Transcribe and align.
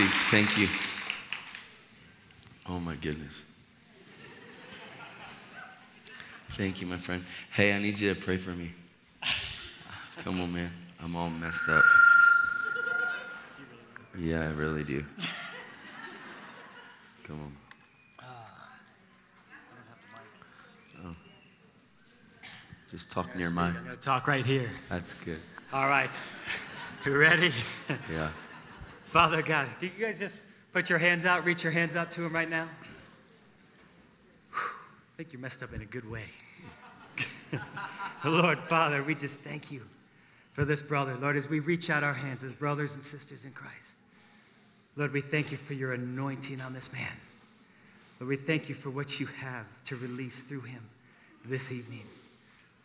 see. 0.00 0.08
Thank 0.30 0.56
you. 0.56 0.68
Oh 2.68 2.78
my 2.78 2.94
goodness. 2.96 3.46
Thank 6.52 6.80
you, 6.80 6.86
my 6.86 6.96
friend. 6.96 7.24
Hey, 7.52 7.72
I 7.72 7.78
need 7.78 7.98
you 7.98 8.14
to 8.14 8.20
pray 8.20 8.36
for 8.36 8.50
me. 8.50 8.70
Come 10.18 10.40
on, 10.40 10.52
man. 10.52 10.70
I'm 11.02 11.16
all 11.16 11.30
messed 11.30 11.68
up. 11.68 11.84
Yeah, 14.18 14.42
I 14.42 14.50
really 14.50 14.84
do. 14.84 15.04
Come 17.24 17.40
on. 17.40 18.26
Oh. 21.04 21.14
Just 22.90 23.10
talk 23.10 23.34
near 23.36 23.50
mine. 23.50 23.74
I'm 23.78 23.84
going 23.84 23.96
to 23.96 24.02
talk 24.02 24.26
right 24.26 24.44
here. 24.44 24.70
That's 24.88 25.14
good. 25.14 25.38
All 25.72 25.88
right. 25.88 26.14
You 27.06 27.16
ready? 27.16 27.50
Yeah. 28.12 28.28
Father 29.10 29.42
God, 29.42 29.66
can 29.80 29.90
you 29.98 30.06
guys 30.06 30.20
just 30.20 30.38
put 30.72 30.88
your 30.88 31.00
hands 31.00 31.24
out, 31.24 31.44
reach 31.44 31.64
your 31.64 31.72
hands 31.72 31.96
out 31.96 32.12
to 32.12 32.24
him 32.24 32.32
right 32.32 32.48
now? 32.48 32.68
Whew. 34.52 34.60
I 34.60 35.16
think 35.16 35.32
you're 35.32 35.42
messed 35.42 35.64
up 35.64 35.72
in 35.72 35.82
a 35.82 35.84
good 35.84 36.08
way. 36.08 36.26
Lord, 38.24 38.60
Father, 38.60 39.02
we 39.02 39.16
just 39.16 39.40
thank 39.40 39.72
you 39.72 39.82
for 40.52 40.64
this 40.64 40.80
brother. 40.80 41.16
Lord, 41.16 41.36
as 41.36 41.50
we 41.50 41.58
reach 41.58 41.90
out 41.90 42.04
our 42.04 42.14
hands 42.14 42.44
as 42.44 42.54
brothers 42.54 42.94
and 42.94 43.02
sisters 43.02 43.44
in 43.44 43.50
Christ, 43.50 43.98
Lord, 44.94 45.12
we 45.12 45.20
thank 45.20 45.50
you 45.50 45.56
for 45.56 45.74
your 45.74 45.94
anointing 45.94 46.60
on 46.60 46.72
this 46.72 46.92
man. 46.92 47.02
Lord, 48.20 48.28
we 48.28 48.36
thank 48.36 48.68
you 48.68 48.76
for 48.76 48.90
what 48.90 49.18
you 49.18 49.26
have 49.26 49.66
to 49.86 49.96
release 49.96 50.42
through 50.42 50.60
him 50.60 50.88
this 51.44 51.72
evening. 51.72 52.06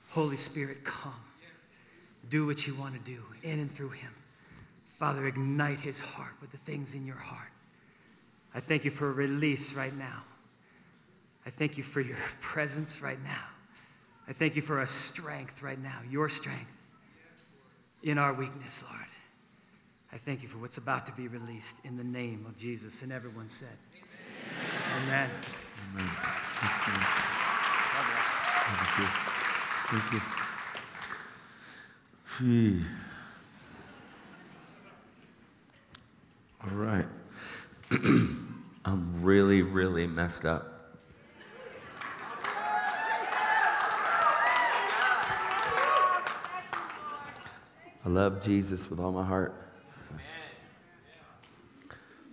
Holy 0.10 0.38
Spirit, 0.38 0.84
come. 0.84 1.14
Do 2.32 2.48
what 2.48 2.66
you 2.66 2.74
want 2.74 2.96
to 2.96 3.00
do 3.02 3.22
in 3.44 3.60
and 3.60 3.70
through 3.70 3.90
him. 3.90 4.10
Father, 4.96 5.28
ignite 5.28 5.82
his 5.82 6.00
heart 6.00 6.32
with 6.40 6.52
the 6.52 6.58
things 6.58 6.96
in 6.96 7.06
your 7.06 7.18
heart. 7.18 7.52
I 8.54 8.62
thank 8.62 8.86
you 8.86 8.92
for 8.92 9.10
a 9.10 9.12
release 9.12 9.74
right 9.74 9.94
now. 9.94 10.24
I 11.46 11.50
thank 11.50 11.78
you 11.78 11.84
for 11.84 12.00
your 12.00 12.16
presence 12.40 13.02
right 13.02 13.22
now. 13.26 13.44
I 14.26 14.32
thank 14.32 14.56
you 14.56 14.62
for 14.62 14.80
a 14.80 14.88
strength 14.88 15.62
right 15.62 15.78
now, 15.78 16.00
your 16.10 16.30
strength 16.30 16.72
in 18.04 18.18
our 18.18 18.34
weakness, 18.34 18.86
Lord. 18.90 19.06
I 20.14 20.18
thank 20.18 20.42
you 20.42 20.48
for 20.48 20.60
what's 20.60 20.78
about 20.78 21.06
to 21.08 21.12
be 21.12 21.28
released 21.28 21.84
in 21.84 21.98
the 21.98 22.04
name 22.04 22.46
of 22.48 22.56
Jesus. 22.56 23.02
And 23.02 23.12
everyone 23.12 23.50
said, 23.50 23.78
Amen. 25.04 25.30
Amen. 25.92 26.10
Thanks, 26.56 26.88
man. 26.88 27.00
Thank 28.72 29.00
you. 29.00 29.08
Thank 29.90 30.14
you. 30.14 30.22
Phew. 32.24 33.05
All 36.72 36.78
right. 36.78 37.06
I'm 38.86 39.22
really, 39.22 39.62
really 39.62 40.08
messed 40.08 40.46
up. 40.46 40.72
I 48.04 48.10
love 48.10 48.44
Jesus 48.44 48.90
with 48.90 49.00
all 49.00 49.12
my 49.12 49.24
heart. 49.24 49.62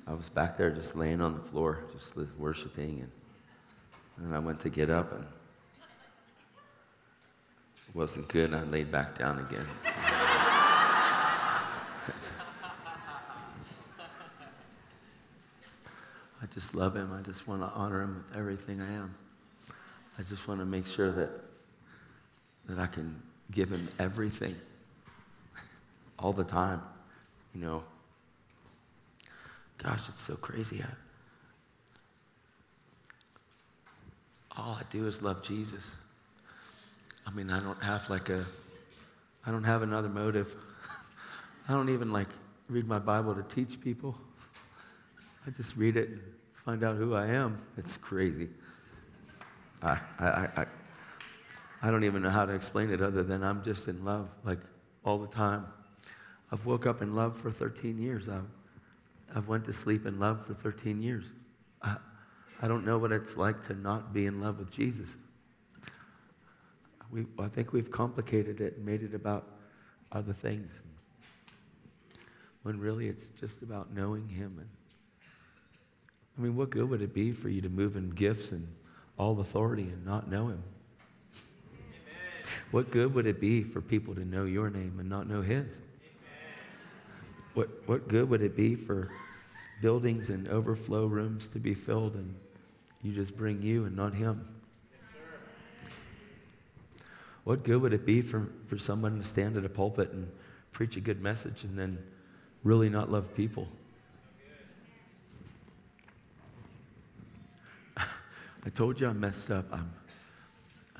I 0.07 0.15
was 0.15 0.31
back 0.31 0.57
there 0.57 0.71
just 0.71 0.97
laying 0.97 1.21
on 1.21 1.35
the 1.35 1.41
floor, 1.41 1.85
just 1.93 2.17
worshiping, 2.39 3.01
and, 3.01 3.11
and 4.27 4.35
I 4.35 4.39
went 4.39 4.61
to 4.61 4.71
get 4.71 4.89
up, 4.89 5.13
and 5.13 5.25
it 7.89 7.95
wasn't 7.95 8.29
good, 8.29 8.51
and 8.51 8.57
I 8.57 8.63
laid 8.65 8.91
back 8.91 9.17
down 9.17 9.39
again. 9.41 9.67
just 16.53 16.75
love 16.75 16.95
him. 16.95 17.13
I 17.19 17.23
just 17.23 17.49
want 17.49 17.63
to 17.63 17.69
honor 17.69 18.03
him 18.03 18.25
with 18.29 18.37
everything 18.37 18.81
I 18.81 18.93
am. 18.93 19.15
I 20.19 20.23
just 20.23 20.47
want 20.47 20.61
to 20.61 20.67
make 20.67 20.87
sure 20.87 21.11
that 21.11 21.31
that 22.67 22.79
I 22.79 22.87
can 22.87 23.21
give 23.51 23.71
him 23.71 23.89
everything 23.99 24.55
all 26.19 26.33
the 26.33 26.45
time. 26.45 26.83
You 27.55 27.63
know, 27.63 27.85
gosh, 29.79 30.09
it's 30.09 30.21
so 30.21 30.37
crazy. 30.37 30.83
I, 30.83 30.87
all 34.61 34.75
I 34.75 34.83
do 34.91 35.07
is 35.07 35.23
love 35.23 35.43
Jesus. 35.43 35.97
I 37.27 37.31
mean, 37.31 37.51
I 37.51 37.61
don't 37.61 37.83
have 37.83 38.11
like 38.11 38.29
a, 38.29 38.45
I 39.47 39.51
don't 39.51 39.65
have 39.65 39.83
another 39.83 40.09
motive. 40.09 40.55
I 41.69 41.73
don't 41.73 41.89
even 41.89 42.13
like 42.13 42.29
read 42.69 42.87
my 42.87 42.99
Bible 42.99 43.35
to 43.35 43.43
teach 43.43 43.81
people. 43.81 44.15
I 45.47 45.51
just 45.51 45.77
read 45.77 45.97
it 45.97 46.11
find 46.65 46.85
out 46.85 46.97
who 46.97 47.15
I 47.15 47.27
am. 47.27 47.61
It's 47.77 47.97
crazy. 47.97 48.49
I, 49.83 49.99
I, 50.19 50.27
I, 50.27 50.67
I- 51.83 51.91
don't 51.91 52.05
even 52.05 52.23
know 52.23 52.31
how 52.31 52.45
to 52.47 52.53
explain 52.53 52.91
it 52.91 53.03
other 53.03 53.25
than 53.25 53.43
I'm 53.43 53.65
just 53.65 53.89
in 53.89 54.05
love, 54.05 54.29
like 54.45 54.61
all 55.05 55.19
the 55.19 55.27
time. 55.27 55.67
I've 56.53 56.65
woke 56.65 56.87
up 56.87 57.03
in 57.03 57.15
love 57.17 57.37
for 57.37 57.51
13 57.51 57.99
years. 57.99 58.29
I've, 58.29 58.47
I've 59.35 59.49
went 59.49 59.65
to 59.65 59.73
sleep 59.73 60.07
in 60.07 60.21
love 60.21 60.47
for 60.47 60.55
13 60.55 61.03
years. 61.03 61.33
I, 61.83 61.97
I 62.61 62.69
don't 62.69 62.85
know 62.87 62.99
what 62.99 63.11
it's 63.11 63.37
like 63.37 63.63
to 63.67 63.75
not 63.75 64.13
be 64.13 64.27
in 64.27 64.41
love 64.41 64.59
with 64.61 64.71
Jesus. 64.71 65.17
We, 67.11 67.27
I 67.39 67.49
think 67.49 67.73
we've 67.73 67.91
complicated 67.91 68.61
it 68.61 68.77
and 68.77 68.87
made 68.87 69.03
it 69.03 69.15
about 69.15 69.47
other 70.13 70.33
things. 70.33 70.83
When 72.63 72.79
really 72.79 73.09
it's 73.09 73.31
just 73.31 73.63
about 73.63 73.93
knowing 73.93 74.29
Him. 74.29 74.59
And 74.61 74.69
I 76.37 76.41
mean, 76.41 76.57
what 76.57 76.71
good 76.71 76.89
would 76.89 77.03
it 77.03 77.13
be 77.13 77.33
for 77.33 77.49
you 77.49 77.61
to 77.61 77.69
move 77.69 77.97
in 77.97 78.11
gifts 78.11 78.53
and 78.53 78.67
all 79.19 79.39
authority 79.41 79.83
and 79.83 80.05
not 80.05 80.31
know 80.31 80.49
Him? 80.49 80.63
What 82.71 82.91
good 82.91 83.15
would 83.15 83.27
it 83.27 83.41
be 83.41 83.63
for 83.63 83.81
people 83.81 84.15
to 84.15 84.25
know 84.25 84.45
your 84.45 84.71
name 84.71 84.97
and 84.99 85.09
not 85.09 85.29
know 85.29 85.43
His? 85.43 85.81
What, 87.55 87.69
what 87.87 88.09
good 88.09 88.31
would 88.31 88.41
it 88.41 88.57
be 88.57 88.75
for 88.75 89.11
buildings 89.83 90.31
and 90.31 90.49
overflow 90.49 91.07
rooms 91.07 91.49
to 91.49 91.59
be 91.59 91.75
filled 91.75 92.15
and 92.15 92.35
you 93.03 93.13
just 93.13 93.37
bring 93.37 93.61
you 93.61 93.85
and 93.85 93.95
not 93.95 94.15
Him? 94.15 94.49
What 97.45 97.65
good 97.65 97.83
would 97.83 97.93
it 97.93 98.07
be 98.07 98.23
for, 98.23 98.49
for 98.69 98.79
someone 98.79 99.19
to 99.19 99.25
stand 99.25 99.57
at 99.57 99.65
a 99.65 99.69
pulpit 99.69 100.13
and 100.13 100.31
preach 100.71 100.97
a 100.97 101.01
good 101.01 101.21
message 101.21 101.65
and 101.65 101.79
then 101.79 101.99
really 102.63 102.89
not 102.89 103.11
love 103.11 103.35
people? 103.35 103.69
I 108.65 108.71
told 108.71 109.01
you 109.01 109.09
I 109.09 109.13
messed 109.13 109.51
up. 109.51 109.67
I'm, 109.73 109.93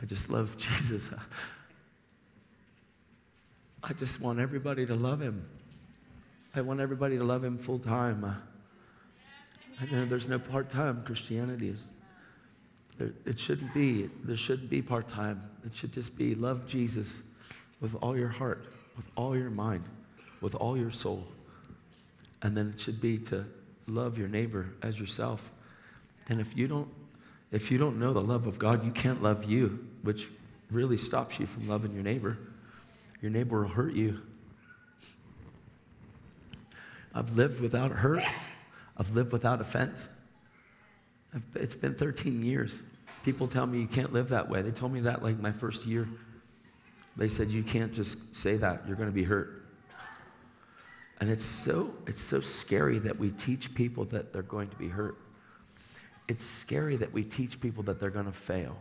I 0.01 0.07
just 0.07 0.31
love 0.31 0.57
Jesus. 0.59 1.15
I 3.85 3.93
just 3.93 4.21
want 4.21 4.39
everybody 4.39 4.87
to 4.87 4.95
love 4.95 5.21
him. 5.21 5.45
I 6.55 6.61
want 6.61 6.81
everybody 6.81 7.17
to 7.19 7.25
love 7.25 7.43
him 7.43 7.59
full 7.59 7.79
time. 7.79 8.25
I 8.25 9.85
know 9.91 10.05
there's 10.05 10.29
no 10.29 10.39
part 10.39 10.69
time 10.71 11.03
Christianity. 11.05 11.71
Is, 11.71 11.89
there, 12.99 13.13
it 13.25 13.39
shouldn't 13.39 13.73
be. 13.73 14.11
There 14.23 14.37
shouldn't 14.37 14.71
be 14.71 14.83
part 14.83 15.09
time. 15.09 15.43
It 15.65 15.75
should 15.75 15.93
just 15.93 16.19
be 16.19 16.35
love 16.35 16.67
Jesus 16.67 17.31
with 17.81 17.97
all 18.03 18.17
your 18.17 18.29
heart, 18.29 18.67
with 18.97 19.07
all 19.17 19.37
your 19.37 19.51
mind, 19.51 19.85
with 20.41 20.55
all 20.55 20.77
your 20.77 20.91
soul. 20.91 21.27
And 22.43 22.57
then 22.57 22.71
it 22.75 22.81
should 22.81 23.01
be 23.01 23.19
to 23.19 23.47
love 23.87 24.19
your 24.19 24.29
neighbor 24.29 24.69
as 24.83 25.01
yourself. 25.01 25.51
And 26.29 26.41
if 26.41 26.57
you 26.57 26.69
don't, 26.69 26.89
if 27.53 27.71
you 27.71 27.79
don't 27.79 27.99
know 27.99 28.13
the 28.13 28.21
love 28.21 28.47
of 28.47 28.59
God, 28.59 28.85
you 28.85 28.91
can't 28.91 29.23
love 29.23 29.45
you, 29.45 29.87
which 30.03 30.29
really 30.71 30.97
stops 30.97 31.39
you 31.39 31.47
from 31.47 31.69
loving 31.69 31.93
your 31.93 32.03
neighbor. 32.03 32.39
Your 33.21 33.31
neighbor 33.31 33.63
will 33.63 33.69
hurt 33.69 33.93
you. 33.93 34.21
I've 37.15 37.37
lived 37.37 37.61
without 37.61 37.91
hurt. 37.93 38.23
I've 38.97 39.15
lived 39.15 39.33
without 39.33 39.61
offense. 39.61 40.09
I've, 41.35 41.45
it's 41.55 41.75
been 41.75 41.95
13 41.95 42.43
years. 42.43 42.81
People 43.23 43.47
tell 43.47 43.67
me 43.67 43.81
you 43.81 43.87
can't 43.87 44.13
live 44.13 44.31
that 44.31 44.49
way. 44.49 44.63
They 44.63 44.71
told 44.71 44.93
me 44.93 45.01
that 45.01 45.23
like 45.23 45.39
my 45.39 45.53
first 45.53 45.87
year. 45.87 46.09
They 47.17 47.29
said 47.29 47.49
you 47.49 47.63
can't 47.63 47.93
just 47.93 48.35
say 48.35 48.57
that. 48.57 48.83
You're 48.87 48.97
going 48.97 49.11
to 49.11 49.15
be 49.15 49.25
hurt. 49.25 49.63
And 51.21 51.31
it's 51.31 51.45
so 51.45 51.95
it's 52.07 52.21
so 52.21 52.41
scary 52.41 52.99
that 53.01 53.19
we 53.19 53.31
teach 53.31 53.75
people 53.75 54.07
that 54.07 54.33
they're 54.33 54.43
going 54.43 54.69
to 54.71 54.77
be 54.77 54.89
hurt. 54.89 55.17
It's 56.29 56.45
scary 56.45 56.97
that 56.97 57.13
we 57.13 57.25
teach 57.25 57.61
people 57.61 57.83
that 57.85 58.01
they're 58.01 58.11
going 58.11 58.27
to 58.27 58.33
fail. 58.33 58.79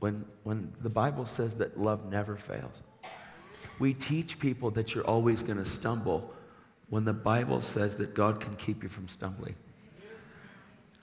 When 0.00 0.24
when 0.44 0.72
the 0.80 0.90
Bible 0.90 1.26
says 1.26 1.56
that 1.56 1.78
love 1.78 2.10
never 2.10 2.36
fails. 2.36 2.82
We 3.78 3.94
teach 3.94 4.38
people 4.38 4.70
that 4.72 4.94
you're 4.94 5.06
always 5.06 5.42
going 5.42 5.58
to 5.58 5.64
stumble 5.64 6.34
when 6.88 7.04
the 7.04 7.12
Bible 7.12 7.60
says 7.60 7.96
that 7.98 8.14
God 8.14 8.40
can 8.40 8.56
keep 8.56 8.82
you 8.82 8.88
from 8.88 9.08
stumbling. 9.08 9.54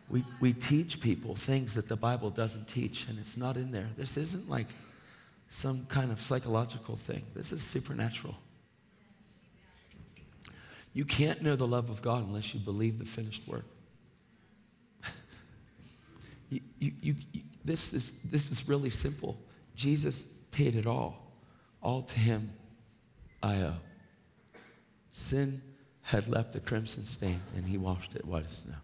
We, 0.09 0.23
we 0.39 0.53
teach 0.53 1.01
people 1.01 1.35
things 1.35 1.73
that 1.75 1.87
the 1.87 1.95
Bible 1.95 2.29
doesn't 2.29 2.67
teach, 2.67 3.07
and 3.07 3.17
it's 3.17 3.37
not 3.37 3.57
in 3.57 3.71
there. 3.71 3.89
This 3.97 4.17
isn't 4.17 4.49
like 4.49 4.67
some 5.49 5.85
kind 5.89 6.11
of 6.11 6.19
psychological 6.19 6.95
thing, 6.95 7.23
this 7.35 7.51
is 7.51 7.63
supernatural. 7.63 8.35
You 10.93 11.05
can't 11.05 11.41
know 11.41 11.55
the 11.55 11.67
love 11.67 11.89
of 11.89 12.01
God 12.01 12.25
unless 12.25 12.53
you 12.53 12.59
believe 12.61 12.99
the 12.99 13.05
finished 13.05 13.47
work. 13.47 13.65
You, 16.80 16.92
you, 17.02 17.16
you, 17.31 17.42
this, 17.63 17.94
is, 17.94 18.24
this 18.31 18.52
is 18.52 18.68
really 18.69 18.90
simple. 18.90 19.40
Jesus 19.75 20.44
paid 20.52 20.75
it 20.75 20.86
all. 20.86 21.31
All 21.81 22.02
to 22.02 22.19
him 22.19 22.50
I 23.42 23.57
owe. 23.57 23.75
Sin 25.12 25.62
had 26.02 26.28
left 26.28 26.56
a 26.56 26.60
crimson 26.60 27.04
stain, 27.04 27.40
and 27.56 27.66
he 27.66 27.78
washed 27.78 28.16
it 28.16 28.25
white 28.25 28.46
as 28.46 28.57
snow. 28.57 28.75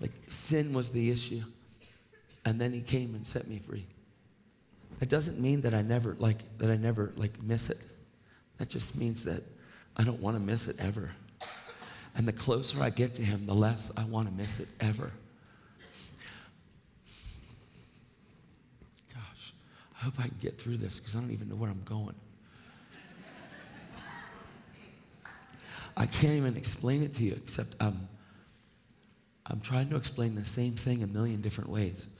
Like 0.00 0.12
sin 0.26 0.72
was 0.72 0.90
the 0.90 1.10
issue, 1.10 1.42
and 2.44 2.60
then 2.60 2.72
he 2.72 2.80
came 2.80 3.14
and 3.14 3.26
set 3.26 3.48
me 3.48 3.58
free. 3.58 3.86
That 4.98 5.08
doesn't 5.08 5.40
mean 5.40 5.62
that 5.62 5.74
I 5.74 5.82
never 5.82 6.16
like 6.18 6.38
that 6.58 6.70
I 6.70 6.76
never 6.76 7.12
like 7.16 7.42
miss 7.42 7.70
it. 7.70 7.92
That 8.58 8.68
just 8.68 9.00
means 9.00 9.24
that 9.24 9.42
I 9.96 10.04
don't 10.04 10.20
want 10.20 10.36
to 10.36 10.42
miss 10.42 10.68
it 10.68 10.84
ever. 10.84 11.10
And 12.14 12.26
the 12.26 12.32
closer 12.32 12.82
I 12.82 12.90
get 12.90 13.14
to 13.14 13.22
him, 13.22 13.46
the 13.46 13.54
less 13.54 13.96
I 13.98 14.04
want 14.04 14.28
to 14.28 14.34
miss 14.34 14.60
it 14.60 14.68
ever. 14.86 15.10
Gosh, 19.12 19.54
I 20.02 20.06
hope 20.06 20.14
I 20.18 20.22
can 20.22 20.36
get 20.40 20.60
through 20.60 20.78
this 20.78 20.98
because 20.98 21.14
I 21.14 21.20
don't 21.20 21.30
even 21.30 21.48
know 21.48 21.54
where 21.54 21.70
I'm 21.70 21.82
going. 21.84 22.16
I 25.96 26.06
can't 26.06 26.32
even 26.32 26.56
explain 26.56 27.04
it 27.04 27.14
to 27.14 27.22
you 27.22 27.34
except 27.34 27.76
I'm, 27.80 28.08
I'm 29.46 29.60
trying 29.60 29.90
to 29.90 29.96
explain 29.96 30.34
the 30.34 30.44
same 30.44 30.72
thing 30.72 31.04
a 31.04 31.06
million 31.06 31.40
different 31.40 31.70
ways. 31.70 32.18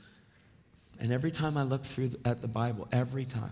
And 1.01 1.11
every 1.11 1.31
time 1.31 1.57
I 1.57 1.63
look 1.63 1.83
through 1.83 2.11
at 2.23 2.41
the 2.41 2.47
Bible, 2.47 2.87
every 2.93 3.25
time, 3.25 3.51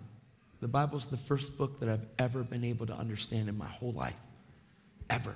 the 0.61 0.67
Bible's 0.69 1.07
the 1.07 1.17
first 1.17 1.57
book 1.57 1.81
that 1.81 1.89
I've 1.89 2.05
ever 2.17 2.41
been 2.43 2.63
able 2.63 2.85
to 2.85 2.93
understand 2.93 3.49
in 3.49 3.57
my 3.57 3.67
whole 3.67 3.91
life. 3.91 4.15
Ever. 5.09 5.35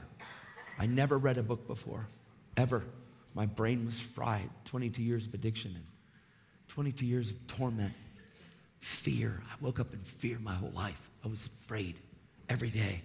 I 0.79 0.85
never 0.85 1.17
read 1.17 1.37
a 1.37 1.43
book 1.43 1.67
before. 1.67 2.07
Ever. 2.55 2.85
My 3.33 3.45
brain 3.45 3.85
was 3.85 3.99
fried. 3.99 4.49
22 4.63 5.03
years 5.03 5.27
of 5.27 5.33
addiction 5.33 5.71
and 5.75 5.83
22 6.69 7.05
years 7.05 7.31
of 7.31 7.47
torment. 7.47 7.91
Fear. 8.85 9.41
I 9.49 9.55
woke 9.61 9.79
up 9.79 9.93
in 9.93 9.99
fear 9.99 10.37
my 10.39 10.53
whole 10.53 10.69
life. 10.69 11.09
I 11.23 11.27
was 11.27 11.47
afraid 11.47 11.95
every 12.49 12.69
day. 12.69 13.01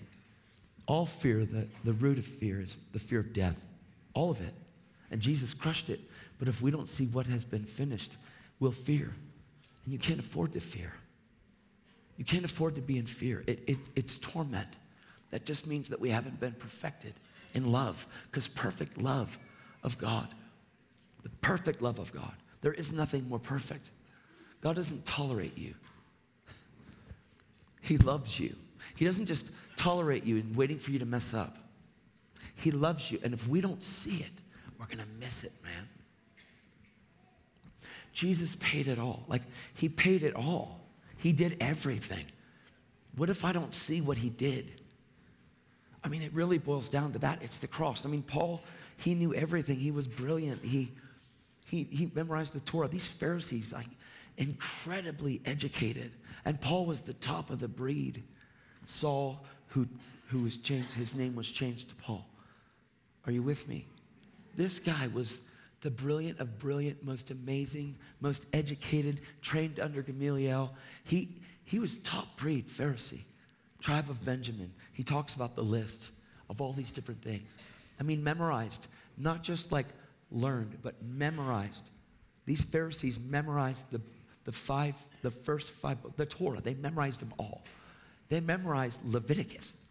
All 0.87 1.07
fear, 1.07 1.47
the, 1.47 1.67
the 1.85 1.95
root 1.95 2.19
of 2.19 2.27
fear 2.27 2.61
is 2.61 2.77
the 2.93 2.99
fear 2.99 3.21
of 3.21 3.33
death. 3.33 3.57
All 4.13 4.31
of 4.31 4.43
it. 4.43 4.53
And 5.11 5.23
Jesus 5.23 5.55
crushed 5.55 5.89
it. 5.89 5.99
But 6.39 6.49
if 6.49 6.61
we 6.61 6.71
don't 6.71 6.87
see 6.87 7.07
what 7.07 7.27
has 7.29 7.47
been 7.47 7.65
finished, 7.65 8.17
we'll 8.59 8.73
fear. 8.73 9.11
And 9.85 9.93
you 9.95 9.99
can't 9.99 10.21
afford 10.21 10.53
to 10.53 10.61
fear. 10.61 10.93
You 12.19 12.27
can't 12.27 12.45
afford 12.45 12.75
to 12.75 12.83
be 12.83 12.99
in 12.99 13.07
fear. 13.07 13.43
It, 13.47 13.61
it, 13.67 13.79
it's 13.97 14.19
torment. 14.19 14.69
That 15.31 15.47
just 15.47 15.67
means 15.67 15.89
that 15.89 15.99
we 15.99 16.11
haven't 16.11 16.41
been 16.41 16.53
perfected 16.53 17.15
in 17.55 17.73
love, 17.73 18.07
because 18.31 18.49
perfect 18.49 19.01
love 19.01 19.39
of 19.83 19.97
God, 19.97 20.29
the 21.23 21.31
perfect 21.41 21.81
love 21.81 21.99
of 21.99 22.13
God, 22.13 22.35
there 22.61 22.75
is 22.75 22.93
nothing 22.93 23.27
more 23.31 23.39
perfect. 23.39 23.89
God 24.61 24.77
doesn't 24.77 25.05
tolerate 25.07 25.57
you, 25.57 25.75
He 27.81 27.97
loves 27.99 28.39
you. 28.39 28.55
He 28.97 29.05
doesn't 29.05 29.27
just 29.27 29.55
tolerate 29.77 30.25
you 30.25 30.37
and 30.37 30.55
waiting 30.55 30.79
for 30.79 30.91
you 30.91 30.99
to 30.99 31.07
mess 31.07 31.33
up. 31.33 31.57
He 32.57 32.71
loves 32.71 33.11
you, 33.11 33.19
and 33.23 33.33
if 33.33 33.49
we 33.49 33.61
don't 33.61 33.83
see 33.83 34.23
it, 34.23 34.33
we're 34.79 34.87
gonna 34.87 35.09
miss 35.19 35.45
it, 35.45 35.53
man. 35.63 35.89
Jesus 38.13 38.57
paid 38.57 38.89
it 38.89 38.99
all. 38.99 39.25
Like, 39.29 39.43
He 39.75 39.89
paid 39.89 40.23
it 40.23 40.35
all. 40.35 40.81
He 41.17 41.33
did 41.33 41.57
everything. 41.61 42.25
What 43.17 43.31
if 43.31 43.45
I 43.45 43.53
don't 43.53 43.75
see 43.75 44.01
what 44.01 44.19
He 44.19 44.29
did? 44.29 44.71
I 46.03 46.09
mean, 46.09 46.23
it 46.23 46.33
really 46.33 46.59
boils 46.59 46.89
down 46.89 47.13
to 47.13 47.19
that. 47.21 47.43
It's 47.43 47.59
the 47.59 47.67
cross. 47.67 48.05
I 48.07 48.09
mean, 48.09 48.23
Paul, 48.23 48.63
he 48.97 49.15
knew 49.15 49.35
everything. 49.35 49.79
He 49.79 49.91
was 49.91 50.07
brilliant. 50.07 50.65
He, 50.65 50.93
he, 51.67 51.85
he 51.85 52.11
memorized 52.15 52.55
the 52.55 52.61
Torah. 52.61 52.89
These 52.89 53.07
Pharisees, 53.07 53.73
like, 53.73 53.87
incredibly 54.37 55.41
educated. 55.45 56.13
And 56.45 56.61
Paul 56.61 56.87
was 56.87 57.03
the 57.03 57.15
top 57.15 57.51
of 57.51 57.61
the 57.61 57.69
breed. 57.69 58.23
Saul, 58.85 59.45
who, 59.69 59.87
who 60.29 60.43
was 60.43 60.57
changed, 60.57 60.93
his 60.93 61.15
name 61.15 61.35
was 61.35 61.51
changed 61.51 61.91
to 61.91 61.95
Paul. 61.97 62.27
Are 63.27 63.33
you 63.33 63.43
with 63.43 63.69
me? 63.69 63.85
This 64.57 64.79
guy 64.79 65.09
was 65.13 65.49
the 65.83 65.91
brilliant 65.91 66.41
of 66.41 66.59
brilliant, 66.59 67.05
most 67.05 67.31
amazing, 67.31 67.97
most 68.21 68.47
educated, 68.55 69.21
trained 69.41 69.81
under 69.81 70.03
Gamaliel. 70.03 70.75
He, 71.05 71.37
he 71.65 71.79
was 71.79 72.03
top 72.03 72.37
breed 72.37 72.67
Pharisee, 72.67 73.23
tribe 73.81 74.11
of 74.11 74.25
Benjamin. 74.25 74.73
He 74.93 75.03
talks 75.03 75.35
about 75.35 75.57
the 75.57 75.63
list 75.63 76.11
of 76.49 76.61
all 76.61 76.73
these 76.73 76.93
different 76.93 77.23
things. 77.23 77.57
I 77.99 78.03
mean, 78.03 78.23
memorized, 78.25 78.87
not 79.17 79.43
just 79.43 79.73
like 79.73 79.87
learned, 80.31 80.79
but 80.83 81.03
memorized. 81.03 81.91
These 82.45 82.65
Pharisees 82.65 83.19
memorized 83.19 83.91
the, 83.91 84.01
the 84.51 84.57
five, 84.57 85.01
the 85.23 85.31
first 85.31 85.71
five, 85.71 85.97
the 86.17 86.27
Torah. 86.27 86.61
They 86.61 86.75
memorized 86.75 87.21
them 87.21 87.33
all. 87.39 87.63
They 88.31 88.41
memorized 88.41 89.05
Leviticus. 89.05 89.87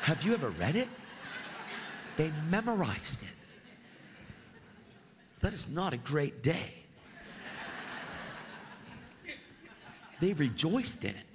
Have 0.00 0.22
you 0.22 0.32
ever 0.32 0.48
read 0.48 0.76
it? 0.76 0.88
They 2.16 2.32
memorized 2.48 3.22
it. 3.22 3.34
That 5.40 5.52
is 5.52 5.70
not 5.74 5.92
a 5.92 5.98
great 5.98 6.42
day. 6.42 6.72
They 10.18 10.32
rejoiced 10.32 11.04
in 11.04 11.10
it. 11.10 11.26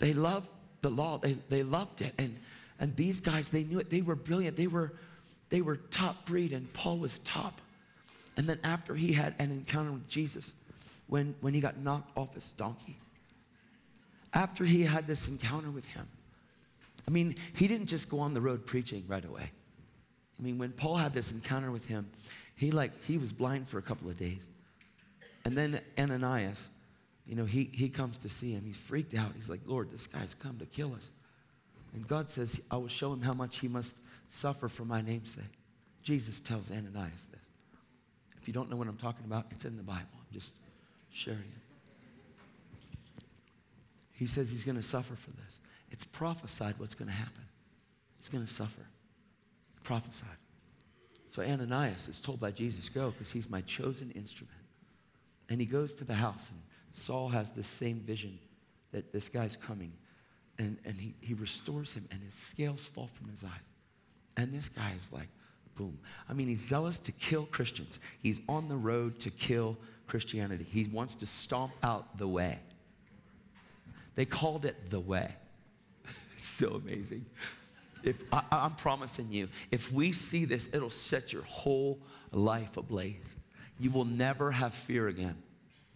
They 0.00 0.12
loved 0.12 0.50
the 0.82 0.90
law. 0.90 1.16
They, 1.16 1.32
they 1.48 1.62
loved 1.62 2.02
it. 2.02 2.12
And, 2.18 2.36
and 2.78 2.94
these 2.94 3.22
guys, 3.22 3.48
they 3.48 3.62
knew 3.64 3.78
it. 3.78 3.88
They 3.88 4.02
were 4.02 4.16
brilliant. 4.16 4.58
They 4.58 4.66
were, 4.66 4.92
they 5.52 5.60
were 5.60 5.76
top 5.76 6.24
breed, 6.24 6.54
and 6.54 6.72
Paul 6.72 6.96
was 6.96 7.18
top. 7.18 7.60
And 8.38 8.46
then 8.46 8.58
after 8.64 8.94
he 8.94 9.12
had 9.12 9.34
an 9.38 9.50
encounter 9.50 9.92
with 9.92 10.08
Jesus, 10.08 10.54
when, 11.08 11.34
when 11.42 11.52
he 11.52 11.60
got 11.60 11.76
knocked 11.76 12.16
off 12.16 12.32
his 12.32 12.48
donkey, 12.52 12.96
after 14.32 14.64
he 14.64 14.80
had 14.80 15.06
this 15.06 15.28
encounter 15.28 15.70
with 15.70 15.86
him, 15.92 16.08
I 17.06 17.10
mean, 17.10 17.34
he 17.54 17.68
didn't 17.68 17.88
just 17.88 18.08
go 18.08 18.20
on 18.20 18.32
the 18.32 18.40
road 18.40 18.64
preaching 18.64 19.04
right 19.06 19.22
away. 19.22 19.50
I 20.38 20.42
mean, 20.42 20.56
when 20.56 20.72
Paul 20.72 20.96
had 20.96 21.12
this 21.12 21.30
encounter 21.32 21.70
with 21.70 21.86
him, 21.86 22.08
he 22.56 22.70
like 22.70 23.04
he 23.04 23.18
was 23.18 23.30
blind 23.30 23.68
for 23.68 23.76
a 23.76 23.82
couple 23.82 24.08
of 24.08 24.18
days. 24.18 24.48
And 25.44 25.54
then 25.54 25.82
Ananias, 25.98 26.70
you 27.26 27.36
know, 27.36 27.44
he, 27.44 27.68
he 27.74 27.90
comes 27.90 28.16
to 28.18 28.30
see 28.30 28.52
him. 28.52 28.62
He's 28.64 28.80
freaked 28.80 29.14
out. 29.14 29.32
He's 29.36 29.50
like, 29.50 29.60
Lord, 29.66 29.90
this 29.90 30.06
guy's 30.06 30.32
come 30.32 30.56
to 30.60 30.66
kill 30.66 30.94
us. 30.94 31.12
And 31.92 32.08
God 32.08 32.30
says, 32.30 32.64
I 32.70 32.78
will 32.78 32.88
show 32.88 33.12
him 33.12 33.20
how 33.20 33.34
much 33.34 33.58
he 33.58 33.68
must 33.68 33.98
suffer 34.32 34.68
for 34.68 34.84
my 34.84 35.02
name's 35.02 35.34
sake. 35.34 35.44
Jesus 36.02 36.40
tells 36.40 36.70
Ananias 36.70 37.26
this. 37.26 37.48
If 38.40 38.48
you 38.48 38.54
don't 38.54 38.70
know 38.70 38.76
what 38.76 38.88
I'm 38.88 38.96
talking 38.96 39.24
about, 39.26 39.46
it's 39.50 39.64
in 39.64 39.76
the 39.76 39.82
Bible. 39.82 40.00
I'm 40.14 40.32
just 40.32 40.54
sharing 41.10 41.38
it. 41.38 43.22
He 44.12 44.26
says 44.26 44.50
he's 44.50 44.64
going 44.64 44.76
to 44.76 44.82
suffer 44.82 45.14
for 45.14 45.30
this. 45.30 45.60
It's 45.90 46.04
prophesied 46.04 46.74
what's 46.78 46.94
going 46.94 47.08
to 47.08 47.14
happen. 47.14 47.44
He's 48.16 48.28
going 48.28 48.44
to 48.44 48.52
suffer. 48.52 48.82
Prophesied. 49.84 50.28
So 51.28 51.42
Ananias 51.42 52.08
is 52.08 52.20
told 52.20 52.40
by 52.40 52.50
Jesus, 52.52 52.88
go, 52.88 53.10
because 53.10 53.30
he's 53.30 53.50
my 53.50 53.60
chosen 53.60 54.10
instrument. 54.12 54.56
And 55.50 55.60
he 55.60 55.66
goes 55.66 55.94
to 55.94 56.04
the 56.04 56.14
house, 56.14 56.50
and 56.50 56.60
Saul 56.90 57.28
has 57.28 57.50
this 57.50 57.68
same 57.68 57.96
vision 57.96 58.38
that 58.92 59.12
this 59.12 59.28
guy's 59.28 59.56
coming. 59.56 59.92
And, 60.58 60.78
and 60.84 60.94
he, 60.94 61.14
he 61.20 61.34
restores 61.34 61.92
him, 61.92 62.08
and 62.10 62.22
his 62.22 62.34
scales 62.34 62.86
fall 62.86 63.08
from 63.08 63.28
his 63.28 63.44
eyes. 63.44 63.71
And 64.36 64.52
this 64.52 64.68
guy 64.68 64.90
is 64.96 65.12
like, 65.12 65.28
boom. 65.76 65.98
I 66.28 66.32
mean, 66.32 66.48
he's 66.48 66.60
zealous 66.60 66.98
to 67.00 67.12
kill 67.12 67.46
Christians. 67.46 67.98
He's 68.22 68.40
on 68.48 68.68
the 68.68 68.76
road 68.76 69.18
to 69.20 69.30
kill 69.30 69.76
Christianity. 70.06 70.66
He 70.68 70.84
wants 70.84 71.14
to 71.16 71.26
stomp 71.26 71.72
out 71.82 72.18
the 72.18 72.28
way. 72.28 72.58
They 74.14 74.24
called 74.24 74.64
it 74.64 74.90
the 74.90 75.00
way. 75.00 75.34
it's 76.36 76.46
so 76.46 76.74
amazing. 76.74 77.24
If 78.02 78.22
I, 78.32 78.42
I'm 78.50 78.74
promising 78.74 79.30
you, 79.30 79.48
if 79.70 79.92
we 79.92 80.12
see 80.12 80.44
this, 80.44 80.74
it'll 80.74 80.90
set 80.90 81.32
your 81.32 81.42
whole 81.42 81.98
life 82.32 82.76
ablaze. 82.76 83.36
You 83.78 83.90
will 83.90 84.04
never 84.04 84.50
have 84.50 84.74
fear 84.74 85.08
again, 85.08 85.36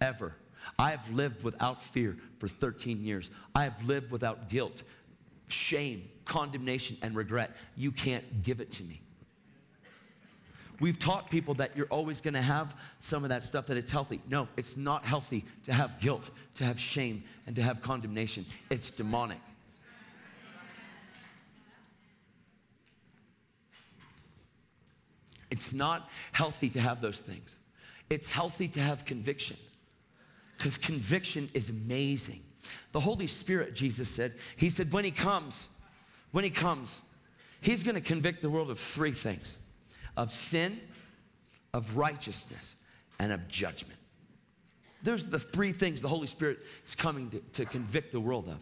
ever. 0.00 0.35
I 0.78 0.90
have 0.90 1.09
lived 1.11 1.45
without 1.45 1.83
fear 1.83 2.16
for 2.38 2.49
13 2.49 3.05
years. 3.05 3.31
I 3.55 3.64
have 3.64 3.87
lived 3.87 4.11
without 4.11 4.49
guilt, 4.49 4.83
shame, 5.49 6.09
condemnation, 6.26 6.99
and 7.00 7.16
regret. 7.16 7.56
You 7.76 7.90
can't 7.90 8.42
give 8.42 8.61
it 8.61 8.71
to 8.73 8.83
me. 8.85 9.00
We've 10.78 10.99
taught 10.99 11.30
people 11.30 11.54
that 11.54 11.75
you're 11.75 11.87
always 11.87 12.21
going 12.21 12.35
to 12.35 12.42
have 12.42 12.76
some 13.00 13.23
of 13.23 13.30
that 13.30 13.42
stuff, 13.42 13.66
that 13.66 13.78
it's 13.78 13.90
healthy. 13.90 14.21
No, 14.28 14.47
it's 14.59 14.76
not 14.76 15.04
healthy 15.04 15.45
to 15.64 15.73
have 15.73 15.99
guilt, 16.00 16.30
to 16.56 16.64
have 16.64 16.78
shame, 16.78 17.25
and 17.47 17.56
to 17.56 17.62
have 17.62 17.80
condemnation. 17.80 18.45
It's 18.68 18.90
demonic. 18.90 19.38
It's 25.50 25.73
not 25.73 26.11
healthy 26.33 26.68
to 26.71 26.80
have 26.80 27.00
those 27.00 27.21
things. 27.21 27.59
It's 28.11 28.30
healthy 28.30 28.68
to 28.68 28.80
have 28.80 29.04
conviction 29.06 29.56
because 30.59 30.76
conviction 30.76 31.49
is 31.54 31.71
amazing. 31.71 32.40
The 32.92 33.00
Holy 33.00 33.26
Spirit, 33.26 33.75
Jesus 33.75 34.09
said, 34.09 34.33
He 34.56 34.68
said, 34.68 34.92
when 34.92 35.04
He 35.04 35.11
comes, 35.11 35.75
when 36.37 36.45
He 36.45 36.50
comes, 36.50 37.00
He's 37.62 37.83
going 37.83 37.95
to 37.95 38.00
convict 38.02 38.43
the 38.43 38.50
world 38.50 38.71
of 38.71 38.78
three 38.78 39.12
things 39.12 39.59
of 40.19 40.31
sin, 40.31 40.78
of 41.73 41.97
righteousness, 41.97 42.76
and 43.19 43.33
of 43.33 43.49
judgment. 43.49 43.99
Those 45.02 45.26
are 45.26 45.31
the 45.31 45.38
three 45.38 45.73
things 45.73 46.02
the 46.02 46.09
Holy 46.09 46.26
Spirit 46.26 46.59
is 46.85 46.95
coming 46.95 47.31
to, 47.31 47.40
to 47.55 47.64
convict 47.64 48.12
the 48.12 48.21
world 48.21 48.49
of 48.49 48.59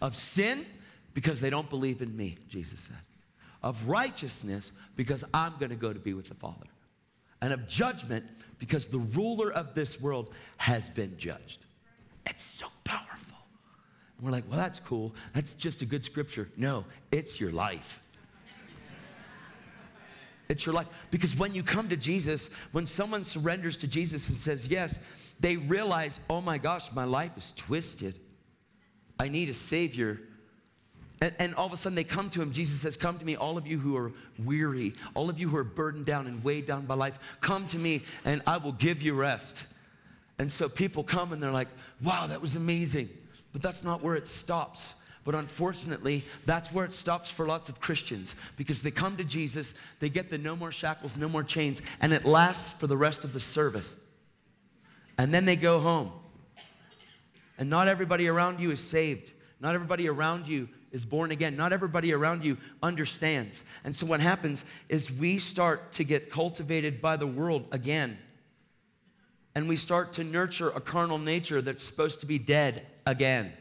of 0.00 0.16
sin, 0.16 0.64
because 1.12 1.42
they 1.42 1.50
don't 1.50 1.68
believe 1.68 2.00
in 2.00 2.16
me, 2.16 2.36
Jesus 2.48 2.80
said, 2.80 2.96
of 3.62 3.86
righteousness, 3.86 4.72
because 4.96 5.22
I'm 5.34 5.52
going 5.58 5.68
to 5.68 5.76
go 5.76 5.92
to 5.92 5.98
be 5.98 6.14
with 6.14 6.28
the 6.30 6.34
Father, 6.34 6.68
and 7.42 7.52
of 7.52 7.68
judgment, 7.68 8.24
because 8.58 8.88
the 8.88 8.96
ruler 8.96 9.52
of 9.52 9.74
this 9.74 10.00
world 10.00 10.32
has 10.56 10.88
been 10.88 11.18
judged. 11.18 11.66
It's 12.24 12.42
so 12.42 12.68
powerful. 12.82 13.09
We're 14.20 14.30
like, 14.30 14.44
well, 14.48 14.58
that's 14.58 14.80
cool. 14.80 15.14
That's 15.32 15.54
just 15.54 15.82
a 15.82 15.86
good 15.86 16.04
scripture. 16.04 16.48
No, 16.56 16.84
it's 17.10 17.40
your 17.40 17.52
life. 17.52 18.02
It's 20.48 20.66
your 20.66 20.74
life. 20.74 20.88
Because 21.12 21.38
when 21.38 21.54
you 21.54 21.62
come 21.62 21.88
to 21.90 21.96
Jesus, 21.96 22.52
when 22.72 22.84
someone 22.84 23.22
surrenders 23.22 23.76
to 23.78 23.86
Jesus 23.86 24.28
and 24.28 24.36
says 24.36 24.68
yes, 24.68 25.02
they 25.38 25.56
realize, 25.56 26.18
oh 26.28 26.40
my 26.40 26.58
gosh, 26.58 26.92
my 26.92 27.04
life 27.04 27.36
is 27.36 27.52
twisted. 27.52 28.18
I 29.18 29.28
need 29.28 29.48
a 29.48 29.54
Savior. 29.54 30.20
And, 31.22 31.34
and, 31.38 31.54
all 31.54 31.66
of 31.66 31.72
a 31.72 31.76
sudden 31.76 31.94
they 31.94 32.04
come 32.04 32.30
to 32.30 32.42
him. 32.42 32.50
Jesus 32.50 32.80
says, 32.80 32.96
Come 32.96 33.18
to 33.18 33.24
me, 33.24 33.36
all 33.36 33.58
of 33.58 33.66
you 33.66 33.78
who 33.78 33.96
are 33.96 34.10
weary, 34.38 34.94
all 35.14 35.28
of 35.28 35.38
you 35.38 35.48
who 35.48 35.56
are 35.58 35.64
burdened 35.64 36.06
down 36.06 36.26
and 36.26 36.42
weighed 36.42 36.66
down 36.66 36.86
by 36.86 36.94
life, 36.94 37.18
come 37.40 37.66
to 37.68 37.78
me 37.78 38.02
and 38.24 38.42
I 38.46 38.56
will 38.56 38.72
give 38.72 39.02
you 39.02 39.12
rest. 39.14 39.66
And 40.38 40.50
so 40.50 40.68
people 40.68 41.04
come 41.04 41.34
and 41.34 41.42
they're 41.42 41.52
like, 41.52 41.68
Wow, 42.02 42.26
that 42.26 42.40
was 42.40 42.56
amazing. 42.56 43.10
But 43.52 43.62
that's 43.62 43.84
not 43.84 44.02
where 44.02 44.14
it 44.16 44.26
stops. 44.26 44.94
But 45.24 45.34
unfortunately, 45.34 46.24
that's 46.46 46.72
where 46.72 46.84
it 46.84 46.92
stops 46.92 47.30
for 47.30 47.46
lots 47.46 47.68
of 47.68 47.80
Christians 47.80 48.34
because 48.56 48.82
they 48.82 48.90
come 48.90 49.16
to 49.18 49.24
Jesus, 49.24 49.74
they 49.98 50.08
get 50.08 50.30
the 50.30 50.38
no 50.38 50.56
more 50.56 50.72
shackles, 50.72 51.16
no 51.16 51.28
more 51.28 51.42
chains, 51.42 51.82
and 52.00 52.12
it 52.12 52.24
lasts 52.24 52.80
for 52.80 52.86
the 52.86 52.96
rest 52.96 53.24
of 53.24 53.32
the 53.32 53.40
service. 53.40 54.00
And 55.18 55.34
then 55.34 55.44
they 55.44 55.56
go 55.56 55.80
home. 55.80 56.12
And 57.58 57.68
not 57.68 57.88
everybody 57.88 58.28
around 58.28 58.60
you 58.60 58.70
is 58.70 58.80
saved. 58.80 59.32
Not 59.60 59.74
everybody 59.74 60.08
around 60.08 60.48
you 60.48 60.70
is 60.90 61.04
born 61.04 61.30
again. 61.30 61.54
Not 61.54 61.74
everybody 61.74 62.14
around 62.14 62.42
you 62.42 62.56
understands. 62.82 63.62
And 63.84 63.94
so 63.94 64.06
what 64.06 64.20
happens 64.20 64.64
is 64.88 65.12
we 65.12 65.38
start 65.38 65.92
to 65.92 66.04
get 66.04 66.30
cultivated 66.30 67.02
by 67.02 67.16
the 67.16 67.26
world 67.26 67.66
again. 67.70 68.16
And 69.54 69.68
we 69.68 69.76
start 69.76 70.14
to 70.14 70.24
nurture 70.24 70.70
a 70.70 70.80
carnal 70.80 71.18
nature 71.18 71.60
that's 71.60 71.82
supposed 71.82 72.20
to 72.20 72.26
be 72.26 72.38
dead 72.38 72.86
again. 73.06 73.52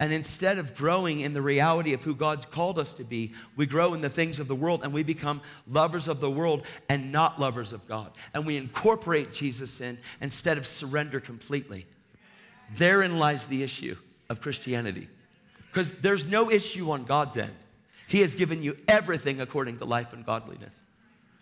And 0.00 0.12
instead 0.12 0.58
of 0.58 0.76
growing 0.76 1.20
in 1.20 1.34
the 1.34 1.42
reality 1.42 1.92
of 1.92 2.04
who 2.04 2.14
God's 2.14 2.44
called 2.44 2.78
us 2.78 2.94
to 2.94 3.04
be, 3.04 3.32
we 3.56 3.66
grow 3.66 3.94
in 3.94 4.00
the 4.00 4.08
things 4.08 4.38
of 4.38 4.46
the 4.46 4.54
world 4.54 4.84
and 4.84 4.92
we 4.92 5.02
become 5.02 5.40
lovers 5.66 6.06
of 6.06 6.20
the 6.20 6.30
world 6.30 6.64
and 6.88 7.10
not 7.10 7.40
lovers 7.40 7.72
of 7.72 7.86
God. 7.88 8.12
And 8.32 8.46
we 8.46 8.56
incorporate 8.56 9.32
Jesus 9.32 9.80
in 9.80 9.98
instead 10.20 10.56
of 10.56 10.66
surrender 10.66 11.18
completely. 11.18 11.86
Therein 12.76 13.18
lies 13.18 13.46
the 13.46 13.64
issue 13.64 13.96
of 14.28 14.40
Christianity. 14.40 15.08
Because 15.70 16.00
there's 16.00 16.30
no 16.30 16.50
issue 16.50 16.90
on 16.92 17.04
God's 17.04 17.36
end. 17.36 17.52
He 18.06 18.20
has 18.20 18.34
given 18.34 18.62
you 18.62 18.76
everything 18.86 19.40
according 19.40 19.78
to 19.78 19.84
life 19.84 20.12
and 20.12 20.24
godliness. 20.24 20.78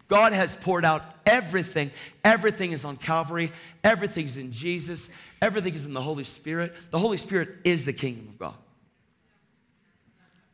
God 0.08 0.32
has 0.32 0.54
poured 0.54 0.84
out 0.84 1.02
everything. 1.24 1.90
Everything 2.24 2.72
is 2.72 2.84
on 2.84 2.96
Calvary. 2.96 3.52
Everything's 3.82 4.36
in 4.36 4.52
Jesus. 4.52 5.12
Everything 5.42 5.74
is 5.74 5.84
in 5.84 5.94
the 5.94 6.00
Holy 6.00 6.24
Spirit. 6.24 6.74
The 6.90 6.98
Holy 6.98 7.16
Spirit 7.16 7.48
is 7.64 7.84
the 7.84 7.92
kingdom 7.92 8.28
of 8.28 8.38
God. 8.38 8.54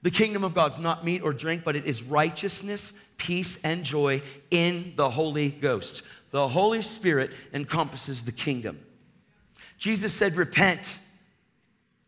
The 0.03 0.11
kingdom 0.11 0.43
of 0.43 0.55
God's 0.55 0.79
not 0.79 1.05
meat 1.05 1.23
or 1.23 1.33
drink, 1.33 1.63
but 1.65 1.77
it 1.77 1.87
is 1.87 2.03
righteousness, 2.03 3.03
peace, 3.19 3.65
and 3.65 3.85
joy 3.85 4.23
in 4.51 4.95
the 4.97 5.09
Holy 5.09 5.51
Ghost. 5.51 6.03
The 6.33 6.49
Holy 6.49 6.83
Spirit 6.83 7.31
encompasses 7.53 8.25
the 8.25 8.33
kingdom. 8.33 8.81
Jesus 9.79 10.13
said, 10.13 10.35
Repent, 10.35 10.99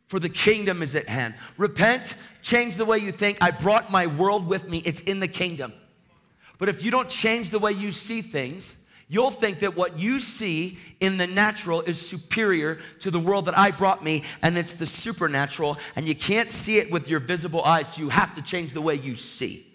for 0.08 0.18
the 0.18 0.28
kingdom 0.28 0.82
is 0.82 0.96
at 0.96 1.06
hand. 1.06 1.34
Repent, 1.56 2.16
change 2.42 2.76
the 2.76 2.84
way 2.84 2.98
you 2.98 3.12
think. 3.12 3.38
I 3.40 3.50
brought 3.52 3.92
my 3.92 4.06
world 4.06 4.46
with 4.46 4.68
me, 4.68 4.78
it's 4.84 5.02
in 5.02 5.20
the 5.20 5.28
kingdom. 5.28 5.72
But 6.58 6.68
if 6.68 6.84
you 6.84 6.90
don't 6.90 7.08
change 7.08 7.50
the 7.50 7.58
way 7.58 7.72
you 7.72 7.92
see 7.92 8.22
things, 8.22 8.84
you'll 9.08 9.30
think 9.30 9.60
that 9.60 9.76
what 9.76 9.98
you 9.98 10.20
see 10.20 10.78
in 11.00 11.18
the 11.18 11.26
natural 11.26 11.82
is 11.82 12.00
superior 12.00 12.78
to 13.00 13.10
the 13.10 13.20
world 13.20 13.46
that 13.46 13.58
I 13.58 13.70
brought 13.70 14.02
me, 14.02 14.24
and 14.42 14.56
it's 14.56 14.74
the 14.74 14.86
supernatural, 14.86 15.78
and 15.96 16.06
you 16.06 16.14
can't 16.14 16.50
see 16.50 16.78
it 16.78 16.90
with 16.90 17.08
your 17.08 17.20
visible 17.20 17.62
eyes, 17.62 17.94
so 17.94 18.02
you 18.02 18.08
have 18.08 18.34
to 18.34 18.42
change 18.42 18.72
the 18.72 18.80
way 18.80 18.94
you 18.94 19.14
see. 19.14 19.66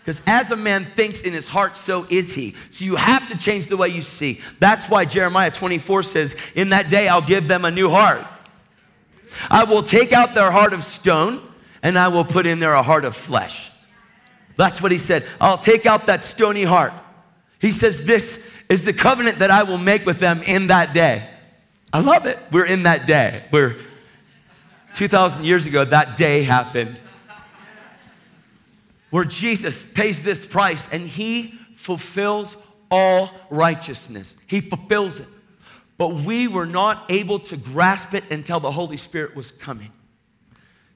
Because 0.00 0.22
as 0.26 0.50
a 0.50 0.56
man 0.56 0.86
thinks 0.86 1.22
in 1.22 1.32
his 1.32 1.48
heart, 1.48 1.76
so 1.76 2.06
is 2.08 2.34
he. 2.34 2.52
So 2.70 2.84
you 2.84 2.96
have 2.96 3.28
to 3.28 3.36
change 3.36 3.66
the 3.66 3.76
way 3.76 3.88
you 3.88 4.02
see. 4.02 4.40
That's 4.58 4.88
why 4.88 5.04
Jeremiah 5.04 5.50
24 5.50 6.02
says, 6.04 6.52
In 6.54 6.70
that 6.70 6.88
day 6.88 7.06
I'll 7.06 7.20
give 7.20 7.48
them 7.48 7.64
a 7.64 7.70
new 7.70 7.90
heart. 7.90 8.24
I 9.50 9.64
will 9.64 9.82
take 9.82 10.12
out 10.12 10.34
their 10.34 10.50
heart 10.50 10.72
of 10.72 10.84
stone, 10.84 11.42
and 11.82 11.98
I 11.98 12.08
will 12.08 12.24
put 12.24 12.46
in 12.46 12.60
there 12.60 12.72
a 12.72 12.82
heart 12.82 13.04
of 13.04 13.14
flesh. 13.14 13.70
That's 14.60 14.82
what 14.82 14.92
he 14.92 14.98
said. 14.98 15.26
I'll 15.40 15.56
take 15.56 15.86
out 15.86 16.04
that 16.04 16.22
stony 16.22 16.64
heart. 16.64 16.92
He 17.62 17.72
says, 17.72 18.04
This 18.04 18.54
is 18.68 18.84
the 18.84 18.92
covenant 18.92 19.38
that 19.38 19.50
I 19.50 19.62
will 19.62 19.78
make 19.78 20.04
with 20.04 20.18
them 20.18 20.42
in 20.42 20.66
that 20.66 20.92
day. 20.92 21.26
I 21.94 22.00
love 22.00 22.26
it. 22.26 22.38
We're 22.52 22.66
in 22.66 22.82
that 22.82 23.06
day. 23.06 23.44
We're 23.50 23.76
2,000 24.92 25.44
years 25.44 25.64
ago, 25.64 25.86
that 25.86 26.18
day 26.18 26.42
happened 26.42 27.00
where 29.08 29.24
Jesus 29.24 29.94
pays 29.94 30.22
this 30.22 30.44
price 30.44 30.92
and 30.92 31.08
he 31.08 31.58
fulfills 31.74 32.54
all 32.90 33.30
righteousness. 33.48 34.36
He 34.46 34.60
fulfills 34.60 35.20
it. 35.20 35.28
But 35.96 36.16
we 36.16 36.48
were 36.48 36.66
not 36.66 37.10
able 37.10 37.38
to 37.38 37.56
grasp 37.56 38.12
it 38.12 38.30
until 38.30 38.60
the 38.60 38.72
Holy 38.72 38.98
Spirit 38.98 39.34
was 39.34 39.50
coming. 39.50 39.90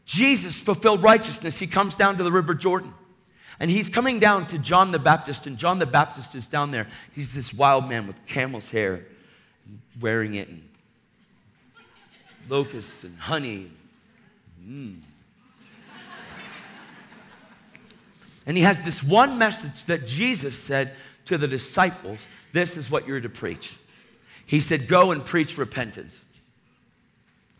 Jesus 0.04 0.58
fulfilled 0.58 1.02
righteousness. 1.02 1.58
He 1.58 1.66
comes 1.66 1.94
down 1.94 2.18
to 2.18 2.22
the 2.24 2.30
River 2.30 2.52
Jordan. 2.52 2.92
And 3.60 3.70
he's 3.70 3.88
coming 3.88 4.18
down 4.18 4.46
to 4.48 4.58
John 4.58 4.90
the 4.90 4.98
Baptist, 4.98 5.46
and 5.46 5.56
John 5.56 5.78
the 5.78 5.86
Baptist 5.86 6.34
is 6.34 6.46
down 6.46 6.70
there. 6.70 6.88
He's 7.14 7.34
this 7.34 7.54
wild 7.54 7.88
man 7.88 8.06
with 8.06 8.26
camel's 8.26 8.70
hair, 8.70 9.04
wearing 10.00 10.34
it, 10.34 10.48
and 10.48 10.68
locusts 12.48 13.04
and 13.04 13.16
honey. 13.18 13.70
Mm. 14.66 15.00
And 18.46 18.56
he 18.56 18.62
has 18.62 18.82
this 18.82 19.02
one 19.02 19.38
message 19.38 19.86
that 19.86 20.06
Jesus 20.06 20.58
said 20.58 20.92
to 21.26 21.38
the 21.38 21.48
disciples 21.48 22.26
this 22.52 22.76
is 22.76 22.90
what 22.90 23.08
you're 23.08 23.20
to 23.20 23.28
preach. 23.28 23.76
He 24.46 24.60
said, 24.60 24.86
Go 24.86 25.10
and 25.10 25.24
preach 25.24 25.58
repentance. 25.58 26.24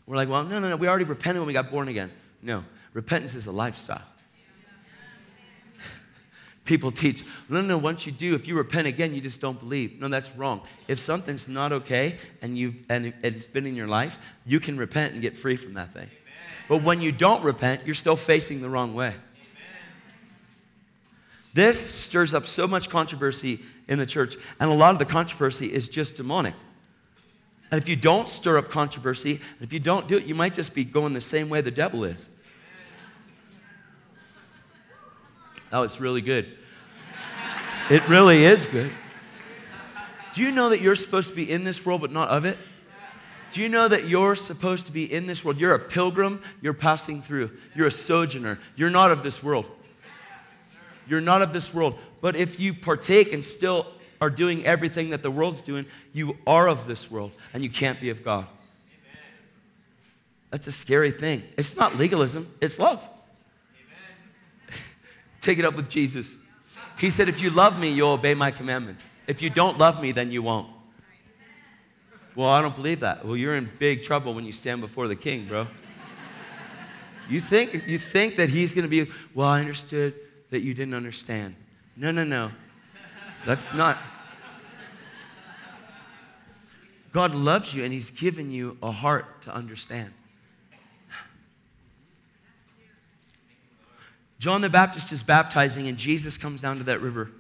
We're 0.07 0.17
like, 0.17 0.29
Well, 0.29 0.45
no, 0.45 0.61
no, 0.61 0.69
no. 0.69 0.77
We 0.77 0.89
already 0.89 1.05
repented 1.05 1.41
when 1.41 1.47
we 1.47 1.53
got 1.53 1.71
born 1.71 1.89
again. 1.89 2.11
No, 2.43 2.65
repentance 2.93 3.35
is 3.35 3.47
a 3.47 3.53
lifestyle. 3.53 4.03
People 6.64 6.90
teach, 6.90 7.23
no, 7.50 7.61
no, 7.61 7.66
no, 7.66 7.78
once 7.78 8.06
you 8.06 8.12
do, 8.12 8.35
if 8.35 8.49
you 8.49 8.56
repent 8.56 8.87
again, 8.87 9.14
you 9.14 9.21
just 9.21 9.40
don't 9.40 9.59
believe. 9.59 10.00
No, 10.00 10.09
that's 10.09 10.35
wrong. 10.35 10.62
If 10.88 10.99
something's 10.99 11.47
not 11.47 11.73
okay 11.73 12.16
and, 12.40 12.56
you've, 12.56 12.76
and 12.88 13.12
it's 13.23 13.44
been 13.44 13.66
in 13.66 13.76
your 13.76 13.87
life, 13.87 14.18
you 14.47 14.61
can 14.61 14.78
repent 14.78 15.12
and 15.12 15.21
get 15.21 15.37
free 15.37 15.56
from 15.56 15.75
that 15.75 15.92
thing. 15.92 16.09
Amen. 16.09 16.64
But 16.68 16.83
when 16.83 17.02
you 17.02 17.12
don't 17.12 17.42
repent, 17.42 17.83
you're 17.85 17.94
still 17.94 18.16
facing 18.16 18.62
the 18.62 18.71
wrong 18.71 18.94
way. 18.94 19.09
Amen. 19.09 19.18
This 21.52 21.78
stirs 21.78 22.33
up 22.33 22.47
so 22.47 22.66
much 22.66 22.88
controversy 22.88 23.61
in 23.87 23.99
the 23.99 24.06
church, 24.06 24.37
and 24.59 24.71
a 24.71 24.75
lot 24.75 24.92
of 24.92 24.99
the 24.99 25.04
controversy 25.04 25.71
is 25.71 25.90
just 25.90 26.16
demonic. 26.16 26.54
And 27.71 27.83
if 27.83 27.90
you 27.90 27.97
don't 27.97 28.28
stir 28.28 28.56
up 28.56 28.71
controversy, 28.71 29.40
if 29.61 29.73
you 29.73 29.80
don't 29.80 30.09
do 30.09 30.16
it, 30.16 30.25
you 30.25 30.35
might 30.35 30.54
just 30.54 30.75
be 30.75 30.85
going 30.85 31.12
the 31.12 31.21
same 31.21 31.50
way 31.50 31.61
the 31.61 31.71
devil 31.71 32.04
is. 32.04 32.30
Oh, 35.75 35.83
it's 35.83 36.00
really 36.00 36.23
good. 36.23 36.47
It 37.90 38.09
really 38.09 38.45
is 38.45 38.64
good. 38.64 38.93
Do 40.33 40.43
you 40.43 40.52
know 40.52 40.69
that 40.69 40.81
you're 40.81 40.95
supposed 40.95 41.31
to 41.31 41.37
be 41.37 41.50
in 41.50 41.64
this 41.64 41.85
world 41.85 42.00
but 42.00 42.12
not 42.12 42.28
of 42.28 42.45
it? 42.45 42.57
Do 43.50 43.61
you 43.61 43.69
know 43.69 43.88
that 43.88 44.07
you're 44.07 44.37
supposed 44.37 44.87
to 44.87 44.93
be 44.93 45.12
in 45.12 45.26
this 45.26 45.45
world? 45.45 45.59
You're 45.59 45.75
a 45.75 45.81
pilgrim, 45.81 46.43
you're 46.62 46.75
passing 46.75 47.23
through. 47.23 47.50
You're 47.75 47.88
a 47.88 47.90
sojourner. 47.90 48.61
You're 48.76 48.90
not 48.90 49.11
of 49.11 49.25
this 49.25 49.43
world. 49.43 49.69
You're 51.09 51.21
not 51.21 51.43
of 51.43 51.52
this 51.52 51.75
world. 51.75 51.99
But 52.21 52.37
if 52.37 52.61
you 52.61 52.73
partake 52.73 53.33
and 53.33 53.45
still 53.45 53.88
are 54.21 54.31
doing 54.31 54.64
everything 54.64 55.11
that 55.11 55.23
the 55.23 55.31
world's 55.31 55.61
doing, 55.61 55.87
you 56.12 56.37
are 56.47 56.69
of 56.69 56.87
this 56.87 57.11
world 57.11 57.33
and 57.52 57.64
you 57.64 57.69
can't 57.69 58.00
be 58.00 58.11
of 58.11 58.25
God. 58.25 58.47
That's 60.50 60.69
a 60.69 60.73
scary 60.73 61.11
thing. 61.11 61.43
It's 61.57 61.76
not 61.76 61.97
legalism, 61.97 62.49
it's 62.61 62.78
love. 62.78 63.09
Take 65.45 65.59
it 65.59 65.67
up 65.67 65.77
with 65.77 65.91
Jesus. 65.91 66.39
He 66.99 67.11
said, 67.11 67.29
If 67.29 67.43
you 67.43 67.51
love 67.51 67.79
me, 67.79 67.91
you'll 67.91 68.13
obey 68.13 68.33
my 68.33 68.51
commandments. 68.51 69.07
If 69.27 69.43
you 69.43 69.51
don't 69.51 69.77
love 69.77 70.01
me, 70.01 70.11
then 70.11 70.33
you 70.33 70.43
won't. 70.43 70.69
Well, 72.35 72.49
I 72.49 72.63
don't 72.63 72.75
believe 72.75 73.01
that. 73.01 73.27
Well, 73.27 73.37
you're 73.37 73.55
in 73.55 73.71
big 73.79 74.01
trouble 74.01 74.33
when 74.33 74.47
you 74.47 74.53
stand 74.53 74.81
before 74.81 75.07
the 75.07 75.15
king, 75.15 75.47
bro. 75.47 75.67
You 77.29 77.41
think, 77.41 77.87
you 77.87 77.99
think 77.99 78.37
that 78.37 78.49
he's 78.49 78.73
going 78.73 78.85
to 78.85 78.89
be, 78.89 79.11
well, 79.35 79.49
I 79.49 79.61
understood 79.61 80.15
that 80.49 80.63
you 80.63 80.73
didn't 80.73 80.95
understand. 80.95 81.57
No, 81.95 82.11
no, 82.11 82.25
no. 82.25 82.51
That's 83.45 83.75
not. 83.75 83.99
God 87.13 87.35
loves 87.35 87.75
you 87.75 87.85
and 87.85 87.93
he's 87.93 88.11
given 88.11 88.51
you 88.51 88.79
a 88.83 88.91
heart 88.91 89.43
to 89.43 89.55
understand. 89.55 90.15
John 94.45 94.61
the 94.61 94.69
Baptist 94.69 95.11
is 95.11 95.23
baptizing, 95.23 95.89
and 95.89 95.97
Jesus 95.97 96.37
comes 96.37 96.61
down 96.61 96.77
to 96.77 96.83
that 96.83 97.01
river. 97.01 97.31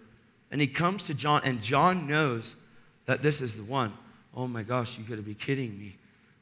And 0.50 0.58
he 0.58 0.66
comes 0.66 1.02
to 1.02 1.12
John, 1.12 1.42
and 1.44 1.60
John 1.60 2.08
knows 2.08 2.56
that 3.04 3.20
this 3.20 3.42
is 3.42 3.58
the 3.58 3.62
one. 3.62 3.92
Oh 4.34 4.48
my 4.48 4.62
gosh, 4.62 4.96
you 4.96 5.04
gotta 5.04 5.20
be 5.20 5.34
kidding 5.34 5.78
me. 5.78 5.96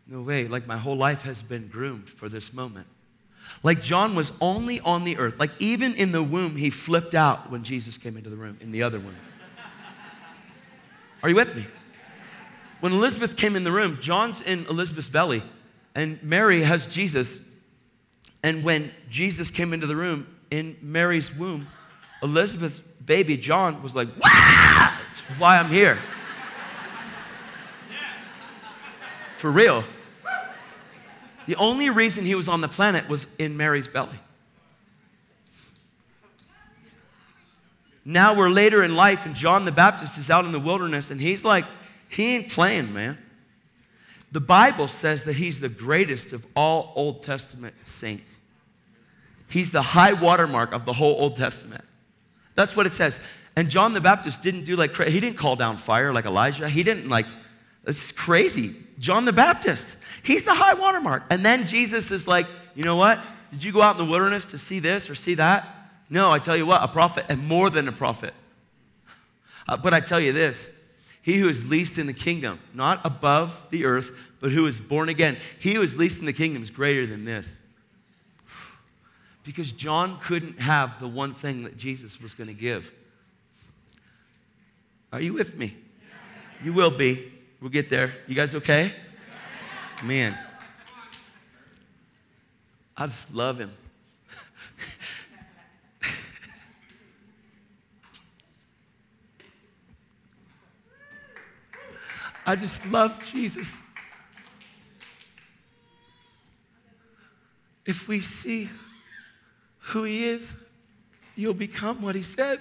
No 0.06 0.22
way. 0.22 0.46
Like 0.46 0.68
my 0.68 0.76
whole 0.76 0.94
life 0.96 1.22
has 1.22 1.42
been 1.42 1.66
groomed 1.66 2.08
for 2.08 2.28
this 2.28 2.52
moment. 2.52 2.86
Like 3.64 3.82
John 3.82 4.14
was 4.14 4.30
only 4.40 4.78
on 4.78 5.02
the 5.02 5.18
earth. 5.18 5.40
Like 5.40 5.50
even 5.58 5.94
in 5.94 6.12
the 6.12 6.22
womb, 6.22 6.54
he 6.54 6.70
flipped 6.70 7.16
out 7.16 7.50
when 7.50 7.64
Jesus 7.64 7.98
came 7.98 8.16
into 8.16 8.30
the 8.30 8.36
room, 8.36 8.56
in 8.60 8.70
the 8.70 8.84
other 8.84 9.00
womb. 9.00 9.16
Are 11.24 11.28
you 11.28 11.34
with 11.34 11.56
me? 11.56 11.66
When 12.78 12.92
Elizabeth 12.92 13.36
came 13.36 13.56
in 13.56 13.64
the 13.64 13.72
room, 13.72 13.98
John's 14.00 14.40
in 14.40 14.64
Elizabeth's 14.66 15.08
belly, 15.08 15.42
and 15.96 16.22
Mary 16.22 16.62
has 16.62 16.86
Jesus. 16.86 17.50
And 18.44 18.62
when 18.62 18.92
Jesus 19.10 19.50
came 19.50 19.72
into 19.72 19.88
the 19.88 19.96
room 19.96 20.28
in 20.52 20.76
Mary's 20.82 21.34
womb, 21.34 21.66
Elizabeth's 22.22 22.78
baby, 22.78 23.38
John, 23.38 23.82
was 23.82 23.96
like, 23.96 24.08
Wah! 24.22 24.92
That's 25.08 25.22
why 25.38 25.58
I'm 25.58 25.70
here. 25.70 25.96
For 29.36 29.50
real. 29.50 29.82
The 31.46 31.56
only 31.56 31.90
reason 31.90 32.24
he 32.24 32.34
was 32.34 32.48
on 32.48 32.60
the 32.60 32.68
planet 32.68 33.08
was 33.08 33.26
in 33.38 33.56
Mary's 33.56 33.88
belly. 33.88 34.20
Now 38.04 38.36
we're 38.36 38.50
later 38.50 38.84
in 38.84 38.94
life, 38.94 39.24
and 39.24 39.34
John 39.34 39.64
the 39.64 39.72
Baptist 39.72 40.18
is 40.18 40.30
out 40.30 40.44
in 40.44 40.52
the 40.52 40.60
wilderness, 40.60 41.10
and 41.10 41.20
he's 41.20 41.44
like, 41.44 41.64
he 42.08 42.36
ain't 42.36 42.50
playing, 42.50 42.92
man. 42.92 43.16
The 44.30 44.40
Bible 44.40 44.86
says 44.86 45.24
that 45.24 45.36
he's 45.36 45.60
the 45.60 45.68
greatest 45.68 46.32
of 46.32 46.46
all 46.54 46.92
Old 46.94 47.22
Testament 47.22 47.74
saints. 47.86 48.42
He's 49.52 49.70
the 49.70 49.82
high 49.82 50.14
watermark 50.14 50.72
of 50.72 50.86
the 50.86 50.94
whole 50.94 51.20
Old 51.20 51.36
Testament. 51.36 51.84
That's 52.54 52.74
what 52.74 52.86
it 52.86 52.94
says. 52.94 53.22
And 53.54 53.68
John 53.68 53.92
the 53.92 54.00
Baptist 54.00 54.42
didn't 54.42 54.64
do 54.64 54.76
like, 54.76 54.96
he 54.96 55.20
didn't 55.20 55.36
call 55.36 55.56
down 55.56 55.76
fire 55.76 56.10
like 56.10 56.24
Elijah. 56.24 56.70
He 56.70 56.82
didn't 56.82 57.10
like, 57.10 57.26
it's 57.86 58.12
crazy. 58.12 58.74
John 58.98 59.26
the 59.26 59.32
Baptist, 59.32 60.02
he's 60.22 60.44
the 60.44 60.54
high 60.54 60.72
watermark. 60.72 61.24
And 61.28 61.44
then 61.44 61.66
Jesus 61.66 62.10
is 62.10 62.26
like, 62.26 62.46
you 62.74 62.82
know 62.82 62.96
what? 62.96 63.18
Did 63.50 63.62
you 63.62 63.72
go 63.72 63.82
out 63.82 63.98
in 64.00 64.06
the 64.06 64.10
wilderness 64.10 64.46
to 64.46 64.58
see 64.58 64.78
this 64.78 65.10
or 65.10 65.14
see 65.14 65.34
that? 65.34 65.68
No, 66.08 66.32
I 66.32 66.38
tell 66.38 66.56
you 66.56 66.64
what, 66.64 66.82
a 66.82 66.88
prophet 66.88 67.26
and 67.28 67.46
more 67.46 67.68
than 67.68 67.88
a 67.88 67.92
prophet. 67.92 68.32
Uh, 69.68 69.76
but 69.76 69.92
I 69.92 70.00
tell 70.00 70.18
you 70.18 70.32
this 70.32 70.78
he 71.20 71.38
who 71.38 71.50
is 71.50 71.68
least 71.68 71.98
in 71.98 72.06
the 72.06 72.14
kingdom, 72.14 72.58
not 72.72 73.02
above 73.04 73.68
the 73.68 73.84
earth, 73.84 74.12
but 74.40 74.50
who 74.50 74.66
is 74.66 74.80
born 74.80 75.10
again, 75.10 75.36
he 75.58 75.74
who 75.74 75.82
is 75.82 75.98
least 75.98 76.20
in 76.20 76.26
the 76.26 76.32
kingdom 76.32 76.62
is 76.62 76.70
greater 76.70 77.06
than 77.06 77.26
this. 77.26 77.58
Because 79.44 79.72
John 79.72 80.18
couldn't 80.20 80.60
have 80.60 81.00
the 81.00 81.08
one 81.08 81.34
thing 81.34 81.64
that 81.64 81.76
Jesus 81.76 82.20
was 82.20 82.34
going 82.34 82.48
to 82.48 82.54
give. 82.54 82.92
Are 85.12 85.20
you 85.20 85.32
with 85.34 85.58
me? 85.58 85.76
You 86.62 86.72
will 86.72 86.90
be. 86.90 87.32
We'll 87.60 87.70
get 87.70 87.90
there. 87.90 88.14
You 88.26 88.34
guys 88.34 88.54
okay? 88.54 88.94
Man. 90.04 90.38
I 92.96 93.06
just 93.06 93.34
love 93.34 93.58
him. 93.58 93.72
I 102.46 102.54
just 102.56 102.90
love 102.92 103.24
Jesus. 103.24 103.82
If 107.84 108.06
we 108.06 108.20
see 108.20 108.68
who 109.82 110.04
he 110.04 110.24
is, 110.24 110.56
you'll 111.36 111.54
become 111.54 112.00
what 112.02 112.14
he 112.14 112.22
said. 112.22 112.60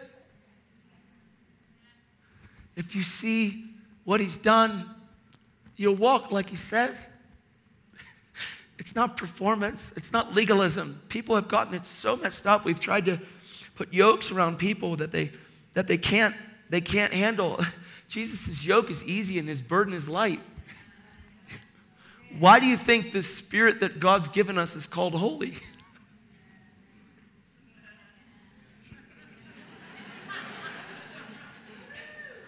If 2.75 2.95
you 2.95 3.03
see 3.03 3.65
what 4.05 4.19
he's 4.19 4.37
done, 4.37 4.89
you'll 5.75 5.95
walk 5.95 6.31
like 6.31 6.49
he 6.49 6.55
says. 6.57 7.17
It's 8.79 8.95
not 8.95 9.15
performance, 9.15 9.95
it's 9.95 10.11
not 10.11 10.33
legalism. 10.33 10.99
People 11.07 11.35
have 11.35 11.47
gotten 11.47 11.75
it 11.75 11.85
so 11.85 12.17
messed 12.17 12.47
up. 12.47 12.65
We've 12.65 12.79
tried 12.79 13.05
to 13.05 13.19
put 13.75 13.93
yokes 13.93 14.31
around 14.31 14.57
people 14.57 14.95
that 14.95 15.11
they 15.11 15.29
that 15.75 15.87
they 15.87 15.99
can't 15.99 16.35
they 16.71 16.81
can't 16.81 17.13
handle. 17.13 17.59
Jesus' 18.07 18.65
yoke 18.65 18.89
is 18.89 19.07
easy 19.07 19.37
and 19.37 19.47
his 19.47 19.61
burden 19.61 19.93
is 19.93 20.09
light. 20.09 20.39
Why 22.39 22.59
do 22.59 22.65
you 22.65 22.75
think 22.75 23.11
the 23.11 23.21
spirit 23.21 23.81
that 23.81 23.99
God's 23.99 24.27
given 24.27 24.57
us 24.57 24.75
is 24.75 24.87
called 24.87 25.13
holy? 25.13 25.53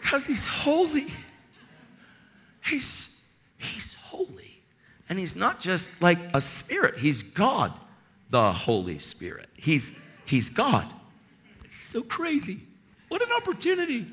Because 0.03 0.25
he's 0.25 0.45
holy. 0.45 1.07
He's, 2.65 3.23
he's 3.57 3.95
holy. 3.95 4.61
And 5.07 5.17
he's 5.17 5.35
not 5.35 5.61
just 5.61 6.01
like 6.01 6.19
a 6.35 6.41
spirit, 6.41 6.97
he's 6.97 7.23
God, 7.23 7.73
the 8.29 8.51
Holy 8.51 8.99
Spirit. 8.99 9.47
He's, 9.55 10.05
he's 10.25 10.49
God. 10.49 10.85
It's 11.63 11.77
so 11.77 12.03
crazy. 12.03 12.59
What 13.07 13.23
an 13.23 13.29
opportunity. 13.31 14.05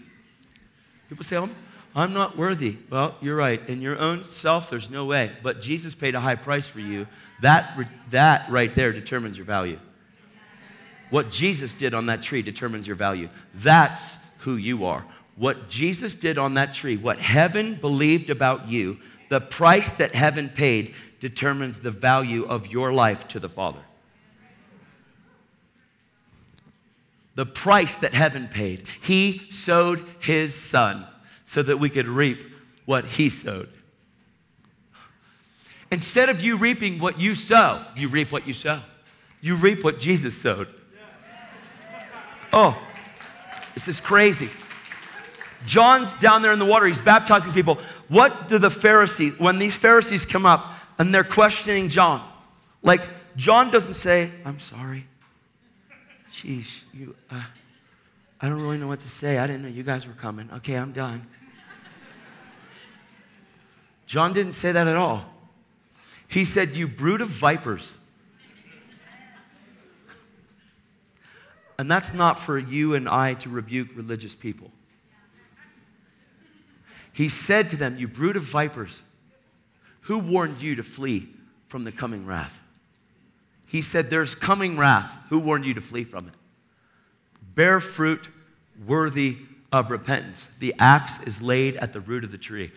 People 1.09 1.25
say, 1.25 1.37
I'm, 1.37 1.55
I'm 1.95 2.13
not 2.13 2.37
worthy. 2.37 2.77
Well, 2.89 3.17
you're 3.21 3.37
right. 3.37 3.61
In 3.69 3.81
your 3.81 3.99
own 3.99 4.23
self, 4.23 4.71
there's 4.71 4.91
no 4.91 5.07
way. 5.07 5.33
But 5.43 5.61
Jesus 5.61 5.95
paid 5.97 6.15
a 6.15 6.21
high 6.21 6.37
price 6.37 6.69
for 6.69 6.81
you. 6.81 7.09
That, 7.41 7.77
that 8.11 8.49
right 8.49 8.73
there 8.75 8.93
determines 8.93 9.37
your 9.37 9.47
value. 9.47 9.79
What 11.11 11.31
Jesus 11.31 11.75
did 11.75 11.95
on 11.95 12.07
that 12.07 12.23
tree 12.23 12.43
determines 12.43 12.87
your 12.87 12.97
value. 12.97 13.29
That's 13.55 14.19
who 14.41 14.55
you 14.57 14.85
are. 14.85 15.05
What 15.41 15.71
Jesus 15.71 16.15
did 16.15 16.37
on 16.37 16.53
that 16.55 16.75
tree, 16.75 16.99
what 16.99 17.19
heaven 17.19 17.75
believed 17.75 18.29
about 18.29 18.69
you, 18.69 18.99
the 19.31 19.41
price 19.41 19.95
that 19.95 20.15
heaven 20.15 20.51
paid 20.51 20.95
determines 21.19 21.79
the 21.79 21.91
value 21.91 22.45
of 22.45 22.67
your 22.67 22.93
life 22.93 23.27
to 23.29 23.41
the 23.41 23.49
Father. 23.49 23.81
the 27.41 27.47
price 27.47 27.97
that 27.97 28.13
heaven 28.13 28.49
paid. 28.49 28.85
He 29.01 29.47
sowed 29.49 30.05
his 30.19 30.55
son 30.55 31.07
so 31.45 31.63
that 31.63 31.79
we 31.79 31.89
could 31.89 32.07
reap 32.07 32.45
what 32.85 33.07
he 33.07 33.31
sowed. 33.31 33.71
Instead 35.91 36.29
of 36.29 36.43
you 36.43 36.59
reaping 36.59 36.99
what 36.99 37.19
you 37.19 37.35
sow, 37.35 37.83
you 37.97 38.09
reap 38.09 38.31
what 38.31 38.47
you 38.47 38.53
sow. 38.53 38.83
You 39.41 39.57
reap 39.57 39.83
what 39.83 40.01
Jesus 40.01 40.37
sowed. 40.37 40.69
Oh, 42.53 42.79
this 43.73 43.89
is 43.89 44.01
crazy. 44.01 44.51
John's 45.67 46.19
down 46.19 46.43
there 46.43 46.53
in 46.53 46.59
the 46.59 46.65
water, 46.65 46.87
he's 46.87 47.01
baptizing 47.01 47.53
people. 47.53 47.79
What 48.09 48.49
do 48.49 48.59
the 48.59 48.71
Pharisees, 48.71 49.39
when 49.39 49.59
these 49.59 49.75
Pharisees 49.77 50.25
come 50.25 50.47
up 50.47 50.75
and 50.99 51.15
they're 51.15 51.25
questioning 51.25 51.89
John, 51.89 52.27
like 52.83 53.03
John 53.37 53.71
doesn't 53.71 53.95
say, 53.95 54.31
I'm 54.45 54.59
sorry, 54.59 55.07
Sheesh, 56.31 56.83
you, 56.95 57.15
uh, 57.31 57.43
I 58.41 58.49
don't 58.49 58.61
really 58.61 58.79
know 58.79 58.87
what 58.87 59.01
to 59.01 59.09
say. 59.09 59.39
I 59.39 59.47
didn't 59.47 59.63
know 59.63 59.69
you 59.69 59.83
guys 59.83 60.07
were 60.07 60.15
coming. 60.15 60.49
Okay, 60.55 60.75
I'm 60.75 60.93
done. 60.93 61.27
John 64.07 64.33
didn't 64.33 64.53
say 64.53 64.73
that 64.73 64.89
at 64.89 64.97
all. 64.97 65.25
He 66.27 66.45
said, 66.45 66.71
You 66.71 66.89
brood 66.89 67.21
of 67.21 67.29
vipers. 67.29 67.99
And 71.79 71.91
that's 71.91 72.13
not 72.13 72.39
for 72.39 72.59
you 72.59 72.95
and 72.95 73.09
I 73.09 73.35
to 73.35 73.49
rebuke 73.49 73.89
religious 73.95 74.35
people. 74.35 74.71
He 77.21 77.29
said 77.29 77.69
to 77.69 77.77
them, 77.77 77.99
You 77.99 78.09
brood 78.09 78.37
of 78.37 78.45
vipers, 78.45 79.03
who 80.05 80.21
warned 80.21 80.63
you 80.63 80.77
to 80.77 80.83
flee 80.83 81.29
from 81.69 81.85
the 81.85 81.93
coming 81.93 82.25
wrath? 82.25 82.59
He 83.67 83.83
said, 83.83 84.09
There's 84.09 84.35
coming 84.35 84.79
wrath. 84.79 85.19
Who 85.29 85.39
warned 85.39 85.67
you 85.67 85.75
to 85.75 85.83
flee 85.83 86.05
from 86.05 86.29
it? 86.29 86.35
Bear 87.55 87.79
fruit 87.79 88.31
worthy 88.87 89.37
of 89.71 89.91
repentance. 89.91 90.47
The 90.61 90.75
axe 90.79 91.27
is 91.27 91.43
laid 91.43 91.77
at 91.77 91.93
the 91.93 92.01
root 92.01 92.25
of 92.25 92.33
the 92.33 92.39
tree. 92.39 92.73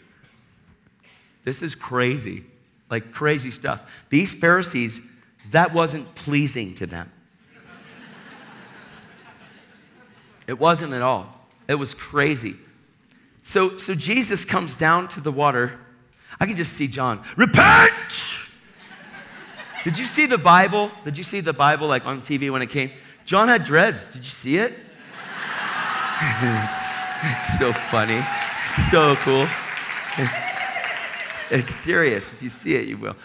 This 1.45 1.61
is 1.61 1.73
crazy, 1.73 2.43
like 2.89 3.13
crazy 3.13 3.49
stuff. 3.49 3.89
These 4.09 4.37
Pharisees, 4.37 5.09
that 5.51 5.73
wasn't 5.73 6.15
pleasing 6.15 6.75
to 6.75 6.85
them. 6.85 7.09
It 10.47 10.59
wasn't 10.59 10.91
at 10.91 11.01
all. 11.01 11.47
It 11.69 11.75
was 11.75 11.93
crazy. 11.93 12.55
So, 13.43 13.77
so 13.77 13.93
Jesus 13.93 14.45
comes 14.45 14.77
down 14.77 15.09
to 15.09 15.21
the 15.21 15.31
water. 15.31 15.77
I 16.39 16.45
can 16.45 16.55
just 16.55 16.73
see 16.73 16.87
John, 16.87 17.21
repent! 17.35 17.91
Did 19.83 19.99
you 19.99 20.05
see 20.05 20.25
the 20.25 20.37
Bible? 20.37 20.89
Did 21.03 21.17
you 21.17 21.25
see 21.25 21.41
the 21.41 21.51
Bible 21.51 21.87
like 21.87 22.05
on 22.05 22.21
TV 22.21 22.49
when 22.49 22.61
it 22.61 22.69
came? 22.69 22.91
John 23.25 23.49
had 23.49 23.65
dreads. 23.65 24.07
Did 24.07 24.23
you 24.23 24.31
see 24.31 24.57
it? 24.57 24.71
so 27.57 27.73
funny. 27.73 28.21
So 28.89 29.17
cool. 29.17 29.45
it's 31.51 31.71
serious. 31.71 32.31
If 32.31 32.41
you 32.41 32.49
see 32.49 32.75
it, 32.75 32.87
you 32.87 32.97
will. 32.97 33.17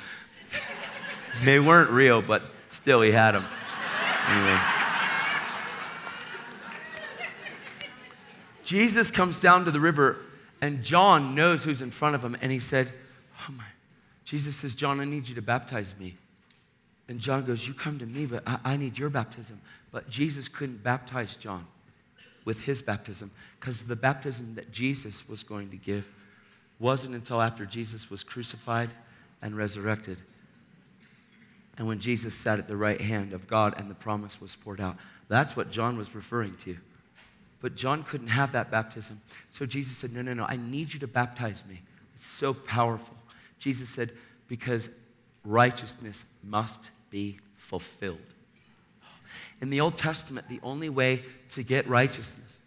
They 1.44 1.60
weren't 1.60 1.90
real, 1.90 2.22
but 2.22 2.42
still, 2.66 3.02
he 3.02 3.12
had 3.12 3.32
them. 3.32 3.44
Anyway. 4.28 4.77
Jesus 8.68 9.10
comes 9.10 9.40
down 9.40 9.64
to 9.64 9.70
the 9.70 9.80
river, 9.80 10.18
and 10.60 10.84
John 10.84 11.34
knows 11.34 11.64
who's 11.64 11.80
in 11.80 11.90
front 11.90 12.14
of 12.14 12.22
him, 12.22 12.36
and 12.42 12.52
he 12.52 12.58
said, 12.58 12.92
Oh 13.40 13.52
my. 13.56 13.64
Jesus 14.26 14.56
says, 14.56 14.74
John, 14.74 15.00
I 15.00 15.06
need 15.06 15.26
you 15.26 15.34
to 15.36 15.40
baptize 15.40 15.94
me. 15.98 16.16
And 17.08 17.18
John 17.18 17.46
goes, 17.46 17.66
You 17.66 17.72
come 17.72 17.98
to 17.98 18.04
me, 18.04 18.26
but 18.26 18.42
I, 18.46 18.58
I 18.66 18.76
need 18.76 18.98
your 18.98 19.08
baptism. 19.08 19.58
But 19.90 20.10
Jesus 20.10 20.48
couldn't 20.48 20.82
baptize 20.82 21.34
John 21.34 21.64
with 22.44 22.60
his 22.60 22.82
baptism 22.82 23.30
because 23.58 23.86
the 23.86 23.96
baptism 23.96 24.56
that 24.56 24.70
Jesus 24.70 25.26
was 25.26 25.42
going 25.42 25.70
to 25.70 25.78
give 25.78 26.06
wasn't 26.78 27.14
until 27.14 27.40
after 27.40 27.64
Jesus 27.64 28.10
was 28.10 28.22
crucified 28.22 28.90
and 29.40 29.56
resurrected. 29.56 30.18
And 31.78 31.86
when 31.86 32.00
Jesus 32.00 32.34
sat 32.34 32.58
at 32.58 32.68
the 32.68 32.76
right 32.76 33.00
hand 33.00 33.32
of 33.32 33.48
God 33.48 33.78
and 33.78 33.90
the 33.90 33.94
promise 33.94 34.42
was 34.42 34.56
poured 34.56 34.82
out. 34.82 34.98
That's 35.28 35.56
what 35.56 35.70
John 35.70 35.96
was 35.96 36.14
referring 36.14 36.56
to. 36.56 36.76
But 37.60 37.74
John 37.74 38.04
couldn't 38.04 38.28
have 38.28 38.52
that 38.52 38.70
baptism. 38.70 39.20
So 39.50 39.66
Jesus 39.66 39.96
said, 39.96 40.12
No, 40.12 40.22
no, 40.22 40.34
no, 40.34 40.44
I 40.44 40.56
need 40.56 40.92
you 40.92 41.00
to 41.00 41.08
baptize 41.08 41.64
me. 41.68 41.82
It's 42.14 42.26
so 42.26 42.54
powerful. 42.54 43.16
Jesus 43.58 43.88
said, 43.88 44.12
Because 44.46 44.90
righteousness 45.44 46.24
must 46.44 46.90
be 47.10 47.38
fulfilled. 47.56 48.18
In 49.60 49.70
the 49.70 49.80
Old 49.80 49.96
Testament, 49.96 50.48
the 50.48 50.60
only 50.62 50.88
way 50.88 51.24
to 51.50 51.62
get 51.62 51.88
righteousness 51.88 52.58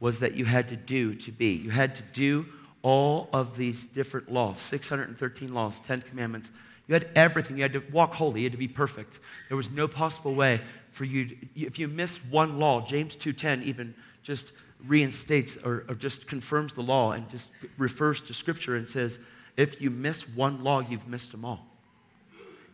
was 0.00 0.18
that 0.18 0.34
you 0.34 0.44
had 0.44 0.68
to 0.68 0.76
do 0.76 1.14
to 1.14 1.32
be. 1.32 1.52
You 1.52 1.70
had 1.70 1.94
to 1.94 2.02
do 2.12 2.46
all 2.82 3.28
of 3.32 3.56
these 3.56 3.84
different 3.84 4.30
laws 4.30 4.60
613 4.60 5.54
laws, 5.54 5.78
10 5.80 6.02
commandments. 6.02 6.50
You 6.86 6.94
had 6.94 7.08
everything. 7.16 7.56
You 7.56 7.62
had 7.62 7.72
to 7.72 7.82
walk 7.90 8.14
holy. 8.14 8.40
You 8.40 8.46
had 8.46 8.52
to 8.52 8.58
be 8.58 8.68
perfect. 8.68 9.18
There 9.48 9.56
was 9.56 9.70
no 9.70 9.88
possible 9.88 10.34
way 10.34 10.60
for 10.92 11.04
you. 11.04 11.26
To, 11.26 11.36
if 11.56 11.78
you 11.78 11.88
missed 11.88 12.20
one 12.30 12.58
law, 12.58 12.80
James 12.80 13.16
2:10 13.16 13.64
even 13.64 13.94
just 14.26 14.52
reinstates 14.84 15.56
or, 15.64 15.84
or 15.88 15.94
just 15.94 16.26
confirms 16.26 16.72
the 16.72 16.82
law 16.82 17.12
and 17.12 17.28
just 17.30 17.48
refers 17.78 18.20
to 18.22 18.34
Scripture 18.34 18.74
and 18.74 18.88
says, 18.88 19.20
if 19.56 19.80
you 19.80 19.88
miss 19.88 20.28
one 20.28 20.64
law, 20.64 20.80
you've 20.80 21.06
missed 21.06 21.30
them 21.30 21.44
all. 21.44 21.64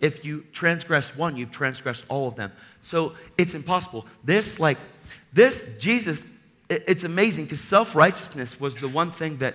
If 0.00 0.24
you 0.24 0.46
transgress 0.52 1.14
one, 1.14 1.36
you've 1.36 1.50
transgressed 1.52 2.06
all 2.08 2.26
of 2.26 2.36
them. 2.36 2.52
So 2.80 3.12
it's 3.36 3.54
impossible. 3.54 4.06
This, 4.24 4.58
like, 4.58 4.78
this, 5.32 5.78
Jesus, 5.78 6.24
it's 6.70 7.04
amazing 7.04 7.44
because 7.44 7.60
self 7.60 7.94
righteousness 7.94 8.58
was 8.58 8.76
the 8.76 8.88
one 8.88 9.10
thing 9.10 9.36
that, 9.36 9.54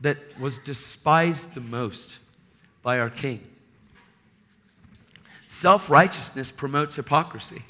that 0.00 0.16
was 0.40 0.60
despised 0.60 1.54
the 1.54 1.60
most 1.60 2.18
by 2.82 3.00
our 3.00 3.10
King. 3.10 3.40
Self 5.48 5.90
righteousness 5.90 6.52
promotes 6.52 6.94
hypocrisy. 6.94 7.64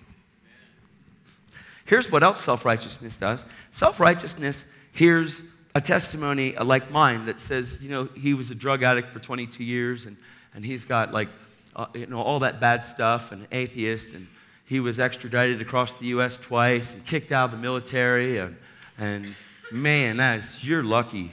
Here's 1.93 2.11
what 2.11 2.23
else 2.23 2.41
self 2.41 2.65
righteousness 2.65 3.19
does 3.19 3.45
self 3.71 4.01
righteousness 4.01 4.65
hears 4.93 5.43
a 5.75 5.81
testimony 5.83 6.55
like 6.55 6.91
mine 6.91 7.27
that 7.27 7.39
says, 7.39 7.83
you 7.83 7.91
know, 7.91 8.09
he 8.17 8.33
was 8.33 8.51
a 8.51 8.55
drug 8.55 8.83
addict 8.83 9.11
for 9.11 9.19
22 9.19 9.63
years 9.63 10.07
and, 10.07 10.17
and 10.55 10.65
he's 10.65 10.87
got 10.87 11.13
like 11.13 11.29
uh, 11.77 11.85
you 11.93 12.07
know, 12.07 12.23
all 12.23 12.39
that 12.39 12.61
bad 12.61 12.83
stuff 12.83 13.31
and 13.31 13.47
atheist, 13.53 14.15
and 14.15 14.27
he 14.65 14.81
was 14.81 14.99
extradited 14.99 15.61
across 15.61 15.93
the 15.99 16.07
U.S. 16.07 16.39
twice 16.39 16.95
and 16.95 17.05
kicked 17.05 17.31
out 17.31 17.47
of 17.47 17.51
the 17.51 17.59
military. 17.59 18.39
And, 18.39 18.57
and 18.97 19.35
man, 19.71 20.17
that 20.17 20.39
is, 20.39 20.67
you're 20.67 20.83
lucky. 20.83 21.31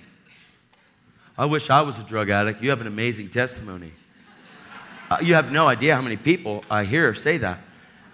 I 1.38 1.46
wish 1.46 1.70
I 1.70 1.84
was 1.84 2.00
a 2.00 2.04
drug 2.04 2.30
addict. 2.30 2.62
You 2.62 2.70
have 2.72 2.82
an 2.82 2.88
amazing 2.88 3.30
testimony. 3.30 3.94
Uh, 5.10 5.20
you 5.22 5.36
have 5.36 5.54
no 5.54 5.70
idea 5.70 5.96
how 5.96 6.02
many 6.02 6.18
people 6.18 6.66
I 6.70 6.84
hear 6.84 7.14
say 7.14 7.38
that. 7.38 7.60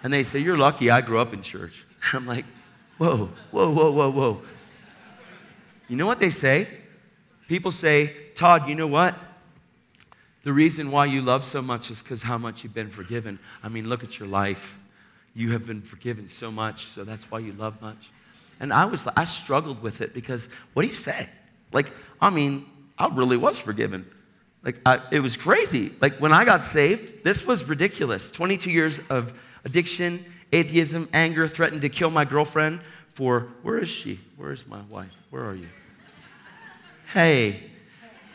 And 0.04 0.12
they 0.12 0.22
say, 0.22 0.38
You're 0.38 0.56
lucky 0.56 0.92
I 0.92 1.00
grew 1.00 1.18
up 1.18 1.34
in 1.34 1.42
church. 1.42 1.85
I'm 2.12 2.26
like, 2.26 2.44
Whoa, 2.98 3.28
whoa, 3.50 3.70
whoa, 3.70 3.90
whoa, 3.90 4.10
whoa. 4.10 4.42
You 5.88 5.96
know 5.96 6.06
what 6.06 6.18
they 6.18 6.30
say? 6.30 6.66
People 7.46 7.70
say, 7.70 8.14
Todd, 8.34 8.68
you 8.68 8.74
know 8.74 8.86
what? 8.86 9.14
The 10.42 10.52
reason 10.52 10.90
why 10.90 11.04
you 11.06 11.20
love 11.20 11.44
so 11.44 11.60
much 11.60 11.90
is 11.90 12.02
because 12.02 12.22
how 12.22 12.38
much 12.38 12.64
you've 12.64 12.74
been 12.74 12.88
forgiven. 12.88 13.38
I 13.62 13.68
mean, 13.68 13.88
look 13.88 14.02
at 14.02 14.18
your 14.18 14.28
life. 14.28 14.78
You 15.34 15.52
have 15.52 15.66
been 15.66 15.82
forgiven 15.82 16.28
so 16.28 16.50
much, 16.50 16.86
so 16.86 17.04
that's 17.04 17.30
why 17.30 17.40
you 17.40 17.52
love 17.52 17.80
much. 17.82 18.10
And 18.58 18.72
I 18.72 18.86
was, 18.86 19.06
I 19.08 19.24
struggled 19.24 19.82
with 19.82 20.00
it 20.00 20.14
because 20.14 20.48
what 20.72 20.82
do 20.82 20.88
you 20.88 20.94
say? 20.94 21.28
Like, 21.72 21.92
I 22.20 22.30
mean, 22.30 22.64
I 22.98 23.08
really 23.08 23.36
was 23.36 23.58
forgiven. 23.58 24.06
Like, 24.62 24.80
I, 24.86 25.02
it 25.10 25.20
was 25.20 25.36
crazy. 25.36 25.92
Like, 26.00 26.16
when 26.18 26.32
I 26.32 26.46
got 26.46 26.64
saved, 26.64 27.22
this 27.24 27.46
was 27.46 27.68
ridiculous. 27.68 28.32
22 28.32 28.70
years 28.70 29.06
of 29.10 29.38
addiction, 29.64 30.24
atheism, 30.52 31.08
anger, 31.12 31.46
threatened 31.46 31.82
to 31.82 31.88
kill 31.88 32.10
my 32.10 32.24
girlfriend 32.24 32.80
for, 33.14 33.48
where 33.62 33.78
is 33.78 33.88
she? 33.88 34.20
Where 34.36 34.52
is 34.52 34.66
my 34.66 34.80
wife? 34.82 35.10
Where 35.30 35.44
are 35.44 35.54
you? 35.54 35.68
Hey, 37.12 37.70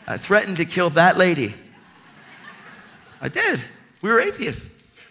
I 0.06 0.16
threatened 0.16 0.56
to 0.56 0.64
kill 0.64 0.90
that 0.90 1.16
lady. 1.16 1.54
I 3.20 3.28
did. 3.28 3.60
We 4.00 4.10
were 4.10 4.20
atheists. 4.20 4.68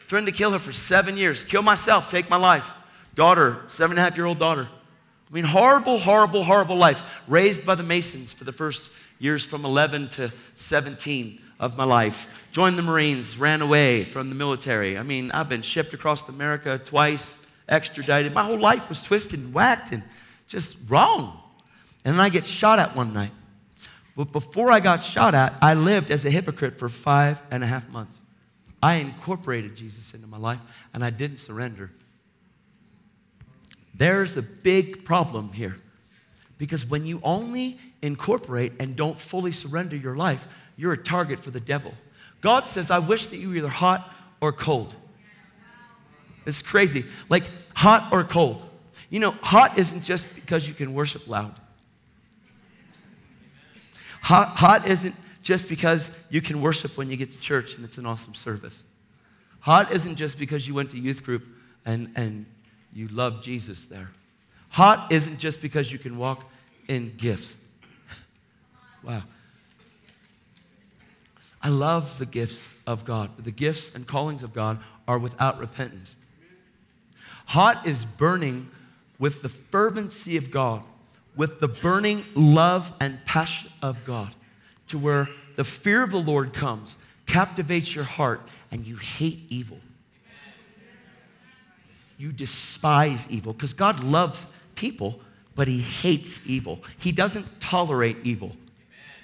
Threatened 0.07 0.27
to 0.27 0.33
kill 0.33 0.51
her 0.51 0.59
for 0.59 0.73
seven 0.73 1.15
years. 1.15 1.45
Kill 1.45 1.61
myself, 1.61 2.09
take 2.09 2.29
my 2.29 2.35
life. 2.35 2.69
Daughter, 3.15 3.61
seven 3.67 3.97
and 3.97 3.99
a 3.99 4.03
half 4.03 4.17
year 4.17 4.25
old 4.25 4.39
daughter. 4.39 4.67
I 4.69 5.33
mean, 5.33 5.45
horrible, 5.45 5.97
horrible, 5.99 6.43
horrible 6.43 6.75
life. 6.75 7.21
Raised 7.27 7.65
by 7.65 7.75
the 7.75 7.83
Masons 7.83 8.33
for 8.33 8.43
the 8.43 8.51
first 8.51 8.91
years 9.19 9.43
from 9.43 9.63
11 9.63 10.09
to 10.09 10.31
17 10.55 11.39
of 11.61 11.77
my 11.77 11.85
life. 11.85 12.49
Joined 12.51 12.77
the 12.77 12.81
Marines, 12.81 13.37
ran 13.37 13.61
away 13.61 14.03
from 14.03 14.27
the 14.27 14.35
military. 14.35 14.97
I 14.97 15.03
mean, 15.03 15.31
I've 15.31 15.47
been 15.47 15.61
shipped 15.61 15.93
across 15.93 16.27
America 16.27 16.81
twice, 16.83 17.47
extradited. 17.69 18.33
My 18.33 18.43
whole 18.43 18.59
life 18.59 18.89
was 18.89 19.01
twisted 19.01 19.39
and 19.39 19.53
whacked 19.53 19.93
and 19.93 20.03
just 20.47 20.89
wrong. 20.89 21.39
And 22.03 22.15
then 22.15 22.19
I 22.19 22.29
get 22.29 22.45
shot 22.45 22.79
at 22.79 22.95
one 22.95 23.13
night. 23.13 23.31
But 24.17 24.33
before 24.33 24.71
I 24.71 24.81
got 24.81 25.01
shot 25.01 25.33
at, 25.35 25.53
I 25.61 25.75
lived 25.75 26.11
as 26.11 26.25
a 26.25 26.31
hypocrite 26.31 26.77
for 26.77 26.89
five 26.89 27.41
and 27.49 27.63
a 27.63 27.67
half 27.67 27.87
months. 27.89 28.21
I 28.83 28.95
incorporated 28.95 29.75
Jesus 29.75 30.13
into 30.13 30.27
my 30.27 30.37
life 30.37 30.59
and 30.93 31.05
I 31.05 31.11
didn't 31.11 31.37
surrender. 31.37 31.91
There's 33.93 34.35
a 34.35 34.41
big 34.41 35.05
problem 35.05 35.53
here. 35.53 35.77
Because 36.57 36.85
when 36.85 37.05
you 37.05 37.19
only 37.23 37.79
incorporate 38.01 38.73
and 38.79 38.95
don't 38.95 39.17
fully 39.17 39.51
surrender 39.51 39.95
your 39.95 40.15
life, 40.15 40.47
you're 40.77 40.93
a 40.93 40.97
target 40.97 41.39
for 41.39 41.51
the 41.51 41.59
devil. 41.59 41.93
God 42.41 42.67
says, 42.67 42.89
I 42.89 42.99
wish 42.99 43.27
that 43.27 43.37
you 43.37 43.49
were 43.49 43.55
either 43.55 43.67
hot 43.67 44.11
or 44.39 44.51
cold. 44.51 44.95
It's 46.45 46.61
crazy. 46.61 47.05
Like 47.29 47.43
hot 47.75 48.11
or 48.11 48.23
cold. 48.23 48.63
You 49.09 49.19
know, 49.19 49.31
hot 49.41 49.77
isn't 49.77 50.03
just 50.03 50.35
because 50.35 50.67
you 50.67 50.73
can 50.73 50.93
worship 50.93 51.27
loud. 51.27 51.53
Hot, 54.21 54.49
hot 54.49 54.87
isn't 54.87 55.15
just 55.43 55.69
because 55.69 56.23
you 56.29 56.41
can 56.41 56.61
worship 56.61 56.97
when 56.97 57.09
you 57.09 57.17
get 57.17 57.31
to 57.31 57.39
church 57.39 57.75
and 57.75 57.85
it's 57.85 57.97
an 57.97 58.05
awesome 58.05 58.33
service. 58.33 58.83
Hot 59.61 59.91
isn't 59.91 60.15
just 60.15 60.39
because 60.39 60.67
you 60.67 60.73
went 60.73 60.91
to 60.91 60.97
youth 60.97 61.23
group 61.23 61.43
and, 61.85 62.11
and 62.15 62.45
you 62.93 63.07
love 63.09 63.41
Jesus 63.41 63.85
there. 63.85 64.09
Hot 64.69 65.11
isn't 65.11 65.39
just 65.39 65.61
because 65.61 65.91
you 65.91 65.99
can 65.99 66.17
walk 66.17 66.49
in 66.87 67.13
gifts. 67.17 67.57
Wow. 69.03 69.23
I 71.63 71.69
love 71.69 72.17
the 72.17 72.25
gifts 72.25 72.75
of 72.87 73.05
God, 73.05 73.31
the 73.37 73.51
gifts 73.51 73.95
and 73.95 74.07
callings 74.07 74.43
of 74.43 74.53
God 74.53 74.79
are 75.07 75.19
without 75.19 75.59
repentance. 75.59 76.15
Hot 77.47 77.85
is 77.85 78.05
burning 78.05 78.69
with 79.19 79.41
the 79.41 79.49
fervency 79.49 80.37
of 80.37 80.49
God 80.49 80.83
with 81.35 81.59
the 81.59 81.67
burning 81.67 82.23
love 82.35 82.93
and 82.99 83.23
passion 83.25 83.71
of 83.81 84.03
God 84.05 84.33
to 84.87 84.97
where 84.97 85.29
the 85.55 85.63
fear 85.63 86.03
of 86.03 86.11
the 86.11 86.19
Lord 86.19 86.53
comes, 86.53 86.97
captivates 87.25 87.95
your 87.95 88.03
heart, 88.03 88.41
and 88.71 88.85
you 88.85 88.97
hate 88.97 89.43
evil. 89.49 89.79
You 92.17 92.31
despise 92.31 93.31
evil 93.31 93.53
because 93.53 93.73
God 93.73 94.03
loves 94.03 94.55
people, 94.75 95.21
but 95.55 95.67
He 95.67 95.81
hates 95.81 96.47
evil. 96.47 96.83
He 96.99 97.11
doesn't 97.11 97.59
tolerate 97.59 98.17
evil. 98.23 98.55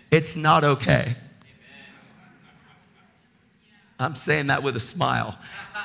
It's 0.10 0.36
not 0.36 0.63
okay. 0.63 1.17
I'm 4.00 4.16
saying 4.16 4.48
that 4.48 4.64
with 4.64 4.76
a 4.76 4.80
smile. 4.80 5.38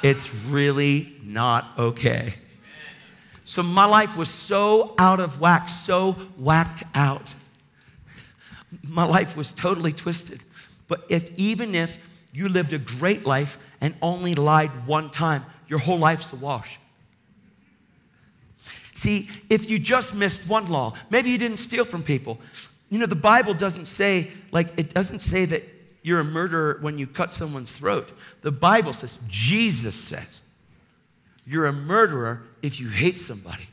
It's 0.03 0.35
really 0.46 1.16
not 1.22 1.70
okay. 1.79 2.35
So 3.44 3.62
my 3.62 3.85
life 3.85 4.16
was 4.16 4.31
so 4.31 4.94
out 4.98 5.20
of 5.20 5.40
whack, 5.40 5.68
so 5.68 6.12
whacked 6.38 6.85
out. 6.94 7.35
My 8.87 9.05
life 9.05 9.37
was 9.37 9.53
totally 9.53 9.92
twisted. 9.92 10.40
But 10.88 11.05
if 11.09 11.37
even 11.38 11.75
if 11.75 11.98
you 12.33 12.48
lived 12.48 12.72
a 12.72 12.79
great 12.79 13.27
life 13.27 13.59
and 13.81 13.94
only 14.01 14.35
lied 14.35 14.70
one 14.87 15.11
time, 15.11 15.44
your 15.68 15.79
whole 15.79 15.98
life's 15.98 16.33
a 16.33 16.37
wash. 16.37 16.79
See, 18.92 19.29
if 19.48 19.70
you 19.70 19.79
just 19.79 20.14
missed 20.14 20.48
one 20.48 20.68
law, 20.68 20.94
maybe 21.11 21.31
you 21.31 21.38
didn't 21.38 21.57
steal 21.57 21.85
from 21.85 22.03
people. 22.03 22.38
You 22.90 22.98
know, 22.98 23.07
the 23.07 23.14
Bible 23.14 23.55
doesn't 23.55 23.87
say, 23.87 24.31
like, 24.51 24.68
it 24.79 24.92
doesn't 24.92 25.20
say 25.20 25.46
that 25.46 25.62
you're 26.02 26.20
a 26.20 26.24
murderer 26.24 26.78
when 26.80 26.98
you 26.98 27.06
cut 27.06 27.32
someone's 27.32 27.76
throat. 27.76 28.12
The 28.42 28.52
Bible 28.52 28.92
says, 28.92 29.18
Jesus 29.28 29.94
says, 29.94 30.42
you're 31.46 31.66
a 31.66 31.72
murderer 31.72 32.42
if 32.62 32.80
you 32.80 32.88
hate 32.88 33.16
somebody. 33.16 33.68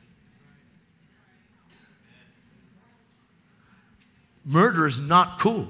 Murder 4.45 4.87
is 4.87 4.99
not 4.99 5.39
cool. 5.39 5.67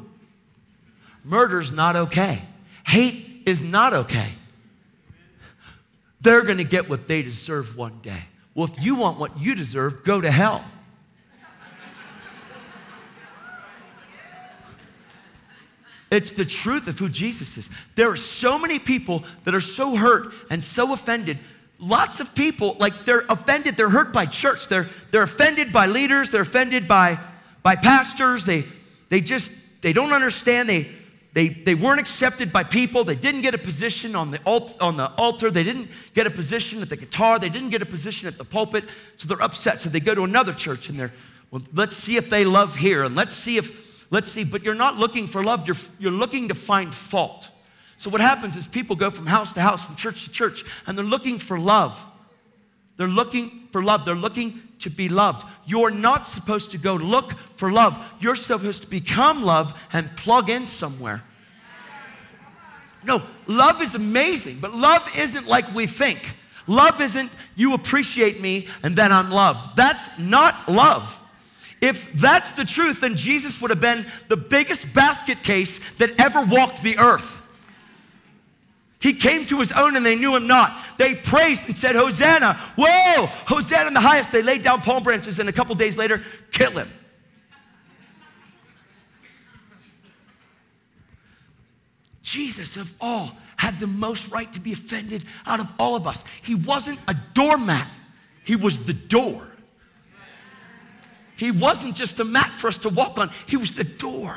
Murder 1.23 1.59
is 1.59 1.71
not 1.71 1.95
okay. 1.95 2.41
Hate 2.85 3.43
is 3.45 3.63
not 3.63 3.93
okay. 3.93 4.29
They're 6.21 6.43
going 6.43 6.57
to 6.57 6.63
get 6.63 6.89
what 6.89 7.07
they 7.07 7.21
deserve 7.21 7.77
one 7.77 7.99
day. 8.01 8.23
Well, 8.53 8.69
if 8.69 8.83
you 8.83 8.95
want 8.95 9.19
what 9.19 9.39
you 9.39 9.55
deserve, 9.55 10.03
go 10.03 10.21
to 10.21 10.31
hell. 10.31 10.63
It's 16.11 16.31
the 16.31 16.45
truth 16.45 16.87
of 16.87 16.97
who 16.97 17.07
Jesus 17.07 17.57
is. 17.57 17.69
There 17.95 18.09
are 18.09 18.17
so 18.17 18.57
many 18.57 18.79
people 18.79 19.23
that 19.43 19.53
are 19.53 19.61
so 19.61 19.95
hurt 19.95 20.33
and 20.49 20.63
so 20.63 20.93
offended. 20.93 21.37
Lots 21.79 22.19
of 22.19 22.35
people, 22.35 22.75
like 22.79 23.05
they're 23.05 23.25
offended, 23.29 23.77
they're 23.77 23.89
hurt 23.89 24.11
by 24.11 24.25
church. 24.25 24.67
They're, 24.67 24.89
they're 25.11 25.23
offended 25.23 25.71
by 25.71 25.85
leaders, 25.85 26.31
they're 26.31 26.41
offended 26.41 26.87
by, 26.87 27.19
by 27.63 27.75
pastors. 27.75 28.43
They, 28.43 28.65
they 29.09 29.21
just, 29.21 29.81
they 29.81 29.93
don't 29.93 30.11
understand. 30.11 30.67
They, 30.67 30.87
they, 31.33 31.49
they 31.49 31.75
weren't 31.75 31.99
accepted 31.99 32.51
by 32.51 32.63
people. 32.63 33.03
They 33.03 33.15
didn't 33.15 33.41
get 33.41 33.53
a 33.53 33.59
position 33.59 34.15
on 34.15 34.31
the, 34.31 34.39
alt, 34.45 34.75
on 34.81 34.97
the 34.97 35.11
altar. 35.11 35.51
They 35.51 35.63
didn't 35.63 35.89
get 36.15 36.25
a 36.25 36.31
position 36.31 36.81
at 36.81 36.89
the 36.89 36.97
guitar. 36.97 37.37
They 37.37 37.49
didn't 37.49 37.69
get 37.69 37.83
a 37.83 37.85
position 37.85 38.27
at 38.27 38.37
the 38.37 38.43
pulpit. 38.43 38.83
So 39.15 39.27
they're 39.27 39.41
upset. 39.41 39.79
So 39.79 39.89
they 39.89 39.99
go 39.99 40.15
to 40.15 40.23
another 40.23 40.53
church 40.53 40.89
and 40.89 40.99
they're, 40.99 41.13
well, 41.51 41.61
let's 41.73 41.95
see 41.95 42.17
if 42.17 42.29
they 42.29 42.45
love 42.45 42.75
here 42.75 43.03
and 43.03 43.15
let's 43.15 43.35
see 43.35 43.57
if 43.57 43.88
Let's 44.11 44.31
see, 44.31 44.43
but 44.43 44.63
you're 44.63 44.75
not 44.75 44.97
looking 44.97 45.27
for 45.27 45.43
love, 45.43 45.67
you're, 45.67 45.77
you're 45.99 46.11
looking 46.11 46.47
to 46.47 46.55
find 46.55 46.93
fault. 46.93 47.49
So 47.97 48.09
what 48.09 48.21
happens 48.21 48.55
is 48.55 48.65
people 48.65 48.95
go 48.95 49.09
from 49.09 49.27
house 49.27 49.53
to 49.53 49.61
house, 49.61 49.85
from 49.85 49.95
church 49.95 50.23
to 50.23 50.31
church, 50.31 50.63
and 50.87 50.97
they're 50.97 51.05
looking 51.05 51.37
for 51.37 51.59
love. 51.59 52.03
They're 52.95 53.07
looking 53.07 53.67
for 53.71 53.83
love. 53.83 54.05
They're 54.05 54.15
looking 54.15 54.61
to 54.79 54.89
be 54.89 55.09
loved. 55.09 55.45
You're 55.65 55.91
not 55.91 56.25
supposed 56.25 56.71
to 56.71 56.77
go 56.77 56.95
look 56.95 57.33
for 57.55 57.71
love. 57.71 57.97
You're 58.19 58.35
supposed 58.35 58.83
to 58.83 58.89
become 58.89 59.43
love 59.43 59.77
and 59.93 60.15
plug 60.17 60.49
in 60.49 60.65
somewhere. 60.65 61.23
No, 63.03 63.21
love 63.47 63.81
is 63.81 63.95
amazing, 63.95 64.57
but 64.59 64.73
love 64.73 65.09
isn't 65.17 65.47
like 65.47 65.73
we 65.73 65.87
think. 65.87 66.35
Love 66.67 66.99
isn't 67.01 67.31
you 67.55 67.73
appreciate 67.73 68.41
me 68.41 68.67
and 68.83 68.95
then 68.95 69.11
I'm 69.11 69.31
loved. 69.31 69.75
That's 69.75 70.19
not 70.19 70.67
love. 70.67 71.19
If 71.81 72.11
that's 72.13 72.53
the 72.53 72.65
truth, 72.65 73.01
then 73.01 73.15
Jesus 73.15 73.61
would 73.61 73.69
have 73.69 73.81
been 73.81 74.05
the 74.27 74.37
biggest 74.37 74.93
basket 74.93 75.43
case 75.43 75.93
that 75.95 76.19
ever 76.19 76.43
walked 76.43 76.83
the 76.83 76.97
earth. 76.97 77.37
He 78.99 79.13
came 79.13 79.45
to 79.45 79.59
his 79.59 79.71
own 79.71 79.95
and 79.95 80.05
they 80.05 80.15
knew 80.15 80.35
him 80.35 80.45
not. 80.45 80.73
They 80.97 81.15
praised 81.15 81.67
and 81.67 81.77
said, 81.77 81.95
Hosanna, 81.95 82.55
whoa, 82.77 83.27
Hosanna 83.47 83.87
in 83.87 83.93
the 83.93 84.01
highest. 84.01 84.33
They 84.33 84.41
laid 84.41 84.61
down 84.61 84.81
palm 84.81 85.03
branches 85.03 85.39
and 85.39 85.47
a 85.47 85.53
couple 85.53 85.73
days 85.75 85.97
later, 85.97 86.21
kill 86.51 86.71
him. 86.71 86.91
Jesus, 92.21 92.75
of 92.75 92.93
all, 92.99 93.31
had 93.55 93.79
the 93.79 93.87
most 93.87 94.31
right 94.31 94.51
to 94.53 94.59
be 94.59 94.73
offended 94.73 95.23
out 95.47 95.59
of 95.59 95.71
all 95.79 95.95
of 95.95 96.05
us. 96.05 96.25
He 96.43 96.55
wasn't 96.55 96.99
a 97.07 97.15
doormat, 97.33 97.87
he 98.43 98.55
was 98.55 98.85
the 98.85 98.93
door. 98.93 99.48
He 101.39 101.51
wasn't 101.51 101.95
just 101.95 102.19
a 102.19 102.25
mat 102.25 102.51
for 102.51 102.67
us 102.67 102.79
to 102.79 102.89
walk 102.89 103.17
on, 103.17 103.31
He 103.47 103.55
was 103.55 103.73
the 103.73 103.85
door. 103.85 104.35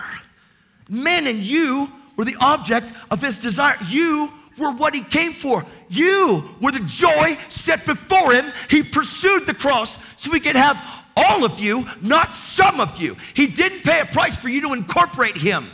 Men 0.88 1.26
and 1.26 1.40
you 1.40 1.90
were 2.16 2.24
the 2.24 2.36
object 2.40 2.92
of 3.10 3.20
His 3.20 3.42
desire. 3.42 3.76
You 3.88 4.30
were 4.56 4.70
what 4.70 4.94
He 4.94 5.02
came 5.02 5.32
for. 5.32 5.66
You 5.88 6.44
were 6.60 6.70
the 6.70 6.78
joy 6.78 7.36
set 7.48 7.84
before 7.86 8.32
Him. 8.32 8.52
He 8.70 8.84
pursued 8.84 9.46
the 9.46 9.54
cross 9.54 10.20
so 10.20 10.30
He 10.32 10.38
could 10.38 10.54
have 10.54 10.80
all 11.16 11.44
of 11.44 11.58
you, 11.58 11.86
not 12.02 12.36
some 12.36 12.78
of 12.78 13.00
you. 13.00 13.16
He 13.34 13.48
didn't 13.48 13.82
pay 13.82 13.98
a 13.98 14.06
price 14.06 14.36
for 14.36 14.48
you 14.48 14.60
to 14.60 14.72
incorporate 14.72 15.36
Him. 15.36 15.68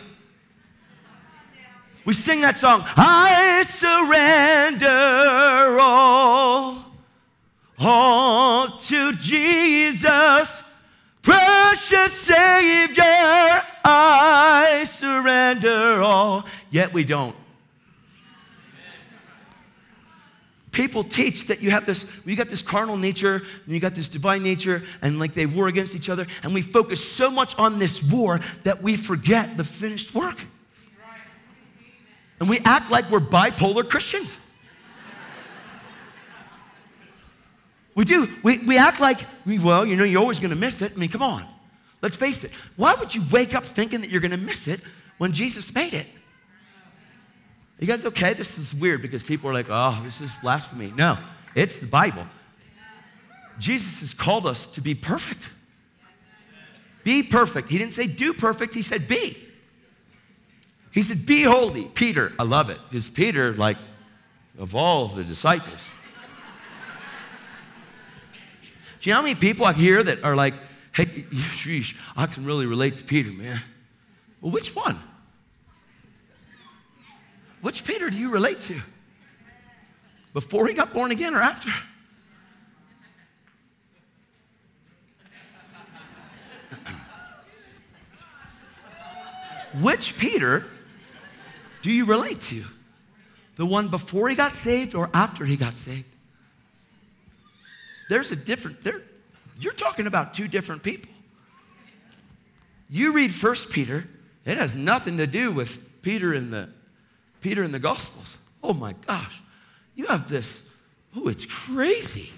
We 2.06 2.14
sing 2.14 2.40
that 2.40 2.56
song, 2.56 2.84
I 2.96 3.62
surrender 3.64 4.88
all, 5.78 6.86
all 7.78 8.78
to 8.78 9.12
Jesus. 9.12 10.67
Precious 11.22 12.12
Savior, 12.12 13.62
I 13.84 14.84
surrender 14.86 16.02
all. 16.02 16.46
Yet 16.70 16.92
we 16.92 17.04
don't. 17.04 17.36
People 20.70 21.02
teach 21.02 21.48
that 21.48 21.60
you 21.60 21.70
have 21.72 21.86
this, 21.86 22.20
you 22.24 22.36
got 22.36 22.48
this 22.48 22.62
carnal 22.62 22.96
nature 22.96 23.42
and 23.64 23.74
you 23.74 23.80
got 23.80 23.96
this 23.96 24.08
divine 24.08 24.44
nature, 24.44 24.82
and 25.02 25.18
like 25.18 25.34
they 25.34 25.44
war 25.44 25.66
against 25.66 25.96
each 25.96 26.08
other, 26.08 26.24
and 26.44 26.54
we 26.54 26.62
focus 26.62 27.04
so 27.04 27.30
much 27.32 27.58
on 27.58 27.80
this 27.80 28.12
war 28.12 28.38
that 28.62 28.80
we 28.80 28.94
forget 28.94 29.56
the 29.56 29.64
finished 29.64 30.14
work. 30.14 30.38
And 32.38 32.48
we 32.48 32.60
act 32.64 32.92
like 32.92 33.10
we're 33.10 33.18
bipolar 33.18 33.88
Christians. 33.88 34.38
We 37.98 38.04
do. 38.04 38.28
We, 38.44 38.64
we 38.64 38.78
act 38.78 39.00
like, 39.00 39.18
well, 39.44 39.84
you 39.84 39.96
know, 39.96 40.04
you're 40.04 40.20
always 40.20 40.38
going 40.38 40.50
to 40.50 40.56
miss 40.56 40.82
it. 40.82 40.92
I 40.94 40.94
mean, 40.94 41.08
come 41.08 41.20
on. 41.20 41.44
Let's 42.00 42.14
face 42.14 42.44
it. 42.44 42.52
Why 42.76 42.94
would 42.94 43.12
you 43.12 43.24
wake 43.32 43.56
up 43.56 43.64
thinking 43.64 44.02
that 44.02 44.10
you're 44.10 44.20
going 44.20 44.30
to 44.30 44.36
miss 44.36 44.68
it 44.68 44.80
when 45.16 45.32
Jesus 45.32 45.74
made 45.74 45.94
it? 45.94 46.06
Are 46.06 47.80
you 47.80 47.88
guys 47.88 48.04
okay? 48.04 48.34
This 48.34 48.56
is 48.56 48.72
weird 48.72 49.02
because 49.02 49.24
people 49.24 49.50
are 49.50 49.52
like, 49.52 49.66
oh, 49.68 50.00
this 50.04 50.20
is 50.20 50.36
blasphemy. 50.36 50.92
No, 50.96 51.18
it's 51.56 51.78
the 51.78 51.88
Bible. 51.88 52.24
Jesus 53.58 53.98
has 53.98 54.14
called 54.14 54.46
us 54.46 54.66
to 54.74 54.80
be 54.80 54.94
perfect. 54.94 55.50
Be 57.02 57.24
perfect. 57.24 57.68
He 57.68 57.78
didn't 57.78 57.94
say 57.94 58.06
do 58.06 58.32
perfect, 58.32 58.74
he 58.74 58.82
said 58.82 59.08
be. 59.08 59.36
He 60.92 61.02
said, 61.02 61.26
be 61.26 61.42
holy. 61.42 61.86
Peter, 61.86 62.32
I 62.38 62.44
love 62.44 62.70
it 62.70 62.78
because 62.88 63.08
Peter, 63.08 63.54
like, 63.54 63.76
of 64.56 64.76
all 64.76 65.08
the 65.08 65.24
disciples, 65.24 65.90
do 69.00 69.08
you 69.08 69.14
know 69.14 69.20
how 69.20 69.22
many 69.22 69.34
people 69.34 69.64
I 69.64 69.72
hear 69.72 70.02
that 70.02 70.24
are 70.24 70.34
like, 70.34 70.54
hey, 70.92 71.04
sheesh, 71.04 71.96
I 72.16 72.26
can 72.26 72.44
really 72.44 72.66
relate 72.66 72.96
to 72.96 73.04
Peter, 73.04 73.30
man? 73.30 73.58
Well, 74.40 74.50
which 74.50 74.74
one? 74.74 74.98
Which 77.60 77.84
Peter 77.84 78.10
do 78.10 78.18
you 78.18 78.30
relate 78.30 78.60
to? 78.60 78.80
Before 80.32 80.66
he 80.66 80.74
got 80.74 80.92
born 80.92 81.10
again 81.10 81.34
or 81.34 81.40
after? 81.40 81.70
Which 89.80 90.18
Peter 90.18 90.66
do 91.82 91.90
you 91.90 92.04
relate 92.04 92.40
to? 92.42 92.64
The 93.56 93.66
one 93.66 93.88
before 93.88 94.28
he 94.28 94.36
got 94.36 94.52
saved 94.52 94.94
or 94.94 95.10
after 95.12 95.44
he 95.44 95.56
got 95.56 95.76
saved? 95.76 96.07
There's 98.08 98.32
a 98.32 98.36
different, 98.36 98.82
there, 98.82 99.02
you're 99.60 99.74
talking 99.74 100.06
about 100.06 100.34
two 100.34 100.48
different 100.48 100.82
people. 100.82 101.10
You 102.90 103.12
read 103.12 103.32
First 103.32 103.72
Peter, 103.72 104.08
it 104.46 104.56
has 104.56 104.74
nothing 104.74 105.18
to 105.18 105.26
do 105.26 105.52
with 105.52 106.02
Peter 106.02 106.32
in 106.32 106.50
the 106.50 106.70
Peter 107.40 107.62
in 107.62 107.70
the 107.70 107.78
Gospels. 107.78 108.36
Oh 108.62 108.72
my 108.72 108.94
gosh. 109.06 109.40
You 109.94 110.06
have 110.06 110.28
this, 110.28 110.74
oh, 111.16 111.28
it's 111.28 111.44
crazy. 111.44 112.32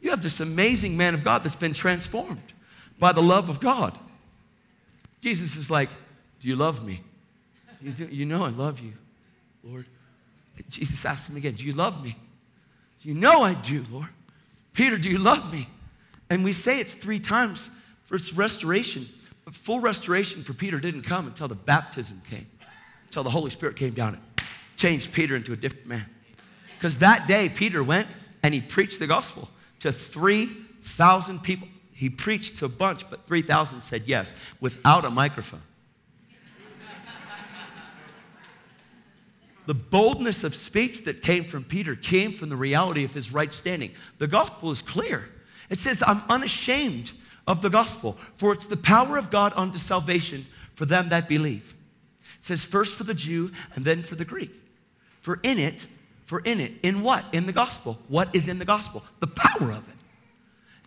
You 0.00 0.10
have 0.10 0.22
this 0.22 0.40
amazing 0.40 0.96
man 0.96 1.14
of 1.14 1.22
God 1.22 1.44
that's 1.44 1.56
been 1.56 1.72
transformed 1.72 2.52
by 2.98 3.12
the 3.12 3.22
love 3.22 3.48
of 3.48 3.60
God. 3.60 3.98
Jesus 5.20 5.56
is 5.56 5.70
like, 5.70 5.90
Do 6.40 6.48
you 6.48 6.56
love 6.56 6.84
me? 6.84 7.02
You, 7.82 7.90
do, 7.92 8.06
you 8.06 8.26
know 8.26 8.44
I 8.44 8.48
love 8.48 8.80
you, 8.80 8.92
Lord. 9.62 9.84
Jesus 10.70 11.04
asked 11.04 11.28
him 11.30 11.36
again, 11.36 11.54
Do 11.54 11.64
you 11.64 11.72
love 11.72 12.02
me? 12.02 12.16
You 13.02 13.14
know 13.14 13.42
I 13.42 13.54
do, 13.54 13.84
Lord. 13.90 14.08
Peter, 14.76 14.98
do 14.98 15.10
you 15.10 15.18
love 15.18 15.52
me? 15.52 15.66
And 16.28 16.44
we 16.44 16.52
say 16.52 16.78
it's 16.80 16.92
three 16.92 17.18
times 17.18 17.70
for 18.04 18.18
restoration. 18.34 19.06
But 19.44 19.54
full 19.54 19.80
restoration 19.80 20.42
for 20.42 20.52
Peter 20.52 20.78
didn't 20.78 21.02
come 21.02 21.26
until 21.26 21.48
the 21.48 21.54
baptism 21.54 22.20
came, 22.28 22.46
until 23.06 23.22
the 23.22 23.30
Holy 23.30 23.50
Spirit 23.50 23.76
came 23.76 23.94
down 23.94 24.14
and 24.14 24.22
changed 24.76 25.14
Peter 25.14 25.34
into 25.34 25.52
a 25.52 25.56
different 25.56 25.86
man. 25.86 26.04
Because 26.76 26.98
that 26.98 27.26
day, 27.26 27.48
Peter 27.48 27.82
went 27.82 28.08
and 28.42 28.52
he 28.52 28.60
preached 28.60 28.98
the 28.98 29.06
gospel 29.06 29.48
to 29.80 29.90
3,000 29.90 31.42
people. 31.42 31.68
He 31.92 32.10
preached 32.10 32.58
to 32.58 32.66
a 32.66 32.68
bunch, 32.68 33.08
but 33.08 33.26
3,000 33.26 33.80
said 33.80 34.02
yes 34.04 34.34
without 34.60 35.06
a 35.06 35.10
microphone. 35.10 35.62
The 39.66 39.74
boldness 39.74 40.44
of 40.44 40.54
speech 40.54 41.04
that 41.04 41.22
came 41.22 41.44
from 41.44 41.64
Peter 41.64 41.94
came 41.94 42.32
from 42.32 42.48
the 42.48 42.56
reality 42.56 43.04
of 43.04 43.12
his 43.12 43.32
right 43.32 43.52
standing. 43.52 43.92
The 44.18 44.28
gospel 44.28 44.70
is 44.70 44.80
clear. 44.80 45.28
It 45.68 45.78
says, 45.78 46.02
I'm 46.06 46.22
unashamed 46.28 47.12
of 47.46 47.62
the 47.62 47.70
gospel, 47.70 48.12
for 48.36 48.52
it's 48.52 48.66
the 48.66 48.76
power 48.76 49.18
of 49.18 49.30
God 49.30 49.52
unto 49.56 49.78
salvation 49.78 50.46
for 50.74 50.84
them 50.84 51.08
that 51.10 51.28
believe. 51.28 51.74
It 52.38 52.44
says, 52.44 52.64
first 52.64 52.96
for 52.96 53.04
the 53.04 53.14
Jew 53.14 53.50
and 53.74 53.84
then 53.84 54.02
for 54.02 54.14
the 54.14 54.24
Greek. 54.24 54.52
For 55.20 55.40
in 55.42 55.58
it, 55.58 55.86
for 56.24 56.40
in 56.40 56.60
it, 56.60 56.72
in 56.82 57.02
what? 57.02 57.24
In 57.32 57.46
the 57.46 57.52
gospel. 57.52 57.98
What 58.08 58.34
is 58.34 58.48
in 58.48 58.58
the 58.58 58.64
gospel? 58.64 59.04
The 59.20 59.26
power 59.26 59.70
of 59.70 59.88
it. 59.88 59.94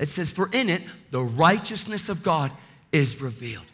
It 0.01 0.07
says, 0.07 0.31
for 0.31 0.49
in 0.53 0.69
it, 0.69 0.81
the 1.11 1.21
righteousness 1.21 2.07
of 2.07 2.23
God 2.23 2.51
is 2.91 3.21
revealed. 3.21 3.65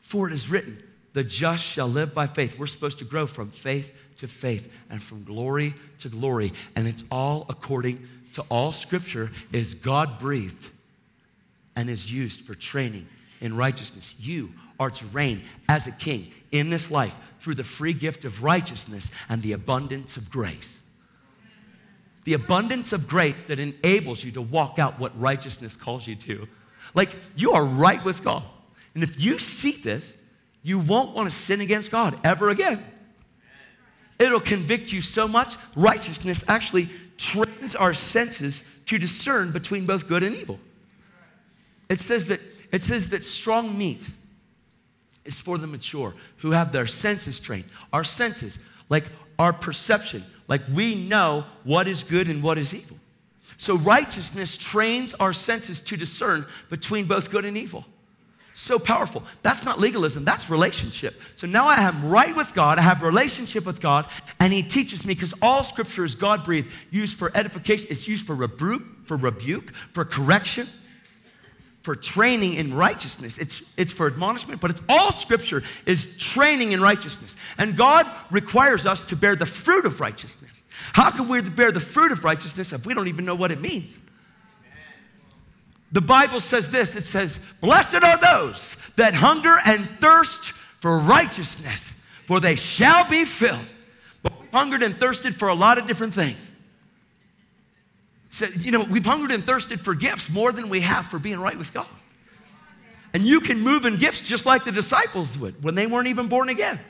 For 0.00 0.26
it 0.28 0.32
is 0.34 0.50
written, 0.50 0.82
the 1.12 1.24
just 1.24 1.64
shall 1.64 1.88
live 1.88 2.14
by 2.14 2.26
faith. 2.26 2.58
We're 2.58 2.66
supposed 2.66 2.98
to 3.00 3.04
grow 3.04 3.26
from 3.26 3.50
faith 3.50 4.16
to 4.16 4.26
faith 4.26 4.72
and 4.88 5.02
from 5.02 5.24
glory 5.24 5.74
to 5.98 6.08
glory. 6.08 6.52
And 6.74 6.88
it's 6.88 7.04
all 7.10 7.46
according 7.48 8.06
to 8.34 8.42
all 8.48 8.72
scripture 8.72 9.30
is 9.52 9.74
God 9.74 10.18
breathed 10.18 10.70
and 11.76 11.90
is 11.90 12.12
used 12.12 12.40
for 12.42 12.54
training 12.54 13.06
in 13.40 13.56
righteousness. 13.56 14.16
You 14.20 14.52
are 14.80 14.90
to 14.90 15.06
reign 15.06 15.42
as 15.68 15.86
a 15.86 15.92
king 15.92 16.32
in 16.50 16.70
this 16.70 16.90
life 16.90 17.16
through 17.40 17.56
the 17.56 17.64
free 17.64 17.92
gift 17.92 18.24
of 18.24 18.42
righteousness 18.42 19.10
and 19.28 19.42
the 19.42 19.52
abundance 19.52 20.16
of 20.16 20.30
grace. 20.30 20.82
The 22.24 22.34
abundance 22.34 22.92
of 22.92 23.08
grace 23.08 23.34
that 23.48 23.58
enables 23.58 24.22
you 24.22 24.30
to 24.32 24.42
walk 24.42 24.78
out 24.78 25.00
what 25.00 25.18
righteousness 25.20 25.76
calls 25.76 26.06
you 26.06 26.14
to. 26.16 26.48
Like 26.94 27.10
you 27.34 27.52
are 27.52 27.64
right 27.64 28.02
with 28.04 28.22
God. 28.22 28.44
And 28.94 29.02
if 29.02 29.20
you 29.20 29.38
see 29.38 29.72
this, 29.72 30.16
you 30.62 30.78
won't 30.78 31.14
want 31.14 31.30
to 31.30 31.36
sin 31.36 31.60
against 31.60 31.90
God 31.90 32.18
ever 32.24 32.50
again. 32.50 32.84
It'll 34.18 34.40
convict 34.40 34.92
you 34.92 35.00
so 35.00 35.26
much. 35.26 35.56
Righteousness 35.74 36.48
actually 36.48 36.88
trains 37.16 37.74
our 37.74 37.94
senses 37.94 38.68
to 38.86 38.98
discern 38.98 39.52
between 39.52 39.86
both 39.86 40.08
good 40.08 40.22
and 40.22 40.36
evil. 40.36 40.60
It 41.88 41.98
says 41.98 42.28
that, 42.28 42.40
it 42.70 42.82
says 42.82 43.10
that 43.10 43.24
strong 43.24 43.76
meat 43.76 44.08
is 45.24 45.40
for 45.40 45.58
the 45.58 45.66
mature 45.66 46.14
who 46.38 46.52
have 46.52 46.72
their 46.72 46.86
senses 46.86 47.38
trained. 47.38 47.64
Our 47.92 48.04
senses, 48.04 48.58
like 48.88 49.04
our 49.38 49.52
perception, 49.52 50.24
like 50.48 50.62
we 50.72 50.94
know 50.94 51.44
what 51.64 51.88
is 51.88 52.02
good 52.02 52.28
and 52.28 52.42
what 52.42 52.58
is 52.58 52.74
evil. 52.74 52.98
So 53.56 53.76
righteousness 53.76 54.56
trains 54.56 55.14
our 55.14 55.32
senses 55.32 55.80
to 55.82 55.96
discern 55.96 56.46
between 56.70 57.06
both 57.06 57.30
good 57.30 57.44
and 57.44 57.56
evil. 57.56 57.84
So 58.54 58.78
powerful. 58.78 59.22
That's 59.42 59.64
not 59.64 59.80
legalism, 59.80 60.24
that's 60.24 60.50
relationship. 60.50 61.20
So 61.36 61.46
now 61.46 61.66
I 61.66 61.76
am 61.76 62.08
right 62.08 62.36
with 62.36 62.52
God, 62.52 62.78
I 62.78 62.82
have 62.82 63.02
relationship 63.02 63.64
with 63.64 63.80
God, 63.80 64.06
and 64.38 64.52
He 64.52 64.62
teaches 64.62 65.06
me 65.06 65.14
because 65.14 65.34
all 65.40 65.64
scripture 65.64 66.04
is 66.04 66.14
God 66.14 66.44
breathed, 66.44 66.70
used 66.90 67.16
for 67.16 67.30
edification, 67.34 67.86
it's 67.90 68.06
used 68.06 68.26
for 68.26 68.34
rebuke, 68.34 68.82
for 69.06 69.16
rebuke, 69.16 69.74
for 69.74 70.04
correction, 70.04 70.66
for 71.80 71.96
training 71.96 72.54
in 72.54 72.74
righteousness. 72.74 73.38
It's, 73.38 73.72
it's 73.78 73.92
for 73.92 74.06
admonishment, 74.06 74.60
but 74.60 74.70
it's 74.70 74.82
all 74.88 75.12
scripture 75.12 75.62
is 75.86 76.18
training 76.18 76.72
in 76.72 76.80
righteousness. 76.80 77.36
And 77.58 77.76
God 77.76 78.06
requires 78.30 78.86
us 78.86 79.06
to 79.06 79.16
bear 79.16 79.34
the 79.34 79.46
fruit 79.46 79.86
of 79.86 80.00
righteousness. 80.00 80.62
How 80.92 81.10
can 81.10 81.28
we 81.28 81.40
bear 81.40 81.72
the 81.72 81.80
fruit 81.80 82.12
of 82.12 82.22
righteousness 82.22 82.72
if 82.72 82.86
we 82.86 82.92
don't 82.92 83.08
even 83.08 83.24
know 83.24 83.34
what 83.34 83.50
it 83.50 83.60
means? 83.60 83.98
The 85.92 86.00
Bible 86.00 86.40
says 86.40 86.70
this 86.70 86.96
it 86.96 87.04
says, 87.04 87.52
Blessed 87.60 88.02
are 88.02 88.18
those 88.18 88.76
that 88.96 89.14
hunger 89.14 89.56
and 89.64 89.88
thirst 90.00 90.52
for 90.52 90.98
righteousness, 90.98 92.04
for 92.26 92.40
they 92.40 92.56
shall 92.56 93.08
be 93.08 93.24
filled. 93.24 93.60
But 94.22 94.40
we've 94.40 94.50
hungered 94.50 94.82
and 94.82 94.98
thirsted 94.98 95.36
for 95.36 95.48
a 95.48 95.54
lot 95.54 95.78
of 95.78 95.86
different 95.86 96.14
things. 96.14 96.50
So, 98.30 98.46
you 98.46 98.70
know, 98.70 98.84
we've 98.90 99.04
hungered 99.04 99.30
and 99.30 99.44
thirsted 99.44 99.80
for 99.80 99.94
gifts 99.94 100.30
more 100.30 100.52
than 100.52 100.70
we 100.70 100.80
have 100.80 101.06
for 101.06 101.18
being 101.18 101.38
right 101.38 101.56
with 101.56 101.74
God. 101.74 101.86
And 103.12 103.22
you 103.22 103.40
can 103.40 103.60
move 103.60 103.84
in 103.84 103.98
gifts 103.98 104.22
just 104.22 104.46
like 104.46 104.64
the 104.64 104.72
disciples 104.72 105.36
would 105.36 105.62
when 105.62 105.74
they 105.74 105.86
weren't 105.86 106.08
even 106.08 106.28
born 106.28 106.48
again. 106.48 106.80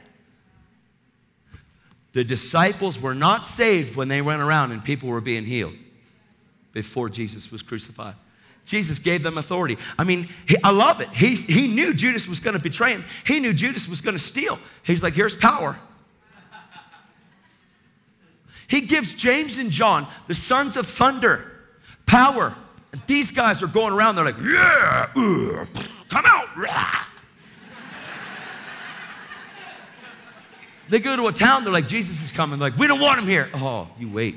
The 2.12 2.22
disciples 2.22 3.00
were 3.00 3.14
not 3.14 3.44
saved 3.44 3.96
when 3.96 4.06
they 4.06 4.22
went 4.22 4.42
around 4.42 4.70
and 4.70 4.84
people 4.84 5.08
were 5.08 5.20
being 5.20 5.44
healed 5.44 5.74
before 6.72 7.08
Jesus 7.08 7.50
was 7.50 7.62
crucified. 7.62 8.14
Jesus 8.64 8.98
gave 8.98 9.22
them 9.22 9.38
authority. 9.38 9.76
I 9.98 10.04
mean, 10.04 10.28
he, 10.46 10.56
I 10.62 10.70
love 10.70 11.00
it. 11.00 11.08
He, 11.10 11.34
he 11.34 11.66
knew 11.66 11.92
Judas 11.92 12.28
was 12.28 12.40
going 12.40 12.56
to 12.56 12.62
betray 12.62 12.92
him, 12.92 13.04
he 13.26 13.40
knew 13.40 13.52
Judas 13.52 13.88
was 13.88 14.00
going 14.00 14.16
to 14.16 14.22
steal. 14.22 14.58
He's 14.82 15.02
like, 15.02 15.14
here's 15.14 15.34
power. 15.34 15.78
He 18.68 18.82
gives 18.82 19.14
James 19.14 19.58
and 19.58 19.70
John, 19.70 20.06
the 20.28 20.34
sons 20.34 20.78
of 20.78 20.86
thunder, 20.86 21.52
power. 22.06 22.54
And 22.92 23.02
these 23.06 23.30
guys 23.30 23.62
are 23.62 23.66
going 23.66 23.92
around, 23.92 24.16
they're 24.16 24.24
like, 24.24 24.38
yeah, 24.38 25.08
uh, 25.14 25.66
come 26.08 26.24
out. 26.24 26.48
They 30.88 31.00
go 31.00 31.16
to 31.16 31.26
a 31.26 31.32
town, 31.32 31.64
they're 31.64 31.72
like, 31.72 31.88
Jesus 31.88 32.22
is 32.22 32.32
coming. 32.32 32.58
They're 32.58 32.70
like, 32.70 32.78
we 32.78 32.86
don't 32.86 33.00
want 33.00 33.18
him 33.18 33.26
here. 33.26 33.48
Oh, 33.54 33.88
you 33.98 34.10
wait. 34.10 34.36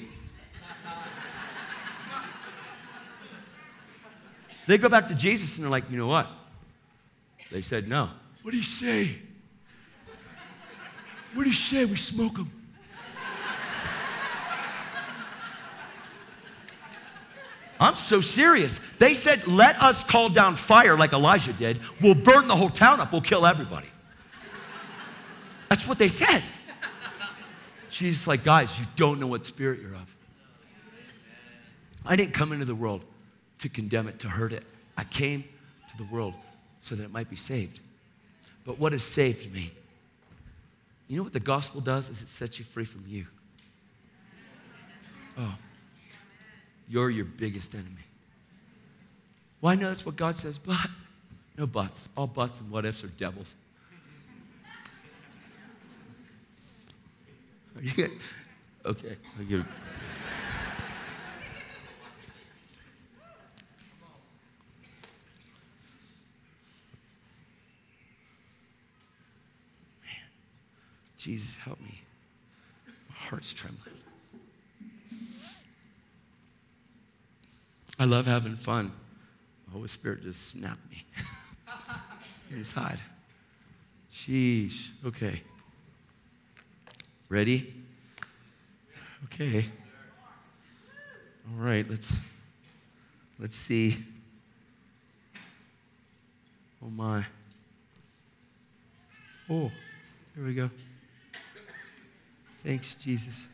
They 4.68 4.78
go 4.78 4.90
back 4.90 5.08
to 5.08 5.16
Jesus 5.16 5.58
and 5.58 5.64
they're 5.64 5.72
like, 5.72 5.90
you 5.92 5.98
know 5.98 6.08
what? 6.08 6.28
They 7.52 7.62
said, 7.62 7.88
no. 7.88 8.10
What 8.42 8.52
do 8.52 8.58
you 8.58 8.64
say? 8.64 9.10
What 11.34 11.44
do 11.44 11.50
you 11.50 11.56
say? 11.56 11.86
We 11.86 11.96
smoke 11.96 12.36
them. 12.36 12.52
I'm 17.80 17.96
so 17.96 18.22
serious. 18.22 18.94
They 18.94 19.14
said, 19.14 19.48
let 19.48 19.82
us 19.82 20.10
call 20.10 20.30
down 20.30 20.56
fire 20.56 20.98
like 20.98 21.12
Elijah 21.14 21.54
did. 21.54 21.80
We'll 22.02 22.16
burn 22.16 22.48
the 22.48 22.56
whole 22.56 22.70
town 22.70 23.02
up. 23.02 23.12
We'll 23.12 23.22
kill 23.22 23.46
everybody. 23.46 23.90
That's 25.70 25.88
what 25.88 25.98
they 25.98 26.08
said. 26.08 26.42
Jesus 27.90 28.28
like, 28.28 28.44
guys, 28.44 28.80
you 28.80 28.86
don't 28.96 29.20
know 29.20 29.28
what 29.28 29.46
spirit 29.46 29.82
you're 29.82 29.94
of. 29.94 30.16
I 32.06 32.16
didn't 32.16 32.34
come 32.34 32.54
into 32.54 32.66
the 32.66 32.76
world 32.76 33.04
to 33.60 33.70
condemn 33.70 34.08
it, 34.08 34.20
to 34.20 34.28
hurt 34.28 34.54
it. 34.54 34.64
I 34.98 35.04
came 35.04 35.44
to 35.92 35.98
the 35.98 36.14
world 36.14 36.34
so 36.80 36.96
that 36.96 37.04
it 37.04 37.12
might 37.12 37.30
be 37.30 37.36
saved. 37.36 37.80
But 38.66 38.80
what 38.80 38.92
has 38.92 39.04
saved 39.04 39.54
me? 39.54 39.72
You 41.08 41.18
know 41.18 41.24
what 41.24 41.34
the 41.34 41.40
gospel 41.40 41.82
does 41.82 42.10
is 42.10 42.22
it 42.22 42.28
sets 42.28 42.58
you 42.60 42.66
free 42.66 42.86
from 42.86 43.04
you. 43.08 43.28
Oh, 45.38 45.56
you're 46.88 47.10
your 47.10 47.26
biggest 47.26 47.74
enemy. 47.74 47.90
Well, 49.62 49.72
I 49.72 49.76
know 49.76 49.90
that's 49.90 50.06
what 50.06 50.16
God 50.16 50.38
says, 50.38 50.58
but 50.58 50.78
no 51.58 51.68
buts. 51.68 52.08
All 52.16 52.28
buts 52.28 52.60
and 52.60 52.72
what 52.72 52.86
ifs 52.86 53.04
are 53.04 53.08
devils. 53.08 53.56
Okay? 58.86 59.16
I'll 59.40 59.46
give 59.46 59.62
it. 59.62 59.66
Jesus, 71.26 71.58
help 71.58 71.82
me. 71.82 72.02
My 73.10 73.16
heart's 73.16 73.52
trembling. 73.52 73.96
I 77.98 78.06
love 78.06 78.28
having 78.28 78.56
fun. 78.56 78.92
The 79.66 79.72
Holy 79.72 79.88
Spirit 79.88 80.22
just 80.22 80.52
snapped 80.52 80.88
me 80.92 81.04
inside. 82.56 83.02
Sheesh. 84.14 84.92
Okay. 85.04 85.42
Ready? 87.28 87.74
Okay. 89.24 89.66
All 91.50 91.66
right, 91.66 91.90
let's 91.90 92.20
let's 93.40 93.56
see. 93.58 93.98
Oh 96.84 96.92
my. 96.92 97.26
Oh, 99.50 99.72
here 100.36 100.46
we 100.46 100.54
go. 100.54 100.70
Thanks, 102.66 102.96
Jesus. 102.96 103.48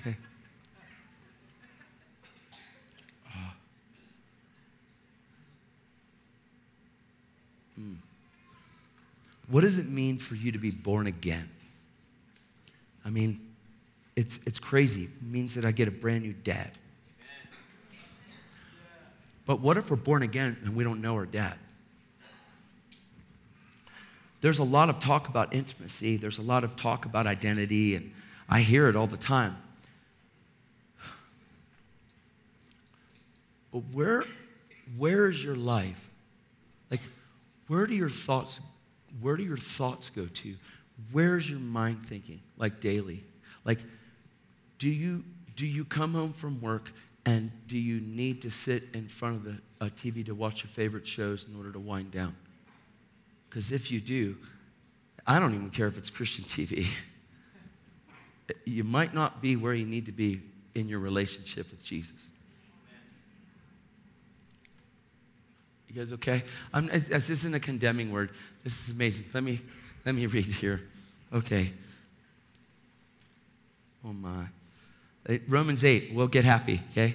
Okay. 0.00 0.16
Uh, 3.26 3.50
mm. 7.78 7.96
What 9.48 9.60
does 9.60 9.78
it 9.78 9.86
mean 9.86 10.16
for 10.16 10.34
you 10.34 10.50
to 10.50 10.56
be 10.56 10.70
born 10.70 11.06
again? 11.06 11.50
I 13.04 13.10
mean, 13.10 13.38
it's, 14.16 14.46
it's 14.46 14.58
crazy. 14.58 15.02
It 15.02 15.22
means 15.22 15.56
that 15.56 15.66
I 15.66 15.72
get 15.72 15.88
a 15.88 15.90
brand 15.90 16.22
new 16.22 16.32
dad. 16.32 16.72
But 19.44 19.60
what 19.60 19.76
if 19.76 19.90
we're 19.90 19.98
born 19.98 20.22
again 20.22 20.56
and 20.64 20.74
we 20.74 20.84
don't 20.84 21.02
know 21.02 21.16
our 21.16 21.26
dad? 21.26 21.58
There's 24.40 24.58
a 24.58 24.64
lot 24.64 24.88
of 24.88 24.98
talk 24.98 25.28
about 25.28 25.54
intimacy, 25.54 26.16
there's 26.16 26.38
a 26.38 26.42
lot 26.42 26.64
of 26.64 26.76
talk 26.76 27.04
about 27.04 27.26
identity, 27.26 27.96
and 27.96 28.12
I 28.48 28.60
hear 28.60 28.88
it 28.88 28.96
all 28.96 29.06
the 29.06 29.16
time. 29.16 29.56
But 33.72 33.82
where, 33.92 34.24
where 34.96 35.28
is 35.28 35.44
your 35.44 35.56
life? 35.56 36.08
Like, 36.90 37.00
where 37.66 37.86
do 37.86 37.94
your 37.94 38.08
thoughts, 38.08 38.60
where 39.20 39.36
do 39.36 39.42
your 39.42 39.56
thoughts 39.56 40.10
go 40.10 40.26
to? 40.26 40.54
Where's 41.12 41.48
your 41.48 41.60
mind 41.60 42.06
thinking? 42.06 42.40
Like 42.56 42.80
daily? 42.80 43.24
Like, 43.64 43.80
do 44.78 44.88
you 44.88 45.24
do 45.54 45.66
you 45.66 45.84
come 45.84 46.14
home 46.14 46.32
from 46.32 46.60
work 46.60 46.92
and 47.26 47.50
do 47.66 47.76
you 47.76 48.00
need 48.00 48.42
to 48.42 48.50
sit 48.50 48.84
in 48.94 49.08
front 49.08 49.36
of 49.36 49.44
the 49.44 49.58
a 49.80 49.90
TV 49.90 50.24
to 50.26 50.34
watch 50.34 50.62
your 50.62 50.70
favorite 50.70 51.06
shows 51.06 51.46
in 51.48 51.56
order 51.56 51.72
to 51.72 51.78
wind 51.78 52.10
down? 52.10 52.34
Because 53.48 53.72
if 53.72 53.90
you 53.90 54.00
do, 54.00 54.36
I 55.26 55.38
don't 55.38 55.54
even 55.54 55.70
care 55.70 55.86
if 55.86 55.98
it's 55.98 56.10
Christian 56.10 56.44
TV. 56.46 56.86
You 58.64 58.84
might 58.84 59.12
not 59.12 59.42
be 59.42 59.56
where 59.56 59.74
you 59.74 59.84
need 59.84 60.06
to 60.06 60.12
be 60.12 60.40
in 60.74 60.88
your 60.88 61.00
relationship 61.00 61.70
with 61.70 61.82
Jesus. 61.84 62.30
You 65.88 65.94
guys 65.94 66.12
okay? 66.14 66.42
I'm, 66.72 66.86
this 66.86 67.30
isn't 67.30 67.54
a 67.54 67.60
condemning 67.60 68.12
word. 68.12 68.30
This 68.62 68.88
is 68.88 68.94
amazing. 68.94 69.26
Let 69.32 69.42
me, 69.42 69.60
let 70.04 70.14
me 70.14 70.26
read 70.26 70.44
here. 70.44 70.82
Okay. 71.32 71.72
Oh 74.04 74.12
my. 74.12 74.46
Romans 75.46 75.84
8, 75.84 76.12
we'll 76.14 76.26
get 76.26 76.44
happy, 76.44 76.80
okay? 76.92 77.14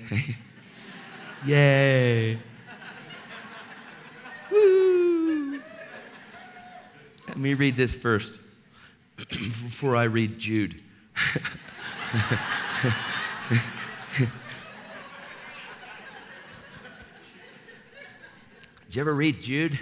Yay. 1.45 2.39
Let 7.33 7.39
me 7.39 7.55
read 7.55 7.75
this 7.75 7.95
first 7.95 8.31
before 9.17 9.95
I 9.95 10.03
read 10.03 10.37
Jude. 10.37 10.79
Did 18.85 18.95
you 18.95 19.01
ever 19.01 19.15
read 19.15 19.41
Jude? 19.41 19.79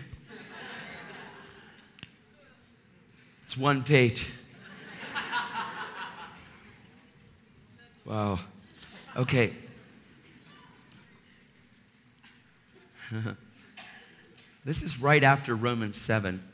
It's 3.44 3.58
one 3.58 3.84
page. 3.84 4.30
Wow. 8.06 8.40
Okay. 9.18 9.54
this 14.64 14.82
is 14.82 15.02
right 15.02 15.24
after 15.24 15.54
Romans 15.54 16.00
7. 16.00 16.48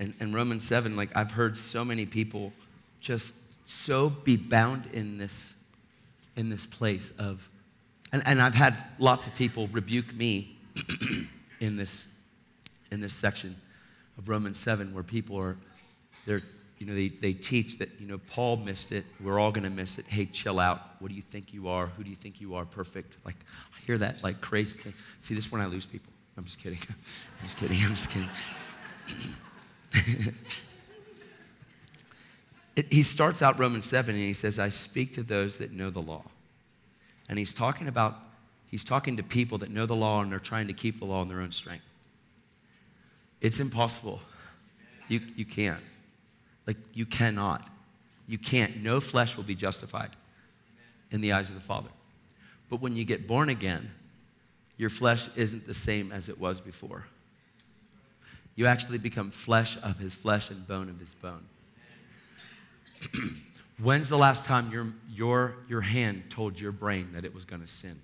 And, 0.00 0.14
and 0.18 0.34
Romans 0.34 0.66
7, 0.66 0.96
like 0.96 1.16
I've 1.16 1.30
heard 1.30 1.56
so 1.56 1.84
many 1.84 2.06
people 2.06 2.52
just 3.00 3.44
so 3.68 4.10
be 4.10 4.36
bound 4.36 4.86
in 4.92 5.18
this, 5.18 5.54
in 6.34 6.48
this 6.48 6.66
place 6.66 7.16
of, 7.18 7.48
and, 8.12 8.22
and 8.26 8.42
I've 8.42 8.54
had 8.54 8.74
lots 8.98 9.28
of 9.28 9.36
people 9.36 9.68
rebuke 9.68 10.12
me 10.14 10.56
in 11.60 11.76
this, 11.76 12.08
in 12.90 13.00
this 13.00 13.14
section 13.14 13.54
of 14.18 14.28
Romans 14.28 14.58
7 14.58 14.92
where 14.92 15.04
people 15.04 15.36
are, 15.36 15.56
they're 16.26 16.42
you 16.78 16.86
know, 16.86 16.94
they, 16.94 17.08
they 17.08 17.34
teach 17.34 17.76
that, 17.76 17.90
you 18.00 18.06
know, 18.06 18.18
Paul 18.28 18.56
missed 18.56 18.90
it. 18.90 19.04
We're 19.22 19.38
all 19.38 19.52
going 19.52 19.64
to 19.64 19.70
miss 19.70 19.98
it. 19.98 20.06
Hey, 20.06 20.24
chill 20.24 20.58
out. 20.58 20.80
What 20.98 21.10
do 21.10 21.14
you 21.14 21.20
think 21.20 21.52
you 21.52 21.68
are? 21.68 21.88
Who 21.88 22.02
do 22.02 22.08
you 22.08 22.16
think 22.16 22.40
you 22.40 22.54
are? 22.54 22.64
Perfect. 22.64 23.18
Like, 23.22 23.36
I 23.76 23.84
hear 23.84 23.98
that 23.98 24.24
like 24.24 24.40
crazy 24.40 24.78
thing. 24.78 24.94
See, 25.18 25.34
this 25.34 25.44
is 25.44 25.52
when 25.52 25.60
I 25.60 25.66
lose 25.66 25.84
people. 25.84 26.10
I'm 26.38 26.44
just 26.44 26.58
kidding. 26.58 26.78
I'm 26.88 27.42
just 27.42 27.58
kidding. 27.58 27.76
I'm 27.84 27.94
just 27.94 28.10
kidding. 28.10 28.28
he 32.90 33.02
starts 33.02 33.42
out 33.42 33.58
Romans 33.58 33.84
7 33.84 34.14
and 34.14 34.24
he 34.24 34.32
says, 34.32 34.58
I 34.58 34.68
speak 34.68 35.12
to 35.14 35.22
those 35.22 35.58
that 35.58 35.72
know 35.72 35.90
the 35.90 36.00
law. 36.00 36.22
And 37.28 37.38
he's 37.38 37.52
talking 37.52 37.88
about, 37.88 38.16
he's 38.70 38.84
talking 38.84 39.16
to 39.16 39.22
people 39.22 39.58
that 39.58 39.70
know 39.70 39.86
the 39.86 39.96
law 39.96 40.22
and 40.22 40.32
they're 40.32 40.38
trying 40.38 40.66
to 40.68 40.72
keep 40.72 40.98
the 40.98 41.06
law 41.06 41.22
in 41.22 41.28
their 41.28 41.40
own 41.40 41.52
strength. 41.52 41.84
It's 43.40 43.60
impossible. 43.60 44.20
You, 45.08 45.20
you 45.36 45.44
can't. 45.44 45.80
Like, 46.66 46.76
you 46.94 47.06
cannot. 47.06 47.68
You 48.28 48.38
can't. 48.38 48.82
No 48.82 49.00
flesh 49.00 49.36
will 49.36 49.44
be 49.44 49.54
justified 49.54 50.10
in 51.10 51.20
the 51.20 51.32
eyes 51.32 51.48
of 51.48 51.54
the 51.54 51.60
Father. 51.60 51.88
But 52.68 52.80
when 52.80 52.96
you 52.96 53.04
get 53.04 53.26
born 53.26 53.48
again, 53.48 53.90
your 54.76 54.90
flesh 54.90 55.28
isn't 55.36 55.66
the 55.66 55.74
same 55.74 56.12
as 56.12 56.28
it 56.28 56.38
was 56.40 56.60
before. 56.60 57.06
You 58.56 58.66
actually 58.66 58.98
become 58.98 59.30
flesh 59.30 59.78
of 59.82 59.98
his 59.98 60.14
flesh 60.14 60.50
and 60.50 60.66
bone 60.66 60.88
of 60.88 60.98
his 60.98 61.14
bone. 61.14 61.44
When's 63.82 64.08
the 64.10 64.18
last 64.18 64.44
time 64.44 64.70
your, 64.70 64.88
your, 65.10 65.56
your 65.68 65.80
hand 65.80 66.24
told 66.28 66.60
your 66.60 66.72
brain 66.72 67.10
that 67.14 67.24
it 67.24 67.34
was 67.34 67.46
going 67.46 67.62
to 67.62 67.68
sin? 67.68 67.98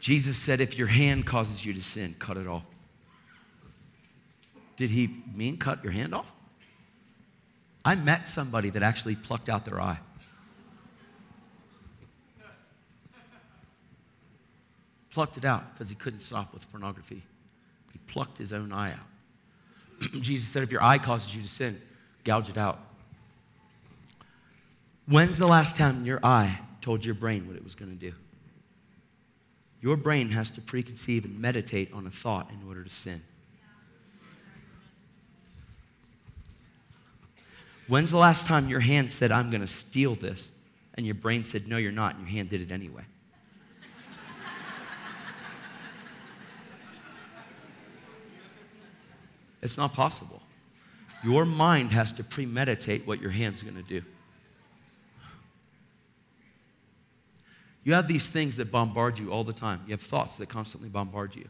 Jesus 0.00 0.36
said, 0.36 0.60
if 0.60 0.76
your 0.76 0.88
hand 0.88 1.24
causes 1.24 1.64
you 1.64 1.72
to 1.72 1.82
sin, 1.82 2.16
cut 2.18 2.36
it 2.36 2.48
off. 2.48 2.64
Did 4.74 4.90
he 4.90 5.22
mean 5.34 5.56
cut 5.56 5.82
your 5.84 5.92
hand 5.92 6.14
off? 6.14 6.32
I 7.84 7.94
met 7.94 8.26
somebody 8.26 8.70
that 8.70 8.82
actually 8.82 9.14
plucked 9.14 9.48
out 9.48 9.64
their 9.64 9.80
eye. 9.80 9.98
Plucked 15.16 15.38
it 15.38 15.46
out 15.46 15.72
because 15.72 15.88
he 15.88 15.94
couldn't 15.94 16.20
stop 16.20 16.52
with 16.52 16.70
pornography. 16.70 17.22
He 17.90 17.98
plucked 18.06 18.36
his 18.36 18.52
own 18.52 18.70
eye 18.70 18.92
out. 18.92 20.10
Jesus 20.20 20.46
said, 20.46 20.62
if 20.62 20.70
your 20.70 20.82
eye 20.82 20.98
causes 20.98 21.34
you 21.34 21.40
to 21.40 21.48
sin, 21.48 21.80
gouge 22.22 22.50
it 22.50 22.58
out. 22.58 22.78
When's 25.08 25.38
the 25.38 25.46
last 25.46 25.74
time 25.74 26.04
your 26.04 26.20
eye 26.22 26.58
told 26.82 27.02
your 27.02 27.14
brain 27.14 27.46
what 27.46 27.56
it 27.56 27.64
was 27.64 27.74
going 27.74 27.90
to 27.92 27.96
do? 27.96 28.14
Your 29.80 29.96
brain 29.96 30.28
has 30.28 30.50
to 30.50 30.60
preconceive 30.60 31.24
and 31.24 31.40
meditate 31.40 31.94
on 31.94 32.06
a 32.06 32.10
thought 32.10 32.50
in 32.50 32.68
order 32.68 32.84
to 32.84 32.90
sin. 32.90 33.22
When's 37.88 38.10
the 38.10 38.18
last 38.18 38.46
time 38.46 38.68
your 38.68 38.80
hand 38.80 39.10
said, 39.10 39.32
I'm 39.32 39.48
going 39.48 39.62
to 39.62 39.66
steal 39.66 40.14
this? 40.14 40.50
And 40.92 41.06
your 41.06 41.14
brain 41.14 41.46
said, 41.46 41.68
No, 41.68 41.78
you're 41.78 41.90
not, 41.90 42.16
and 42.16 42.26
your 42.26 42.36
hand 42.36 42.50
did 42.50 42.60
it 42.60 42.70
anyway? 42.70 43.04
It's 49.62 49.76
not 49.76 49.92
possible. 49.94 50.42
Your 51.24 51.44
mind 51.44 51.92
has 51.92 52.12
to 52.14 52.24
premeditate 52.24 53.06
what 53.06 53.20
your 53.20 53.30
hand's 53.30 53.62
going 53.62 53.76
to 53.76 53.82
do. 53.82 54.02
You 57.84 57.94
have 57.94 58.08
these 58.08 58.28
things 58.28 58.56
that 58.56 58.72
bombard 58.72 59.18
you 59.18 59.32
all 59.32 59.44
the 59.44 59.52
time. 59.52 59.80
You 59.86 59.92
have 59.92 60.00
thoughts 60.00 60.36
that 60.38 60.48
constantly 60.48 60.88
bombard 60.88 61.36
you. 61.36 61.48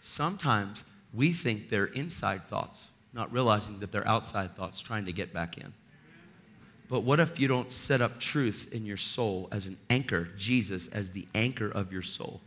Sometimes 0.00 0.84
we 1.14 1.32
think 1.32 1.68
they're 1.68 1.86
inside 1.86 2.42
thoughts, 2.48 2.88
not 3.12 3.32
realizing 3.32 3.78
that 3.80 3.92
they're 3.92 4.06
outside 4.06 4.56
thoughts 4.56 4.80
trying 4.80 5.04
to 5.06 5.12
get 5.12 5.32
back 5.32 5.58
in. 5.58 5.72
But 6.88 7.04
what 7.04 7.20
if 7.20 7.38
you 7.38 7.46
don't 7.46 7.70
set 7.70 8.00
up 8.00 8.18
truth 8.18 8.68
in 8.72 8.84
your 8.84 8.96
soul 8.96 9.48
as 9.52 9.66
an 9.66 9.76
anchor, 9.88 10.28
Jesus 10.36 10.88
as 10.88 11.10
the 11.10 11.28
anchor 11.36 11.70
of 11.70 11.92
your 11.92 12.02
soul? 12.02 12.40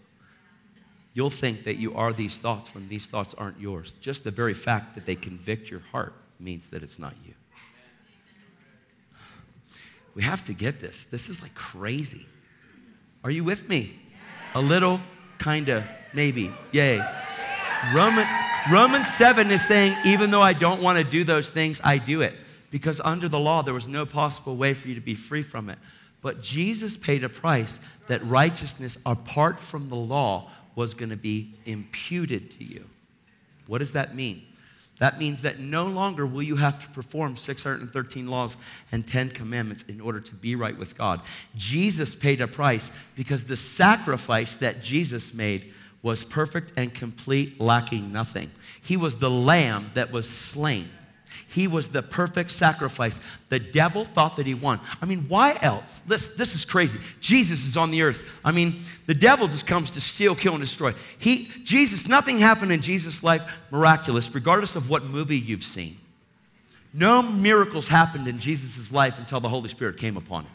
You'll 1.14 1.30
think 1.30 1.64
that 1.66 1.76
you 1.76 1.96
are 1.96 2.12
these 2.12 2.38
thoughts 2.38 2.74
when 2.74 2.90
these 2.90 3.06
thoughts 3.06 3.34
aren't 3.36 3.60
yours. 3.60 3.94
Just 4.02 4.24
the 4.24 4.32
very 4.32 4.54
fact 4.54 4.96
that 4.96 5.06
they 5.06 5.16
convict 5.16 5.70
your 5.70 5.82
heart 5.92 6.14
means 6.40 6.70
that 6.70 6.82
it's 6.82 6.98
not 6.98 7.14
you. 7.26 7.34
We 10.16 10.24
have 10.24 10.44
to 10.46 10.54
get 10.54 10.80
this. 10.80 11.06
This 11.06 11.30
is 11.30 11.42
like 11.42 11.56
crazy. 11.56 12.26
Are 13.24 13.32
you 13.32 13.44
with 13.44 13.70
me? 13.70 13.96
A 14.56 14.62
little, 14.62 15.00
kind 15.38 15.70
of, 15.70 15.84
maybe. 16.14 16.52
Yay. 16.72 17.02
Roman, 17.94 18.28
Romans 18.72 19.08
7 19.08 19.50
is 19.52 19.66
saying, 19.66 19.96
even 20.06 20.32
though 20.32 20.42
I 20.42 20.54
don't 20.54 20.82
want 20.82 20.98
to 20.98 21.04
do 21.04 21.24
those 21.24 21.50
things, 21.50 21.82
I 21.84 21.98
do 21.98 22.22
it. 22.22 22.34
Because 22.70 23.00
under 23.00 23.30
the 23.30 23.40
law, 23.40 23.62
there 23.62 23.74
was 23.74 23.88
no 23.88 24.06
possible 24.06 24.56
way 24.56 24.74
for 24.74 24.88
you 24.88 24.96
to 24.96 25.02
be 25.02 25.16
free 25.16 25.44
from 25.44 25.70
it. 25.70 25.78
But 26.22 26.42
Jesus 26.42 26.96
paid 26.96 27.24
a 27.24 27.30
price 27.30 27.80
that 28.08 28.24
righteousness 28.26 28.98
apart 29.06 29.60
from 29.60 29.90
the 29.90 29.96
law 29.96 30.50
was 30.76 30.94
going 30.94 31.10
to 31.10 31.18
be 31.18 31.56
imputed 31.66 32.52
to 32.52 32.64
you. 32.64 32.90
What 33.68 33.80
does 33.80 33.94
that 33.94 34.16
mean? 34.16 34.44
That 35.00 35.20
means 35.20 35.42
that 35.42 35.60
no 35.60 35.86
longer 35.86 36.26
will 36.26 36.44
you 36.44 36.58
have 36.58 36.80
to 36.80 36.88
perform 36.90 37.36
613 37.36 38.28
laws 38.28 38.58
and 38.92 39.06
10 39.06 39.32
commandments 39.32 39.84
in 39.84 40.00
order 40.00 40.20
to 40.20 40.36
be 40.36 40.56
right 40.56 40.78
with 40.78 40.98
God. 40.98 41.22
Jesus 41.56 42.14
paid 42.14 42.42
a 42.42 42.48
price 42.48 42.96
because 43.16 43.46
the 43.46 43.56
sacrifice 43.56 44.56
that 44.56 44.82
Jesus 44.82 45.34
made 45.34 45.74
was 46.04 46.24
perfect 46.24 46.74
and 46.78 46.94
complete, 46.94 47.60
lacking 47.60 48.12
nothing. 48.12 48.52
He 48.82 48.98
was 48.98 49.18
the 49.18 49.32
lamb 49.32 49.92
that 49.94 50.12
was 50.12 50.30
slain. 50.30 50.90
He 51.54 51.68
was 51.68 51.90
the 51.90 52.02
perfect 52.02 52.50
sacrifice. 52.50 53.20
The 53.50 53.60
devil 53.60 54.06
thought 54.06 54.38
that 54.38 54.48
he 54.48 54.56
won. 54.56 54.80
I 55.02 55.06
mean, 55.06 55.26
why 55.28 55.56
else? 55.62 56.00
This, 56.00 56.36
this 56.36 56.56
is 56.56 56.66
crazy. 56.66 57.00
Jesus 57.20 57.68
is 57.68 57.78
on 57.78 57.92
the 57.92 58.02
earth. 58.02 58.28
I 58.44 58.52
mean, 58.52 58.82
the 59.06 59.14
devil 59.14 59.48
just 59.48 59.68
comes 59.68 59.92
to 59.92 60.02
steal, 60.02 60.34
kill, 60.34 60.54
and 60.54 60.64
destroy. 60.64 60.94
He, 61.20 61.52
Jesus, 61.64 62.08
nothing 62.08 62.40
happened 62.40 62.72
in 62.72 62.82
Jesus' 62.82 63.24
life 63.24 63.44
miraculous, 63.70 64.34
regardless 64.34 64.76
of 64.76 64.90
what 64.90 65.06
movie 65.06 65.38
you've 65.38 65.64
seen. 65.64 65.98
No 66.92 67.22
miracles 67.22 67.88
happened 67.88 68.28
in 68.28 68.40
Jesus' 68.40 68.92
life 68.92 69.20
until 69.20 69.40
the 69.40 69.50
Holy 69.50 69.70
Spirit 69.70 69.98
came 69.98 70.18
upon 70.18 70.46
him. 70.46 70.52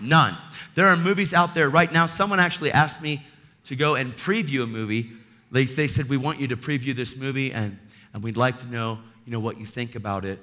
None. 0.00 0.36
There 0.76 0.86
are 0.86 0.96
movies 0.96 1.34
out 1.34 1.54
there 1.54 1.68
right 1.68 1.92
now. 1.92 2.06
Someone 2.06 2.38
actually 2.38 2.70
asked 2.70 3.02
me 3.02 3.24
to 3.64 3.74
go 3.74 3.96
and 3.96 4.14
preview 4.14 4.62
a 4.62 4.66
movie. 4.66 5.10
They, 5.50 5.64
they 5.64 5.88
said, 5.88 6.08
We 6.08 6.16
want 6.16 6.38
you 6.38 6.46
to 6.48 6.56
preview 6.56 6.94
this 6.94 7.18
movie, 7.18 7.52
and, 7.52 7.76
and 8.14 8.22
we'd 8.22 8.36
like 8.36 8.58
to 8.58 8.66
know 8.68 9.00
you 9.28 9.32
know, 9.32 9.40
what 9.40 9.60
you 9.60 9.66
think 9.66 9.94
about 9.94 10.24
it. 10.24 10.38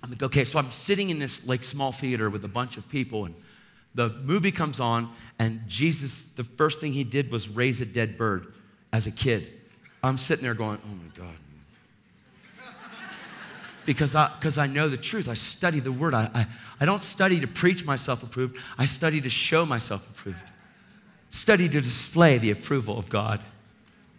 I'm 0.00 0.08
like, 0.08 0.22
okay, 0.22 0.44
so 0.44 0.60
I'm 0.60 0.70
sitting 0.70 1.10
in 1.10 1.18
this 1.18 1.48
like 1.48 1.64
small 1.64 1.90
theater 1.90 2.30
with 2.30 2.44
a 2.44 2.48
bunch 2.48 2.76
of 2.76 2.88
people, 2.88 3.24
and 3.24 3.34
the 3.92 4.08
movie 4.08 4.52
comes 4.52 4.78
on, 4.78 5.10
and 5.40 5.62
Jesus, 5.66 6.28
the 6.28 6.44
first 6.44 6.80
thing 6.80 6.92
he 6.92 7.02
did 7.02 7.32
was 7.32 7.48
raise 7.48 7.80
a 7.80 7.84
dead 7.84 8.16
bird 8.16 8.54
as 8.92 9.08
a 9.08 9.10
kid. 9.10 9.50
I'm 10.00 10.16
sitting 10.16 10.44
there 10.44 10.54
going, 10.54 10.78
oh 10.84 10.94
my 10.94 11.24
God. 11.24 12.70
because 13.84 14.14
I, 14.14 14.28
because 14.38 14.58
I 14.58 14.68
know 14.68 14.88
the 14.88 14.96
truth. 14.96 15.28
I 15.28 15.34
study 15.34 15.80
the 15.80 15.90
word. 15.90 16.14
I, 16.14 16.30
I, 16.32 16.46
I 16.82 16.84
don't 16.84 17.00
study 17.00 17.40
to 17.40 17.48
preach 17.48 17.84
myself 17.84 18.22
approved, 18.22 18.58
I 18.78 18.84
study 18.84 19.20
to 19.22 19.28
show 19.28 19.66
myself 19.66 20.08
approved. 20.08 20.52
Study 21.30 21.68
to 21.68 21.80
display 21.80 22.38
the 22.38 22.52
approval 22.52 22.96
of 22.96 23.08
God. 23.08 23.40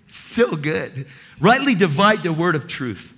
So 0.08 0.58
good. 0.58 1.08
Rightly 1.40 1.76
divide 1.76 2.24
the 2.24 2.34
word 2.34 2.56
of 2.56 2.68
truth. 2.68 3.15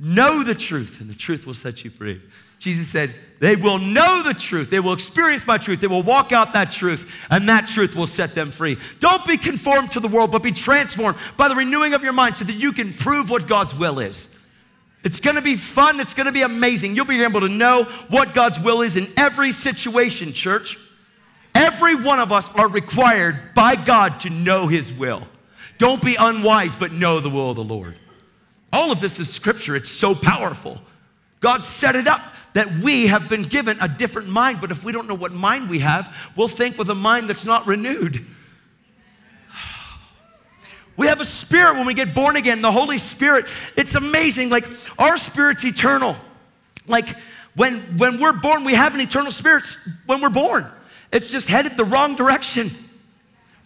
Know 0.00 0.44
the 0.44 0.54
truth, 0.54 1.00
and 1.00 1.10
the 1.10 1.14
truth 1.14 1.46
will 1.46 1.54
set 1.54 1.84
you 1.84 1.90
free. 1.90 2.20
Jesus 2.58 2.88
said, 2.88 3.14
They 3.40 3.56
will 3.56 3.78
know 3.78 4.22
the 4.22 4.34
truth. 4.34 4.70
They 4.70 4.80
will 4.80 4.92
experience 4.92 5.46
my 5.46 5.58
truth. 5.58 5.80
They 5.80 5.86
will 5.86 6.02
walk 6.02 6.32
out 6.32 6.52
that 6.52 6.70
truth, 6.70 7.26
and 7.30 7.48
that 7.48 7.66
truth 7.66 7.96
will 7.96 8.06
set 8.06 8.34
them 8.34 8.50
free. 8.50 8.78
Don't 9.00 9.24
be 9.26 9.36
conformed 9.36 9.92
to 9.92 10.00
the 10.00 10.08
world, 10.08 10.32
but 10.32 10.42
be 10.42 10.52
transformed 10.52 11.18
by 11.36 11.48
the 11.48 11.54
renewing 11.54 11.94
of 11.94 12.02
your 12.02 12.12
mind 12.12 12.36
so 12.36 12.44
that 12.44 12.54
you 12.54 12.72
can 12.72 12.92
prove 12.92 13.30
what 13.30 13.46
God's 13.46 13.74
will 13.74 13.98
is. 13.98 14.36
It's 15.04 15.20
gonna 15.20 15.42
be 15.42 15.54
fun. 15.54 16.00
It's 16.00 16.14
gonna 16.14 16.32
be 16.32 16.42
amazing. 16.42 16.96
You'll 16.96 17.04
be 17.04 17.22
able 17.22 17.40
to 17.40 17.48
know 17.48 17.84
what 18.08 18.34
God's 18.34 18.58
will 18.58 18.82
is 18.82 18.96
in 18.96 19.06
every 19.16 19.52
situation, 19.52 20.32
church. 20.32 20.76
Every 21.54 21.94
one 21.94 22.18
of 22.18 22.32
us 22.32 22.54
are 22.56 22.68
required 22.68 23.54
by 23.54 23.76
God 23.76 24.20
to 24.20 24.30
know 24.30 24.66
His 24.66 24.92
will. 24.92 25.22
Don't 25.78 26.02
be 26.02 26.16
unwise, 26.16 26.74
but 26.74 26.92
know 26.92 27.20
the 27.20 27.30
will 27.30 27.50
of 27.50 27.56
the 27.56 27.64
Lord. 27.64 27.94
All 28.72 28.92
of 28.92 29.00
this 29.00 29.18
is 29.18 29.32
scripture, 29.32 29.74
it's 29.76 29.88
so 29.88 30.14
powerful. 30.14 30.80
God 31.40 31.64
set 31.64 31.96
it 31.96 32.06
up 32.06 32.20
that 32.52 32.70
we 32.78 33.06
have 33.06 33.28
been 33.28 33.42
given 33.42 33.78
a 33.80 33.88
different 33.88 34.28
mind, 34.28 34.60
but 34.60 34.70
if 34.70 34.84
we 34.84 34.92
don't 34.92 35.06
know 35.06 35.14
what 35.14 35.32
mind 35.32 35.70
we 35.70 35.78
have, 35.80 36.32
we'll 36.36 36.48
think 36.48 36.76
with 36.76 36.88
a 36.90 36.94
mind 36.94 37.28
that's 37.28 37.44
not 37.44 37.66
renewed. 37.66 38.24
We 40.96 41.06
have 41.06 41.20
a 41.20 41.24
spirit 41.24 41.74
when 41.74 41.86
we 41.86 41.94
get 41.94 42.12
born 42.12 42.34
again, 42.34 42.60
the 42.60 42.72
Holy 42.72 42.98
Spirit. 42.98 43.46
It's 43.76 43.94
amazing. 43.94 44.50
Like 44.50 44.64
our 44.98 45.16
spirit's 45.16 45.64
eternal. 45.64 46.16
Like 46.88 47.08
when 47.54 47.78
when 47.98 48.20
we're 48.20 48.32
born, 48.32 48.64
we 48.64 48.74
have 48.74 48.94
an 48.94 49.00
eternal 49.00 49.30
spirit 49.30 49.64
when 50.06 50.20
we're 50.20 50.28
born. 50.28 50.66
It's 51.12 51.30
just 51.30 51.48
headed 51.48 51.76
the 51.76 51.84
wrong 51.84 52.16
direction. 52.16 52.70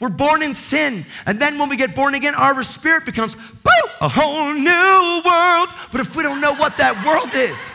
We're 0.02 0.08
born 0.08 0.42
in 0.42 0.52
sin. 0.56 1.06
And 1.26 1.40
then 1.40 1.58
when 1.58 1.68
we 1.68 1.76
get 1.76 1.94
born 1.94 2.16
again, 2.16 2.34
our 2.34 2.60
spirit 2.64 3.06
becomes 3.06 3.36
boom, 3.36 3.90
a 4.00 4.08
whole 4.08 4.52
new 4.52 5.22
world. 5.24 5.68
But 5.92 6.00
if 6.00 6.16
we 6.16 6.24
don't 6.24 6.40
know 6.40 6.56
what 6.56 6.76
that 6.78 7.06
world 7.06 7.32
is, 7.32 7.70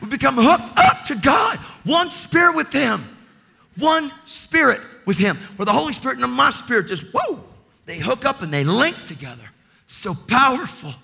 we 0.00 0.08
become 0.08 0.36
hooked 0.36 0.72
up 0.78 1.04
to 1.08 1.14
God. 1.16 1.58
One 1.84 2.08
spirit 2.08 2.56
with 2.56 2.72
Him. 2.72 3.04
One 3.76 4.10
spirit 4.24 4.80
with 5.04 5.18
Him. 5.18 5.36
Where 5.56 5.66
the 5.66 5.72
Holy 5.74 5.92
Spirit 5.92 6.18
and 6.18 6.32
my 6.32 6.48
spirit 6.48 6.86
just, 6.86 7.04
whoa, 7.12 7.44
they 7.84 7.98
hook 7.98 8.24
up 8.24 8.40
and 8.40 8.50
they 8.50 8.64
link 8.64 8.96
together. 9.04 9.44
So 9.86 10.14
powerful. 10.14 10.94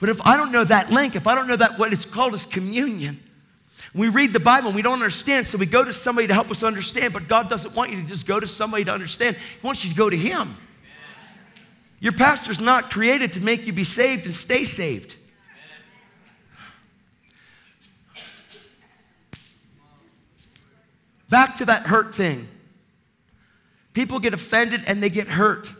But 0.00 0.08
if 0.08 0.20
I 0.26 0.36
don't 0.36 0.50
know 0.50 0.64
that 0.64 0.90
link, 0.90 1.14
if 1.14 1.28
I 1.28 1.36
don't 1.36 1.46
know 1.46 1.54
that 1.54 1.78
what 1.78 1.92
it's 1.92 2.04
called 2.04 2.34
is 2.34 2.44
communion, 2.44 3.20
we 3.94 4.08
read 4.08 4.32
the 4.32 4.40
Bible 4.40 4.68
and 4.68 4.76
we 4.76 4.82
don't 4.82 4.94
understand, 4.94 5.46
so 5.46 5.58
we 5.58 5.66
go 5.66 5.82
to 5.82 5.92
somebody 5.92 6.26
to 6.26 6.34
help 6.34 6.50
us 6.50 6.62
understand, 6.62 7.12
but 7.12 7.26
God 7.26 7.48
doesn't 7.48 7.74
want 7.74 7.90
you 7.90 8.00
to 8.00 8.06
just 8.06 8.26
go 8.26 8.38
to 8.38 8.46
somebody 8.46 8.84
to 8.84 8.92
understand. 8.92 9.36
He 9.36 9.66
wants 9.66 9.84
you 9.84 9.90
to 9.90 9.96
go 9.96 10.10
to 10.10 10.16
Him. 10.16 10.56
Your 12.00 12.12
pastor's 12.12 12.60
not 12.60 12.90
created 12.90 13.32
to 13.32 13.40
make 13.40 13.66
you 13.66 13.72
be 13.72 13.84
saved 13.84 14.26
and 14.26 14.34
stay 14.34 14.64
saved. 14.64 15.16
Back 21.28 21.56
to 21.56 21.66
that 21.66 21.82
hurt 21.82 22.14
thing. 22.14 22.48
People 23.92 24.18
get 24.18 24.32
offended 24.32 24.84
and 24.86 25.02
they 25.02 25.10
get 25.10 25.28
hurt. 25.28 25.72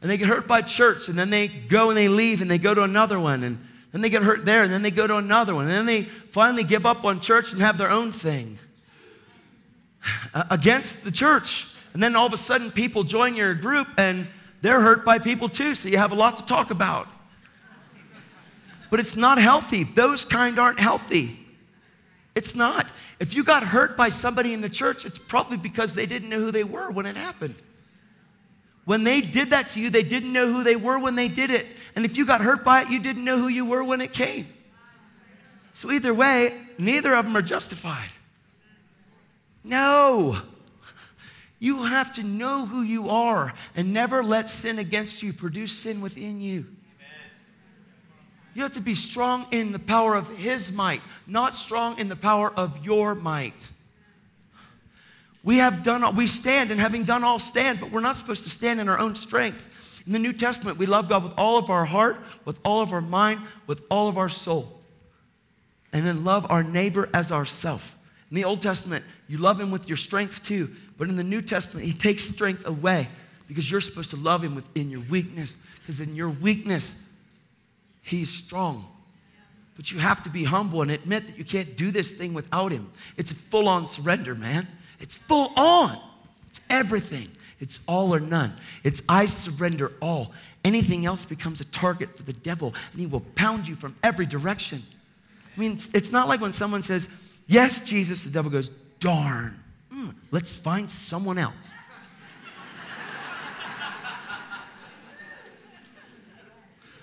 And 0.00 0.10
they 0.10 0.18
get 0.18 0.28
hurt 0.28 0.46
by 0.46 0.60
church, 0.60 1.08
and 1.08 1.18
then 1.18 1.30
they 1.30 1.48
go 1.48 1.88
and 1.88 1.96
they 1.96 2.08
leave 2.08 2.42
and 2.42 2.50
they 2.50 2.58
go 2.58 2.74
to 2.74 2.82
another 2.82 3.18
one. 3.18 3.42
And 3.42 3.66
then 3.94 4.00
they 4.00 4.10
get 4.10 4.24
hurt 4.24 4.44
there, 4.44 4.64
and 4.64 4.72
then 4.72 4.82
they 4.82 4.90
go 4.90 5.06
to 5.06 5.18
another 5.18 5.54
one. 5.54 5.66
And 5.66 5.72
then 5.72 5.86
they 5.86 6.02
finally 6.02 6.64
give 6.64 6.84
up 6.84 7.04
on 7.04 7.20
church 7.20 7.52
and 7.52 7.62
have 7.62 7.78
their 7.78 7.90
own 7.90 8.10
thing 8.10 8.58
against 10.50 11.04
the 11.04 11.12
church. 11.12 11.72
And 11.92 12.02
then 12.02 12.16
all 12.16 12.26
of 12.26 12.32
a 12.32 12.36
sudden, 12.36 12.72
people 12.72 13.04
join 13.04 13.36
your 13.36 13.54
group 13.54 13.86
and 13.96 14.26
they're 14.62 14.80
hurt 14.80 15.04
by 15.04 15.20
people 15.20 15.48
too, 15.48 15.76
so 15.76 15.88
you 15.88 15.98
have 15.98 16.10
a 16.10 16.16
lot 16.16 16.38
to 16.38 16.44
talk 16.44 16.72
about. 16.72 17.06
But 18.90 18.98
it's 18.98 19.14
not 19.14 19.38
healthy. 19.38 19.84
Those 19.84 20.24
kind 20.24 20.58
aren't 20.58 20.80
healthy. 20.80 21.38
It's 22.34 22.56
not. 22.56 22.88
If 23.20 23.36
you 23.36 23.44
got 23.44 23.62
hurt 23.62 23.96
by 23.96 24.08
somebody 24.08 24.52
in 24.52 24.60
the 24.60 24.68
church, 24.68 25.06
it's 25.06 25.18
probably 25.18 25.56
because 25.56 25.94
they 25.94 26.06
didn't 26.06 26.30
know 26.30 26.40
who 26.40 26.50
they 26.50 26.64
were 26.64 26.90
when 26.90 27.06
it 27.06 27.16
happened. 27.16 27.54
When 28.84 29.04
they 29.04 29.20
did 29.20 29.50
that 29.50 29.68
to 29.68 29.80
you, 29.80 29.88
they 29.90 30.02
didn't 30.02 30.32
know 30.32 30.52
who 30.52 30.62
they 30.62 30.76
were 30.76 30.98
when 30.98 31.14
they 31.14 31.28
did 31.28 31.50
it. 31.50 31.66
And 31.96 32.04
if 32.04 32.16
you 32.16 32.26
got 32.26 32.42
hurt 32.42 32.64
by 32.64 32.82
it, 32.82 32.90
you 32.90 33.00
didn't 33.00 33.24
know 33.24 33.38
who 33.38 33.48
you 33.48 33.64
were 33.64 33.82
when 33.82 34.00
it 34.00 34.12
came. 34.12 34.46
So, 35.72 35.90
either 35.90 36.12
way, 36.14 36.52
neither 36.78 37.14
of 37.14 37.24
them 37.24 37.36
are 37.36 37.42
justified. 37.42 38.10
No. 39.64 40.38
You 41.58 41.84
have 41.84 42.12
to 42.14 42.22
know 42.22 42.66
who 42.66 42.82
you 42.82 43.08
are 43.08 43.54
and 43.74 43.92
never 43.92 44.22
let 44.22 44.50
sin 44.50 44.78
against 44.78 45.22
you 45.22 45.32
produce 45.32 45.72
sin 45.72 46.00
within 46.02 46.40
you. 46.42 46.66
You 48.54 48.62
have 48.62 48.74
to 48.74 48.80
be 48.80 48.94
strong 48.94 49.46
in 49.50 49.72
the 49.72 49.78
power 49.78 50.14
of 50.14 50.28
His 50.36 50.76
might, 50.76 51.00
not 51.26 51.54
strong 51.54 51.98
in 51.98 52.08
the 52.08 52.16
power 52.16 52.52
of 52.52 52.84
your 52.84 53.14
might. 53.14 53.70
We 55.44 55.58
have 55.58 55.82
done, 55.82 56.16
we 56.16 56.26
stand, 56.26 56.70
and 56.70 56.80
having 56.80 57.04
done 57.04 57.22
all 57.22 57.38
stand, 57.38 57.78
but 57.78 57.92
we're 57.92 58.00
not 58.00 58.16
supposed 58.16 58.44
to 58.44 58.50
stand 58.50 58.80
in 58.80 58.88
our 58.88 58.98
own 58.98 59.14
strength. 59.14 60.02
In 60.06 60.12
the 60.12 60.18
New 60.18 60.32
Testament, 60.32 60.78
we 60.78 60.86
love 60.86 61.08
God 61.08 61.22
with 61.22 61.34
all 61.36 61.58
of 61.58 61.70
our 61.70 61.84
heart, 61.84 62.16
with 62.46 62.58
all 62.64 62.80
of 62.80 62.92
our 62.92 63.02
mind, 63.02 63.42
with 63.66 63.82
all 63.90 64.08
of 64.08 64.16
our 64.16 64.30
soul. 64.30 64.80
And 65.92 66.06
then 66.06 66.24
love 66.24 66.46
our 66.50 66.62
neighbor 66.62 67.08
as 67.12 67.30
ourself. 67.30 67.96
In 68.30 68.34
the 68.34 68.44
Old 68.44 68.62
Testament, 68.62 69.04
you 69.28 69.38
love 69.38 69.60
him 69.60 69.70
with 69.70 69.88
your 69.88 69.96
strength 69.96 70.42
too. 70.44 70.70
But 70.96 71.08
in 71.08 71.16
the 71.16 71.22
New 71.22 71.42
Testament, 71.42 71.86
he 71.86 71.92
takes 71.92 72.24
strength 72.24 72.66
away 72.66 73.08
because 73.46 73.70
you're 73.70 73.80
supposed 73.80 74.10
to 74.10 74.16
love 74.16 74.42
him 74.42 74.54
within 74.54 74.90
your 74.90 75.02
weakness. 75.02 75.56
Because 75.80 76.00
in 76.00 76.16
your 76.16 76.30
weakness, 76.30 77.08
he's 78.02 78.30
strong. 78.30 78.86
But 79.76 79.92
you 79.92 79.98
have 79.98 80.22
to 80.22 80.30
be 80.30 80.44
humble 80.44 80.82
and 80.82 80.90
admit 80.90 81.26
that 81.26 81.36
you 81.36 81.44
can't 81.44 81.76
do 81.76 81.90
this 81.90 82.14
thing 82.14 82.32
without 82.32 82.72
him. 82.72 82.90
It's 83.16 83.30
a 83.30 83.34
full 83.34 83.68
on 83.68 83.86
surrender, 83.86 84.34
man. 84.34 84.66
It's 85.00 85.14
full 85.16 85.52
on. 85.56 85.98
It's 86.48 86.60
everything. 86.70 87.28
It's 87.60 87.84
all 87.86 88.14
or 88.14 88.20
none. 88.20 88.54
It's 88.82 89.02
I 89.08 89.26
surrender 89.26 89.92
all. 90.00 90.32
Anything 90.64 91.06
else 91.06 91.24
becomes 91.24 91.60
a 91.60 91.64
target 91.66 92.16
for 92.16 92.22
the 92.22 92.32
devil, 92.32 92.74
and 92.92 93.00
he 93.00 93.06
will 93.06 93.24
pound 93.34 93.68
you 93.68 93.76
from 93.76 93.96
every 94.02 94.26
direction. 94.26 94.82
I 95.56 95.60
mean, 95.60 95.72
it's, 95.72 96.10
not 96.10 96.28
like 96.28 96.40
when 96.40 96.52
someone 96.52 96.82
says, 96.82 97.08
Yes, 97.46 97.88
Jesus, 97.88 98.24
the 98.24 98.30
devil 98.30 98.50
goes, 98.50 98.70
Darn, 98.98 99.60
mm, 99.92 100.14
let's 100.30 100.54
find 100.54 100.90
someone 100.90 101.38
else. 101.38 101.74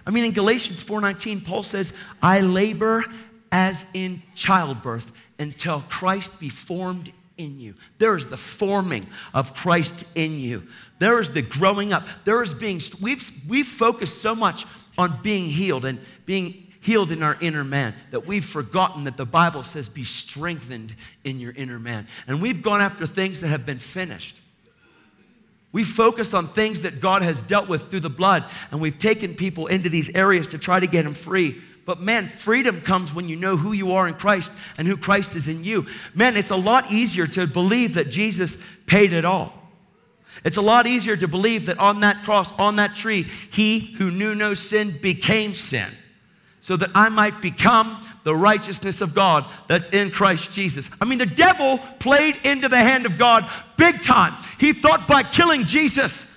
I 0.05 0.09
mean, 0.09 0.25
in 0.25 0.31
Galatians 0.31 0.83
4:19, 0.83 1.45
Paul 1.45 1.63
says, 1.63 1.95
I 2.21 2.39
labor 2.39 3.05
as 3.51 3.89
in 3.93 4.23
childbirth 4.33 5.11
until 5.37 5.81
Christ 5.89 6.39
be 6.39 6.49
formed 6.49 7.11
in 7.43 7.59
you. 7.59 7.75
There 7.97 8.15
is 8.15 8.27
the 8.27 8.37
forming 8.37 9.05
of 9.33 9.53
Christ 9.55 10.15
in 10.15 10.39
you. 10.39 10.63
There 10.99 11.19
is 11.19 11.33
the 11.33 11.41
growing 11.41 11.93
up. 11.93 12.07
There 12.23 12.43
is 12.43 12.53
being, 12.53 12.79
we've, 13.01 13.23
we've 13.47 13.67
focused 13.67 14.21
so 14.21 14.35
much 14.35 14.65
on 14.97 15.19
being 15.21 15.49
healed 15.49 15.85
and 15.85 15.99
being 16.25 16.67
healed 16.81 17.11
in 17.11 17.23
our 17.23 17.37
inner 17.41 17.63
man 17.63 17.93
that 18.09 18.25
we've 18.25 18.45
forgotten 18.45 19.03
that 19.03 19.17
the 19.17 19.25
Bible 19.25 19.63
says 19.63 19.87
be 19.87 20.03
strengthened 20.03 20.95
in 21.23 21.39
your 21.39 21.53
inner 21.53 21.79
man. 21.79 22.07
And 22.27 22.41
we've 22.41 22.61
gone 22.61 22.81
after 22.81 23.05
things 23.05 23.41
that 23.41 23.47
have 23.49 23.65
been 23.65 23.77
finished. 23.77 24.39
We 25.71 25.83
focus 25.83 26.33
on 26.33 26.47
things 26.47 26.81
that 26.81 26.99
God 26.99 27.21
has 27.21 27.41
dealt 27.41 27.69
with 27.69 27.89
through 27.89 28.01
the 28.01 28.09
blood, 28.09 28.45
and 28.71 28.81
we've 28.81 28.97
taken 28.97 29.35
people 29.35 29.67
into 29.67 29.89
these 29.89 30.13
areas 30.15 30.49
to 30.49 30.57
try 30.57 30.79
to 30.79 30.87
get 30.87 31.03
them 31.03 31.13
free. 31.13 31.61
But 31.86 31.99
man, 31.99 32.27
freedom 32.27 32.82
comes 32.82 33.13
when 33.13 33.27
you 33.27 33.36
know 33.36 33.57
who 33.57 33.71
you 33.71 33.93
are 33.93 34.07
in 34.07 34.13
Christ 34.13 34.57
and 34.77 34.88
who 34.88 34.97
Christ 34.97 35.36
is 35.36 35.47
in 35.47 35.63
you. 35.63 35.88
Man, 36.13 36.38
it's 36.38 36.51
a 36.51 36.55
lot 36.55 36.91
easier 36.91 37.27
to 37.27 37.47
believe 37.47 37.95
that 37.95 38.09
Jesus 38.09 38.65
paid 38.86 39.13
it 39.13 39.25
all. 39.25 39.53
It's 40.43 40.57
a 40.57 40.61
lot 40.61 40.88
easier 40.88 41.17
to 41.17 41.27
believe 41.27 41.65
that 41.65 41.79
on 41.79 41.99
that 42.01 42.23
cross, 42.23 42.57
on 42.59 42.77
that 42.77 42.95
tree, 42.95 43.23
he 43.51 43.79
who 43.79 44.11
knew 44.11 44.34
no 44.34 44.53
sin 44.53 44.97
became 45.01 45.53
sin 45.53 45.89
so 46.61 46.77
that 46.77 46.91
I 46.93 47.09
might 47.09 47.41
become 47.41 47.99
the 48.23 48.36
righteousness 48.36 49.01
of 49.01 49.15
God 49.15 49.45
that's 49.67 49.89
in 49.89 50.11
Christ 50.11 50.53
Jesus. 50.53 50.95
I 51.01 51.05
mean, 51.05 51.17
the 51.17 51.25
devil 51.25 51.79
played 51.99 52.38
into 52.45 52.69
the 52.69 52.77
hand 52.77 53.07
of 53.07 53.17
God 53.17 53.49
big 53.77 54.01
time. 54.01 54.34
He 54.59 54.71
thought 54.71 55.07
by 55.07 55.23
killing 55.23 55.65
Jesus, 55.65 56.30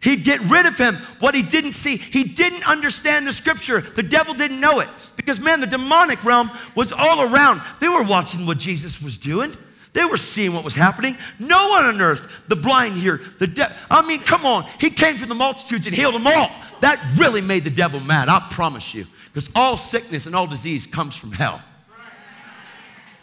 he'd 0.00 0.24
get 0.24 0.40
rid 0.42 0.66
of 0.66 0.76
him. 0.78 0.96
What 1.20 1.34
he 1.34 1.42
didn't 1.42 1.72
see, 1.72 1.96
he 1.96 2.24
didn't 2.24 2.68
understand 2.68 3.26
the 3.26 3.32
scripture. 3.32 3.80
The 3.80 4.02
devil 4.02 4.34
didn't 4.34 4.60
know 4.60 4.80
it 4.80 4.88
because, 5.16 5.40
man, 5.40 5.60
the 5.60 5.66
demonic 5.66 6.24
realm 6.24 6.50
was 6.74 6.92
all 6.92 7.22
around. 7.22 7.60
They 7.80 7.88
were 7.88 8.04
watching 8.04 8.46
what 8.46 8.58
Jesus 8.58 9.02
was 9.02 9.18
doing. 9.18 9.54
They 9.92 10.04
were 10.04 10.16
seeing 10.16 10.52
what 10.52 10.64
was 10.64 10.74
happening. 10.74 11.16
No 11.38 11.70
one 11.70 11.84
on 11.86 12.00
earth, 12.00 12.44
the 12.46 12.56
blind 12.56 12.96
here, 12.96 13.20
the 13.38 13.46
deaf. 13.46 13.86
I 13.90 14.06
mean, 14.06 14.20
come 14.20 14.44
on. 14.44 14.64
He 14.78 14.90
came 14.90 15.16
to 15.18 15.26
the 15.26 15.34
multitudes 15.34 15.86
and 15.86 15.94
healed 15.94 16.14
them 16.14 16.26
all. 16.26 16.50
That 16.80 17.02
really 17.16 17.40
made 17.40 17.64
the 17.64 17.70
devil 17.70 17.98
mad, 17.98 18.28
I 18.28 18.46
promise 18.50 18.94
you. 18.94 19.06
Because 19.32 19.50
all 19.56 19.76
sickness 19.76 20.26
and 20.26 20.36
all 20.36 20.46
disease 20.46 20.86
comes 20.86 21.16
from 21.16 21.32
hell. 21.32 21.62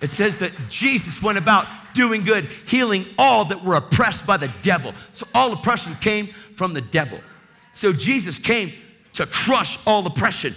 It 0.02 0.08
says 0.08 0.40
that 0.40 0.52
Jesus 0.70 1.24
went 1.24 1.38
about 1.38 1.66
doing 1.94 2.22
good, 2.26 2.46
healing 2.68 3.06
all 3.18 3.46
that 3.46 3.64
were 3.64 3.76
oppressed 3.76 4.28
by 4.28 4.38
the 4.38 4.52
devil. 4.62 4.94
So 5.14 5.26
all 5.34 5.54
oppression 5.54 5.96
came 5.96 6.30
from 6.56 6.74
the 6.74 6.82
devil. 6.82 7.20
So 7.74 7.94
Jesus 7.94 8.40
came 8.40 8.74
to 9.14 9.26
crush 9.26 9.78
all 9.86 10.06
oppression. 10.08 10.54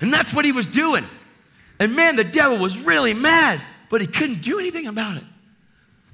And 0.00 0.12
that's 0.12 0.34
what 0.34 0.44
he 0.44 0.52
was 0.52 0.66
doing. 0.66 1.04
And 1.78 1.96
man, 1.96 2.16
the 2.16 2.24
devil 2.24 2.58
was 2.58 2.80
really 2.80 3.14
mad, 3.14 3.60
but 3.88 4.00
he 4.00 4.06
couldn't 4.06 4.42
do 4.42 4.58
anything 4.58 4.86
about 4.86 5.16
it. 5.16 5.24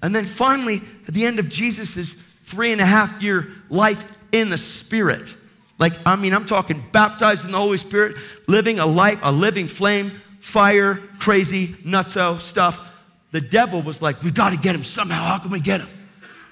And 0.03 0.14
then 0.14 0.24
finally, 0.24 0.80
at 1.07 1.14
the 1.14 1.24
end 1.24 1.38
of 1.38 1.48
Jesus' 1.48 2.14
three 2.44 2.72
and 2.72 2.80
a 2.80 2.86
half 2.86 3.22
year 3.22 3.48
life 3.68 4.05
in 4.32 4.50
the 4.50 4.59
Spirit, 4.59 5.34
like, 5.78 5.94
I 6.07 6.16
mean, 6.16 6.34
I'm 6.34 6.46
talking 6.46 6.82
baptized 6.92 7.44
in 7.44 7.53
the 7.53 7.59
Holy 7.59 7.78
Spirit, 7.78 8.16
living 8.46 8.78
a 8.78 8.86
life, 8.86 9.20
a 9.22 9.32
living 9.32 9.66
flame, 9.66 10.20
fire, 10.40 10.96
crazy, 11.18 11.68
nutso 11.68 12.40
stuff. 12.40 12.88
The 13.30 13.40
devil 13.40 13.80
was 13.80 14.03
like, 14.03 14.22
we 14.22 14.30
got 14.30 14.50
to 14.50 14.57
get 14.57 14.74
him 14.74 14.82
somehow. 14.82 15.24
How 15.24 15.38
can 15.38 15.50
we 15.50 15.61
get 15.61 15.80
him? 15.80 15.88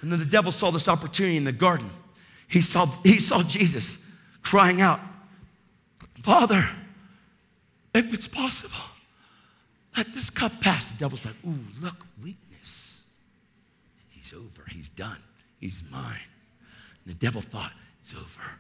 And 0.03 0.11
then 0.11 0.19
the 0.19 0.25
devil 0.25 0.51
saw 0.53 0.71
this 0.71 0.89
opportunity 0.89 1.37
in 1.37 1.45
the 1.45 1.53
garden. 1.53 1.91
He 2.49 2.61
saw, 2.61 2.87
he 3.05 3.21
saw 3.21 3.43
Jesus 3.43 4.11
crying 4.43 4.81
out, 4.81 5.01
Father, 6.23 6.69
if 7.95 8.13
it's 8.13 8.27
possible, 8.27 8.85
let 9.97 10.13
this 10.15 10.31
cup 10.31 10.61
pass. 10.61 10.89
The 10.89 10.99
devil's 10.99 11.25
like, 11.25 11.35
ooh, 11.47 11.65
look, 11.81 12.07
weakness. 12.23 13.09
He's 14.09 14.33
over. 14.35 14.65
He's 14.71 14.89
done. 14.89 15.19
He's 15.61 15.89
mine. 15.91 16.03
And 17.05 17.15
the 17.15 17.19
devil 17.19 17.41
thought, 17.41 17.73
it's 17.99 18.15
over. 18.15 18.51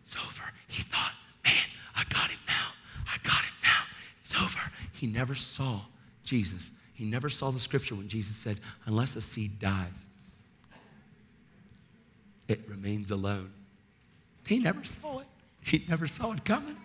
It's 0.00 0.16
over. 0.16 0.42
He 0.68 0.82
thought, 0.82 1.12
man, 1.44 1.54
I 1.94 2.04
got 2.04 2.30
him 2.30 2.40
now. 2.46 2.72
I 3.06 3.16
got 3.22 3.42
him 3.42 3.54
now. 3.62 3.82
It's 4.18 4.34
over. 4.34 4.60
He 4.92 5.06
never 5.06 5.34
saw 5.34 5.80
Jesus. 6.24 6.70
He 6.94 7.04
never 7.04 7.28
saw 7.28 7.50
the 7.50 7.60
scripture 7.60 7.94
when 7.94 8.08
Jesus 8.08 8.36
said, 8.36 8.58
unless 8.86 9.14
a 9.14 9.22
seed 9.22 9.58
dies, 9.60 10.06
it 12.48 12.60
remains 12.66 13.10
alone. 13.10 13.50
He 14.46 14.58
never 14.58 14.82
saw 14.82 15.20
it. 15.20 15.26
He 15.62 15.84
never 15.88 16.06
saw 16.06 16.32
it 16.32 16.44
coming. 16.44 16.76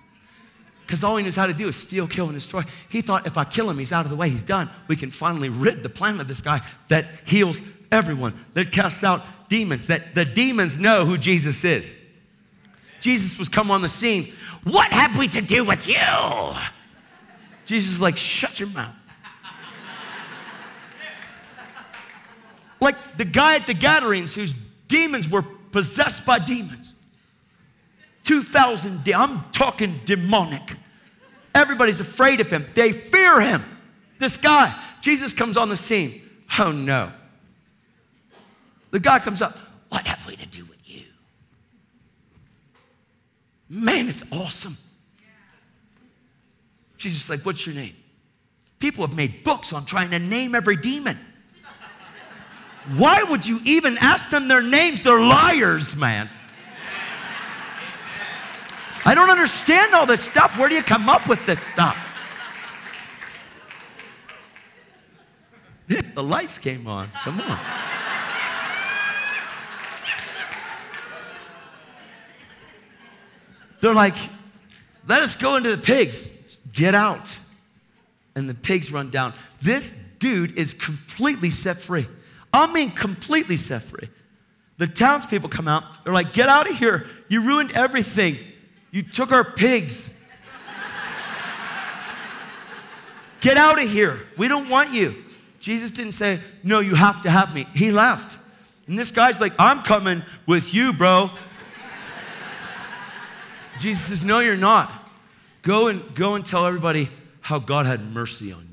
Because 0.86 1.03
all 1.03 1.16
he 1.16 1.24
knows 1.24 1.38
how 1.38 1.47
to 1.47 1.53
do 1.53 1.70
is 1.70 1.78
steal, 1.78 2.07
kill, 2.07 2.26
and 2.26 2.36
destroy. 2.36 2.64
He 2.89 3.01
thought 3.01 3.26
if 3.26 3.38
I 3.38 3.45
kill 3.45 3.70
him, 3.70 3.78
he's 3.80 3.93
out 3.93 4.05
of 4.05 4.11
the 4.11 4.18
way, 4.18 4.30
he's 4.30 4.43
done. 4.43 4.70
We 4.88 4.97
can 4.97 5.11
finally 5.11 5.47
rid 5.47 5.82
the 5.82 5.89
planet 5.89 6.22
of 6.22 6.28
this 6.28 6.41
guy 6.41 6.61
that 6.89 7.07
heals 7.26 7.61
everyone, 7.91 8.45
that 8.53 8.72
casts 8.72 9.03
out 9.03 9.22
demons, 9.47 9.88
that 9.88 10.14
the 10.14 10.26
demons 10.26 10.78
know 10.78 11.05
who 11.05 11.18
Jesus 11.18 11.64
is. 11.64 11.95
Jesus 12.99 13.39
was 13.39 13.49
come 13.49 13.72
on 13.72 13.82
the 13.82 13.89
scene. 13.89 14.34
What 14.64 14.91
have 14.91 15.18
we 15.18 15.28
to 15.30 15.41
do 15.41 15.66
with 15.66 15.88
you? 15.88 15.95
Jesus 17.66 17.93
is 17.93 18.01
like, 18.01 18.18
shut 18.18 18.59
your 18.59 18.70
mouth. 18.70 18.95
like 22.82 23.16
the 23.16 23.26
guy 23.26 23.55
at 23.55 23.66
the 23.66 23.74
Gadarenes 23.74 24.36
whose 24.36 24.53
demons 24.88 25.30
were 25.30 25.44
possessed 25.72 26.26
by 26.26 26.40
demons. 26.40 26.94
2,000, 28.24 29.04
de- 29.04 29.14
I'm 29.14 29.44
talking 29.52 30.00
demonic. 30.06 30.78
Everybody's 31.54 32.00
afraid 32.00 32.42
of 32.42 32.50
him. 32.50 32.66
They 32.74 32.92
fear 32.92 33.42
him. 33.42 33.64
This 34.18 34.38
guy, 34.38 34.74
Jesus 35.02 35.34
comes 35.34 35.58
on 35.58 35.70
the 35.70 35.76
scene. 35.76 36.22
Oh 36.60 36.72
no. 36.72 37.12
The 38.92 39.00
guy 39.00 39.20
comes 39.20 39.42
up. 39.42 39.58
What 39.90 40.08
have 40.08 40.26
we 40.28 40.36
to 40.36 40.48
do 40.48 40.64
with 40.66 40.80
you? 40.86 41.04
Man, 43.70 44.08
it's 44.08 44.32
awesome. 44.32 44.78
Jesus 46.98 47.24
is 47.26 47.30
like, 47.30 47.46
What's 47.46 47.66
your 47.66 47.76
name? 47.76 47.96
People 48.80 49.06
have 49.06 49.16
made 49.16 49.44
books 49.44 49.74
on 49.74 49.86
trying 49.86 50.12
to 50.12 50.20
name 50.20 50.56
every 50.56 50.76
demon. 50.76 51.18
Why 52.98 53.24
would 53.24 53.46
you 53.48 53.60
even 53.64 53.98
ask 53.98 54.30
them 54.30 54.48
their 54.48 54.62
names? 54.62 55.02
They're 55.04 55.22
liars, 55.22 55.98
man. 55.98 56.30
I 59.06 59.16
don't 59.16 59.30
understand 59.30 59.94
all 59.94 60.06
this 60.06 60.24
stuff. 60.24 60.58
Where 60.58 60.70
do 60.70 60.76
you 60.76 60.84
come 60.84 61.10
up 61.10 61.28
with 61.28 61.46
this 61.46 61.62
stuff? 61.62 62.10
the 65.88 66.24
lights 66.24 66.58
came 66.58 66.88
on. 66.88 67.10
Come 67.10 67.42
on. 67.42 67.60
They're 73.82 73.94
like, 73.94 74.16
let 75.08 75.22
us 75.22 75.36
go 75.36 75.58
into 75.58 75.76
the 75.76 75.82
pigs. 75.82 76.58
Get 76.72 76.96
out. 76.96 77.38
And 78.36 78.50
the 78.50 78.54
pigs 78.54 78.92
run 78.92 79.10
down. 79.10 79.34
This 79.62 80.16
dude 80.20 80.58
is 80.58 80.74
completely 80.74 81.50
set 81.50 81.78
free. 81.78 82.08
I 82.54 82.72
mean, 82.72 82.91
completely 82.91 83.58
set 83.58 83.82
free. 83.82 84.10
The 84.78 84.88
townspeople 84.88 85.49
come 85.49 85.68
out. 85.68 85.84
They're 86.04 86.14
like, 86.14 86.34
get 86.34 86.49
out 86.49 86.70
of 86.70 86.78
here. 86.78 87.06
You 87.28 87.41
ruined 87.41 87.72
everything. 87.74 88.38
You 88.91 89.01
took 89.01 89.32
our 89.32 89.43
pigs. 89.43 90.22
get 93.41 93.58
out 93.58 93.82
of 93.82 93.89
here. 93.89 94.20
We 94.38 94.47
don't 94.47 94.70
want 94.70 94.93
you. 94.93 95.24
Jesus 95.60 95.91
didn't 95.91 96.14
say, 96.14 96.41
no, 96.64 96.80
you 96.80 96.95
have 96.95 97.24
to 97.24 97.30
have 97.30 97.56
me. 97.56 97.66
He 97.74 97.91
left. 97.91 98.38
And 98.88 98.99
this 98.99 99.12
guy's 99.12 99.39
like, 99.39 99.54
I'm 99.58 99.82
coming 99.82 100.24
with 100.45 100.74
you, 100.74 100.93
bro. 100.93 101.32
Jesus 103.80 104.08
says, 104.08 104.26
No, 104.26 104.39
you're 104.39 104.58
not. 104.58 104.91
Go 105.62 105.88
and 105.88 106.14
go 106.16 106.36
and 106.36 106.45
tell 106.45 106.66
everybody 106.66 107.10
how 107.41 107.60
God 107.60 107.86
had 107.86 108.14
mercy 108.14 108.51
on 108.51 108.68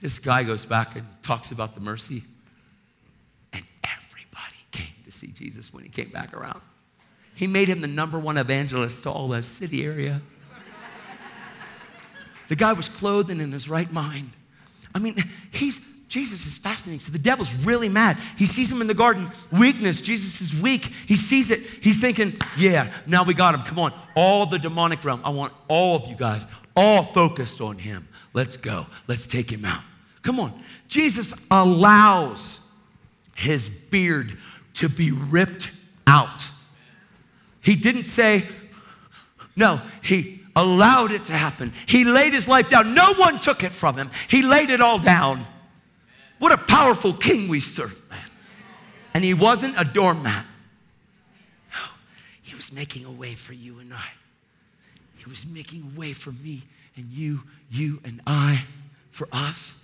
This 0.00 0.18
guy 0.18 0.42
goes 0.42 0.64
back 0.64 0.96
and 0.96 1.06
talks 1.22 1.50
about 1.50 1.74
the 1.74 1.80
mercy. 1.80 2.22
And 3.52 3.62
everybody 3.84 4.56
came 4.72 4.94
to 5.04 5.12
see 5.12 5.28
Jesus 5.28 5.72
when 5.72 5.82
he 5.82 5.90
came 5.90 6.10
back 6.10 6.32
around. 6.32 6.60
He 7.34 7.46
made 7.46 7.68
him 7.68 7.80
the 7.80 7.86
number 7.86 8.18
one 8.18 8.38
evangelist 8.38 9.02
to 9.04 9.10
all 9.10 9.28
that 9.28 9.44
city 9.44 9.84
area. 9.84 10.22
The 12.48 12.56
guy 12.56 12.72
was 12.72 12.88
clothed 12.88 13.30
and 13.30 13.40
in 13.40 13.52
his 13.52 13.68
right 13.68 13.90
mind. 13.92 14.30
I 14.94 14.98
mean, 14.98 15.16
he's 15.52 15.88
Jesus 16.10 16.44
is 16.44 16.58
fascinating. 16.58 16.98
So 16.98 17.12
the 17.12 17.20
devil's 17.20 17.54
really 17.64 17.88
mad. 17.88 18.18
He 18.36 18.44
sees 18.44 18.70
him 18.70 18.80
in 18.80 18.88
the 18.88 18.94
garden, 18.94 19.30
weakness. 19.52 20.00
Jesus 20.00 20.40
is 20.40 20.60
weak. 20.60 20.84
He 20.84 21.14
sees 21.14 21.52
it. 21.52 21.60
He's 21.60 22.00
thinking, 22.00 22.34
yeah, 22.58 22.92
now 23.06 23.22
we 23.22 23.32
got 23.32 23.54
him. 23.54 23.62
Come 23.62 23.78
on. 23.78 23.92
All 24.16 24.44
the 24.46 24.58
demonic 24.58 25.04
realm. 25.04 25.20
I 25.24 25.30
want 25.30 25.52
all 25.68 25.94
of 25.94 26.08
you 26.08 26.16
guys 26.16 26.48
all 26.76 27.04
focused 27.04 27.60
on 27.60 27.78
him. 27.78 28.08
Let's 28.32 28.56
go. 28.56 28.86
Let's 29.06 29.28
take 29.28 29.50
him 29.50 29.64
out. 29.64 29.82
Come 30.22 30.40
on. 30.40 30.62
Jesus 30.88 31.46
allows 31.50 32.60
his 33.34 33.68
beard 33.68 34.36
to 34.74 34.88
be 34.88 35.12
ripped 35.12 35.70
out. 36.06 36.46
He 37.60 37.74
didn't 37.74 38.04
say, 38.04 38.44
no, 39.56 39.80
he 40.02 40.40
allowed 40.56 41.12
it 41.12 41.24
to 41.24 41.32
happen. 41.32 41.72
He 41.86 42.04
laid 42.04 42.32
his 42.32 42.48
life 42.48 42.68
down. 42.68 42.94
No 42.94 43.14
one 43.14 43.38
took 43.38 43.62
it 43.62 43.72
from 43.72 43.96
him. 43.96 44.10
He 44.28 44.42
laid 44.42 44.70
it 44.70 44.80
all 44.80 44.98
down. 44.98 45.46
What 46.38 46.52
a 46.52 46.56
powerful 46.56 47.12
king 47.12 47.48
we 47.48 47.60
serve, 47.60 47.98
man. 48.10 48.18
And 49.14 49.24
he 49.24 49.34
wasn't 49.34 49.74
a 49.78 49.84
doormat. 49.84 50.46
No, 51.72 51.78
he 52.42 52.56
was 52.56 52.72
making 52.72 53.04
a 53.04 53.10
way 53.10 53.34
for 53.34 53.52
you 53.52 53.78
and 53.78 53.92
I. 53.92 54.08
He 55.18 55.28
was 55.28 55.46
making 55.46 55.92
a 55.94 55.98
way 55.98 56.12
for 56.14 56.32
me 56.32 56.62
and 56.96 57.06
you, 57.06 57.42
you 57.70 58.00
and 58.04 58.20
I, 58.26 58.64
for 59.10 59.28
us. 59.32 59.79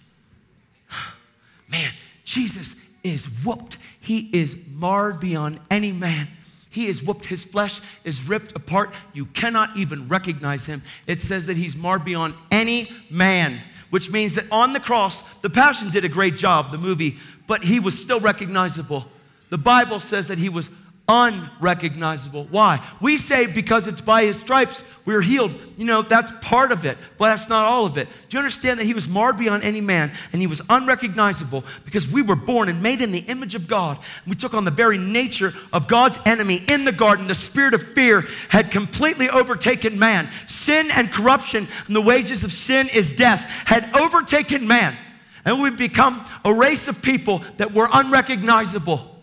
Man, 1.68 1.90
Jesus 2.24 2.90
is 3.02 3.44
whooped. 3.44 3.78
He 4.00 4.30
is 4.32 4.64
marred 4.68 5.20
beyond 5.20 5.60
any 5.70 5.92
man. 5.92 6.28
He 6.70 6.86
is 6.86 7.02
whooped. 7.02 7.26
His 7.26 7.42
flesh 7.42 7.80
is 8.04 8.28
ripped 8.28 8.54
apart. 8.54 8.90
You 9.14 9.26
cannot 9.26 9.76
even 9.76 10.08
recognize 10.08 10.66
him. 10.66 10.82
It 11.06 11.20
says 11.20 11.46
that 11.46 11.56
he's 11.56 11.74
marred 11.74 12.04
beyond 12.04 12.34
any 12.50 12.92
man, 13.08 13.58
which 13.90 14.10
means 14.10 14.34
that 14.34 14.44
on 14.52 14.74
the 14.74 14.80
cross, 14.80 15.34
the 15.38 15.48
Passion 15.48 15.90
did 15.90 16.04
a 16.04 16.08
great 16.08 16.36
job, 16.36 16.72
the 16.72 16.78
movie, 16.78 17.16
but 17.46 17.64
he 17.64 17.80
was 17.80 17.98
still 18.00 18.20
recognizable. 18.20 19.06
The 19.48 19.58
Bible 19.58 20.00
says 20.00 20.28
that 20.28 20.38
he 20.38 20.48
was 20.48 20.68
unrecognizable. 21.08 22.44
Why? 22.50 22.84
We 23.00 23.18
say 23.18 23.46
because 23.46 23.86
it's 23.86 24.00
by 24.00 24.24
his 24.24 24.40
stripes 24.40 24.82
we're 25.06 25.22
healed. 25.22 25.54
You 25.76 25.84
know, 25.84 26.02
that's 26.02 26.32
part 26.42 26.72
of 26.72 26.84
it, 26.84 26.98
but 27.16 27.28
that's 27.28 27.48
not 27.48 27.64
all 27.64 27.86
of 27.86 27.96
it. 27.96 28.08
Do 28.28 28.36
you 28.36 28.38
understand 28.40 28.80
that 28.80 28.86
he 28.86 28.92
was 28.92 29.06
marred 29.06 29.38
beyond 29.38 29.62
any 29.62 29.80
man 29.80 30.10
and 30.32 30.40
he 30.40 30.48
was 30.48 30.60
unrecognizable 30.68 31.64
because 31.84 32.10
we 32.12 32.22
were 32.22 32.34
born 32.34 32.68
and 32.68 32.82
made 32.82 33.00
in 33.00 33.12
the 33.12 33.20
image 33.20 33.54
of 33.54 33.68
God? 33.68 34.00
We 34.26 34.34
took 34.34 34.52
on 34.52 34.64
the 34.64 34.72
very 34.72 34.98
nature 34.98 35.52
of 35.72 35.86
God's 35.86 36.18
enemy 36.26 36.60
in 36.66 36.84
the 36.84 36.92
garden. 36.92 37.28
The 37.28 37.36
spirit 37.36 37.72
of 37.72 37.82
fear 37.82 38.24
had 38.48 38.72
completely 38.72 39.30
overtaken 39.30 39.96
man. 39.96 40.28
Sin 40.46 40.90
and 40.90 41.10
corruption, 41.10 41.68
and 41.86 41.94
the 41.94 42.02
wages 42.02 42.42
of 42.42 42.50
sin 42.50 42.88
is 42.92 43.16
death, 43.16 43.42
had 43.66 43.88
overtaken 43.94 44.66
man. 44.66 44.92
And 45.44 45.62
we've 45.62 45.78
become 45.78 46.20
a 46.44 46.52
race 46.52 46.88
of 46.88 47.00
people 47.00 47.44
that 47.58 47.72
were 47.72 47.88
unrecognizable. 47.92 49.15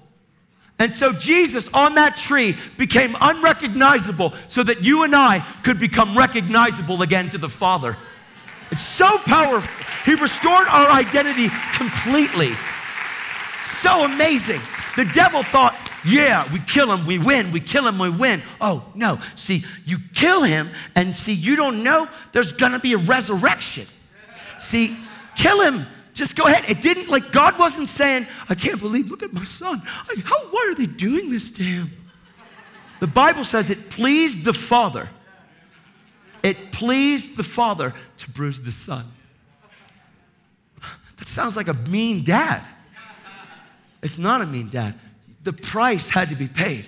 And 0.79 0.91
so 0.91 1.13
Jesus 1.13 1.73
on 1.73 1.95
that 1.95 2.15
tree 2.15 2.55
became 2.77 3.15
unrecognizable 3.21 4.33
so 4.47 4.63
that 4.63 4.83
you 4.83 5.03
and 5.03 5.15
I 5.15 5.39
could 5.63 5.79
become 5.79 6.17
recognizable 6.17 7.01
again 7.01 7.29
to 7.29 7.37
the 7.37 7.49
Father. 7.49 7.95
It's 8.71 8.81
so 8.81 9.17
powerful. 9.19 9.71
He 10.03 10.19
restored 10.19 10.67
our 10.67 10.89
identity 10.89 11.49
completely. 11.73 12.53
So 13.61 14.03
amazing. 14.03 14.59
The 14.97 15.05
devil 15.05 15.43
thought, 15.43 15.75
yeah, 16.05 16.51
we 16.51 16.59
kill 16.59 16.91
him, 16.91 17.05
we 17.05 17.17
win. 17.17 17.51
We 17.51 17.59
kill 17.59 17.87
him, 17.87 17.97
we 17.97 18.09
win. 18.09 18.41
Oh, 18.59 18.91
no. 18.93 19.19
See, 19.35 19.63
you 19.85 19.97
kill 20.13 20.43
him, 20.43 20.69
and 20.95 21.15
see, 21.15 21.33
you 21.33 21.55
don't 21.55 21.83
know 21.83 22.09
there's 22.31 22.51
gonna 22.51 22.79
be 22.79 22.93
a 22.93 22.97
resurrection. 22.97 23.85
See, 24.59 24.97
kill 25.35 25.61
him 25.61 25.85
just 26.13 26.37
go 26.37 26.45
ahead. 26.47 26.69
It 26.69 26.81
didn't, 26.81 27.09
like, 27.09 27.31
God 27.31 27.57
wasn't 27.57 27.89
saying, 27.89 28.27
I 28.47 28.55
can't 28.55 28.79
believe, 28.79 29.09
look 29.09 29.23
at 29.23 29.33
my 29.33 29.43
son. 29.43 29.79
How, 29.79 30.39
why 30.51 30.69
are 30.71 30.75
they 30.75 30.85
doing 30.85 31.31
this 31.31 31.51
to 31.51 31.63
him? 31.63 31.91
The 32.99 33.07
Bible 33.07 33.43
says 33.43 33.69
it 33.69 33.89
pleased 33.89 34.45
the 34.45 34.53
Father. 34.53 35.09
It 36.43 36.71
pleased 36.71 37.37
the 37.37 37.43
Father 37.43 37.93
to 38.17 38.31
bruise 38.31 38.61
the 38.61 38.71
Son. 38.71 39.05
That 41.17 41.27
sounds 41.27 41.55
like 41.55 41.67
a 41.67 41.73
mean 41.73 42.23
dad. 42.23 42.61
It's 44.01 44.19
not 44.19 44.41
a 44.41 44.45
mean 44.45 44.69
dad. 44.69 44.99
The 45.43 45.53
price 45.53 46.09
had 46.09 46.29
to 46.29 46.35
be 46.35 46.47
paid. 46.47 46.87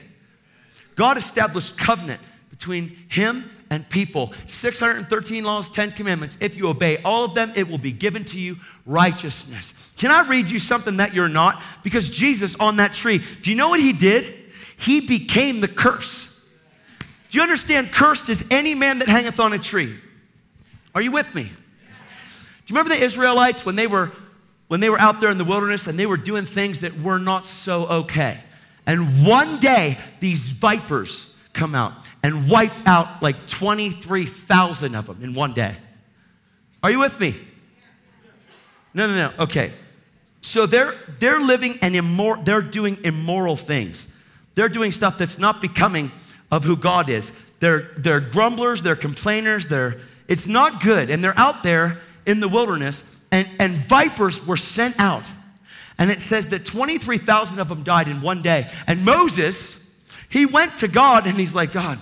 God 0.96 1.18
established 1.18 1.78
covenant 1.78 2.22
between 2.50 2.96
him 3.10 3.50
and 3.70 3.88
people. 3.90 4.34
613 4.48 5.44
laws, 5.44 5.70
10 5.70 5.92
commandments. 5.92 6.38
If 6.40 6.56
you 6.56 6.70
obey 6.70 7.02
all 7.04 7.26
of 7.26 7.34
them, 7.34 7.52
it 7.56 7.68
will 7.68 7.78
be 7.78 7.92
given 7.92 8.24
to 8.26 8.40
you 8.40 8.58
righteousness. 8.86 9.92
Can 9.98 10.12
I 10.12 10.28
read 10.28 10.50
you 10.50 10.60
something 10.60 10.98
that 10.98 11.14
you're 11.14 11.30
not? 11.30 11.62
Because 11.84 12.10
Jesus 12.10 12.56
on 12.60 12.78
that 12.78 12.94
tree, 12.94 13.22
do 13.42 13.50
you 13.50 13.56
know 13.56 13.70
what 13.70 13.80
he 13.80 13.94
did? 13.94 14.34
He 14.78 15.02
became 15.02 15.62
the 15.62 15.68
curse. 15.68 16.44
Do 17.30 17.38
you 17.38 17.44
understand? 17.44 17.92
Cursed 17.92 18.30
is 18.30 18.48
any 18.52 18.76
man 18.76 19.00
that 19.00 19.10
hangeth 19.10 19.40
on 19.40 19.54
a 19.54 19.60
tree. 19.60 19.96
Are 20.94 21.02
you 21.02 21.12
with 21.12 21.34
me? 21.36 21.44
Do 21.44 21.50
you 22.74 22.76
remember 22.80 22.96
the 22.96 23.04
Israelites 23.04 23.66
when 23.66 23.76
they 23.76 23.88
were 23.88 24.12
when 24.68 24.80
they 24.80 24.90
were 24.90 25.00
out 25.00 25.20
there 25.22 25.30
in 25.30 25.38
the 25.38 25.44
wilderness 25.44 25.86
and 25.86 26.00
they 26.00 26.08
were 26.08 26.18
doing 26.18 26.46
things 26.46 26.82
that 26.82 27.00
were 27.00 27.20
not 27.20 27.46
so 27.46 27.86
okay? 27.86 28.40
And 28.88 29.26
one 29.26 29.60
day 29.60 29.98
these 30.20 30.50
vipers 30.50 31.35
come 31.56 31.74
out 31.74 31.94
and 32.22 32.50
wipe 32.50 32.88
out 32.88 33.24
like 33.24 33.48
23,000 33.48 34.94
of 34.94 35.08
them 35.08 35.24
in 35.24 35.34
one 35.34 35.54
day. 35.54 35.76
Are 36.84 36.92
you 36.92 37.00
with 37.00 37.20
me? 37.20 37.36
No, 38.94 39.08
no, 39.08 39.16
no. 39.16 39.44
Okay. 39.44 39.72
So 40.42 40.68
they're 40.68 40.94
they're 41.18 41.40
living 41.40 41.80
and 41.82 41.96
immoral, 41.96 42.44
they're 42.44 42.62
doing 42.62 43.00
immoral 43.04 43.56
things. 43.56 44.16
They're 44.54 44.70
doing 44.70 44.92
stuff 44.92 45.18
that's 45.18 45.40
not 45.40 45.60
becoming 45.60 46.12
of 46.52 46.64
who 46.64 46.78
God 46.78 47.10
is. 47.10 47.32
They're 47.60 47.90
they're 47.98 48.20
grumblers, 48.20 48.84
they're 48.84 48.96
complainers, 48.96 49.68
they're 49.68 50.00
it's 50.28 50.48
not 50.48 50.82
good. 50.82 51.10
And 51.10 51.24
they're 51.24 51.38
out 51.38 51.64
there 51.64 51.98
in 52.26 52.40
the 52.40 52.48
wilderness, 52.48 53.20
and, 53.32 53.48
and 53.60 53.74
vipers 53.74 54.46
were 54.46 54.58
sent 54.58 55.00
out. 55.00 55.30
And 55.98 56.12
it 56.12 56.22
says 56.22 56.50
that 56.50 56.66
23,000 56.66 57.60
of 57.60 57.70
them 57.70 57.84
died 57.84 58.08
in 58.08 58.22
one 58.22 58.42
day. 58.42 58.70
And 58.88 59.06
Moses, 59.06 59.85
he 60.30 60.46
went 60.46 60.78
to 60.78 60.88
God 60.88 61.28
and 61.28 61.38
he's 61.38 61.56
like, 61.56 61.72
God, 61.72 62.00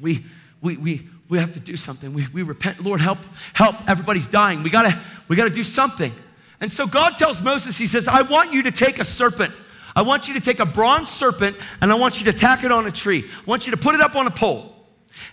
we, 0.00 0.24
we, 0.60 0.76
we, 0.76 1.08
we 1.28 1.38
have 1.38 1.52
to 1.52 1.60
do 1.60 1.76
something. 1.76 2.12
We, 2.12 2.26
we 2.32 2.42
repent. 2.42 2.80
Lord, 2.82 3.00
help, 3.00 3.18
help. 3.54 3.76
Everybody's 3.88 4.26
dying. 4.26 4.62
We 4.62 4.70
gotta, 4.70 4.98
we 5.28 5.36
gotta 5.36 5.50
do 5.50 5.62
something. 5.62 6.12
And 6.60 6.70
so 6.70 6.86
God 6.86 7.16
tells 7.16 7.42
Moses, 7.42 7.78
He 7.78 7.86
says, 7.86 8.08
I 8.08 8.22
want 8.22 8.52
you 8.52 8.64
to 8.64 8.70
take 8.70 8.98
a 8.98 9.04
serpent. 9.04 9.54
I 9.94 10.02
want 10.02 10.28
you 10.28 10.34
to 10.34 10.40
take 10.40 10.60
a 10.60 10.66
bronze 10.66 11.10
serpent 11.10 11.56
and 11.80 11.90
I 11.90 11.94
want 11.94 12.20
you 12.20 12.26
to 12.26 12.32
tack 12.32 12.64
it 12.64 12.70
on 12.70 12.86
a 12.86 12.90
tree. 12.90 13.24
I 13.24 13.44
want 13.44 13.66
you 13.66 13.72
to 13.72 13.76
put 13.76 13.94
it 13.94 14.00
up 14.00 14.14
on 14.14 14.26
a 14.26 14.30
pole. 14.30 14.74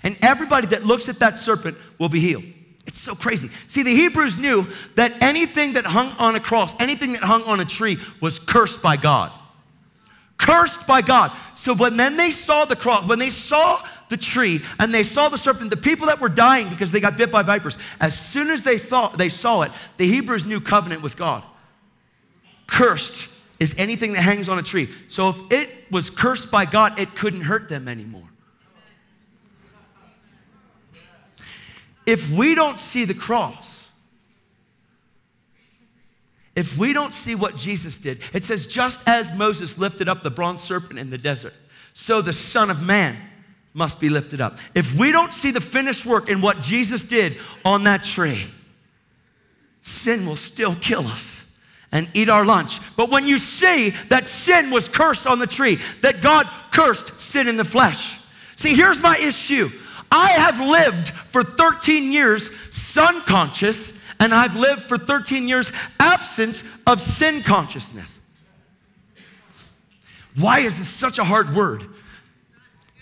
And 0.04 0.18
everybody 0.22 0.68
that 0.68 0.86
looks 0.86 1.10
at 1.10 1.20
that 1.20 1.38
serpent 1.38 1.78
will 2.00 2.10
be 2.10 2.20
healed. 2.20 2.44
It's 2.86 3.00
so 3.00 3.16
crazy. 3.16 3.50
See, 3.68 3.84
the 3.84 3.94
Hebrews 3.94 4.40
knew 4.40 4.66
that 4.96 5.22
anything 5.22 5.74
that 5.74 5.86
hung 5.86 6.10
on 6.18 6.36
a 6.36 6.40
cross, 6.40 6.80
anything 6.80 7.14
that 7.14 7.24
hung 7.24 7.44
on 7.44 7.60
a 7.60 7.66
tree 7.66 7.98
was 8.22 8.40
cursed 8.40 8.82
by 8.82 8.98
God. 8.98 9.32
Cursed 10.38 10.88
by 10.88 11.02
God. 11.02 11.32
So 11.56 11.74
when 11.74 11.98
then 11.98 12.18
they 12.18 12.32
saw 12.32 12.66
the 12.66 12.76
cross, 12.76 13.08
when 13.08 13.20
they 13.20 13.30
saw 13.30 13.82
the 14.10 14.18
tree 14.18 14.62
and 14.80 14.94
they 14.94 15.04
saw 15.04 15.30
the 15.30 15.38
serpent, 15.38 15.70
the 15.70 15.78
people 15.78 16.08
that 16.08 16.22
were 16.22 16.30
dying 16.30 16.70
because 16.70 16.92
they 16.92 17.00
got 17.00 17.18
bit 17.18 17.32
by 17.32 17.42
vipers, 17.42 17.78
as 18.00 18.18
soon 18.18 18.50
as 18.50 18.64
they 18.64 18.78
thought 18.78 19.18
they 19.18 19.30
saw 19.30 19.64
it, 19.64 19.72
the 19.98 20.08
Hebrews 20.08 20.46
knew 20.46 20.62
covenant 20.62 21.02
with 21.02 21.18
God. 21.18 21.44
Cursed 22.68 23.34
is 23.60 23.78
anything 23.80 24.14
that 24.14 24.22
hangs 24.22 24.48
on 24.50 24.60
a 24.60 24.64
tree. 24.64 24.90
So 25.08 25.30
if 25.30 25.52
it 25.52 25.70
was 25.92 26.10
cursed 26.10 26.52
by 26.52 26.66
God, 26.66 27.00
it 27.00 27.16
couldn't 27.16 27.42
hurt 27.42 27.70
them 27.70 27.88
anymore. 27.88 28.30
If 32.06 32.32
we 32.32 32.56
don't 32.56 32.80
see 32.80 33.04
the 33.04 33.14
cross, 33.14 33.77
if 36.58 36.78
we 36.78 36.92
don't 36.92 37.14
see 37.14 37.36
what 37.36 37.56
Jesus 37.56 38.00
did, 38.00 38.20
it 38.34 38.44
says, 38.44 38.66
just 38.66 39.08
as 39.08 39.38
Moses 39.38 39.78
lifted 39.78 40.10
up 40.10 40.24
the 40.24 40.32
bronze 40.32 40.62
serpent 40.62 41.00
in 41.00 41.12
the 41.12 41.18
desert, 41.18 41.54
so 41.94 42.22
the 42.22 42.34
Son 42.34 42.70
of 42.70 42.84
Man 42.84 43.16
must 43.74 44.02
be 44.02 44.10
lifted 44.10 44.42
up. 44.42 44.58
If 44.74 45.00
we 45.00 45.12
don't 45.12 45.32
see 45.32 45.52
the 45.52 45.62
finished 45.62 46.06
work 46.06 46.30
in 46.30 46.42
what 46.42 46.62
Jesus 46.62 47.08
did 47.08 47.38
on 47.64 47.84
that 47.84 48.02
tree, 48.02 48.46
sin 49.82 50.26
will 50.26 50.36
still 50.36 50.76
kill 50.76 51.06
us 51.06 51.60
and 51.92 52.10
eat 52.14 52.28
our 52.28 52.44
lunch. 52.44 52.80
But 52.96 53.12
when 53.12 53.28
you 53.28 53.38
see 53.38 53.92
that 54.10 54.26
sin 54.26 54.72
was 54.72 54.88
cursed 54.88 55.28
on 55.28 55.38
the 55.38 55.48
tree, 55.48 55.80
that 56.02 56.22
God 56.22 56.48
cursed 56.72 57.20
sin 57.20 57.48
in 57.48 57.58
the 57.58 57.64
flesh. 57.64 58.20
See, 58.56 58.76
here's 58.76 59.00
my 59.00 59.16
issue. 59.18 59.70
I 60.12 60.30
have 60.32 60.60
lived 60.60 61.10
for 61.10 61.44
13 61.44 62.12
years 62.12 62.50
sun 62.74 63.22
conscious, 63.22 64.04
and 64.20 64.34
I've 64.34 64.56
lived 64.56 64.84
for 64.84 64.98
13 64.98 65.48
years 65.48 65.72
absence 66.00 66.64
of 66.86 67.02
sin 67.02 67.44
consciousness. 67.44 68.30
Why 70.36 70.60
is 70.60 70.78
this 70.78 70.88
such 70.88 71.20
a 71.20 71.24
hard 71.24 71.56
word? 71.56 71.84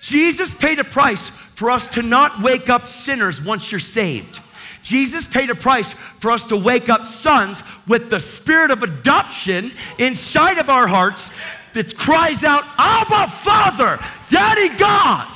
Jesus 0.01 0.57
paid 0.57 0.79
a 0.79 0.83
price 0.83 1.29
for 1.29 1.71
us 1.71 1.87
to 1.95 2.01
not 2.01 2.41
wake 2.41 2.69
up 2.69 2.87
sinners 2.87 3.43
once 3.43 3.71
you're 3.71 3.79
saved. 3.79 4.39
Jesus 4.83 5.31
paid 5.31 5.49
a 5.49 5.55
price 5.55 5.91
for 5.91 6.29
us 6.31 6.43
to 6.49 6.55
wake 6.55 6.89
up 6.89 7.07
sons 7.07 7.63
with 7.87 8.09
the 8.09 8.19
spirit 8.19 8.69
of 8.69 8.83
adoption 8.83 9.71
inside 9.97 10.59
of 10.59 10.69
our 10.69 10.85
hearts 10.85 11.39
that 11.73 11.97
cries 11.97 12.43
out, 12.43 12.63
Abba, 12.77 13.31
Father, 13.31 13.99
Daddy 14.29 14.77
God. 14.77 15.34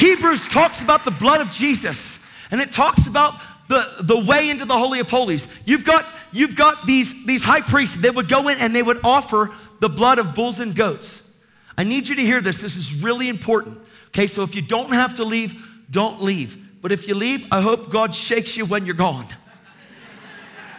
Hebrews 0.00 0.48
talks 0.48 0.80
about 0.80 1.04
the 1.04 1.10
blood 1.10 1.42
of 1.42 1.50
Jesus, 1.50 2.26
and 2.50 2.58
it 2.62 2.72
talks 2.72 3.06
about 3.06 3.34
the, 3.68 3.96
the 4.00 4.18
way 4.18 4.48
into 4.48 4.64
the 4.64 4.76
Holy 4.76 4.98
of 4.98 5.10
Holies. 5.10 5.46
You've 5.66 5.84
got 5.84 6.06
you've 6.32 6.56
got 6.56 6.86
these, 6.86 7.26
these 7.26 7.42
high 7.42 7.60
priests 7.60 8.00
that 8.00 8.14
would 8.14 8.26
go 8.26 8.48
in 8.48 8.56
and 8.58 8.74
they 8.74 8.82
would 8.82 9.04
offer 9.04 9.50
the 9.80 9.90
blood 9.90 10.18
of 10.18 10.34
bulls 10.34 10.58
and 10.58 10.74
goats. 10.74 11.30
I 11.76 11.84
need 11.84 12.08
you 12.08 12.14
to 12.14 12.22
hear 12.22 12.40
this. 12.40 12.62
This 12.62 12.76
is 12.76 13.02
really 13.02 13.28
important. 13.28 13.78
Okay, 14.08 14.26
so 14.26 14.42
if 14.42 14.54
you 14.54 14.62
don't 14.62 14.92
have 14.92 15.16
to 15.16 15.24
leave, 15.24 15.84
don't 15.90 16.22
leave. 16.22 16.56
But 16.80 16.92
if 16.92 17.06
you 17.06 17.14
leave, 17.14 17.46
I 17.52 17.60
hope 17.60 17.90
God 17.90 18.14
shakes 18.14 18.56
you 18.56 18.64
when 18.64 18.86
you're 18.86 18.94
gone. 18.94 19.26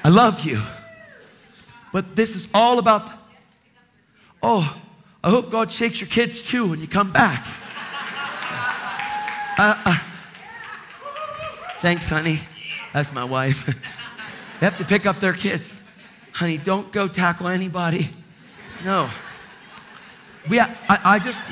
I 0.03 0.09
love 0.09 0.43
you. 0.45 0.61
But 1.93 2.15
this 2.15 2.35
is 2.35 2.49
all 2.55 2.79
about, 2.79 3.07
oh, 4.41 4.81
I 5.23 5.29
hope 5.29 5.51
God 5.51 5.71
shakes 5.71 6.01
your 6.01 6.09
kids 6.09 6.47
too 6.47 6.69
when 6.69 6.81
you 6.81 6.87
come 6.87 7.11
back. 7.11 7.45
Uh, 9.57 9.97
thanks, 11.77 12.09
honey. 12.09 12.39
That's 12.93 13.13
my 13.13 13.23
wife. 13.23 13.77
They 14.59 14.67
have 14.67 14.77
to 14.77 14.85
pick 14.85 15.07
up 15.07 15.19
their 15.19 15.33
kids. 15.33 15.89
honey, 16.33 16.59
don't 16.59 16.91
go 16.91 17.07
tackle 17.07 17.47
anybody. 17.47 18.09
No. 18.85 19.09
We, 20.47 20.59
I, 20.59 20.75
I 20.87 21.17
just. 21.17 21.51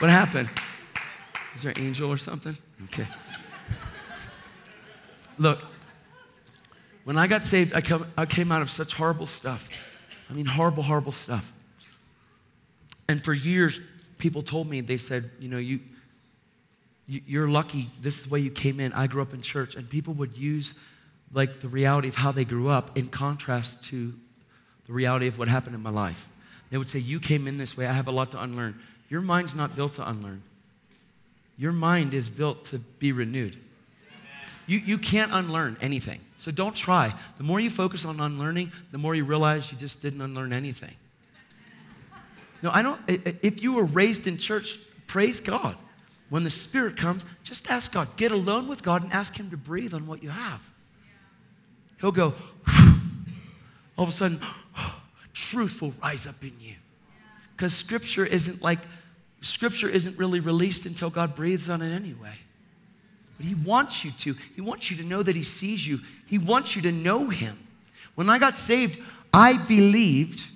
what 0.00 0.10
happened? 0.10 0.50
Is 1.54 1.62
there 1.62 1.70
an 1.70 1.80
angel 1.80 2.10
or 2.10 2.16
something? 2.16 2.56
Okay. 2.86 3.06
Look, 5.38 5.62
when 7.04 7.16
I 7.16 7.28
got 7.28 7.44
saved, 7.44 7.74
I, 7.74 7.80
come, 7.80 8.06
I 8.16 8.26
came 8.26 8.50
out 8.50 8.60
of 8.60 8.70
such 8.70 8.94
horrible 8.94 9.26
stuff. 9.26 9.68
I 10.28 10.32
mean, 10.34 10.46
horrible, 10.46 10.82
horrible 10.82 11.12
stuff. 11.12 11.52
And 13.08 13.24
for 13.24 13.32
years, 13.32 13.80
people 14.18 14.42
told 14.42 14.68
me, 14.68 14.80
they 14.80 14.98
said, 14.98 15.30
you 15.40 15.48
know, 15.48 15.58
you, 15.58 15.80
you, 17.06 17.22
you're 17.26 17.48
lucky. 17.48 17.88
This 18.00 18.18
is 18.18 18.26
the 18.26 18.30
way 18.30 18.40
you 18.40 18.50
came 18.50 18.80
in. 18.80 18.92
I 18.92 19.06
grew 19.06 19.22
up 19.22 19.32
in 19.32 19.40
church. 19.40 19.76
And 19.76 19.88
people 19.88 20.14
would 20.14 20.36
use 20.36 20.74
like 21.32 21.60
the 21.60 21.68
reality 21.68 22.08
of 22.08 22.16
how 22.16 22.32
they 22.32 22.44
grew 22.44 22.68
up 22.68 22.96
in 22.96 23.08
contrast 23.08 23.84
to 23.86 24.12
the 24.86 24.92
reality 24.92 25.26
of 25.26 25.38
what 25.38 25.48
happened 25.48 25.74
in 25.74 25.82
my 25.82 25.90
life. 25.90 26.28
They 26.70 26.78
would 26.78 26.88
say, 26.88 26.98
You 26.98 27.20
came 27.20 27.46
in 27.46 27.58
this 27.58 27.76
way. 27.76 27.86
I 27.86 27.92
have 27.92 28.08
a 28.08 28.12
lot 28.12 28.30
to 28.32 28.42
unlearn. 28.42 28.78
Your 29.08 29.20
mind's 29.20 29.54
not 29.54 29.74
built 29.74 29.94
to 29.94 30.08
unlearn, 30.08 30.42
your 31.56 31.72
mind 31.72 32.14
is 32.14 32.28
built 32.28 32.64
to 32.66 32.78
be 32.78 33.12
renewed. 33.12 33.56
You, 34.66 34.78
you 34.80 34.98
can't 34.98 35.32
unlearn 35.32 35.78
anything. 35.80 36.20
So 36.36 36.50
don't 36.50 36.76
try. 36.76 37.14
The 37.38 37.42
more 37.42 37.58
you 37.58 37.70
focus 37.70 38.04
on 38.04 38.20
unlearning, 38.20 38.70
the 38.92 38.98
more 38.98 39.14
you 39.14 39.24
realize 39.24 39.72
you 39.72 39.78
just 39.78 40.02
didn't 40.02 40.20
unlearn 40.20 40.52
anything. 40.52 40.94
No, 42.62 42.70
I 42.72 42.82
don't. 42.82 43.00
If 43.06 43.62
you 43.62 43.74
were 43.74 43.84
raised 43.84 44.26
in 44.26 44.36
church, 44.38 44.78
praise 45.06 45.40
God. 45.40 45.76
When 46.28 46.44
the 46.44 46.50
Spirit 46.50 46.96
comes, 46.96 47.24
just 47.42 47.70
ask 47.70 47.92
God. 47.92 48.08
Get 48.16 48.32
alone 48.32 48.68
with 48.68 48.82
God 48.82 49.02
and 49.02 49.12
ask 49.12 49.38
Him 49.38 49.50
to 49.50 49.56
breathe 49.56 49.94
on 49.94 50.06
what 50.06 50.22
you 50.22 50.28
have. 50.28 50.68
He'll 52.00 52.12
go, 52.12 52.34
all 53.96 54.04
of 54.04 54.08
a 54.08 54.12
sudden, 54.12 54.40
truth 55.32 55.80
will 55.80 55.94
rise 56.02 56.26
up 56.26 56.42
in 56.42 56.52
you. 56.60 56.74
Because 57.56 57.74
Scripture 57.74 58.26
isn't 58.26 58.62
like, 58.62 58.78
Scripture 59.40 59.88
isn't 59.88 60.18
really 60.18 60.40
released 60.40 60.84
until 60.84 61.10
God 61.10 61.34
breathes 61.34 61.70
on 61.70 61.80
it 61.80 61.92
anyway. 61.92 62.34
But 63.36 63.46
He 63.46 63.54
wants 63.54 64.04
you 64.04 64.10
to. 64.10 64.34
He 64.54 64.60
wants 64.60 64.90
you 64.90 64.96
to 64.98 65.04
know 65.04 65.22
that 65.22 65.34
He 65.34 65.42
sees 65.42 65.86
you. 65.86 66.00
He 66.26 66.38
wants 66.38 66.76
you 66.76 66.82
to 66.82 66.92
know 66.92 67.30
Him. 67.30 67.58
When 68.14 68.28
I 68.28 68.38
got 68.38 68.56
saved, 68.56 69.00
I 69.32 69.56
believed 69.56 70.50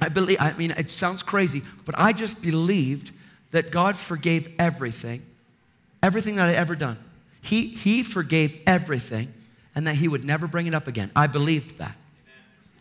I 0.00 0.08
believe, 0.08 0.38
I 0.40 0.52
mean, 0.54 0.72
it 0.72 0.90
sounds 0.90 1.22
crazy, 1.22 1.62
but 1.84 1.94
I 1.96 2.12
just 2.12 2.42
believed 2.42 3.12
that 3.52 3.70
God 3.70 3.96
forgave 3.96 4.48
everything, 4.58 5.22
everything 6.02 6.36
that 6.36 6.48
I'd 6.48 6.56
ever 6.56 6.74
done. 6.74 6.98
He, 7.40 7.68
he 7.68 8.02
forgave 8.02 8.60
everything 8.66 9.32
and 9.74 9.86
that 9.86 9.96
He 9.96 10.08
would 10.08 10.24
never 10.24 10.46
bring 10.46 10.66
it 10.66 10.74
up 10.74 10.88
again. 10.88 11.10
I 11.14 11.26
believed 11.26 11.78
that. 11.78 11.96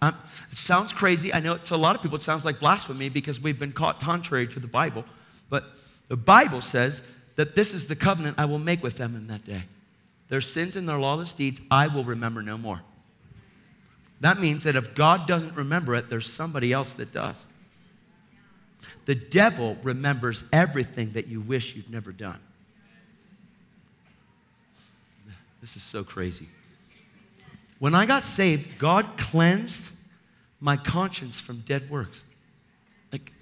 Um, 0.02 0.16
it 0.52 0.58
sounds 0.58 0.92
crazy. 0.92 1.34
I 1.34 1.40
know 1.40 1.58
to 1.58 1.76
a 1.76 1.78
lot 1.78 1.96
of 1.96 2.02
people 2.02 2.18
it 2.18 2.24
sounds 2.24 2.44
like 2.44 2.60
blasphemy 2.60 3.10
because 3.10 3.40
we've 3.42 3.60
been 3.60 3.72
caught 3.72 4.00
contrary 4.00 4.48
to 4.48 4.60
the 4.60 4.68
Bible. 4.68 5.06
But 5.50 5.66
the 6.10 6.18
Bible 6.18 6.62
says 6.62 7.08
that 7.36 7.56
this 7.56 7.74
is 7.74 7.88
the 7.88 7.96
covenant 7.96 8.38
I 8.38 8.46
will 8.46 8.60
make 8.60 8.84
with 8.84 8.98
them 8.98 9.16
in 9.16 9.28
that 9.28 9.46
day. 9.46 9.64
Their 10.30 10.42
sins 10.42 10.76
and 10.76 10.90
their 10.90 10.98
lawless 10.98 11.34
deeds 11.34 11.62
I 11.72 11.88
will 11.88 12.04
remember 12.04 12.42
no 12.42 12.58
more. 12.58 12.82
That 14.24 14.40
means 14.40 14.64
that 14.64 14.78
if 14.78 14.96
God 14.96 15.28
doesn't 15.28 15.54
remember 15.54 15.96
it, 15.96 16.10
there's 16.10 16.32
somebody 16.32 16.72
else 16.72 16.94
that 16.94 17.12
does. 17.12 17.46
The 19.04 19.16
devil 19.16 19.76
remembers 19.84 20.48
everything 20.54 21.12
that 21.12 21.28
you 21.28 21.42
wish 21.42 21.76
you'd 21.76 21.90
never 21.90 22.14
done. 22.14 22.40
This 25.60 25.76
is 25.76 25.84
so 25.84 26.06
crazy. 26.06 26.48
When 27.80 27.94
I 27.94 28.06
got 28.06 28.24
saved, 28.24 28.80
God 28.80 29.18
cleansed 29.18 29.98
my 30.62 30.78
conscience 30.78 31.42
from 31.42 31.60
dead 31.60 31.90
works. 31.90 32.24
Like 33.12 33.34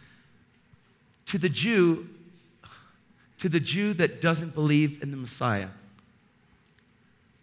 to 1.27 1.38
the 1.38 1.49
Jew, 1.49 2.09
to 3.38 3.49
the 3.49 3.59
Jew 3.59 3.93
that 3.93 4.19
doesn't 4.19 4.55
believe 4.55 5.03
in 5.03 5.11
the 5.11 5.17
Messiah, 5.17 5.69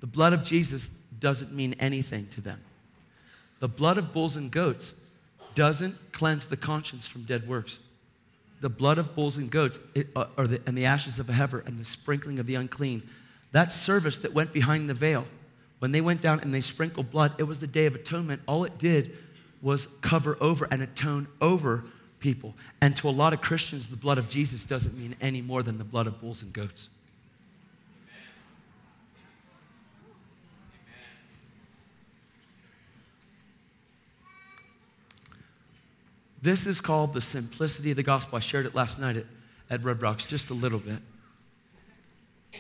the 0.00 0.08
blood 0.08 0.32
of 0.32 0.42
Jesus 0.42 0.88
doesn't 1.20 1.54
mean 1.54 1.76
anything 1.78 2.26
to 2.30 2.40
them. 2.40 2.62
The 3.60 3.68
blood 3.68 3.98
of 3.98 4.12
bulls 4.12 4.36
and 4.36 4.50
goats 4.50 4.94
doesn't 5.54 6.12
cleanse 6.12 6.46
the 6.46 6.56
conscience 6.56 7.06
from 7.06 7.22
dead 7.22 7.48
works. 7.48 7.80
The 8.60 8.68
blood 8.68 8.98
of 8.98 9.14
bulls 9.14 9.36
and 9.36 9.50
goats 9.50 9.78
it, 9.94 10.08
uh, 10.14 10.26
the, 10.36 10.60
and 10.66 10.76
the 10.76 10.84
ashes 10.84 11.18
of 11.18 11.28
a 11.28 11.32
heifer 11.32 11.62
and 11.66 11.78
the 11.78 11.84
sprinkling 11.84 12.38
of 12.38 12.46
the 12.46 12.54
unclean, 12.54 13.02
that 13.52 13.72
service 13.72 14.18
that 14.18 14.32
went 14.32 14.52
behind 14.52 14.88
the 14.88 14.94
veil, 14.94 15.26
when 15.78 15.92
they 15.92 16.00
went 16.00 16.20
down 16.20 16.40
and 16.40 16.52
they 16.52 16.60
sprinkled 16.60 17.10
blood, 17.10 17.34
it 17.38 17.44
was 17.44 17.60
the 17.60 17.66
Day 17.66 17.86
of 17.86 17.94
Atonement. 17.94 18.42
All 18.46 18.64
it 18.64 18.78
did 18.78 19.16
was 19.62 19.86
cover 20.00 20.36
over 20.40 20.66
and 20.70 20.82
atone 20.82 21.28
over 21.40 21.84
people. 22.20 22.54
And 22.80 22.96
to 22.96 23.08
a 23.08 23.10
lot 23.10 23.32
of 23.32 23.40
Christians, 23.40 23.88
the 23.88 23.96
blood 23.96 24.18
of 24.18 24.28
Jesus 24.28 24.66
doesn't 24.66 24.98
mean 24.98 25.14
any 25.20 25.40
more 25.40 25.62
than 25.62 25.78
the 25.78 25.84
blood 25.84 26.06
of 26.06 26.20
bulls 26.20 26.42
and 26.42 26.52
goats. 26.52 26.90
This 36.40 36.66
is 36.66 36.80
called 36.80 37.14
the 37.14 37.20
simplicity 37.20 37.90
of 37.90 37.96
the 37.96 38.02
gospel. 38.02 38.36
I 38.36 38.40
shared 38.40 38.66
it 38.66 38.74
last 38.74 39.00
night 39.00 39.16
at, 39.16 39.24
at 39.70 39.82
Red 39.82 40.02
Rocks 40.02 40.24
just 40.24 40.50
a 40.50 40.54
little 40.54 40.78
bit. 40.78 40.98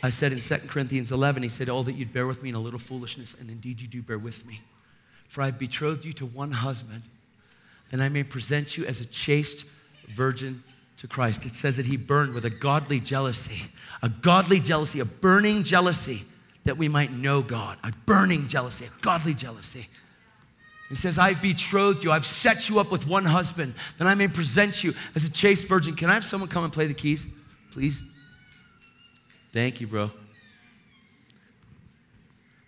I 0.02 0.10
said 0.10 0.32
in 0.32 0.40
2 0.40 0.54
Corinthians 0.68 1.12
11, 1.12 1.42
he 1.42 1.48
said, 1.48 1.68
Oh, 1.68 1.82
that 1.82 1.92
you'd 1.92 2.12
bear 2.12 2.26
with 2.26 2.42
me 2.42 2.50
in 2.50 2.54
a 2.54 2.60
little 2.60 2.78
foolishness, 2.78 3.34
and 3.40 3.50
indeed 3.50 3.80
you 3.80 3.88
do 3.88 4.02
bear 4.02 4.18
with 4.18 4.46
me. 4.46 4.60
For 5.28 5.42
I've 5.42 5.58
betrothed 5.58 6.04
you 6.04 6.12
to 6.14 6.26
one 6.26 6.52
husband, 6.52 7.02
that 7.90 8.00
I 8.00 8.08
may 8.08 8.22
present 8.22 8.76
you 8.76 8.84
as 8.84 9.00
a 9.00 9.06
chaste 9.06 9.66
virgin 10.08 10.62
to 10.98 11.06
Christ. 11.06 11.46
It 11.46 11.52
says 11.52 11.76
that 11.76 11.86
he 11.86 11.96
burned 11.96 12.34
with 12.34 12.44
a 12.44 12.50
godly 12.50 13.00
jealousy, 13.00 13.70
a 14.02 14.08
godly 14.08 14.60
jealousy, 14.60 15.00
a 15.00 15.04
burning 15.04 15.62
jealousy 15.62 16.22
that 16.64 16.76
we 16.76 16.88
might 16.88 17.12
know 17.12 17.40
God, 17.40 17.78
a 17.82 17.92
burning 18.04 18.48
jealousy, 18.48 18.86
a 18.86 19.02
godly 19.02 19.34
jealousy. 19.34 19.86
He 20.88 20.94
says, 20.94 21.18
I've 21.18 21.42
betrothed 21.42 22.02
you. 22.02 22.10
I've 22.10 22.24
set 22.24 22.68
you 22.68 22.78
up 22.78 22.90
with 22.90 23.06
one 23.06 23.26
husband, 23.26 23.74
that 23.98 24.08
I 24.08 24.14
may 24.14 24.28
present 24.28 24.82
you 24.82 24.94
as 25.14 25.24
a 25.24 25.32
chaste 25.32 25.68
virgin. 25.68 25.94
Can 25.94 26.08
I 26.08 26.14
have 26.14 26.24
someone 26.24 26.48
come 26.48 26.64
and 26.64 26.72
play 26.72 26.86
the 26.86 26.94
keys, 26.94 27.26
please? 27.72 28.02
Thank 29.52 29.80
you, 29.80 29.86
bro. 29.86 30.10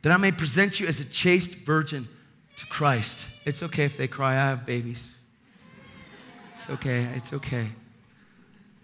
That 0.02 0.12
I 0.12 0.16
may 0.18 0.32
present 0.32 0.80
you 0.80 0.86
as 0.86 1.00
a 1.00 1.08
chaste 1.08 1.64
virgin 1.64 2.08
to 2.56 2.66
Christ. 2.66 3.28
It's 3.46 3.62
okay 3.62 3.84
if 3.84 3.96
they 3.96 4.08
cry. 4.08 4.32
I 4.32 4.48
have 4.48 4.66
babies. 4.66 5.14
It's 6.52 6.68
okay. 6.68 7.06
It's 7.14 7.32
okay. 7.32 7.68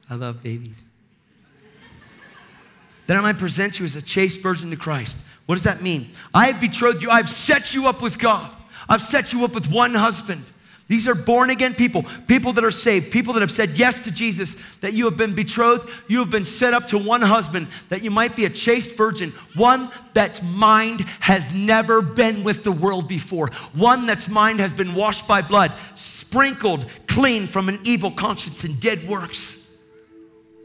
I 0.09 0.15
love 0.15 0.43
babies. 0.43 0.85
That 3.07 3.19
I 3.19 3.21
might 3.21 3.39
present 3.39 3.79
you 3.79 3.85
as 3.85 3.97
a 3.97 4.03
chaste 4.03 4.41
virgin 4.41 4.71
to 4.71 4.77
Christ. 4.77 5.27
What 5.45 5.57
does 5.57 5.65
that 5.65 5.83
mean? 5.83 6.11
I 6.33 6.47
have 6.47 6.61
betrothed 6.61 7.03
you. 7.03 7.11
I've 7.11 7.29
set 7.29 7.75
you 7.75 7.87
up 7.87 8.01
with 8.01 8.19
God. 8.19 8.51
I've 8.89 9.03
set 9.03 9.33
you 9.33 9.45
up 9.45 9.55
with 9.55 9.71
one 9.71 9.95
husband. 9.95 10.53
These 10.89 11.09
are 11.09 11.17
born 11.17 11.51
again 11.51 11.75
people, 11.75 12.05
people 12.29 12.53
that 12.53 12.63
are 12.63 12.71
saved, 12.71 13.11
people 13.11 13.35
that 13.35 13.41
have 13.41 13.51
said 13.51 13.71
yes 13.71 14.05
to 14.05 14.13
Jesus, 14.13 14.77
that 14.77 14.93
you 14.93 15.07
have 15.07 15.17
been 15.17 15.35
betrothed, 15.35 15.91
you 16.07 16.21
have 16.21 16.31
been 16.31 16.45
set 16.45 16.75
up 16.75 16.87
to 16.89 16.99
one 16.99 17.23
husband, 17.23 17.67
that 17.89 18.05
you 18.05 18.11
might 18.13 18.37
be 18.37 18.45
a 18.45 18.51
chaste 18.51 18.97
virgin, 18.97 19.31
one 19.57 19.91
that's 20.15 20.45
mind 20.45 21.01
has 21.21 21.53
never 21.53 22.01
been 22.01 22.45
with 22.45 22.63
the 22.63 22.71
world 22.71 23.09
before, 23.09 23.49
one 23.75 24.07
that's 24.07 24.29
mind 24.29 24.61
has 24.61 24.73
been 24.73 24.95
washed 24.95 25.27
by 25.27 25.43
blood, 25.43 25.73
sprinkled 25.97 26.87
clean 27.09 27.49
from 27.49 27.69
an 27.69 27.81
evil 27.83 28.13
conscience 28.13 28.63
and 28.63 28.81
dead 28.81 29.09
works. 29.09 29.66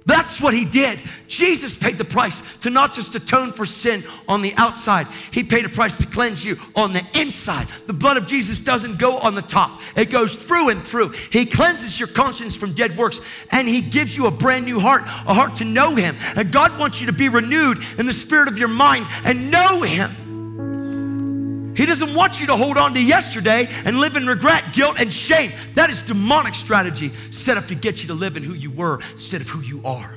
That's 0.06 0.42
what 0.42 0.54
he 0.56 0.66
did. 0.66 1.00
Jesus 1.28 1.78
paid 1.78 1.98
the 1.98 2.06
price 2.06 2.58
to 2.60 2.72
not 2.72 2.94
just 2.94 3.14
atone 3.14 3.52
for 3.52 3.66
sin 3.66 4.04
on 4.28 4.42
the 4.42 4.54
outside, 4.56 5.08
he 5.32 5.44
paid 5.44 5.64
a 5.64 5.70
price 5.70 5.98
to 6.00 6.08
cleanse 6.08 6.44
you 6.44 6.58
on 6.76 6.92
the 6.92 7.04
inside. 7.14 7.68
The 7.86 7.94
blood 7.94 8.18
of 8.18 8.26
Jesus 8.26 8.64
doesn't 8.64 8.98
go 8.98 9.20
on 9.20 9.36
the 9.36 9.44
top, 9.44 9.80
it 9.96 10.10
goes 10.10 10.44
through 10.44 10.70
and 10.70 10.84
through. 10.84 11.10
He 11.10 11.46
cleanses 11.46 12.00
your 12.00 12.10
conscience 12.10 12.56
from 12.56 12.74
dead 12.74 12.98
works 12.98 13.22
and 13.52 13.68
he 13.68 13.82
gives 13.82 14.18
you 14.18 14.26
a 14.26 14.32
brand 14.32 14.66
new 14.66 14.80
heart, 14.80 15.04
a 15.04 15.34
heart 15.34 15.56
to 15.58 15.66
know 15.66 15.96
him. 15.96 16.16
And 16.36 16.52
God 16.52 16.80
wants 16.80 17.00
you 17.00 17.08
to 17.08 17.14
be 17.14 17.30
renewed 17.30 17.78
in 18.00 18.08
the 18.08 18.14
spirit 18.14 18.48
of 18.48 18.58
your 18.58 18.70
mind 18.70 19.06
and 19.24 19.52
know 19.52 19.82
him. 19.82 20.31
He 21.82 21.88
doesn't 21.88 22.14
want 22.14 22.40
you 22.40 22.46
to 22.46 22.56
hold 22.56 22.78
on 22.78 22.94
to 22.94 23.02
yesterday 23.02 23.68
and 23.86 24.00
live 24.00 24.16
in 24.16 24.28
regret, 24.28 24.66
guilt, 24.72 24.98
and 25.00 25.12
shame. 25.12 25.52
That 25.74 25.90
is 25.90 26.04
demonic 26.04 26.54
strategy 26.54 27.10
set 27.32 27.58
up 27.58 27.66
to 27.66 27.76
get 27.76 28.04
you 28.04 28.10
to 28.10 28.14
live 28.14 28.38
in 28.38 28.44
who 28.44 28.54
you 28.54 28.70
were 28.70 29.00
instead 29.14 29.42
of 29.42 29.50
who 29.50 29.62
you 29.62 29.82
are. 29.84 30.16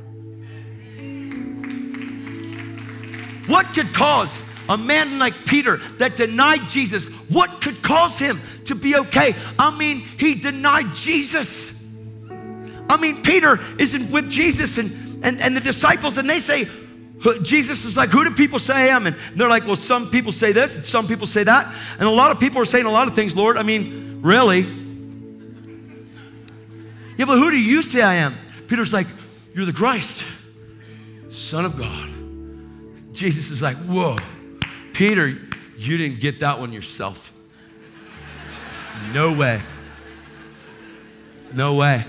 What 3.47 3.65
could 3.75 3.95
cause 3.95 4.55
a 4.69 4.77
man 4.77 5.19
like 5.19 5.47
Peter 5.47 5.79
that 5.97 6.17
denied 6.17 6.69
Jesus, 6.69 7.31
what 7.31 7.63
could 7.63 7.83
cause 7.83 8.19
him 8.19 8.43
to 8.67 8.75
be 8.75 8.97
okay? 8.97 9.35
I 9.59 9.75
mean, 9.75 10.01
he 10.01 10.35
denied 10.35 10.93
Jesus. 10.93 11.83
I 12.91 12.99
mean, 12.99 13.23
Peter 13.23 13.59
is 13.79 13.95
not 13.95 14.13
with 14.13 14.29
Jesus 14.29 14.77
and, 14.77 15.25
and, 15.25 15.41
and 15.41 15.57
the 15.57 15.63
disciples, 15.63 16.19
and 16.19 16.29
they 16.29 16.41
say, 16.41 16.69
Jesus 17.43 17.85
is 17.85 17.97
like, 17.97 18.11
who 18.11 18.25
do 18.25 18.31
people 18.33 18.59
say 18.59 18.75
I 18.75 18.87
am? 18.89 19.07
And 19.07 19.17
they're 19.35 19.49
like, 19.49 19.67
well, 19.67 19.77
some 19.77 20.11
people 20.11 20.33
say 20.33 20.53
this 20.53 20.77
and 20.77 20.85
some 20.85 21.07
people 21.07 21.27
say 21.27 21.45
that. 21.45 21.75
And 21.99 22.03
a 22.03 22.11
lot 22.11 22.31
of 22.31 22.39
people 22.39 22.61
are 22.61 22.67
saying 22.67 22.87
a 22.87 22.91
lot 22.91 23.09
of 23.09 23.15
things, 23.15 23.35
Lord. 23.35 23.57
I 23.57 23.63
mean, 23.63 24.21
really? 24.23 24.61
Yeah, 27.17 27.27
but 27.27 27.39
who 27.39 27.51
do 27.51 27.59
you 27.59 27.81
say 27.81 28.03
I 28.03 28.15
am? 28.15 28.37
Peter's 28.67 28.93
like, 28.93 29.07
you're 29.55 29.67
the 29.67 29.73
Christ, 29.73 30.25
Son 31.31 31.65
of 31.65 31.79
God. 31.79 32.11
Jesus 33.15 33.51
is 33.51 33.63
like, 33.63 33.77
whoa, 33.77 34.17
Peter, 34.93 35.29
you 35.79 35.97
didn't 35.97 36.21
get 36.21 36.41
that 36.41 36.59
one 36.59 36.73
yourself. 36.73 37.33
No 39.13 39.33
way. 39.33 39.63
No 41.53 41.75
way. 41.75 42.05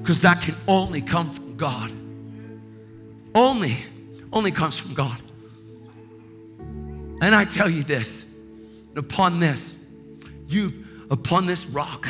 Because 0.00 0.22
that 0.22 0.40
can 0.42 0.56
only 0.66 1.00
come 1.00 1.30
from 1.30 1.56
God. 1.56 1.92
Only, 3.34 3.76
only 4.32 4.50
comes 4.50 4.76
from 4.76 4.94
God. 4.94 5.20
And 7.22 7.34
I 7.34 7.44
tell 7.44 7.70
you 7.70 7.82
this, 7.82 8.34
upon 8.96 9.38
this, 9.38 9.78
you, 10.48 10.72
upon 11.10 11.46
this 11.46 11.66
rock, 11.70 12.08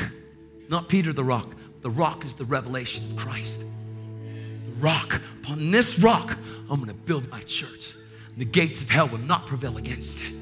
not 0.69 0.89
Peter 0.89 1.13
the 1.13 1.25
rock, 1.25 1.55
the 1.83 1.91
rock 1.91 2.25
is 2.25 2.35
the 2.35 2.45
revelation 2.45 3.05
of 3.11 3.17
Christ. 3.17 3.61
The 3.61 4.73
rock, 4.81 5.21
upon 5.43 5.71
this 5.71 5.99
rock, 5.99 6.39
I'm 6.71 6.81
gonna 6.81 6.95
build 6.95 7.31
my 7.31 7.41
church. 7.41 7.95
And 7.95 8.39
the 8.39 8.45
gates 8.45 8.81
of 8.81 8.89
hell 8.89 9.09
will 9.09 9.19
not 9.19 9.47
prevail 9.47 9.77
against 9.77 10.23
it. 10.23 10.35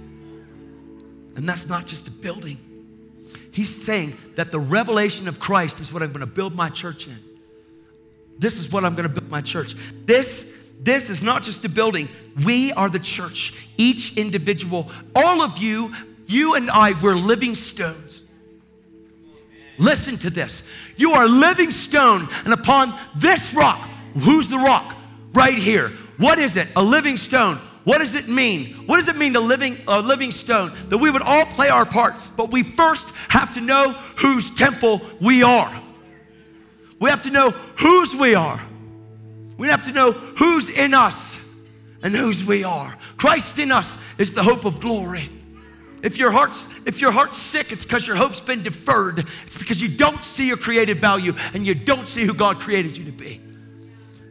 And 1.35 1.49
that's 1.49 1.68
not 1.68 1.87
just 1.87 2.07
a 2.07 2.11
building. 2.11 2.59
He's 3.51 3.74
saying 3.74 4.16
that 4.37 4.53
the 4.53 4.61
revelation 4.61 5.26
of 5.26 5.41
Christ 5.41 5.81
is 5.81 5.93
what 5.93 6.03
I'm 6.03 6.12
gonna 6.12 6.26
build 6.26 6.55
my 6.55 6.68
church 6.68 7.07
in. 7.09 7.18
This 8.39 8.59
is 8.59 8.72
what 8.72 8.85
I'm 8.85 8.95
gonna 8.95 9.09
build 9.09 9.31
my 9.31 9.41
church. 9.41 9.74
This, 10.07 10.60
this 10.83 11.11
is 11.11 11.22
not 11.22 11.43
just 11.43 11.64
a 11.64 11.68
building. 11.68 12.09
We 12.45 12.72
are 12.72 12.89
the 12.89 12.99
church. 12.99 13.68
Each 13.76 14.16
individual, 14.16 14.91
all 15.14 15.43
of 15.43 15.59
you, 15.59 15.95
you 16.26 16.55
and 16.55 16.70
I, 16.70 16.93
we're 17.01 17.16
living 17.16 17.55
stones. 17.55 18.22
Listen 19.78 20.16
to 20.18 20.31
this. 20.31 20.70
You 20.97 21.12
are 21.12 21.24
a 21.24 21.28
living 21.28 21.70
stone, 21.70 22.28
and 22.45 22.53
upon 22.53 22.95
this 23.16 23.55
rock, 23.55 23.78
who's 24.18 24.49
the 24.49 24.59
rock? 24.59 24.95
Right 25.33 25.57
here. 25.57 25.89
What 26.18 26.39
is 26.39 26.57
it? 26.57 26.68
A 26.76 26.83
living 26.83 27.16
stone. 27.16 27.59
What 27.85 27.99
does 27.99 28.14
it 28.14 28.28
mean? 28.28 28.74
What 28.87 28.97
does 28.97 29.09
it 29.09 29.16
mean 29.16 29.33
to 29.33 29.41
living 29.41 29.78
a 29.89 30.01
living 30.01 30.31
stone? 30.31 30.72
That 30.89 30.99
we 30.99 31.11
would 31.11 31.22
all 31.22 31.47
play 31.47 31.68
our 31.68 31.87
part, 31.87 32.14
but 32.37 32.51
we 32.51 32.62
first 32.62 33.14
have 33.31 33.55
to 33.55 33.61
know 33.61 33.93
whose 34.18 34.55
temple 34.55 35.01
we 35.20 35.43
are. 35.43 35.72
We 37.01 37.09
have 37.09 37.22
to 37.22 37.31
know 37.31 37.51
whose 37.51 38.14
we 38.14 38.35
are. 38.35 38.61
We 39.61 39.69
have 39.69 39.83
to 39.83 39.93
know 39.93 40.13
who's 40.13 40.71
in 40.71 40.95
us 40.95 41.47
and 42.03 42.17
whose 42.17 42.43
we 42.43 42.65
are. 42.65 42.97
Christ 43.19 43.59
in 43.59 43.71
us 43.71 44.03
is 44.19 44.33
the 44.33 44.43
hope 44.43 44.65
of 44.65 44.81
glory. 44.81 45.29
If 46.03 46.17
your 46.17 46.31
heart's 46.31 46.67
if 46.87 47.03
your 47.03 47.13
heart's 47.13 47.37
sick, 47.37 47.71
it's 47.71 47.85
because 47.85 48.07
your 48.07 48.17
hope's 48.17 48.41
been 48.41 48.63
deferred. 48.63 49.19
It's 49.19 49.59
because 49.59 49.83
you 49.83 49.89
don't 49.89 50.25
see 50.25 50.47
your 50.47 50.57
created 50.57 50.99
value 50.99 51.35
and 51.53 51.67
you 51.67 51.75
don't 51.75 52.09
see 52.09 52.25
who 52.25 52.33
God 52.33 52.59
created 52.59 52.97
you 52.97 53.05
to 53.05 53.13
be. 53.13 53.43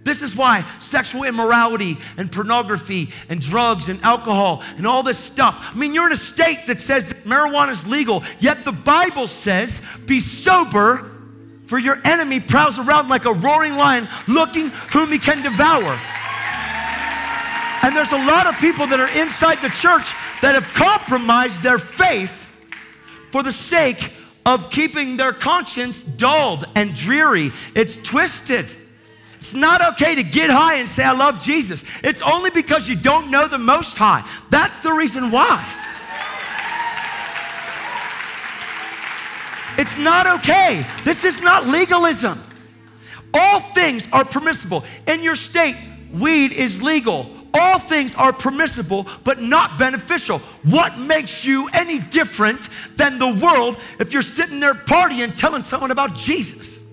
This 0.04 0.24
is 0.24 0.36
why 0.36 0.66
sexual 0.80 1.26
immorality 1.26 2.00
and 2.18 2.32
pornography 2.32 3.10
and 3.30 3.40
drugs 3.40 3.88
and 3.88 4.02
alcohol 4.02 4.64
and 4.78 4.88
all 4.88 5.04
this 5.04 5.20
stuff. 5.20 5.74
I 5.76 5.78
mean, 5.78 5.94
you're 5.94 6.08
in 6.08 6.14
a 6.14 6.18
state 6.18 6.66
that 6.66 6.80
says 6.80 7.10
that 7.10 7.18
marijuana 7.26 7.70
is 7.70 7.88
legal, 7.88 8.24
yet 8.40 8.66
the 8.66 8.72
Bible 8.72 9.28
says, 9.28 9.86
be 10.08 10.22
sober, 10.22 11.19
for 11.70 11.78
your 11.78 12.00
enemy 12.04 12.40
prowls 12.40 12.80
around 12.80 13.10
like 13.10 13.26
a 13.26 13.32
roaring 13.32 13.76
lion 13.76 14.08
looking 14.28 14.70
whom 14.92 15.12
he 15.12 15.20
can 15.20 15.44
devour. 15.44 16.00
And 17.84 17.96
there's 17.96 18.12
a 18.12 18.26
lot 18.26 18.48
of 18.48 18.60
people 18.60 18.88
that 18.88 19.00
are 19.00 19.08
inside 19.16 19.60
the 19.60 19.70
church 19.70 20.12
that 20.42 20.56
have 20.56 20.74
compromised 20.74 21.62
their 21.62 21.78
faith 21.78 22.52
for 23.32 23.44
the 23.44 23.52
sake 23.52 24.14
of 24.48 24.72
keeping 24.72 25.16
their 25.16 25.32
conscience 25.32 26.02
dulled 26.18 26.66
and 26.74 26.96
dreary. 26.96 27.52
It's 27.76 28.02
twisted. 28.02 28.74
It's 29.38 29.54
not 29.54 29.94
okay 29.94 30.16
to 30.16 30.24
get 30.24 30.50
high 30.50 30.78
and 30.78 30.90
say, 30.90 31.04
I 31.04 31.12
love 31.12 31.40
Jesus. 31.40 31.84
It's 32.04 32.24
only 32.24 32.50
because 32.50 32.90
you 32.90 32.96
don't 32.96 33.30
know 33.30 33.48
the 33.48 33.60
Most 33.60 33.96
High. 33.96 34.28
That's 34.50 34.80
the 34.80 34.92
reason 34.92 35.30
why. 35.30 35.64
It's 39.80 39.98
not 39.98 40.28
okay. 40.40 40.86
This 41.06 41.24
is 41.24 41.42
not 41.42 41.66
legalism. 41.66 42.38
All 43.34 43.62
things 43.62 44.12
are 44.12 44.26
permissible. 44.26 44.84
In 45.08 45.24
your 45.24 45.36
state, 45.36 45.78
weed 46.12 46.52
is 46.52 46.84
legal. 46.84 47.32
All 47.54 47.80
things 47.80 48.14
are 48.14 48.34
permissible, 48.34 49.08
but 49.24 49.42
not 49.42 49.80
beneficial. 49.80 50.40
What 50.64 51.00
makes 51.00 51.46
you 51.46 51.70
any 51.74 51.98
different 51.98 52.68
than 52.98 53.20
the 53.20 53.34
world 53.34 53.78
if 54.02 54.12
you're 54.12 54.22
sitting 54.22 54.60
there 54.60 54.74
partying 54.74 55.34
telling 55.34 55.64
someone 55.64 55.92
about 55.92 56.14
Jesus? 56.14 56.86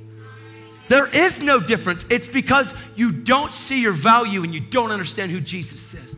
There 0.86 1.08
is 1.08 1.42
no 1.42 1.58
difference. 1.58 2.06
It's 2.08 2.28
because 2.28 2.72
you 2.94 3.10
don't 3.10 3.52
see 3.52 3.82
your 3.82 3.94
value 3.94 4.44
and 4.44 4.54
you 4.54 4.60
don't 4.60 4.92
understand 4.92 5.32
who 5.32 5.40
Jesus 5.40 5.92
is. 5.92 6.16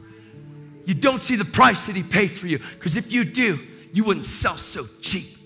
You 0.85 0.93
don't 0.93 1.23
see 1.23 1.37
the 1.37 1.47
price 1.47 1.87
that 1.87 1.97
he 1.97 2.03
paid 2.03 2.31
for 2.31 2.47
you. 2.47 2.59
Because 2.59 2.95
if 2.95 3.11
you 3.11 3.25
do, 3.25 3.59
you 3.95 4.05
wouldn't 4.05 4.27
sell 4.27 4.59
so 4.59 4.85
cheap. 5.01 5.38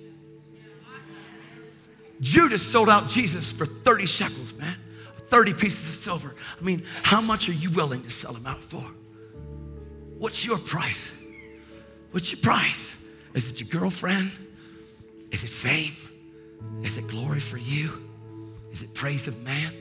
Judas 2.23 2.63
sold 2.63 2.89
out 2.89 3.09
Jesus 3.09 3.51
for 3.51 3.67
30 3.67 4.07
shekels, 4.07 4.55
man. 4.55 4.77
30 5.27 5.55
pieces 5.55 5.89
of 5.89 5.95
silver. 5.95 6.37
I 6.61 6.65
mean, 6.65 6.85
how 7.03 7.21
much 7.21 7.49
are 7.49 7.53
you 7.53 7.71
willing 7.71 8.03
to 8.03 8.11
sell 8.11 8.33
him 8.33 8.47
out 8.47 8.63
for? 8.63 8.85
What's 10.19 10.45
your 10.45 10.59
price? 10.59 11.13
What's 12.13 12.31
your 12.31 12.41
price? 12.41 13.05
Is 13.35 13.51
it 13.51 13.61
your 13.61 13.81
girlfriend? 13.81 14.31
Is 15.33 15.43
it 15.43 15.49
fame? 15.49 15.97
Is 16.83 16.97
it 16.97 17.09
glory 17.11 17.41
for 17.41 17.57
you? 17.57 17.91
Is 18.71 18.83
it 18.83 18.95
praise 18.95 19.27
of 19.27 19.43
man? 19.43 19.73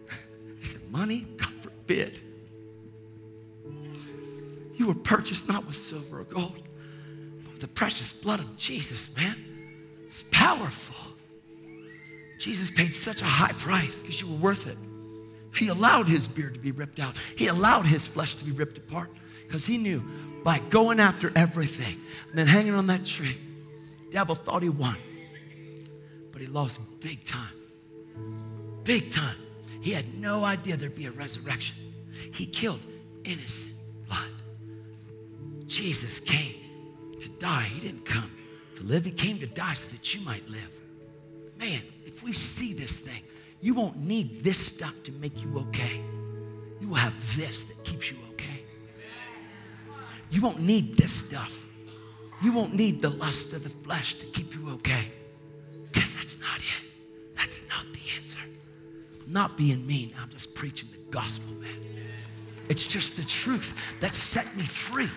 Is 0.60 0.86
it 0.88 0.92
money? 0.92 1.26
God 1.36 1.52
forbid. 1.60 2.18
You 4.74 4.88
were 4.88 4.94
purchased 4.94 5.48
not 5.48 5.64
with 5.66 5.76
silver 5.76 6.20
or 6.20 6.24
gold, 6.24 6.62
but 7.44 7.52
with 7.52 7.60
the 7.60 7.68
precious 7.68 8.22
blood 8.22 8.40
of 8.40 8.56
Jesus, 8.56 9.14
man. 9.16 9.36
It's 10.04 10.24
powerful. 10.32 11.05
Jesus 12.38 12.70
paid 12.70 12.94
such 12.94 13.22
a 13.22 13.26
high 13.26 13.52
price 13.52 14.00
because 14.00 14.20
you 14.20 14.28
were 14.28 14.36
worth 14.36 14.66
it. 14.66 14.76
He 15.54 15.68
allowed 15.68 16.08
his 16.08 16.28
beard 16.28 16.54
to 16.54 16.60
be 16.60 16.70
ripped 16.70 17.00
out. 17.00 17.18
He 17.36 17.46
allowed 17.46 17.86
his 17.86 18.06
flesh 18.06 18.34
to 18.36 18.44
be 18.44 18.52
ripped 18.52 18.76
apart 18.76 19.10
because 19.46 19.64
he 19.64 19.78
knew 19.78 20.04
by 20.44 20.58
going 20.58 21.00
after 21.00 21.32
everything 21.34 22.00
and 22.28 22.38
then 22.38 22.46
hanging 22.46 22.74
on 22.74 22.88
that 22.88 23.04
tree, 23.04 23.38
devil 24.10 24.34
thought 24.34 24.62
he 24.62 24.68
won, 24.68 24.96
but 26.30 26.40
he 26.40 26.46
lost 26.46 26.78
big 27.00 27.24
time. 27.24 27.54
Big 28.84 29.10
time. 29.10 29.36
He 29.80 29.92
had 29.92 30.18
no 30.18 30.44
idea 30.44 30.76
there'd 30.76 30.94
be 30.94 31.06
a 31.06 31.10
resurrection. 31.10 31.76
He 32.32 32.46
killed 32.46 32.80
innocent 33.24 33.80
blood. 34.06 34.30
Jesus 35.66 36.20
came 36.20 36.54
to 37.18 37.28
die. 37.38 37.62
He 37.62 37.80
didn't 37.80 38.04
come 38.04 38.30
to 38.76 38.84
live. 38.84 39.04
He 39.04 39.10
came 39.10 39.38
to 39.38 39.46
die 39.46 39.74
so 39.74 39.96
that 39.96 40.14
you 40.14 40.20
might 40.24 40.48
live. 40.48 40.72
Man, 41.58 41.82
if 42.16 42.24
we 42.24 42.32
see 42.32 42.72
this 42.72 43.00
thing, 43.00 43.22
you 43.60 43.74
won't 43.74 43.98
need 43.98 44.42
this 44.42 44.56
stuff 44.56 45.02
to 45.04 45.12
make 45.12 45.42
you 45.42 45.58
okay. 45.68 46.00
You 46.80 46.88
will 46.88 46.94
have 46.94 47.36
this 47.36 47.64
that 47.64 47.84
keeps 47.84 48.10
you 48.10 48.16
okay. 48.32 48.64
You 50.30 50.40
won't 50.40 50.60
need 50.60 50.96
this 50.96 51.12
stuff. 51.12 51.66
You 52.40 52.52
won't 52.52 52.74
need 52.74 53.02
the 53.02 53.10
lust 53.10 53.52
of 53.52 53.64
the 53.64 53.68
flesh 53.68 54.14
to 54.14 54.26
keep 54.26 54.54
you 54.54 54.70
okay. 54.70 55.12
Because 55.92 56.16
that's 56.16 56.40
not 56.40 56.56
it. 56.56 56.88
That's 57.36 57.68
not 57.68 57.84
the 57.92 58.00
answer. 58.16 58.40
I'm 59.26 59.32
not 59.32 59.58
being 59.58 59.86
mean. 59.86 60.14
I'm 60.18 60.30
just 60.30 60.54
preaching 60.54 60.88
the 60.92 61.10
gospel, 61.10 61.54
man. 61.56 61.68
It's 62.70 62.86
just 62.86 63.18
the 63.18 63.26
truth 63.26 63.78
that 64.00 64.14
set 64.14 64.56
me 64.56 64.64
free. 64.64 65.10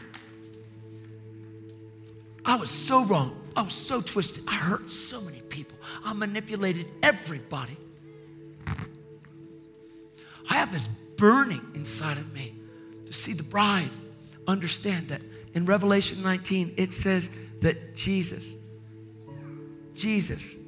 I 2.43 2.57
was 2.57 2.69
so 2.69 3.05
wrong. 3.05 3.39
I 3.59 3.61
was 3.61 3.73
so 3.73 3.99
twisted. 3.99 4.45
I 4.47 4.55
hurt 4.55 4.89
so 4.89 5.19
many 5.19 5.41
people. 5.41 5.77
I 6.05 6.13
manipulated 6.13 6.85
everybody. 7.03 7.75
I 10.49 10.53
have 10.53 10.71
this 10.71 10.87
burning 10.87 11.59
inside 11.75 12.15
of 12.15 12.33
me 12.33 12.55
to 13.05 13.11
see 13.11 13.33
the 13.33 13.43
bride 13.43 13.89
understand 14.47 15.09
that 15.09 15.19
in 15.55 15.65
Revelation 15.65 16.23
19 16.23 16.75
it 16.77 16.93
says 16.93 17.37
that 17.59 17.97
Jesus 17.97 18.55
Jesus 19.93 20.63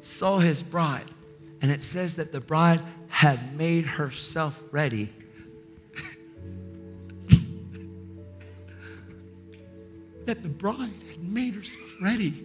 saw 0.00 0.38
his 0.38 0.62
bride 0.62 1.10
and 1.60 1.70
it 1.70 1.82
says 1.82 2.16
that 2.16 2.32
the 2.32 2.40
bride 2.40 2.80
had 3.08 3.54
made 3.54 3.84
herself 3.84 4.62
ready 4.72 5.10
that 10.24 10.42
the 10.42 10.48
bride 10.48 11.01
had 11.22 11.32
made 11.32 11.54
herself 11.54 11.96
ready. 12.00 12.44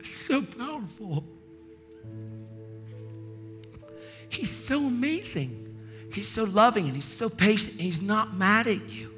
It's 0.00 0.10
so 0.10 0.42
powerful. 0.42 1.24
He's 4.28 4.50
so 4.50 4.86
amazing. 4.86 5.76
He's 6.12 6.28
so 6.28 6.44
loving 6.44 6.86
and 6.86 6.94
he's 6.94 7.04
so 7.04 7.28
patient. 7.28 7.72
And 7.72 7.82
he's 7.82 8.02
not 8.02 8.34
mad 8.34 8.66
at 8.66 8.88
you. 8.88 9.12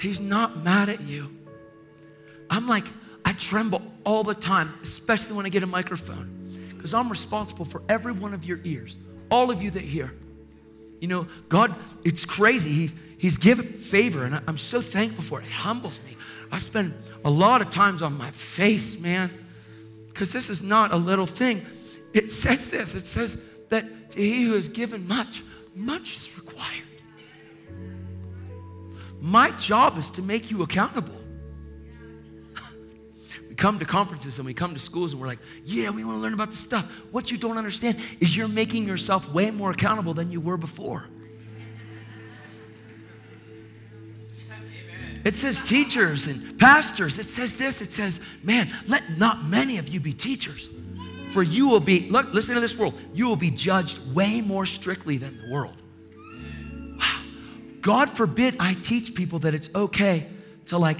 He's 0.00 0.20
not 0.20 0.58
mad 0.58 0.88
at 0.88 1.00
you. 1.02 1.30
I'm 2.50 2.66
like, 2.66 2.84
I 3.24 3.32
tremble 3.32 3.82
all 4.04 4.24
the 4.24 4.34
time, 4.34 4.74
especially 4.82 5.36
when 5.36 5.46
I 5.46 5.48
get 5.48 5.62
a 5.62 5.66
microphone, 5.66 6.50
because 6.70 6.92
I'm 6.92 7.08
responsible 7.08 7.64
for 7.64 7.82
every 7.88 8.12
one 8.12 8.34
of 8.34 8.44
your 8.44 8.58
ears, 8.64 8.98
all 9.30 9.50
of 9.50 9.62
you 9.62 9.70
that 9.70 9.82
hear. 9.82 10.12
You 11.00 11.08
know, 11.08 11.26
God, 11.48 11.74
it's 12.04 12.24
crazy. 12.24 12.70
He, 12.70 12.90
he's 13.16 13.36
given 13.36 13.78
favor, 13.78 14.24
and 14.24 14.34
I, 14.34 14.40
I'm 14.48 14.56
so 14.56 14.80
thankful 14.80 15.22
for 15.22 15.40
it. 15.40 15.44
It 15.44 15.52
humbles 15.52 16.00
me. 16.04 16.16
I 16.52 16.58
spend 16.58 16.92
a 17.24 17.30
lot 17.30 17.62
of 17.62 17.70
times 17.70 18.02
on 18.02 18.18
my 18.18 18.30
face, 18.30 19.00
man, 19.00 19.30
because 20.08 20.32
this 20.34 20.50
is 20.50 20.62
not 20.62 20.92
a 20.92 20.96
little 20.96 21.24
thing. 21.24 21.64
It 22.12 22.30
says 22.30 22.70
this 22.70 22.94
it 22.94 23.06
says 23.06 23.48
that 23.70 24.10
to 24.10 24.20
he 24.20 24.44
who 24.44 24.54
is 24.54 24.68
given 24.68 25.08
much, 25.08 25.42
much 25.74 26.14
is 26.14 26.36
required. 26.36 26.82
My 29.18 29.50
job 29.52 29.96
is 29.96 30.10
to 30.10 30.22
make 30.22 30.50
you 30.50 30.62
accountable. 30.62 31.14
we 33.48 33.54
come 33.54 33.78
to 33.78 33.86
conferences 33.86 34.38
and 34.38 34.44
we 34.44 34.52
come 34.52 34.74
to 34.74 34.80
schools 34.80 35.12
and 35.12 35.22
we're 35.22 35.28
like, 35.28 35.38
yeah, 35.64 35.88
we 35.88 36.04
want 36.04 36.18
to 36.18 36.20
learn 36.20 36.34
about 36.34 36.50
this 36.50 36.60
stuff. 36.60 36.84
What 37.12 37.30
you 37.30 37.38
don't 37.38 37.56
understand 37.56 37.98
is 38.20 38.36
you're 38.36 38.48
making 38.48 38.84
yourself 38.84 39.32
way 39.32 39.50
more 39.50 39.70
accountable 39.70 40.12
than 40.12 40.30
you 40.30 40.40
were 40.42 40.58
before. 40.58 41.06
It 45.24 45.34
says 45.34 45.66
teachers 45.68 46.26
and 46.26 46.58
pastors. 46.58 47.18
It 47.18 47.26
says 47.26 47.56
this. 47.58 47.80
It 47.80 47.90
says, 47.90 48.24
man, 48.42 48.72
let 48.88 49.18
not 49.18 49.44
many 49.44 49.78
of 49.78 49.88
you 49.88 50.00
be 50.00 50.12
teachers. 50.12 50.68
For 51.32 51.42
you 51.42 51.68
will 51.68 51.80
be, 51.80 52.10
look, 52.10 52.32
listen 52.34 52.54
to 52.54 52.60
this 52.60 52.76
world, 52.76 53.00
you 53.14 53.26
will 53.26 53.36
be 53.36 53.50
judged 53.50 54.14
way 54.14 54.42
more 54.42 54.66
strictly 54.66 55.16
than 55.16 55.40
the 55.40 55.50
world. 55.50 55.80
Wow. 56.98 57.22
God 57.80 58.10
forbid 58.10 58.56
I 58.60 58.74
teach 58.74 59.14
people 59.14 59.38
that 59.40 59.54
it's 59.54 59.74
okay 59.74 60.26
to 60.66 60.76
like, 60.78 60.98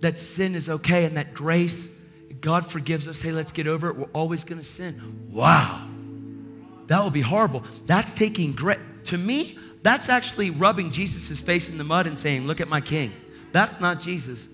that 0.00 0.18
sin 0.18 0.54
is 0.54 0.68
okay 0.68 1.04
and 1.04 1.16
that 1.16 1.32
grace, 1.32 2.04
God 2.40 2.66
forgives 2.66 3.08
us. 3.08 3.20
Hey, 3.20 3.32
let's 3.32 3.52
get 3.52 3.66
over 3.66 3.88
it. 3.88 3.96
We're 3.96 4.06
always 4.12 4.44
gonna 4.44 4.62
sin. 4.62 5.28
Wow. 5.30 5.88
That 6.86 7.04
would 7.04 7.12
be 7.12 7.20
horrible. 7.20 7.64
That's 7.86 8.16
taking 8.16 8.52
grit. 8.52 8.80
to 9.04 9.18
me, 9.18 9.56
that's 9.82 10.08
actually 10.08 10.50
rubbing 10.50 10.90
Jesus' 10.90 11.40
face 11.40 11.68
in 11.68 11.78
the 11.78 11.84
mud 11.84 12.06
and 12.06 12.18
saying, 12.18 12.46
Look 12.46 12.60
at 12.60 12.68
my 12.68 12.80
king. 12.80 13.12
That's 13.52 13.80
not 13.80 14.00
Jesus. 14.00 14.48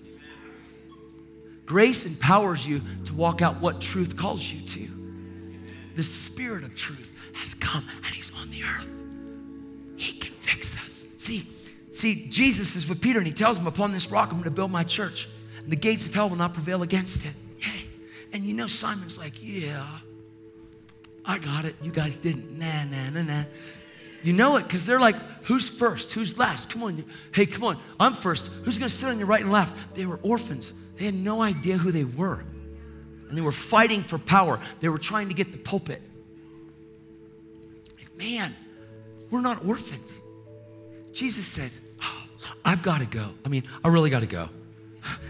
Grace 1.65 2.05
empowers 2.05 2.65
you 2.65 2.81
to 3.05 3.13
walk 3.13 3.41
out 3.41 3.61
what 3.61 3.81
truth 3.81 4.15
calls 4.15 4.51
you 4.51 4.65
to. 4.67 4.89
The 5.95 6.03
Spirit 6.03 6.63
of 6.63 6.75
truth 6.75 7.13
has 7.33 7.53
come 7.53 7.83
and 8.05 8.15
He's 8.15 8.31
on 8.39 8.49
the 8.49 8.63
earth. 8.63 8.87
He 9.97 10.17
convicts 10.17 10.77
us. 10.77 11.07
See, 11.17 11.45
see, 11.89 12.29
Jesus 12.29 12.75
is 12.75 12.87
with 12.87 13.01
Peter 13.01 13.19
and 13.19 13.27
He 13.27 13.33
tells 13.33 13.57
him, 13.57 13.67
Upon 13.67 13.91
this 13.91 14.09
rock 14.09 14.29
I'm 14.29 14.35
going 14.35 14.45
to 14.45 14.51
build 14.51 14.71
my 14.71 14.83
church, 14.83 15.27
and 15.61 15.71
the 15.71 15.75
gates 15.75 16.05
of 16.05 16.13
hell 16.13 16.29
will 16.29 16.37
not 16.37 16.53
prevail 16.53 16.83
against 16.83 17.25
it. 17.25 17.33
Yay. 17.59 17.87
And 18.31 18.43
you 18.43 18.53
know, 18.53 18.67
Simon's 18.67 19.17
like, 19.17 19.33
Yeah, 19.43 19.85
I 21.25 21.39
got 21.39 21.65
it. 21.65 21.75
You 21.81 21.91
guys 21.91 22.17
didn't. 22.17 22.57
Nah, 22.57 22.85
nah, 22.85 23.09
nah, 23.09 23.23
nah. 23.23 23.43
You 24.27 24.33
know 24.33 24.57
it 24.57 24.63
because 24.63 24.85
they're 24.85 24.99
like, 24.99 25.15
who's 25.43 25.69
first? 25.69 26.11
Who's 26.11 26.37
last? 26.37 26.69
Come 26.69 26.83
on. 26.83 27.05
Hey, 27.33 27.45
come 27.45 27.63
on. 27.63 27.79
I'm 27.97 28.13
first. 28.13 28.51
Who's 28.65 28.77
going 28.77 28.89
to 28.89 28.93
sit 28.93 29.07
on 29.07 29.19
your 29.19 29.27
right 29.27 29.39
and 29.39 29.53
left? 29.53 29.95
They 29.95 30.05
were 30.05 30.19
orphans. 30.21 30.73
They 30.97 31.05
had 31.05 31.13
no 31.13 31.41
idea 31.41 31.77
who 31.77 31.93
they 31.93 32.03
were. 32.03 32.43
And 33.29 33.37
they 33.37 33.41
were 33.41 33.53
fighting 33.53 34.03
for 34.03 34.17
power. 34.17 34.59
They 34.81 34.89
were 34.89 34.97
trying 34.97 35.29
to 35.29 35.33
get 35.33 35.53
the 35.53 35.57
pulpit. 35.57 36.01
Like, 37.97 38.17
man, 38.17 38.53
we're 39.31 39.39
not 39.39 39.65
orphans. 39.65 40.19
Jesus 41.13 41.45
said, 41.45 41.71
oh, 42.03 42.25
I've 42.65 42.83
got 42.83 42.99
to 42.99 43.05
go. 43.05 43.29
I 43.45 43.47
mean, 43.47 43.63
I 43.81 43.87
really 43.87 44.09
got 44.09 44.19
to 44.19 44.27
go. 44.27 44.49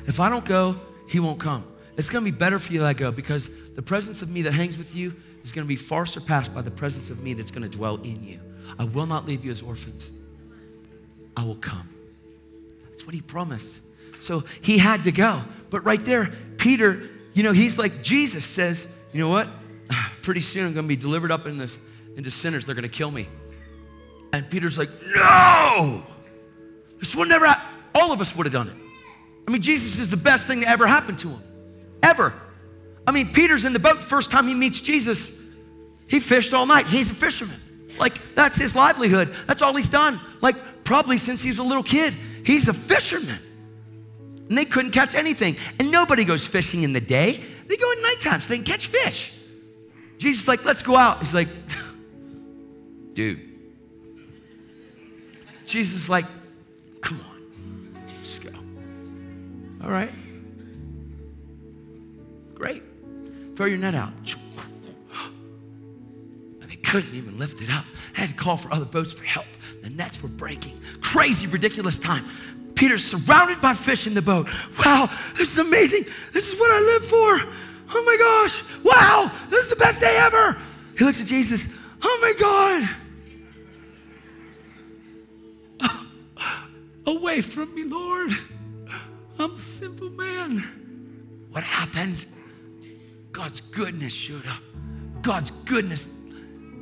If 0.07 0.19
I 0.19 0.27
don't 0.27 0.43
go, 0.43 0.75
he 1.07 1.19
won't 1.19 1.39
come. 1.39 1.63
It's 1.97 2.09
going 2.09 2.25
to 2.25 2.31
be 2.31 2.35
better 2.35 2.57
for 2.57 2.73
you 2.73 2.79
that 2.79 2.87
I 2.87 2.93
go 2.93 3.11
because 3.11 3.75
the 3.75 3.83
presence 3.83 4.23
of 4.23 4.31
me 4.31 4.41
that 4.41 4.53
hangs 4.53 4.75
with 4.75 4.95
you 4.95 5.13
is 5.43 5.51
going 5.51 5.65
to 5.65 5.69
be 5.69 5.75
far 5.75 6.07
surpassed 6.07 6.55
by 6.55 6.63
the 6.63 6.71
presence 6.71 7.11
of 7.11 7.21
me 7.21 7.35
that's 7.35 7.51
going 7.51 7.61
to 7.61 7.77
dwell 7.77 7.97
in 7.97 8.23
you. 8.23 8.39
I 8.79 8.85
will 8.85 9.05
not 9.05 9.25
leave 9.25 9.43
you 9.43 9.51
as 9.51 9.61
orphans. 9.61 10.11
I 11.35 11.43
will 11.43 11.55
come. 11.55 11.89
That's 12.89 13.05
what 13.05 13.13
he 13.13 13.21
promised. 13.21 13.81
So 14.19 14.43
he 14.61 14.77
had 14.77 15.03
to 15.03 15.11
go. 15.11 15.41
But 15.69 15.85
right 15.85 16.03
there, 16.03 16.31
Peter, 16.57 17.09
you 17.33 17.43
know, 17.43 17.51
he's 17.51 17.77
like, 17.77 18.01
Jesus 18.01 18.45
says, 18.45 18.97
you 19.13 19.19
know 19.19 19.29
what? 19.29 19.47
Pretty 20.21 20.41
soon 20.41 20.65
I'm 20.65 20.73
going 20.73 20.85
to 20.85 20.89
be 20.89 20.95
delivered 20.95 21.31
up 21.31 21.45
in 21.45 21.57
this, 21.57 21.79
into 22.15 22.31
sinners. 22.31 22.65
They're 22.65 22.75
going 22.75 22.83
to 22.83 22.89
kill 22.89 23.11
me. 23.11 23.27
And 24.33 24.49
Peter's 24.49 24.77
like, 24.77 24.89
no! 25.15 26.03
This 26.99 27.15
would 27.15 27.29
never 27.29 27.45
happen. 27.45 27.65
All 27.93 28.11
of 28.11 28.21
us 28.21 28.35
would 28.35 28.45
have 28.45 28.53
done 28.53 28.67
it. 28.67 28.75
I 29.47 29.51
mean, 29.51 29.61
Jesus 29.61 29.99
is 29.99 30.09
the 30.09 30.17
best 30.17 30.47
thing 30.47 30.61
that 30.61 30.69
ever 30.69 30.85
happened 30.85 31.19
to 31.19 31.29
him. 31.29 31.41
Ever. 32.03 32.33
I 33.05 33.11
mean, 33.11 33.31
Peter's 33.31 33.63
in 33.63 33.73
the 33.73 33.79
boat 33.79 34.03
first 34.03 34.31
time 34.31 34.47
he 34.47 34.53
meets 34.53 34.81
Jesus. 34.81 35.41
He 36.07 36.19
fished 36.19 36.53
all 36.53 36.65
night. 36.65 36.87
He's 36.87 37.09
a 37.09 37.13
fisherman. 37.13 37.59
Like, 37.97 38.35
that's 38.35 38.57
his 38.57 38.75
livelihood. 38.75 39.33
That's 39.47 39.61
all 39.61 39.75
he's 39.75 39.89
done. 39.89 40.19
Like, 40.41 40.83
probably 40.83 41.17
since 41.17 41.41
he 41.41 41.49
was 41.49 41.59
a 41.59 41.63
little 41.63 41.83
kid. 41.83 42.13
He's 42.45 42.67
a 42.67 42.73
fisherman. 42.73 43.39
And 44.49 44.57
they 44.57 44.65
couldn't 44.65 44.91
catch 44.91 45.15
anything. 45.15 45.57
And 45.79 45.91
nobody 45.91 46.23
goes 46.23 46.45
fishing 46.45 46.83
in 46.83 46.93
the 46.93 47.01
day, 47.01 47.41
they 47.67 47.75
go 47.75 47.91
at 47.91 47.97
nighttime 48.01 48.39
so 48.39 48.49
they 48.49 48.55
can 48.57 48.65
catch 48.65 48.87
fish. 48.87 49.33
Jesus 50.17 50.43
is 50.43 50.47
like, 50.47 50.63
let's 50.65 50.81
go 50.81 50.95
out. 50.95 51.19
He's 51.19 51.33
like, 51.33 51.49
dude. 53.13 53.41
Jesus 55.65 55.97
is 55.97 56.09
like, 56.09 56.25
come 57.01 57.19
on, 57.19 57.97
just 58.21 58.43
go. 58.43 58.57
All 59.83 59.91
right. 59.91 60.11
Great. 62.55 62.83
Throw 63.55 63.65
your 63.65 63.77
net 63.77 63.93
out 63.93 64.13
couldn't 66.87 67.13
even 67.15 67.37
lift 67.37 67.61
it 67.61 67.69
up. 67.69 67.83
I 68.15 68.21
had 68.21 68.29
to 68.29 68.35
call 68.35 68.55
for 68.55 68.73
other 68.73 68.85
boats 68.85 69.11
for 69.11 69.25
help. 69.25 69.45
The 69.83 69.89
nets 69.89 70.23
were 70.23 70.29
breaking. 70.29 70.79
Crazy, 71.01 71.45
ridiculous 71.45 71.99
time. 71.99 72.23
Peter's 72.75 73.03
surrounded 73.03 73.61
by 73.61 73.73
fish 73.73 74.07
in 74.07 74.13
the 74.13 74.21
boat. 74.21 74.49
Wow, 74.79 75.09
this 75.35 75.51
is 75.51 75.57
amazing. 75.57 76.03
This 76.31 76.47
is 76.47 76.57
what 76.57 76.71
I 76.71 76.79
live 76.79 77.03
for. 77.03 77.41
Oh 77.93 78.03
my 78.05 78.15
gosh. 78.17 78.63
Wow, 78.85 79.29
this 79.49 79.65
is 79.65 79.69
the 79.69 79.83
best 79.83 79.99
day 79.99 80.15
ever. 80.17 80.57
He 80.97 81.03
looks 81.03 81.19
at 81.19 81.27
Jesus. 81.27 81.83
Oh 82.01 82.19
my 82.21 82.33
God. 85.81 85.97
Away 87.17 87.41
from 87.41 87.75
me, 87.75 87.83
Lord. 87.83 88.31
I'm 89.37 89.53
a 89.53 89.57
simple 89.57 90.09
man. 90.09 90.63
What 91.51 91.63
happened? 91.63 92.25
God's 93.33 93.59
goodness 93.59 94.13
showed 94.13 94.47
up. 94.47 94.61
God's 95.21 95.51
goodness 95.51 96.16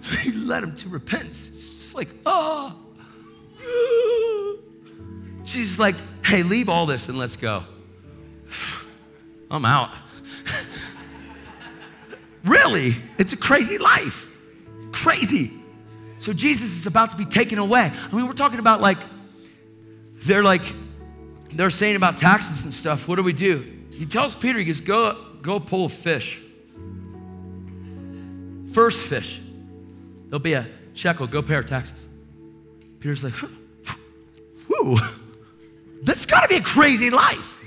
he 0.22 0.32
led 0.32 0.64
him 0.64 0.76
to 0.76 0.90
repentance. 0.90 1.50
It's 1.50 1.60
just 1.60 1.96
like, 1.96 2.10
ah. 2.26 2.76
oh. 3.62 4.60
Jesus 5.44 5.80
like, 5.80 5.96
hey, 6.24 6.44
leave 6.44 6.70
all 6.70 6.86
this 6.86 7.10
and 7.10 7.18
let's 7.18 7.36
go. 7.36 7.64
I'm 9.52 9.66
out. 9.66 9.92
really? 12.46 12.96
It's 13.18 13.34
a 13.34 13.38
crazy 13.38 13.78
life. 13.78 14.36
Crazy. 14.92 15.52
So 16.18 16.34
Jesus 16.34 16.78
is 16.78 16.88
about 16.88 17.12
to 17.12 17.18
be 17.18 17.26
taken 17.26 17.60
away. 17.60 17.92
I 18.12 18.16
mean, 18.16 18.26
we're 18.26 18.34
talking 18.34 18.60
about 18.60 18.82
like, 18.82 18.98
they're 20.24 20.44
like, 20.44 20.64
they're 21.54 21.70
saying 21.70 21.96
about 21.96 22.18
taxes 22.18 22.66
and 22.66 22.74
stuff. 22.74 23.08
What 23.08 23.16
do 23.16 23.24
we 23.24 23.34
do? 23.34 23.66
He 23.92 24.06
tells 24.06 24.36
Peter, 24.36 24.60
he 24.60 24.66
goes, 24.66 24.80
go, 24.80 25.26
go 25.42 25.60
pull 25.60 25.86
a 25.86 25.90
fish. 25.90 26.42
First 28.74 29.08
fish. 29.08 29.42
There'll 30.30 30.40
be 30.40 30.54
a 30.54 30.68
shekel, 30.94 31.28
go 31.28 31.42
pay 31.42 31.56
our 31.56 31.64
taxes. 31.64 32.08
Peter's 33.00 33.24
like, 33.24 33.34
whoo, 34.70 34.98
that's 36.02 36.26
got 36.26 36.42
to 36.42 36.48
be 36.48 36.56
a 36.56 36.62
crazy 36.62 37.10
life. 37.10 37.60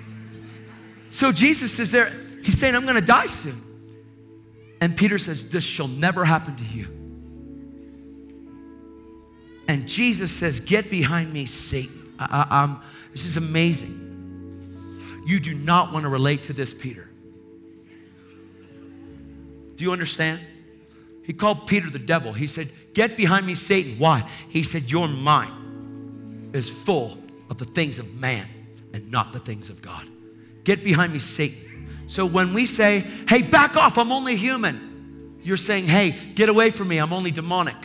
So 1.08 1.32
Jesus 1.32 1.78
is 1.78 1.92
there, 1.92 2.12
he's 2.42 2.58
saying, 2.58 2.74
I'm 2.74 2.84
going 2.84 2.94
to 2.96 3.00
die 3.00 3.26
soon. 3.26 3.60
And 4.80 4.96
Peter 4.96 5.18
says, 5.18 5.50
This 5.50 5.64
shall 5.64 5.88
never 5.88 6.24
happen 6.24 6.56
to 6.56 6.64
you. 6.64 6.86
And 9.66 9.88
Jesus 9.88 10.32
says, 10.32 10.60
Get 10.60 10.90
behind 10.90 11.32
me, 11.32 11.46
Satan. 11.46 12.14
I, 12.18 12.46
I, 12.50 12.76
this 13.12 13.24
is 13.24 13.36
amazing. 13.36 14.06
You 15.26 15.40
do 15.40 15.54
not 15.54 15.92
want 15.92 16.04
to 16.04 16.08
relate 16.08 16.44
to 16.44 16.52
this, 16.52 16.72
Peter. 16.72 17.08
Do 19.76 19.84
you 19.84 19.92
understand? 19.92 20.40
He 21.28 21.34
called 21.34 21.66
Peter 21.66 21.90
the 21.90 21.98
devil. 21.98 22.32
He 22.32 22.46
said, 22.46 22.70
Get 22.94 23.14
behind 23.18 23.46
me, 23.46 23.54
Satan. 23.54 23.98
Why? 23.98 24.26
He 24.48 24.62
said, 24.62 24.90
Your 24.90 25.06
mind 25.06 26.54
is 26.56 26.70
full 26.70 27.18
of 27.50 27.58
the 27.58 27.66
things 27.66 27.98
of 27.98 28.14
man 28.14 28.48
and 28.94 29.10
not 29.10 29.34
the 29.34 29.38
things 29.38 29.68
of 29.68 29.82
God. 29.82 30.08
Get 30.64 30.82
behind 30.82 31.12
me, 31.12 31.18
Satan. 31.18 32.06
So 32.06 32.24
when 32.24 32.54
we 32.54 32.64
say, 32.64 33.00
Hey, 33.28 33.42
back 33.42 33.76
off, 33.76 33.98
I'm 33.98 34.10
only 34.10 34.36
human, 34.36 35.36
you're 35.42 35.58
saying, 35.58 35.84
Hey, 35.84 36.12
get 36.34 36.48
away 36.48 36.70
from 36.70 36.88
me, 36.88 36.96
I'm 36.96 37.12
only 37.12 37.30
demonic. 37.30 37.76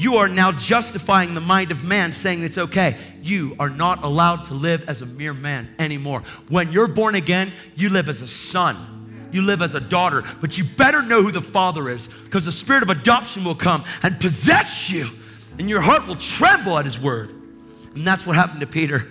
you 0.00 0.16
are 0.16 0.28
now 0.28 0.50
justifying 0.50 1.34
the 1.34 1.40
mind 1.40 1.70
of 1.70 1.84
man, 1.84 2.10
saying 2.10 2.42
it's 2.42 2.56
okay. 2.58 2.96
You 3.22 3.54
are 3.60 3.68
not 3.68 4.02
allowed 4.02 4.46
to 4.46 4.54
live 4.54 4.88
as 4.88 5.02
a 5.02 5.06
mere 5.06 5.34
man 5.34 5.68
anymore. 5.78 6.22
When 6.48 6.72
you're 6.72 6.88
born 6.88 7.14
again, 7.14 7.52
you 7.76 7.90
live 7.90 8.08
as 8.08 8.22
a 8.22 8.26
son. 8.26 8.99
You 9.32 9.42
live 9.42 9.62
as 9.62 9.74
a 9.74 9.80
daughter, 9.80 10.24
but 10.40 10.58
you 10.58 10.64
better 10.64 11.02
know 11.02 11.22
who 11.22 11.30
the 11.30 11.42
Father 11.42 11.88
is 11.88 12.06
because 12.06 12.44
the 12.44 12.52
spirit 12.52 12.82
of 12.82 12.90
adoption 12.90 13.44
will 13.44 13.54
come 13.54 13.84
and 14.02 14.20
possess 14.20 14.90
you, 14.90 15.08
and 15.58 15.68
your 15.68 15.80
heart 15.80 16.06
will 16.06 16.16
tremble 16.16 16.78
at 16.78 16.84
his 16.84 16.98
word. 16.98 17.30
And 17.94 18.06
that's 18.06 18.26
what 18.26 18.36
happened 18.36 18.60
to 18.60 18.66
Peter. 18.66 19.06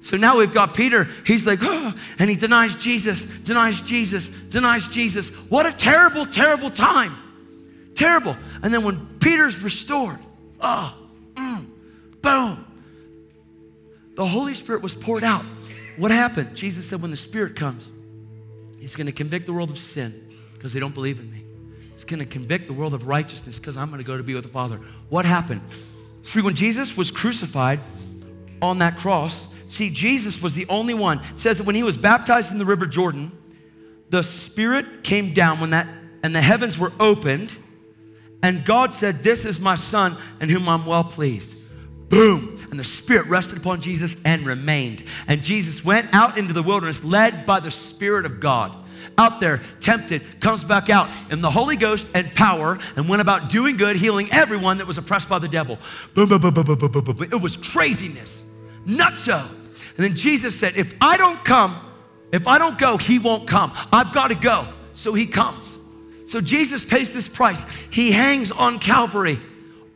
So 0.00 0.16
now 0.16 0.38
we've 0.38 0.54
got 0.54 0.74
Peter. 0.74 1.08
He's 1.26 1.46
like, 1.46 1.58
oh, 1.62 1.94
and 2.18 2.30
he 2.30 2.36
denies 2.36 2.76
Jesus, 2.76 3.42
denies 3.42 3.82
Jesus, 3.82 4.44
denies 4.44 4.88
Jesus. 4.88 5.50
What 5.50 5.66
a 5.66 5.72
terrible, 5.72 6.26
terrible 6.26 6.70
time. 6.70 7.16
Terrible. 7.94 8.36
And 8.62 8.72
then 8.72 8.84
when 8.84 9.06
Peter's 9.18 9.60
restored, 9.62 10.18
oh, 10.60 10.96
mm, 11.34 11.66
boom, 12.22 12.64
the 14.14 14.26
Holy 14.26 14.54
Spirit 14.54 14.82
was 14.82 14.94
poured 14.94 15.24
out. 15.24 15.44
What 15.96 16.10
happened? 16.10 16.54
Jesus 16.54 16.88
said, 16.88 17.02
when 17.02 17.10
the 17.10 17.16
Spirit 17.16 17.56
comes, 17.56 17.90
He's 18.86 18.94
going 18.94 19.08
to 19.08 19.12
convict 19.12 19.46
the 19.46 19.52
world 19.52 19.70
of 19.70 19.78
sin 19.78 20.14
because 20.54 20.72
they 20.72 20.78
don't 20.78 20.94
believe 20.94 21.18
in 21.18 21.28
me. 21.28 21.42
He's 21.90 22.04
going 22.04 22.20
to 22.20 22.24
convict 22.24 22.68
the 22.68 22.72
world 22.72 22.94
of 22.94 23.08
righteousness 23.08 23.58
because 23.58 23.76
I'm 23.76 23.88
going 23.88 23.98
to 23.98 24.06
go 24.06 24.16
to 24.16 24.22
be 24.22 24.32
with 24.32 24.44
the 24.44 24.48
Father. 24.48 24.76
What 25.08 25.24
happened? 25.24 25.62
See, 26.22 26.40
when 26.40 26.54
Jesus 26.54 26.96
was 26.96 27.10
crucified 27.10 27.80
on 28.62 28.78
that 28.78 28.96
cross, 28.96 29.52
see, 29.66 29.90
Jesus 29.90 30.40
was 30.40 30.54
the 30.54 30.68
only 30.68 30.94
one. 30.94 31.18
It 31.32 31.40
says 31.40 31.58
that 31.58 31.66
when 31.66 31.74
he 31.74 31.82
was 31.82 31.96
baptized 31.96 32.52
in 32.52 32.58
the 32.58 32.64
River 32.64 32.86
Jordan, 32.86 33.36
the 34.10 34.22
Spirit 34.22 35.02
came 35.02 35.32
down 35.34 35.58
when 35.58 35.70
that, 35.70 35.88
and 36.22 36.32
the 36.32 36.40
heavens 36.40 36.78
were 36.78 36.92
opened 37.00 37.56
and 38.40 38.64
God 38.64 38.94
said, 38.94 39.24
This 39.24 39.44
is 39.44 39.58
my 39.58 39.74
son 39.74 40.16
in 40.40 40.48
whom 40.48 40.68
I'm 40.68 40.86
well 40.86 41.02
pleased. 41.02 41.58
Boom. 42.08 42.56
And 42.70 42.78
the 42.78 42.84
Spirit 42.84 43.26
rested 43.26 43.58
upon 43.58 43.80
Jesus 43.80 44.24
and 44.24 44.46
remained. 44.46 45.04
And 45.26 45.42
Jesus 45.42 45.84
went 45.84 46.14
out 46.14 46.38
into 46.38 46.52
the 46.52 46.62
wilderness, 46.62 47.04
led 47.04 47.46
by 47.46 47.60
the 47.60 47.70
Spirit 47.70 48.26
of 48.26 48.40
God. 48.40 48.76
Out 49.18 49.40
there, 49.40 49.62
tempted, 49.80 50.40
comes 50.40 50.62
back 50.62 50.90
out 50.90 51.08
in 51.30 51.40
the 51.40 51.50
Holy 51.50 51.76
Ghost 51.76 52.06
and 52.14 52.34
power, 52.34 52.78
and 52.96 53.08
went 53.08 53.22
about 53.22 53.48
doing 53.48 53.76
good, 53.76 53.96
healing 53.96 54.28
everyone 54.30 54.78
that 54.78 54.86
was 54.86 54.98
oppressed 54.98 55.28
by 55.28 55.38
the 55.38 55.48
devil. 55.48 55.78
Boom, 56.14 56.28
boom, 56.28 56.40
boom, 56.40 56.52
boom, 56.52 56.64
boom, 56.64 56.78
boom, 56.78 56.90
boom, 56.90 57.16
boom. 57.16 57.22
It 57.32 57.40
was 57.40 57.56
craziness, 57.56 58.54
nutso. 58.84 59.48
And 59.48 60.04
then 60.04 60.14
Jesus 60.14 60.58
said, 60.58 60.76
If 60.76 60.94
I 61.00 61.16
don't 61.16 61.42
come, 61.44 61.80
if 62.32 62.46
I 62.46 62.58
don't 62.58 62.78
go, 62.78 62.98
he 62.98 63.18
won't 63.18 63.48
come. 63.48 63.72
I've 63.92 64.12
got 64.12 64.28
to 64.28 64.34
go. 64.34 64.68
So 64.92 65.14
he 65.14 65.26
comes. 65.26 65.78
So 66.26 66.40
Jesus 66.40 66.84
pays 66.84 67.14
this 67.14 67.28
price. 67.28 67.70
He 67.90 68.10
hangs 68.12 68.50
on 68.50 68.78
Calvary. 68.78 69.38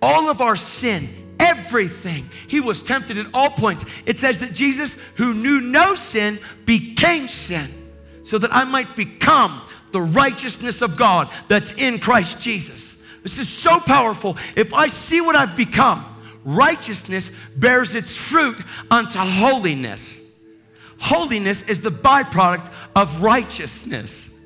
All 0.01 0.31
of 0.31 0.41
our 0.41 0.57
sin, 0.57 1.09
everything. 1.41 2.29
He 2.47 2.61
was 2.61 2.83
tempted 2.83 3.19
at 3.19 3.27
all 3.35 3.51
points. 3.51 3.85
It 4.07 4.19
says 4.19 4.41
that 4.41 4.55
Jesus, 4.55 5.15
who 5.17 5.35
knew 5.35 5.61
no 5.61 5.95
sin, 5.95 6.39
became 6.65 7.27
sin 7.27 7.69
so 8.23 8.39
that 8.39 8.55
I 8.55 8.65
might 8.65 8.95
become 8.95 9.63
the 9.93 10.01
righteousness 10.01 10.83
of 10.83 10.97
God 10.97 11.29
that's 11.49 11.73
in 11.73 11.99
Christ 11.99 12.41
Jesus. 12.41 13.03
This 13.23 13.39
is 13.39 13.49
so 13.49 13.81
powerful. 13.81 14.37
If 14.57 14.73
I 14.73 14.89
see 14.89 15.21
what 15.21 15.37
I've 15.37 15.57
become, 15.57 16.05
righteousness 16.45 17.51
bears 17.51 17.95
its 17.95 18.17
fruit 18.17 18.57
unto 18.91 19.19
holiness. 19.19 20.19
Holiness 20.99 21.69
is 21.69 21.81
the 21.81 21.91
byproduct 21.91 22.71
of 22.95 23.23
righteousness. 23.23 24.39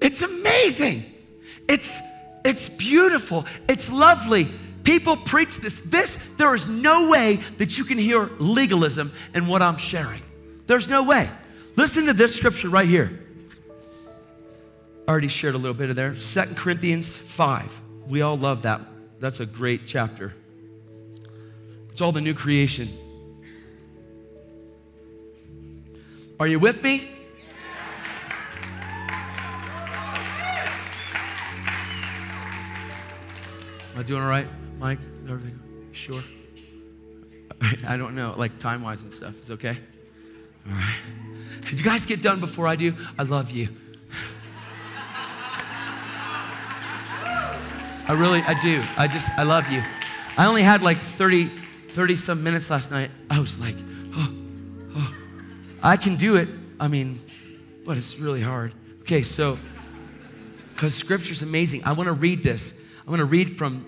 It's 0.00 0.22
amazing. 0.22 1.04
It's 1.68 2.00
it's 2.44 2.76
beautiful. 2.76 3.44
It's 3.68 3.92
lovely. 3.92 4.48
People 4.86 5.16
preach 5.16 5.58
this. 5.58 5.80
This 5.80 6.34
there 6.34 6.54
is 6.54 6.68
no 6.68 7.10
way 7.10 7.40
that 7.58 7.76
you 7.76 7.82
can 7.82 7.98
hear 7.98 8.30
legalism 8.38 9.10
in 9.34 9.48
what 9.48 9.60
I'm 9.60 9.78
sharing. 9.78 10.22
There's 10.68 10.88
no 10.88 11.02
way. 11.02 11.28
Listen 11.74 12.06
to 12.06 12.12
this 12.12 12.36
scripture 12.36 12.68
right 12.68 12.86
here. 12.86 13.18
I 15.08 15.10
already 15.10 15.26
shared 15.26 15.56
a 15.56 15.58
little 15.58 15.74
bit 15.74 15.90
of 15.90 15.96
there. 15.96 16.14
Second 16.14 16.56
Corinthians 16.56 17.14
5. 17.14 17.80
We 18.06 18.22
all 18.22 18.38
love 18.38 18.62
that. 18.62 18.80
That's 19.18 19.40
a 19.40 19.46
great 19.46 19.86
chapter. 19.86 20.32
It's 21.90 22.00
all 22.00 22.12
the 22.12 22.20
new 22.20 22.34
creation. 22.34 22.88
Are 26.38 26.46
you 26.46 26.60
with 26.60 26.84
me? 26.84 27.10
Am 33.94 34.00
I 34.00 34.02
doing 34.04 34.22
all 34.22 34.28
right, 34.28 34.46
Mike? 34.78 34.98
Everything? 35.28 35.58
Sure? 35.92 36.22
I 37.86 37.96
don't 37.96 38.14
know, 38.14 38.34
like 38.36 38.58
time 38.58 38.82
wise 38.82 39.02
and 39.02 39.12
stuff. 39.12 39.40
Is 39.40 39.50
okay? 39.50 39.76
All 40.68 40.72
right. 40.74 40.96
If 41.62 41.72
you 41.72 41.82
guys 41.82 42.06
get 42.06 42.22
done 42.22 42.40
before 42.40 42.66
I 42.66 42.76
do, 42.76 42.94
I 43.18 43.22
love 43.22 43.50
you. 43.50 43.68
I 48.08 48.12
really, 48.12 48.40
I 48.40 48.54
do. 48.60 48.84
I 48.96 49.08
just, 49.08 49.36
I 49.36 49.42
love 49.42 49.68
you. 49.68 49.82
I 50.38 50.46
only 50.46 50.62
had 50.62 50.80
like 50.80 50.98
30, 50.98 51.46
30 51.88 52.16
some 52.16 52.44
minutes 52.44 52.70
last 52.70 52.92
night. 52.92 53.10
I 53.28 53.40
was 53.40 53.60
like, 53.60 53.74
oh, 54.14 54.32
oh. 54.96 55.14
I 55.82 55.96
can 55.96 56.14
do 56.14 56.36
it. 56.36 56.48
I 56.78 56.86
mean, 56.86 57.18
but 57.84 57.96
it's 57.96 58.20
really 58.20 58.42
hard. 58.42 58.72
Okay, 59.00 59.22
so, 59.22 59.58
because 60.72 60.94
scripture's 60.94 61.42
amazing. 61.42 61.82
I 61.84 61.92
want 61.92 62.06
to 62.06 62.12
read 62.12 62.44
this. 62.44 62.84
I'm 63.00 63.06
going 63.06 63.18
to 63.18 63.24
read 63.24 63.58
from, 63.58 63.84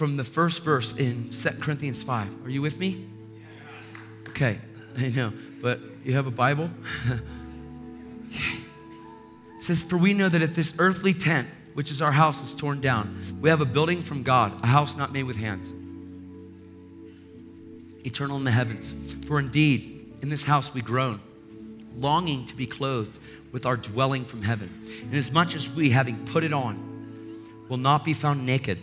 from 0.00 0.16
the 0.16 0.24
first 0.24 0.64
verse 0.64 0.96
in 0.96 1.28
2 1.28 1.50
Corinthians 1.60 2.02
5. 2.02 2.46
Are 2.46 2.48
you 2.48 2.62
with 2.62 2.80
me? 2.80 3.04
Okay, 4.30 4.58
I 4.96 5.08
know, 5.08 5.30
but 5.60 5.78
you 6.06 6.14
have 6.14 6.26
a 6.26 6.30
Bible? 6.30 6.70
It 8.32 9.62
says, 9.62 9.82
For 9.82 9.98
we 9.98 10.14
know 10.14 10.30
that 10.30 10.40
if 10.40 10.54
this 10.54 10.74
earthly 10.78 11.12
tent, 11.12 11.46
which 11.74 11.90
is 11.90 12.00
our 12.00 12.12
house, 12.12 12.42
is 12.42 12.54
torn 12.54 12.80
down, 12.80 13.14
we 13.42 13.50
have 13.50 13.60
a 13.60 13.66
building 13.66 14.00
from 14.00 14.22
God, 14.22 14.64
a 14.64 14.66
house 14.68 14.96
not 14.96 15.12
made 15.12 15.24
with 15.24 15.36
hands, 15.36 15.70
eternal 18.02 18.38
in 18.38 18.44
the 18.44 18.50
heavens. 18.50 18.94
For 19.26 19.38
indeed, 19.38 20.14
in 20.22 20.30
this 20.30 20.44
house 20.44 20.72
we 20.72 20.80
groan, 20.80 21.20
longing 21.98 22.46
to 22.46 22.56
be 22.56 22.66
clothed 22.66 23.18
with 23.52 23.66
our 23.66 23.76
dwelling 23.76 24.24
from 24.24 24.40
heaven. 24.40 24.70
Inasmuch 25.10 25.54
as 25.54 25.68
we, 25.68 25.90
having 25.90 26.24
put 26.24 26.42
it 26.42 26.54
on, 26.54 27.66
will 27.68 27.76
not 27.76 28.02
be 28.02 28.14
found 28.14 28.46
naked. 28.46 28.78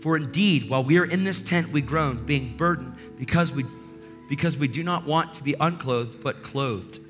For 0.00 0.16
indeed, 0.16 0.68
while 0.68 0.84
we 0.84 0.98
are 0.98 1.04
in 1.04 1.24
this 1.24 1.42
tent, 1.44 1.70
we 1.70 1.80
groan, 1.80 2.24
being 2.24 2.56
burdened, 2.56 2.94
because 3.16 3.52
we, 3.52 3.64
because 4.28 4.56
we 4.56 4.68
do 4.68 4.82
not 4.82 5.04
want 5.04 5.34
to 5.34 5.42
be 5.42 5.54
unclothed, 5.58 6.22
but 6.22 6.42
clothed, 6.42 7.00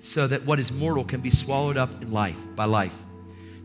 so 0.00 0.26
that 0.26 0.44
what 0.46 0.58
is 0.58 0.72
mortal 0.72 1.04
can 1.04 1.20
be 1.20 1.30
swallowed 1.30 1.76
up 1.76 2.02
in 2.02 2.10
life 2.10 2.38
by 2.56 2.64
life. 2.64 2.98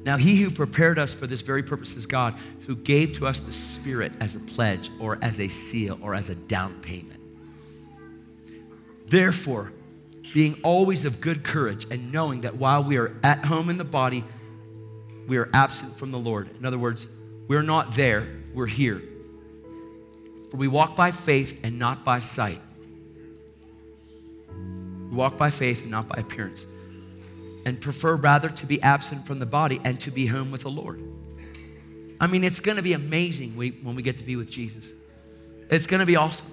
Now, 0.04 0.18
he 0.18 0.36
who 0.42 0.52
prepared 0.52 1.00
us 1.00 1.14
for 1.14 1.28
this 1.28 1.42
very 1.42 1.64
purpose 1.64 1.96
is 1.96 2.06
God, 2.06 2.36
who 2.68 2.76
gave 2.76 3.14
to 3.14 3.28
us 3.28 3.40
the 3.40 3.54
Spirit 3.54 4.12
as 4.20 4.36
a 4.36 4.40
pledge, 4.40 4.90
or 5.00 5.18
as 5.22 5.40
a 5.40 5.48
seal, 5.48 5.98
or 6.02 6.14
as 6.14 6.30
a 6.30 6.36
down 6.36 6.82
payment. 6.82 7.22
Therefore, 9.06 9.72
being 10.34 10.60
always 10.64 11.06
of 11.06 11.22
good 11.22 11.44
courage, 11.44 11.86
and 11.90 12.12
knowing 12.12 12.42
that 12.42 12.58
while 12.58 12.84
we 12.84 12.98
are 12.98 13.16
at 13.24 13.46
home 13.46 13.70
in 13.70 13.78
the 13.78 13.86
body, 13.86 14.26
we 15.28 15.38
are 15.38 15.50
absent 15.54 15.96
from 15.98 16.12
the 16.12 16.20
Lord. 16.20 16.50
In 16.58 16.66
other 16.66 16.80
words, 16.80 17.08
we're 17.48 17.62
not 17.62 17.96
there, 17.96 18.28
we're 18.54 18.68
here. 18.68 19.02
For 20.52 20.58
we 20.58 20.68
walk 20.68 20.96
by 20.96 21.12
faith 21.12 21.60
and 21.64 21.80
not 21.80 22.06
by 22.06 22.20
sight. 22.20 22.60
We 24.50 25.16
walk 25.16 25.38
by 25.38 25.50
faith 25.50 25.82
and 25.82 25.92
not 25.92 26.08
by 26.08 26.20
appearance. 26.20 26.66
And 27.66 27.80
prefer 27.80 28.16
rather 28.16 28.50
to 28.50 28.66
be 28.66 28.82
absent 28.82 29.26
from 29.26 29.40
the 29.40 29.46
body 29.46 29.80
and 29.84 30.00
to 30.02 30.12
be 30.12 30.28
home 30.28 30.52
with 30.52 30.62
the 30.62 30.70
Lord. 30.70 31.02
I 32.20 32.28
mean, 32.28 32.44
it's 32.44 32.60
going 32.60 32.78
to 32.78 32.84
be 32.84 32.94
amazing 32.94 33.54
when 33.54 33.96
we 33.96 34.04
get 34.04 34.18
to 34.18 34.24
be 34.24 34.36
with 34.36 34.50
Jesus. 34.50 34.92
It's 35.70 35.88
going 35.88 36.00
to 36.00 36.06
be 36.06 36.16
awesome. 36.16 36.48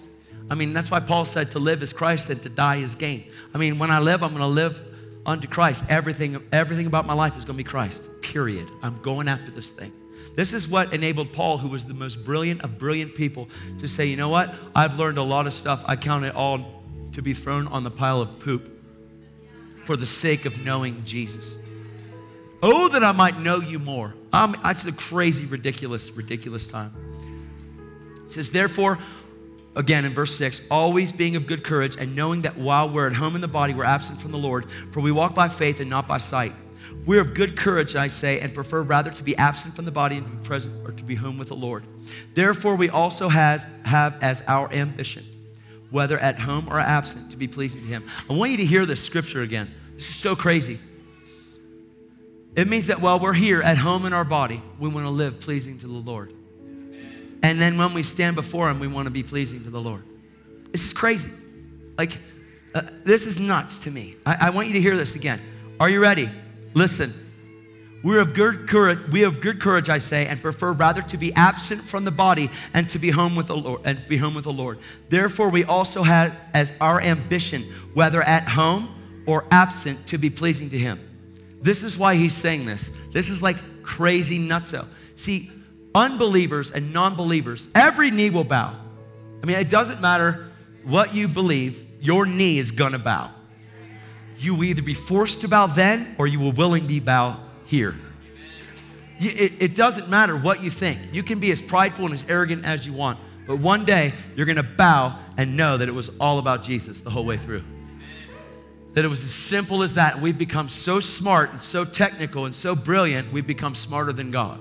I 0.51 0.55
mean, 0.55 0.73
that's 0.73 0.91
why 0.91 1.01
Paul 1.01 1.25
said 1.25 1.53
to 1.53 1.59
live 1.59 1.83
is 1.83 1.93
Christ 1.93 2.31
and 2.31 2.43
to 2.43 2.49
die 2.49 2.77
is 2.77 2.95
gain. 2.95 3.31
I 3.55 3.59
mean, 3.59 3.79
when 3.79 3.91
I 3.91 3.99
live, 4.01 4.23
I'm 4.23 4.31
going 4.31 4.41
to 4.41 4.47
live 4.47 4.81
unto 5.27 5.47
Christ. 5.47 5.85
Everything, 5.89 6.43
everything 6.53 6.87
about 6.87 7.07
my 7.07 7.13
life 7.13 7.37
is 7.37 7.45
going 7.45 7.57
to 7.57 7.63
be 7.63 7.69
Christ, 7.69 8.03
period. 8.23 8.69
I'm 8.83 9.01
going 9.03 9.29
after 9.29 9.51
this 9.51 9.71
thing. 9.71 9.93
This 10.41 10.55
is 10.55 10.67
what 10.67 10.95
enabled 10.95 11.35
Paul, 11.35 11.59
who 11.59 11.69
was 11.69 11.85
the 11.85 11.93
most 11.93 12.25
brilliant 12.25 12.63
of 12.63 12.79
brilliant 12.79 13.15
people, 13.15 13.51
to 13.79 13.87
say, 13.87 14.07
you 14.07 14.17
know 14.17 14.31
what? 14.31 14.55
I've 14.75 14.99
learned 14.99 15.19
a 15.19 15.23
lot 15.23 15.47
of 15.47 15.53
stuff. 15.53 15.85
I 15.85 15.97
count 15.97 16.25
it 16.25 16.35
all 16.35 16.83
to 17.13 17.21
be 17.21 17.35
thrown 17.35 17.67
on 17.67 17.83
the 17.83 17.91
pile 17.91 18.23
of 18.23 18.39
poop 18.39 18.67
for 19.85 19.99
the 19.99 20.07
sake 20.07 20.47
of 20.47 20.65
knowing 20.65 21.05
Jesus. 21.05 21.55
Oh, 22.63 22.89
that 22.89 23.05
I 23.05 23.13
might 23.13 23.39
know 23.39 23.61
you 23.61 23.79
more. 23.79 24.15
Um, 24.33 24.57
it's 24.65 24.87
a 24.87 24.93
crazy, 24.93 25.45
ridiculous, 25.45 26.11
ridiculous 26.13 26.67
time. 26.67 26.95
It 28.25 28.31
says, 28.31 28.51
therefore, 28.51 28.99
again 29.77 30.07
in 30.07 30.15
verse 30.15 30.35
6 30.39 30.69
always 30.71 31.13
being 31.13 31.37
of 31.37 31.47
good 31.47 31.63
courage 31.63 31.97
and 31.97 32.17
knowing 32.17 32.41
that 32.43 32.57
while 32.57 32.89
we're 32.89 33.07
at 33.07 33.13
home 33.13 33.35
in 33.35 33.43
the 33.43 33.47
body 33.47 33.73
we're 33.73 33.85
absent 33.85 34.21
from 34.21 34.33
the 34.33 34.39
lord 34.39 34.69
for 34.91 34.99
we 34.99 35.13
walk 35.13 35.33
by 35.33 35.49
faith 35.49 35.79
and 35.79 35.89
not 35.89 36.09
by 36.09 36.19
sight 36.19 36.53
We're 37.07 37.21
of 37.21 37.35
good 37.35 37.57
courage, 37.57 37.97
I 37.97 38.09
say, 38.09 38.41
and 38.41 38.55
prefer 38.55 38.83
rather 38.83 39.11
to 39.11 39.23
be 39.23 39.37
absent 39.37 39.75
from 39.75 39.85
the 39.85 39.91
body 39.91 40.17
and 40.17 40.27
to 40.27 40.33
be 40.33 40.45
present 40.45 40.87
or 40.87 40.93
to 40.93 41.05
be 41.05 41.15
home 41.15 41.39
with 41.39 41.49
the 41.49 41.57
Lord. 41.57 41.85
Therefore, 42.35 42.77
we 42.77 42.89
also 42.89 43.29
has, 43.29 43.67
have 43.85 44.23
as 44.23 44.43
our 44.47 44.73
ambition, 44.73 45.25
whether 45.91 46.19
at 46.19 46.39
home 46.39 46.69
or 46.69 46.79
absent, 46.79 47.31
to 47.31 47.37
be 47.37 47.49
pleasing 47.49 47.81
to 47.83 47.87
Him. 47.87 48.05
I 48.29 48.35
want 48.35 48.51
you 48.51 48.59
to 48.59 48.65
hear 48.65 48.87
this 48.87 49.03
scripture 49.03 49.43
again. 49.43 49.73
This 49.95 50.09
is 50.11 50.17
so 50.17 50.37
crazy. 50.37 50.79
It 52.55 52.69
means 52.69 52.89
that 52.89 53.01
while 53.01 53.19
we're 53.19 53.33
here 53.33 53.63
at 53.63 53.79
home 53.79 54.07
in 54.07 54.13
our 54.13 54.25
body, 54.25 54.63
we 54.79 54.89
want 54.89 55.07
to 55.07 55.11
live 55.11 55.41
pleasing 55.41 55.79
to 55.79 55.87
the 55.87 55.93
Lord. 55.93 56.33
And 57.43 57.59
then 57.59 57.79
when 57.79 57.95
we 57.95 58.03
stand 58.03 58.37
before 58.37 58.69
Him, 58.69 58.79
we 58.79 58.87
want 58.87 59.07
to 59.07 59.11
be 59.11 59.23
pleasing 59.23 59.65
to 59.65 59.71
the 59.71 59.81
Lord. 59.81 60.03
This 60.73 60.85
is 60.85 60.93
crazy. 60.93 61.31
Like, 61.97 62.19
uh, 62.75 62.83
this 63.05 63.27
is 63.27 63.41
nuts 63.41 63.85
to 63.85 63.91
me. 63.91 64.17
I, 64.27 64.37
I 64.43 64.51
want 64.51 64.69
you 64.69 64.75
to 64.75 64.81
hear 64.81 64.97
this 64.97 65.17
again. 65.17 65.41
Are 65.79 65.89
you 65.89 66.01
ready? 66.01 66.29
Listen. 66.75 67.13
We're 68.03 68.21
of 68.21 68.33
good 68.33 68.67
courage, 68.67 68.99
we 69.13 69.21
have 69.21 69.43
good 69.43 69.61
courage, 69.61 69.91
I 69.91 69.99
say, 69.99 70.27
and 70.27 70.41
prefer 70.41 70.73
rather 70.73 71.03
to 71.03 71.19
be 71.19 71.35
absent 71.35 71.83
from 71.83 72.05
the 72.05 72.11
body 72.11 72.49
and 72.73 72.89
to 72.89 72.99
be 72.99 73.11
home 73.11 73.37
with 73.37 73.49
the 73.49 73.57
Lord 73.57 73.83
and 73.85 74.01
be 74.09 74.17
home 74.17 74.33
with 74.33 74.45
the 74.45 74.53
Lord. 74.53 74.79
Therefore, 75.11 75.51
we 75.51 75.65
also 75.65 76.03
have 76.03 76.35
as 76.55 76.73
our 76.81 76.99
ambition, 76.99 77.63
whether 77.93 78.23
at 78.23 78.49
home 78.49 78.95
or 79.27 79.45
absent, 79.51 80.07
to 80.07 80.17
be 80.17 80.31
pleasing 80.31 80.71
to 80.71 80.79
Him. 80.79 80.99
This 81.61 81.83
is 81.83 81.99
why 81.99 82.15
he's 82.15 82.35
saying 82.35 82.65
this. 82.65 82.91
This 83.13 83.29
is 83.29 83.43
like 83.43 83.57
crazy 83.83 84.39
nutso. 84.39 84.87
See, 85.15 85.51
unbelievers 85.95 86.71
and 86.73 86.95
non-believers, 86.95 87.69
every 87.75 88.11
knee 88.11 88.31
will 88.31 88.45
bow. 88.45 88.75
I 89.43 89.47
mean, 89.47 89.59
it 89.59 89.69
doesn't 89.69 90.01
matter 90.01 90.51
what 90.85 91.15
you 91.15 91.29
believe, 91.29 91.85
your 92.01 92.25
knee 92.25 92.59
is 92.59 92.71
gonna 92.71 92.99
bow. 92.99 93.31
You 94.41 94.55
will 94.55 94.65
either 94.65 94.81
be 94.81 94.95
forced 94.95 95.43
to 95.43 95.49
bow 95.49 95.67
then 95.67 96.15
or 96.19 96.27
you 96.27 96.41
will 96.41 96.53
willingly 96.53 96.99
bow 96.99 97.39
here. 97.67 97.95
It, 99.21 99.53
it 99.61 99.75
doesn't 99.75 100.09
matter 100.09 100.35
what 100.35 100.63
you 100.63 100.71
think. 100.71 100.99
You 101.13 101.23
can 101.23 101.41
be 101.41 101.51
as 101.51 101.61
prideful 101.61 102.07
and 102.07 102.15
as 102.15 102.25
arrogant 102.27 102.65
as 102.65 102.87
you 102.87 102.95
want, 102.95 103.19
but 103.47 103.57
one 103.57 103.85
day 103.85 104.15
you're 104.35 104.47
gonna 104.47 104.63
bow 104.63 105.19
and 105.37 105.59
know 105.59 105.77
that 105.77 105.89
it 105.89 105.93
was 105.93 106.09
all 106.19 106.39
about 106.39 106.63
Jesus 106.63 107.03
the 107.03 107.11
whole 107.11 107.27
way 107.27 107.37
through. 107.37 107.63
That 108.95 109.05
it 109.05 109.09
was 109.09 109.23
as 109.23 109.31
simple 109.31 109.83
as 109.83 109.97
that. 109.97 110.21
We've 110.23 110.39
become 110.39 110.71
so 110.71 111.01
smart 111.01 111.53
and 111.53 111.63
so 111.63 111.85
technical 111.85 112.47
and 112.47 112.55
so 112.55 112.75
brilliant, 112.75 113.31
we've 113.33 113.47
become 113.47 113.75
smarter 113.75 114.15
than 114.15 114.31
God. 114.31 114.59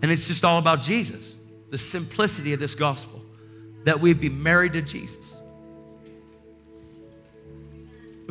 And 0.00 0.10
it's 0.10 0.26
just 0.26 0.46
all 0.46 0.58
about 0.58 0.80
Jesus, 0.80 1.34
the 1.70 1.78
simplicity 1.78 2.54
of 2.54 2.60
this 2.60 2.74
gospel, 2.74 3.22
that 3.84 4.00
we'd 4.00 4.18
be 4.18 4.30
married 4.30 4.72
to 4.72 4.82
Jesus. 4.82 5.38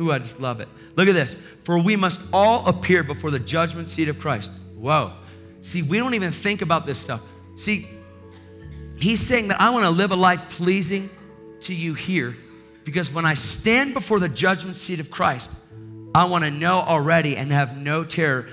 Ooh, 0.00 0.12
I 0.12 0.18
just 0.18 0.40
love 0.40 0.60
it. 0.60 0.68
Look 0.96 1.08
at 1.08 1.14
this. 1.14 1.34
For 1.64 1.78
we 1.78 1.96
must 1.96 2.28
all 2.32 2.66
appear 2.68 3.02
before 3.02 3.30
the 3.30 3.38
judgment 3.38 3.88
seat 3.88 4.08
of 4.08 4.18
Christ. 4.18 4.50
Whoa. 4.76 5.12
See, 5.60 5.82
we 5.82 5.98
don't 5.98 6.14
even 6.14 6.30
think 6.30 6.62
about 6.62 6.86
this 6.86 6.98
stuff. 6.98 7.22
See, 7.56 7.88
he's 8.98 9.20
saying 9.20 9.48
that 9.48 9.60
I 9.60 9.70
want 9.70 9.84
to 9.84 9.90
live 9.90 10.12
a 10.12 10.16
life 10.16 10.50
pleasing 10.50 11.10
to 11.62 11.74
you 11.74 11.94
here 11.94 12.36
because 12.84 13.12
when 13.12 13.26
I 13.26 13.34
stand 13.34 13.92
before 13.92 14.20
the 14.20 14.28
judgment 14.28 14.76
seat 14.76 15.00
of 15.00 15.10
Christ, 15.10 15.50
I 16.14 16.24
want 16.24 16.44
to 16.44 16.50
know 16.50 16.78
already 16.78 17.36
and 17.36 17.52
have 17.52 17.76
no 17.76 18.04
terror 18.04 18.46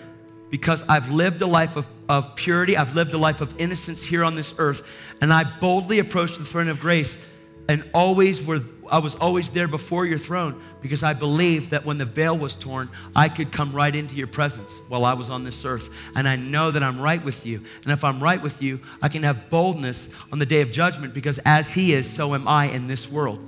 because 0.50 0.88
I've 0.90 1.10
lived 1.10 1.42
a 1.42 1.48
life 1.48 1.76
of, 1.76 1.88
of 2.10 2.36
purity, 2.36 2.76
I've 2.76 2.96
lived 2.96 3.14
a 3.14 3.18
life 3.18 3.42
of 3.42 3.60
innocence 3.60 4.04
here 4.04 4.24
on 4.24 4.36
this 4.36 4.56
earth, 4.58 4.88
and 5.22 5.32
I 5.32 5.44
boldly 5.44 6.00
approach 6.00 6.38
the 6.38 6.46
throne 6.46 6.68
of 6.70 6.80
grace 6.80 7.32
and 7.68 7.84
always 7.94 8.46
were 8.46 8.62
I 8.90 9.00
was 9.00 9.16
always 9.16 9.50
there 9.50 9.68
before 9.68 10.06
your 10.06 10.20
throne 10.20 10.62
because 10.82 11.04
I 11.04 11.14
believed 11.14 11.72
that 11.72 11.86
when 11.86 11.98
the 11.98 12.06
veil 12.06 12.38
was 12.38 12.54
torn, 12.54 12.90
I 13.16 13.30
could 13.30 13.52
come 13.52 13.74
right 13.74 13.94
into 13.94 14.16
your 14.16 14.28
presence 14.28 14.80
while 14.90 15.06
I 15.06 15.14
was 15.14 15.30
on 15.30 15.44
this 15.44 15.66
earth. 15.66 15.90
And 16.16 16.28
I 16.28 16.36
know 16.36 16.72
that 16.72 16.84
I'm 16.84 17.00
right 17.00 17.24
with 17.24 17.46
you. 17.46 17.64
And 17.84 17.92
if 17.92 18.04
I'm 18.04 18.22
right 18.22 18.42
with 18.42 18.62
you, 18.62 18.80
I 19.02 19.10
can 19.10 19.24
have 19.24 19.50
boldness 19.50 20.16
on 20.32 20.40
the 20.40 20.46
day 20.46 20.62
of 20.62 20.72
judgment 20.72 21.14
because 21.14 21.40
as 21.40 21.74
He 21.74 21.94
is, 21.94 22.08
so 22.08 22.36
am 22.36 22.48
I 22.48 22.66
in 22.66 22.88
this 22.88 23.12
world. 23.12 23.44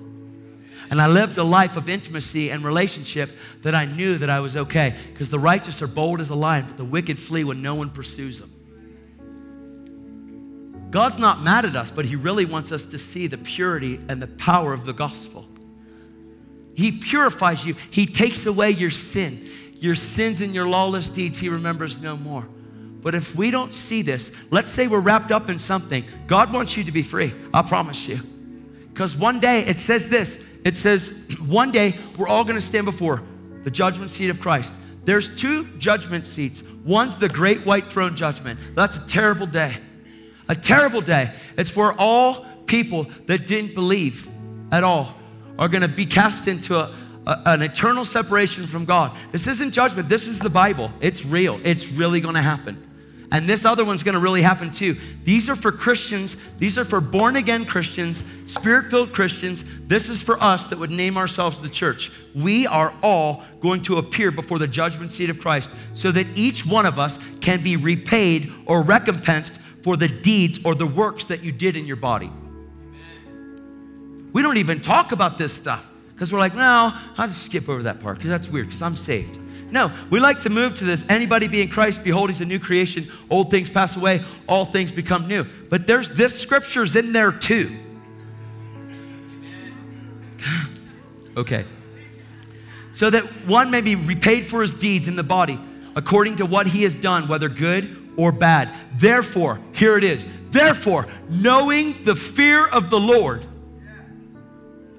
And 0.90 1.02
I 1.02 1.08
lived 1.08 1.38
a 1.38 1.44
life 1.44 1.76
of 1.76 1.90
intimacy 1.90 2.50
and 2.50 2.64
relationship 2.64 3.30
that 3.62 3.76
I 3.76 3.86
knew 3.86 4.18
that 4.18 4.30
I 4.30 4.40
was 4.40 4.56
okay 4.56 4.96
because 5.12 5.30
the 5.30 5.40
righteous 5.40 5.82
are 5.82 5.88
bold 5.88 6.22
as 6.22 6.30
a 6.30 6.36
lion, 6.36 6.66
but 6.66 6.78
the 6.78 6.86
wicked 6.86 7.20
flee 7.20 7.44
when 7.44 7.62
no 7.62 7.76
one 7.76 7.90
pursues 7.90 8.40
them. 8.40 8.57
God's 10.90 11.20
not 11.20 11.42
mad 11.42 11.66
at 11.66 11.76
us, 11.76 11.92
but 11.92 12.06
He 12.06 12.16
really 12.16 12.46
wants 12.46 12.72
us 12.72 12.86
to 12.86 12.98
see 12.98 13.28
the 13.28 13.38
purity 13.38 14.00
and 14.08 14.22
the 14.22 14.28
power 14.28 14.74
of 14.74 14.86
the 14.86 14.94
gospel. 14.94 15.46
He 16.76 16.92
purifies 16.92 17.66
you, 17.66 17.76
He 17.92 18.06
takes 18.06 18.46
away 18.46 18.72
your 18.72 18.92
sin. 18.92 19.46
Your 19.80 19.96
sins 19.96 20.42
and 20.42 20.56
your 20.56 20.68
lawless 20.68 21.10
deeds, 21.10 21.38
He 21.38 21.50
remembers 21.50 22.02
no 22.02 22.18
more. 22.18 22.48
But 23.02 23.14
if 23.16 23.36
we 23.36 23.52
don't 23.52 23.74
see 23.74 24.02
this, 24.02 24.36
let's 24.52 24.70
say 24.70 24.88
we're 24.88 25.00
wrapped 25.00 25.32
up 25.32 25.50
in 25.50 25.60
something, 25.60 26.04
God 26.26 26.52
wants 26.52 26.76
you 26.76 26.84
to 26.86 26.92
be 26.92 27.04
free. 27.04 27.34
I 27.54 27.62
promise 27.62 28.08
you. 28.08 28.20
Because 28.92 29.16
one 29.16 29.40
day 29.40 29.62
it 29.62 29.78
says 29.78 30.10
this 30.10 30.58
it 30.66 30.76
says, 30.76 31.36
one 31.48 31.72
day 31.72 32.00
we're 32.18 32.28
all 32.28 32.44
gonna 32.44 32.62
stand 32.62 32.86
before 32.86 33.22
the 33.64 33.72
judgment 33.72 34.10
seat 34.10 34.30
of 34.30 34.42
Christ. 34.42 34.74
There's 35.04 35.40
two 35.40 35.66
judgment 35.78 36.26
seats. 36.26 36.64
One's 36.84 37.18
the 37.18 37.30
great 37.30 37.66
white 37.66 37.86
throne 37.86 38.16
judgment. 38.16 38.60
That's 38.76 38.98
a 38.98 39.08
terrible 39.08 39.46
day 39.46 39.78
a 40.50 40.56
terrible 40.56 41.02
day. 41.02 41.32
It's 41.58 41.76
where 41.76 41.94
all 41.94 42.46
people 42.66 43.04
that 43.26 43.46
didn't 43.48 43.74
believe 43.74 44.30
at 44.72 44.84
all 44.84 45.14
are 45.58 45.68
going 45.68 45.82
to 45.82 45.88
be 45.88 46.06
cast 46.06 46.48
into 46.48 46.76
a, 46.76 46.94
a, 47.26 47.42
an 47.46 47.62
eternal 47.62 48.06
separation 48.06 48.68
from 48.68 48.86
God. 48.86 49.16
This 49.32 49.48
isn't 49.48 49.72
judgment, 49.72 50.10
this 50.10 50.28
is 50.28 50.40
the 50.40 50.50
Bible. 50.50 50.92
It's 51.02 51.26
real, 51.26 51.60
it's 51.64 51.92
really 51.92 52.20
going 52.20 52.36
to 52.36 52.42
happen. 52.42 52.84
And 53.32 53.48
this 53.48 53.66
other 53.66 53.84
one's 53.84 54.04
gonna 54.04 54.20
really 54.20 54.42
happen 54.42 54.72
too. 54.72 54.96
These 55.24 55.50
are 55.50 55.56
for 55.56 55.72
Christians, 55.72 56.54
these 56.56 56.78
are 56.78 56.86
for 56.86 57.02
born 57.02 57.36
again 57.36 57.66
Christians, 57.66 58.24
spirit 58.46 58.90
filled 58.90 59.12
Christians. 59.12 59.86
This 59.86 60.08
is 60.08 60.22
for 60.22 60.42
us 60.42 60.66
that 60.66 60.80
would 60.80 60.92
name 60.92 61.18
ourselves 61.18 61.60
the 61.60 61.70
church. 61.70 62.12
We 62.34 62.68
are 62.68 62.94
all 63.04 63.44
going 63.60 63.82
to 63.84 63.98
appear 63.98 64.32
before 64.32 64.60
the 64.60 64.68
judgment 64.68 65.12
seat 65.12 65.30
of 65.30 65.40
Christ 65.40 65.70
so 65.94 66.12
that 66.12 66.26
each 66.38 66.66
one 66.66 66.86
of 66.86 67.00
us 67.00 67.20
can 67.40 67.62
be 67.62 67.76
repaid 67.76 68.52
or 68.66 68.82
recompensed 68.82 69.62
for 69.88 69.96
the 69.96 70.10
deeds 70.10 70.60
or 70.66 70.76
the 70.76 70.86
works 70.86 71.24
that 71.28 71.46
you 71.46 71.52
did 71.54 71.78
in 71.78 71.86
your 71.86 71.96
body. 71.96 72.30
We 74.34 74.42
don't 74.42 74.58
even 74.58 74.82
talk 74.82 75.14
about 75.14 75.38
this 75.38 75.54
stuff 75.54 75.90
because 76.14 76.34
we're 76.34 76.40
like, 76.40 76.54
no, 76.54 76.92
I'll 77.18 77.28
just 77.28 77.44
skip 77.44 77.70
over 77.70 77.84
that 77.84 78.02
part 78.02 78.18
because 78.18 78.30
that's 78.30 78.50
weird 78.50 78.68
because 78.68 78.82
I'm 78.82 78.98
saved. 78.98 79.40
No, 79.72 79.90
we 80.10 80.20
like 80.20 80.42
to 80.42 80.50
move 80.50 80.74
to 80.74 80.84
this. 80.84 81.10
Anybody 81.10 81.48
be 81.48 81.62
in 81.62 81.70
Christ, 81.70 82.04
behold, 82.04 82.30
he's 82.30 82.42
a 82.42 82.46
new 82.46 82.60
creation. 82.60 83.10
Old 83.30 83.50
things 83.50 83.70
pass 83.70 83.96
away, 83.96 84.26
all 84.46 84.66
things 84.66 84.92
become 84.92 85.26
new. 85.26 85.46
But 85.70 85.88
there's 85.88 86.10
this 86.10 86.38
scripture's 86.38 86.98
in 86.98 87.14
there 87.14 87.32
too. 87.32 87.74
okay. 91.38 91.64
So 92.92 93.10
that 93.10 93.24
one 93.48 93.72
may 93.72 93.80
be 93.80 93.96
repaid 93.96 94.48
for 94.48 94.62
his 94.62 94.74
deeds 94.74 95.08
in 95.08 95.16
the 95.16 95.24
body 95.24 95.58
according 95.96 96.36
to 96.36 96.46
what 96.46 96.68
he 96.68 96.84
has 96.84 96.94
done, 96.94 97.30
whether 97.30 97.48
good 97.48 98.07
or 98.18 98.32
bad. 98.32 98.70
Therefore, 98.96 99.62
here 99.74 99.98
it 99.98 100.04
is. 100.04 100.28
Therefore, 100.50 101.08
knowing 101.30 102.04
the 102.04 102.16
fear 102.16 102.68
of 102.68 102.90
the 102.90 103.00
Lord, 103.00 103.46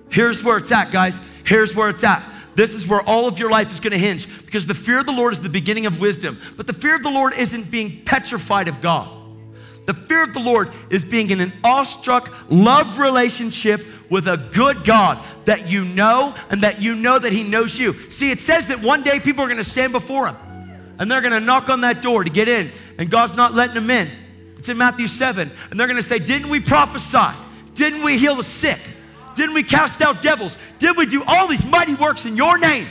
here's 0.08 0.42
where 0.42 0.56
it's 0.56 0.72
at, 0.72 0.90
guys. 0.90 1.20
Here's 1.44 1.74
where 1.74 1.90
it's 1.90 2.04
at. 2.04 2.22
This 2.54 2.74
is 2.74 2.88
where 2.88 3.00
all 3.02 3.28
of 3.28 3.38
your 3.38 3.50
life 3.50 3.70
is 3.70 3.80
going 3.80 3.92
to 3.92 3.98
hinge 3.98 4.26
because 4.44 4.66
the 4.66 4.74
fear 4.74 4.98
of 4.98 5.06
the 5.06 5.12
Lord 5.12 5.32
is 5.32 5.40
the 5.40 5.48
beginning 5.48 5.86
of 5.86 6.00
wisdom. 6.00 6.38
But 6.56 6.66
the 6.66 6.72
fear 6.72 6.94
of 6.96 7.02
the 7.02 7.10
Lord 7.10 7.34
isn't 7.34 7.70
being 7.70 8.02
petrified 8.04 8.68
of 8.68 8.80
God. 8.80 9.10
The 9.86 9.94
fear 9.94 10.22
of 10.22 10.34
the 10.34 10.40
Lord 10.40 10.70
is 10.90 11.04
being 11.04 11.30
in 11.30 11.40
an 11.40 11.52
awestruck 11.64 12.30
love 12.50 12.98
relationship 12.98 13.80
with 14.10 14.26
a 14.26 14.36
good 14.36 14.84
God 14.84 15.24
that 15.44 15.68
you 15.68 15.84
know 15.84 16.34
and 16.50 16.62
that 16.62 16.82
you 16.82 16.94
know 16.94 17.18
that 17.18 17.32
He 17.32 17.42
knows 17.42 17.78
you. 17.78 17.94
See, 18.10 18.30
it 18.30 18.40
says 18.40 18.68
that 18.68 18.82
one 18.82 19.02
day 19.02 19.18
people 19.18 19.44
are 19.44 19.48
going 19.48 19.58
to 19.58 19.64
stand 19.64 19.92
before 19.92 20.26
Him 20.26 20.36
and 20.98 21.10
they're 21.10 21.20
gonna 21.20 21.40
knock 21.40 21.68
on 21.68 21.82
that 21.82 22.02
door 22.02 22.24
to 22.24 22.30
get 22.30 22.48
in, 22.48 22.70
and 22.98 23.10
God's 23.10 23.34
not 23.34 23.54
letting 23.54 23.74
them 23.74 23.90
in. 23.90 24.08
It's 24.58 24.68
in 24.68 24.76
Matthew 24.76 25.06
7. 25.06 25.50
And 25.70 25.78
they're 25.78 25.86
gonna 25.86 26.02
say, 26.02 26.18
Didn't 26.18 26.48
we 26.48 26.60
prophesy? 26.60 27.36
Didn't 27.74 28.02
we 28.02 28.18
heal 28.18 28.34
the 28.34 28.42
sick? 28.42 28.80
Didn't 29.34 29.54
we 29.54 29.62
cast 29.62 30.02
out 30.02 30.20
devils? 30.20 30.58
Did 30.78 30.96
we 30.96 31.06
do 31.06 31.22
all 31.26 31.46
these 31.46 31.64
mighty 31.70 31.94
works 31.94 32.26
in 32.26 32.36
your 32.36 32.58
name? 32.58 32.88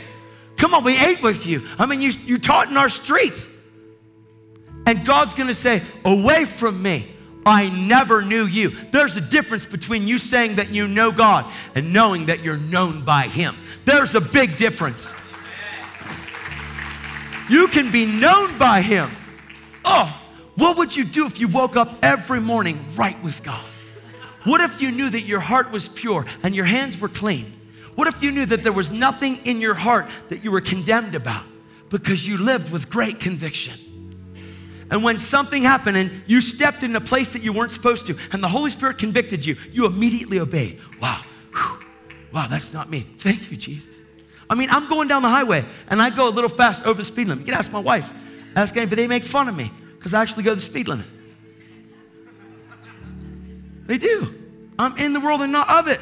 Come 0.56 0.74
on, 0.74 0.84
we 0.84 0.98
ate 0.98 1.22
with 1.22 1.46
you. 1.46 1.68
I 1.78 1.86
mean, 1.86 2.02
you, 2.02 2.12
you 2.26 2.38
taught 2.38 2.70
in 2.70 2.78
our 2.78 2.90
streets. 2.90 3.56
And 4.86 5.06
God's 5.06 5.34
gonna 5.34 5.54
say, 5.54 5.84
Away 6.06 6.46
from 6.46 6.82
me. 6.82 7.08
I 7.46 7.70
never 7.70 8.22
knew 8.22 8.46
you. 8.46 8.72
There's 8.92 9.16
a 9.16 9.22
difference 9.22 9.66
between 9.66 10.06
you 10.06 10.18
saying 10.18 10.56
that 10.56 10.70
you 10.70 10.86
know 10.86 11.14
God 11.14 11.46
and 11.76 11.94
knowing 11.94 12.26
that 12.26 12.44
you're 12.44 12.58
known 12.58 13.06
by 13.06 13.30
Him. 13.30 13.56
There's 13.86 14.16
a 14.16 14.22
big 14.22 14.58
difference. 14.58 15.14
You 17.50 17.68
can 17.68 17.92
be 17.92 18.06
known 18.06 18.58
by 18.58 18.82
Him. 18.82 19.10
Oh, 19.86 20.22
what 20.56 20.78
would 20.78 20.96
you 20.96 21.06
do 21.06 21.26
if 21.26 21.40
you 21.40 21.48
woke 21.48 21.76
up 21.76 21.98
every 22.04 22.42
morning 22.42 22.86
right 22.96 23.22
with 23.24 23.44
God? 23.44 23.64
What 24.44 24.62
if 24.62 24.82
you 24.82 24.92
knew 24.92 25.10
that 25.10 25.22
your 25.22 25.40
heart 25.40 25.72
was 25.72 25.88
pure 25.88 26.26
and 26.44 26.56
your 26.56 26.66
hands 26.66 27.00
were 27.00 27.10
clean? 27.10 27.54
What 27.96 28.08
if 28.08 28.22
you 28.22 28.32
knew 28.32 28.46
that 28.46 28.64
there 28.64 28.72
was 28.72 28.92
nothing 28.92 29.38
in 29.46 29.60
your 29.60 29.74
heart 29.74 30.08
that 30.30 30.44
you 30.44 30.52
were 30.52 30.62
condemned 30.62 31.16
about? 31.16 31.44
Because 31.90 32.28
you 32.28 32.38
lived 32.38 32.72
with 32.72 32.90
great 32.90 33.20
conviction. 33.20 33.74
And 34.90 35.04
when 35.04 35.20
something 35.20 35.64
happened 35.64 35.98
and 35.98 36.12
you 36.28 36.40
stepped 36.42 36.84
in 36.84 36.96
a 36.96 37.02
place 37.02 37.34
that 37.34 37.44
you 37.44 37.52
weren't 37.52 37.72
supposed 37.72 38.08
to, 38.08 38.18
and 38.32 38.44
the 38.44 38.48
Holy 38.48 38.70
Spirit 38.70 38.98
convicted 38.98 39.46
you, 39.46 39.58
you 39.72 39.86
immediately 39.86 40.40
obeyed. 40.40 40.80
Wow, 41.02 41.22
Whew. 41.52 41.80
wow, 42.32 42.48
that's 42.48 42.74
not 42.74 42.90
me. 42.90 43.02
Thank 43.02 43.52
you, 43.52 43.58
Jesus. 43.58 44.00
I 44.50 44.56
mean, 44.56 44.70
I'm 44.70 44.88
going 44.88 45.08
down 45.08 45.22
the 45.22 45.30
highway 45.30 45.66
and 45.90 46.02
I 46.02 46.10
go 46.10 46.30
a 46.30 46.32
little 46.32 46.50
fast 46.50 46.86
over 46.86 46.98
the 46.98 47.04
speed 47.04 47.28
limit. 47.28 47.46
You 47.46 47.52
can 47.52 47.60
ask 47.60 47.72
my 47.72 47.80
wife, 47.80 48.12
ask 48.56 48.76
anybody, 48.78 49.04
they 49.04 49.08
make 49.08 49.24
fun 49.24 49.48
of 49.48 49.56
me 49.56 49.72
because 49.98 50.14
I 50.14 50.22
actually 50.22 50.44
go 50.44 50.56
the 50.56 50.62
speed 50.62 50.88
limit. 50.88 51.06
They 53.86 53.98
do. 53.98 54.34
I'm 54.80 54.98
in 54.98 55.14
the 55.14 55.20
world 55.20 55.42
and 55.42 55.52
not 55.52 55.70
of 55.70 55.88
it. 55.88 56.00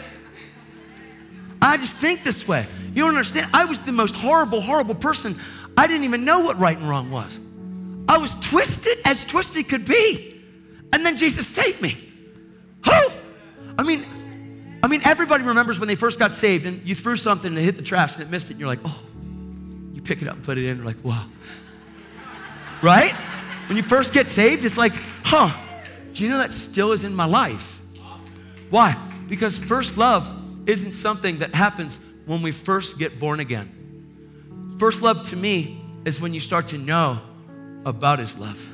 I 1.61 1.77
just 1.77 1.95
think 1.95 2.23
this 2.23 2.47
way. 2.47 2.67
You 2.93 3.03
don't 3.03 3.09
understand. 3.09 3.49
I 3.53 3.65
was 3.65 3.79
the 3.79 3.91
most 3.91 4.15
horrible, 4.15 4.61
horrible 4.61 4.95
person. 4.95 5.39
I 5.77 5.87
didn't 5.87 6.03
even 6.03 6.25
know 6.25 6.39
what 6.39 6.59
right 6.59 6.77
and 6.77 6.87
wrong 6.87 7.09
was. 7.11 7.39
I 8.07 8.17
was 8.17 8.39
twisted 8.39 8.97
as 9.05 9.25
twisted 9.25 9.67
could 9.67 9.85
be. 9.85 10.41
And 10.93 11.05
then 11.05 11.17
Jesus 11.17 11.47
saved 11.47 11.81
me. 11.81 11.97
Oh! 12.85 13.11
I 13.77 13.83
mean, 13.83 14.05
I 14.85 14.87
mean, 14.87 15.01
everybody 15.03 15.43
remembers 15.43 15.79
when 15.79 15.87
they 15.87 15.95
first 15.95 16.19
got 16.19 16.31
saved 16.31 16.67
and 16.67 16.87
you 16.87 16.93
threw 16.93 17.15
something 17.15 17.47
and 17.47 17.57
it 17.57 17.63
hit 17.63 17.75
the 17.75 17.81
trash 17.81 18.13
and 18.13 18.21
it 18.21 18.29
missed 18.29 18.51
it, 18.51 18.51
and 18.51 18.59
you're 18.59 18.69
like, 18.69 18.81
oh, 18.85 19.03
you 19.91 19.99
pick 19.99 20.21
it 20.21 20.27
up 20.27 20.35
and 20.35 20.43
put 20.43 20.59
it 20.59 20.65
in, 20.65 20.77
you're 20.77 20.85
like, 20.85 21.03
wow. 21.03 21.25
Right? 22.83 23.11
When 23.67 23.77
you 23.77 23.81
first 23.81 24.13
get 24.13 24.27
saved, 24.27 24.63
it's 24.63 24.77
like, 24.77 24.91
huh, 25.23 25.49
do 26.13 26.23
you 26.23 26.29
know 26.29 26.37
that 26.37 26.51
still 26.51 26.91
is 26.91 27.03
in 27.03 27.15
my 27.15 27.25
life? 27.25 27.81
Why? 28.69 28.95
Because 29.27 29.57
first 29.57 29.97
love 29.97 30.31
isn't 30.69 30.93
something 30.93 31.39
that 31.39 31.55
happens 31.55 32.07
when 32.27 32.43
we 32.43 32.51
first 32.51 32.99
get 32.99 33.19
born 33.19 33.39
again. 33.39 34.75
First 34.77 35.01
love 35.01 35.27
to 35.29 35.35
me 35.35 35.81
is 36.05 36.21
when 36.21 36.31
you 36.31 36.39
start 36.39 36.67
to 36.67 36.77
know 36.77 37.21
about 37.87 38.19
his 38.19 38.37
love. 38.37 38.69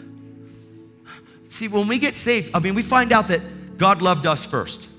See, 1.47 1.69
when 1.69 1.87
we 1.87 1.99
get 1.99 2.15
saved, 2.15 2.51
I 2.53 2.59
mean, 2.59 2.75
we 2.75 2.81
find 2.81 3.13
out 3.13 3.29
that 3.29 3.77
God 3.77 4.01
loved 4.01 4.25
us 4.25 4.43
first. 4.43 4.89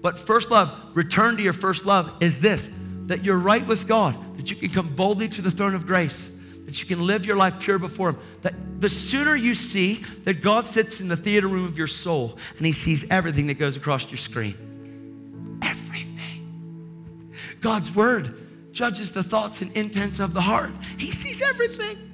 But 0.00 0.18
first 0.18 0.50
love, 0.50 0.72
return 0.94 1.36
to 1.36 1.42
your 1.42 1.52
first 1.52 1.86
love, 1.86 2.10
is 2.20 2.40
this 2.40 2.78
that 3.06 3.24
you're 3.24 3.38
right 3.38 3.66
with 3.66 3.88
God, 3.88 4.36
that 4.36 4.50
you 4.50 4.56
can 4.56 4.70
come 4.70 4.94
boldly 4.94 5.28
to 5.28 5.42
the 5.42 5.50
throne 5.50 5.74
of 5.74 5.84
grace, 5.84 6.40
that 6.64 6.80
you 6.80 6.86
can 6.86 7.04
live 7.04 7.26
your 7.26 7.36
life 7.36 7.60
pure 7.60 7.78
before 7.78 8.10
Him. 8.10 8.18
That 8.42 8.54
the 8.80 8.88
sooner 8.88 9.34
you 9.34 9.54
see 9.54 9.94
that 10.24 10.42
God 10.42 10.64
sits 10.64 11.00
in 11.00 11.08
the 11.08 11.16
theater 11.16 11.48
room 11.48 11.64
of 11.64 11.76
your 11.76 11.88
soul 11.88 12.38
and 12.56 12.64
He 12.64 12.72
sees 12.72 13.10
everything 13.10 13.48
that 13.48 13.54
goes 13.54 13.76
across 13.76 14.08
your 14.10 14.18
screen, 14.18 15.58
everything. 15.62 17.34
God's 17.60 17.94
Word 17.94 18.36
judges 18.72 19.12
the 19.12 19.24
thoughts 19.24 19.60
and 19.60 19.72
intents 19.76 20.20
of 20.20 20.32
the 20.32 20.40
heart, 20.40 20.70
He 20.98 21.10
sees 21.10 21.42
everything. 21.42 22.06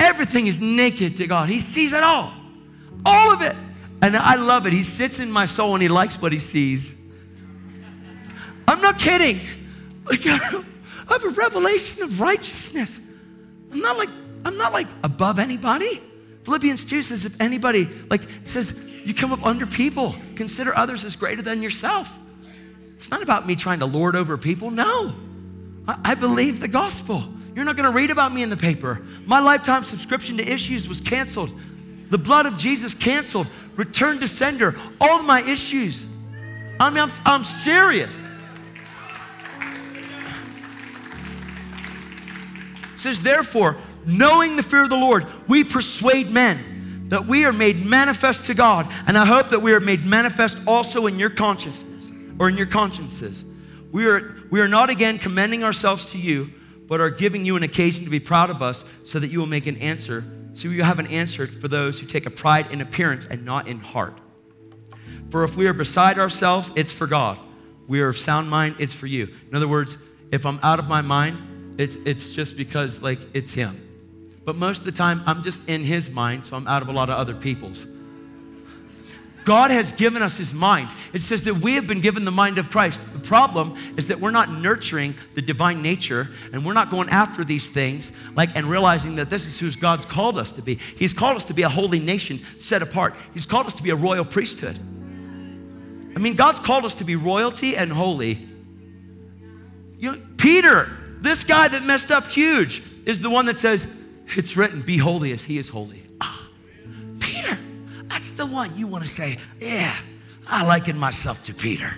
Everything 0.00 0.46
is 0.46 0.62
naked 0.62 1.16
to 1.16 1.26
God. 1.26 1.48
He 1.48 1.58
sees 1.58 1.92
it 1.92 2.02
all, 2.04 2.32
all 3.04 3.32
of 3.32 3.42
it. 3.42 3.56
And 4.00 4.16
I 4.16 4.36
love 4.36 4.66
it. 4.66 4.72
He 4.72 4.84
sits 4.84 5.18
in 5.18 5.30
my 5.30 5.46
soul 5.46 5.74
and 5.74 5.82
he 5.82 5.88
likes 5.88 6.22
what 6.22 6.32
he 6.32 6.38
sees. 6.38 6.97
I'm 8.68 8.80
not 8.82 8.98
kidding. 8.98 9.40
Like 10.04 10.26
I 10.26 11.12
have 11.12 11.24
a 11.24 11.30
revelation 11.30 12.02
of 12.02 12.20
righteousness. 12.20 13.12
I'm 13.72 13.80
not 13.80 13.96
like 13.96 14.10
I'm 14.44 14.56
not 14.56 14.72
like 14.72 14.86
above 15.02 15.38
anybody. 15.38 16.00
Philippians 16.44 16.84
2 16.84 17.02
says 17.02 17.24
if 17.24 17.40
anybody 17.40 17.88
like 18.10 18.22
says 18.44 18.90
you 19.04 19.14
come 19.14 19.32
up 19.32 19.44
under 19.44 19.66
people, 19.66 20.14
consider 20.36 20.76
others 20.76 21.04
as 21.04 21.16
greater 21.16 21.42
than 21.42 21.62
yourself. 21.62 22.16
It's 22.94 23.10
not 23.10 23.22
about 23.22 23.46
me 23.46 23.56
trying 23.56 23.78
to 23.78 23.86
lord 23.86 24.16
over 24.16 24.36
people. 24.36 24.70
No. 24.70 25.14
I, 25.86 25.98
I 26.04 26.14
believe 26.14 26.60
the 26.60 26.68
gospel. 26.68 27.22
You're 27.54 27.64
not 27.64 27.76
going 27.76 27.90
to 27.90 27.96
read 27.96 28.10
about 28.10 28.32
me 28.32 28.42
in 28.42 28.50
the 28.50 28.56
paper. 28.56 29.00
My 29.24 29.40
lifetime 29.40 29.82
subscription 29.82 30.36
to 30.36 30.46
issues 30.46 30.88
was 30.88 31.00
canceled. 31.00 31.50
The 32.10 32.18
blood 32.18 32.46
of 32.46 32.58
Jesus 32.58 32.94
canceled. 32.94 33.46
Return 33.76 34.20
to 34.20 34.28
sender. 34.28 34.76
All 35.00 35.22
my 35.22 35.42
issues. 35.42 36.06
I 36.78 36.90
mean, 36.90 36.98
I'm, 36.98 37.12
I'm 37.24 37.44
serious. 37.44 38.22
It 42.98 43.02
says, 43.02 43.22
therefore, 43.22 43.76
knowing 44.04 44.56
the 44.56 44.62
fear 44.64 44.82
of 44.82 44.90
the 44.90 44.96
Lord, 44.96 45.24
we 45.46 45.62
persuade 45.62 46.32
men 46.32 47.06
that 47.10 47.26
we 47.26 47.44
are 47.44 47.52
made 47.52 47.86
manifest 47.86 48.46
to 48.46 48.54
God. 48.54 48.92
And 49.06 49.16
I 49.16 49.24
hope 49.24 49.50
that 49.50 49.60
we 49.60 49.72
are 49.72 49.78
made 49.78 50.04
manifest 50.04 50.66
also 50.66 51.06
in 51.06 51.16
your 51.16 51.30
consciousness 51.30 52.10
or 52.40 52.48
in 52.48 52.56
your 52.56 52.66
consciences. 52.66 53.44
We 53.92 54.08
are, 54.08 54.42
we 54.50 54.60
are 54.60 54.66
not 54.66 54.90
again 54.90 55.20
commending 55.20 55.62
ourselves 55.62 56.10
to 56.10 56.18
you, 56.18 56.50
but 56.88 57.00
are 57.00 57.08
giving 57.08 57.44
you 57.44 57.54
an 57.54 57.62
occasion 57.62 58.02
to 58.02 58.10
be 58.10 58.18
proud 58.18 58.50
of 58.50 58.62
us 58.62 58.84
so 59.04 59.20
that 59.20 59.28
you 59.28 59.38
will 59.38 59.46
make 59.46 59.68
an 59.68 59.76
answer. 59.76 60.24
So 60.54 60.66
you 60.66 60.82
have 60.82 60.98
an 60.98 61.06
answer 61.06 61.46
for 61.46 61.68
those 61.68 62.00
who 62.00 62.06
take 62.08 62.26
a 62.26 62.30
pride 62.30 62.72
in 62.72 62.80
appearance 62.80 63.26
and 63.26 63.44
not 63.44 63.68
in 63.68 63.78
heart. 63.78 64.18
For 65.30 65.44
if 65.44 65.56
we 65.56 65.68
are 65.68 65.72
beside 65.72 66.18
ourselves, 66.18 66.72
it's 66.74 66.92
for 66.92 67.06
God. 67.06 67.38
We 67.86 68.00
are 68.00 68.08
of 68.08 68.18
sound 68.18 68.50
mind, 68.50 68.74
it's 68.80 68.92
for 68.92 69.06
you. 69.06 69.28
In 69.48 69.54
other 69.54 69.68
words, 69.68 70.02
if 70.32 70.44
I'm 70.44 70.58
out 70.64 70.80
of 70.80 70.88
my 70.88 71.00
mind, 71.00 71.54
it's, 71.78 71.96
it's 72.04 72.34
just 72.34 72.56
because 72.56 73.02
like 73.02 73.20
it's 73.32 73.54
him. 73.54 73.84
But 74.44 74.56
most 74.56 74.80
of 74.80 74.84
the 74.84 74.92
time, 74.92 75.22
I'm 75.26 75.42
just 75.42 75.68
in 75.68 75.84
his 75.84 76.10
mind, 76.10 76.44
so 76.44 76.56
I'm 76.56 76.66
out 76.66 76.82
of 76.82 76.88
a 76.88 76.92
lot 76.92 77.08
of 77.08 77.16
other 77.16 77.34
people's. 77.34 77.86
God 79.44 79.70
has 79.70 79.92
given 79.92 80.20
us 80.20 80.36
his 80.36 80.52
mind. 80.52 80.90
It 81.14 81.22
says 81.22 81.44
that 81.44 81.54
we 81.54 81.76
have 81.76 81.86
been 81.86 82.02
given 82.02 82.26
the 82.26 82.30
mind 82.30 82.58
of 82.58 82.68
Christ. 82.68 83.14
The 83.14 83.18
problem 83.18 83.76
is 83.96 84.08
that 84.08 84.20
we're 84.20 84.30
not 84.30 84.50
nurturing 84.50 85.14
the 85.32 85.40
divine 85.40 85.80
nature 85.80 86.28
and 86.52 86.66
we're 86.66 86.74
not 86.74 86.90
going 86.90 87.08
after 87.08 87.44
these 87.44 87.66
things 87.66 88.14
like 88.36 88.54
and 88.54 88.66
realizing 88.66 89.14
that 89.14 89.30
this 89.30 89.46
is 89.46 89.58
who 89.58 89.80
God's 89.80 90.04
called 90.04 90.36
us 90.36 90.52
to 90.52 90.60
be. 90.60 90.74
He's 90.74 91.14
called 91.14 91.36
us 91.36 91.44
to 91.44 91.54
be 91.54 91.62
a 91.62 91.68
holy 91.70 91.98
nation 91.98 92.40
set 92.58 92.82
apart. 92.82 93.16
He's 93.32 93.46
called 93.46 93.66
us 93.66 93.72
to 93.74 93.82
be 93.82 93.88
a 93.88 93.96
royal 93.96 94.26
priesthood. 94.26 94.78
I 96.14 96.18
mean, 96.18 96.34
God's 96.34 96.60
called 96.60 96.84
us 96.84 96.96
to 96.96 97.04
be 97.04 97.16
royalty 97.16 97.74
and 97.74 97.90
holy. 97.90 98.46
You 99.98 100.12
know, 100.12 100.22
Peter, 100.36 100.90
this 101.20 101.44
guy 101.44 101.68
that 101.68 101.84
messed 101.84 102.10
up 102.10 102.28
huge, 102.28 102.82
is 103.04 103.20
the 103.20 103.30
one 103.30 103.46
that 103.46 103.56
says, 103.56 104.00
It's 104.36 104.56
written, 104.56 104.82
be 104.82 104.98
holy 104.98 105.32
as 105.32 105.44
he 105.44 105.58
is 105.58 105.68
holy. 105.68 106.02
Ah. 106.20 106.48
Peter, 107.20 107.58
that's 108.08 108.36
the 108.36 108.46
one 108.46 108.76
you 108.76 108.86
want 108.86 109.02
to 109.02 109.08
say, 109.08 109.38
yeah, 109.58 109.96
I 110.46 110.66
liken 110.66 110.98
myself 110.98 111.44
to 111.44 111.54
Peter. 111.54 111.90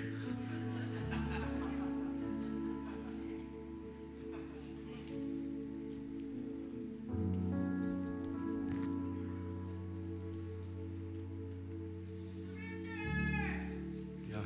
Yeah. 14.31 14.37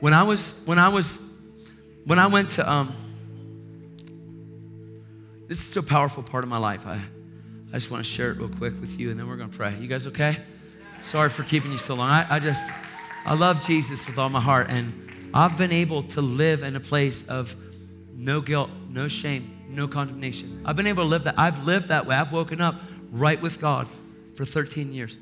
When 0.00 0.14
I 0.14 0.22
was, 0.22 0.60
when 0.64 0.78
I 0.78 0.88
was, 0.88 1.31
when 2.04 2.18
I 2.18 2.26
went 2.26 2.50
to, 2.50 2.70
um, 2.70 2.92
this 5.48 5.68
is 5.68 5.76
a 5.76 5.82
powerful 5.82 6.22
part 6.22 6.44
of 6.44 6.50
my 6.50 6.58
life. 6.58 6.86
I, 6.86 7.00
I 7.70 7.74
just 7.74 7.90
want 7.90 8.04
to 8.04 8.10
share 8.10 8.30
it 8.30 8.38
real 8.38 8.48
quick 8.48 8.78
with 8.80 8.98
you, 8.98 9.10
and 9.10 9.18
then 9.18 9.28
we're 9.28 9.36
going 9.36 9.50
to 9.50 9.56
pray. 9.56 9.74
You 9.78 9.88
guys 9.88 10.06
okay? 10.08 10.36
Sorry 11.00 11.28
for 11.28 11.42
keeping 11.42 11.70
you 11.70 11.78
so 11.78 11.94
long. 11.94 12.10
I, 12.10 12.26
I 12.28 12.38
just, 12.38 12.70
I 13.24 13.34
love 13.34 13.64
Jesus 13.64 14.06
with 14.06 14.18
all 14.18 14.28
my 14.28 14.40
heart, 14.40 14.68
and 14.70 15.30
I've 15.34 15.56
been 15.56 15.72
able 15.72 16.02
to 16.02 16.20
live 16.20 16.62
in 16.62 16.76
a 16.76 16.80
place 16.80 17.28
of 17.28 17.54
no 18.14 18.40
guilt, 18.40 18.70
no 18.90 19.08
shame, 19.08 19.66
no 19.68 19.88
condemnation. 19.88 20.62
I've 20.64 20.76
been 20.76 20.86
able 20.86 21.04
to 21.04 21.08
live 21.08 21.24
that. 21.24 21.38
I've 21.38 21.64
lived 21.64 21.88
that 21.88 22.06
way. 22.06 22.16
I've 22.16 22.32
woken 22.32 22.60
up 22.60 22.80
right 23.10 23.40
with 23.40 23.60
God 23.60 23.88
for 24.34 24.44
13 24.44 24.92
years. 24.92 25.18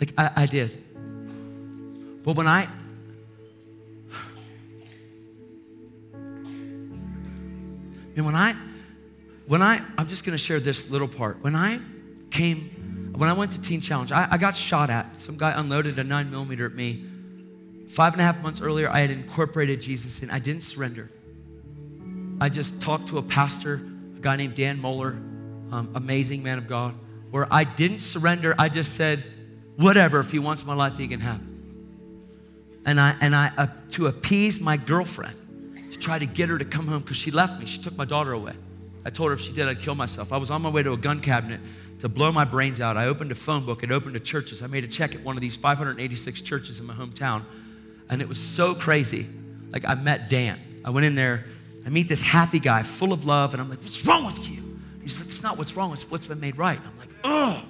Like 0.00 0.12
I, 0.18 0.30
I 0.36 0.46
did. 0.46 0.82
But 2.24 2.36
when 2.36 2.46
I, 2.46 2.68
and 8.16 8.24
when 8.26 8.34
I, 8.34 8.54
when 9.46 9.62
I, 9.62 9.80
I'm 9.98 10.06
just 10.06 10.24
gonna 10.24 10.38
share 10.38 10.60
this 10.60 10.90
little 10.90 11.08
part. 11.08 11.42
When 11.42 11.54
I 11.54 11.78
came, 12.30 13.12
when 13.16 13.28
I 13.28 13.32
went 13.32 13.52
to 13.52 13.62
Teen 13.62 13.80
Challenge, 13.80 14.12
I, 14.12 14.28
I 14.30 14.38
got 14.38 14.56
shot 14.56 14.90
at. 14.90 15.18
Some 15.18 15.36
guy 15.36 15.52
unloaded 15.52 15.98
a 15.98 16.04
nine 16.04 16.30
millimeter 16.30 16.66
at 16.66 16.74
me. 16.74 17.04
Five 17.88 18.14
and 18.14 18.22
a 18.22 18.24
half 18.24 18.42
months 18.42 18.60
earlier, 18.60 18.88
I 18.90 19.00
had 19.00 19.10
incorporated 19.10 19.82
Jesus 19.82 20.22
and 20.22 20.32
I 20.32 20.38
didn't 20.38 20.62
surrender. 20.62 21.10
I 22.40 22.48
just 22.48 22.80
talked 22.80 23.08
to 23.08 23.18
a 23.18 23.22
pastor, 23.22 23.74
a 24.16 24.20
guy 24.20 24.36
named 24.36 24.54
Dan 24.54 24.80
Moeller, 24.80 25.10
um, 25.70 25.92
amazing 25.94 26.42
man 26.42 26.58
of 26.58 26.66
God, 26.66 26.94
where 27.30 27.46
I 27.50 27.64
didn't 27.64 28.00
surrender. 28.00 28.54
I 28.58 28.68
just 28.68 28.94
said, 28.94 29.22
whatever, 29.76 30.20
if 30.20 30.30
he 30.30 30.38
wants 30.38 30.64
my 30.64 30.74
life, 30.74 30.98
he 30.98 31.06
can 31.06 31.20
have 31.20 31.36
it. 31.36 31.46
And 32.84 33.00
I, 33.00 33.14
and 33.20 33.36
I, 33.36 33.52
uh, 33.56 33.66
to 33.90 34.06
appease 34.08 34.60
my 34.60 34.76
girlfriend, 34.76 35.36
to 35.92 35.98
try 35.98 36.18
to 36.18 36.26
get 36.26 36.48
her 36.48 36.58
to 36.58 36.64
come 36.64 36.86
home 36.86 37.02
because 37.02 37.16
she 37.16 37.30
left 37.30 37.58
me. 37.58 37.66
She 37.66 37.80
took 37.80 37.96
my 37.96 38.04
daughter 38.04 38.32
away. 38.32 38.54
I 39.04 39.10
told 39.10 39.30
her 39.30 39.34
if 39.34 39.40
she 39.40 39.52
did, 39.52 39.66
I'd 39.66 39.80
kill 39.80 39.94
myself. 39.94 40.32
I 40.32 40.36
was 40.36 40.50
on 40.50 40.62
my 40.62 40.68
way 40.68 40.82
to 40.82 40.92
a 40.92 40.96
gun 40.96 41.20
cabinet 41.20 41.60
to 42.00 42.08
blow 42.08 42.32
my 42.32 42.44
brains 42.44 42.80
out. 42.80 42.96
I 42.96 43.06
opened 43.06 43.32
a 43.32 43.34
phone 43.34 43.64
book 43.64 43.82
and 43.82 43.92
opened 43.92 44.14
to 44.14 44.20
churches. 44.20 44.62
I 44.62 44.66
made 44.66 44.84
a 44.84 44.88
check 44.88 45.14
at 45.14 45.22
one 45.22 45.36
of 45.36 45.40
these 45.40 45.56
586 45.56 46.40
churches 46.42 46.80
in 46.80 46.86
my 46.86 46.94
hometown, 46.94 47.42
and 48.08 48.20
it 48.20 48.28
was 48.28 48.40
so 48.40 48.74
crazy. 48.74 49.26
Like 49.70 49.88
I 49.88 49.94
met 49.94 50.28
Dan. 50.28 50.58
I 50.84 50.90
went 50.90 51.06
in 51.06 51.14
there 51.14 51.44
I 51.84 51.88
meet 51.88 52.08
this 52.08 52.22
happy 52.22 52.58
guy 52.58 52.82
full 52.82 53.12
of 53.12 53.24
love, 53.24 53.54
and 53.54 53.60
I'm 53.60 53.68
like, 53.68 53.80
What's 53.80 54.04
wrong 54.06 54.24
with 54.24 54.48
you? 54.48 54.78
He's 55.00 55.18
like, 55.18 55.28
It's 55.28 55.42
not 55.42 55.58
what's 55.58 55.76
wrong, 55.76 55.92
it's 55.92 56.10
what's 56.10 56.26
been 56.26 56.40
made 56.40 56.58
right. 56.58 56.78
I'm 56.78 56.98
like, 56.98 57.10
Oh, 57.24 57.62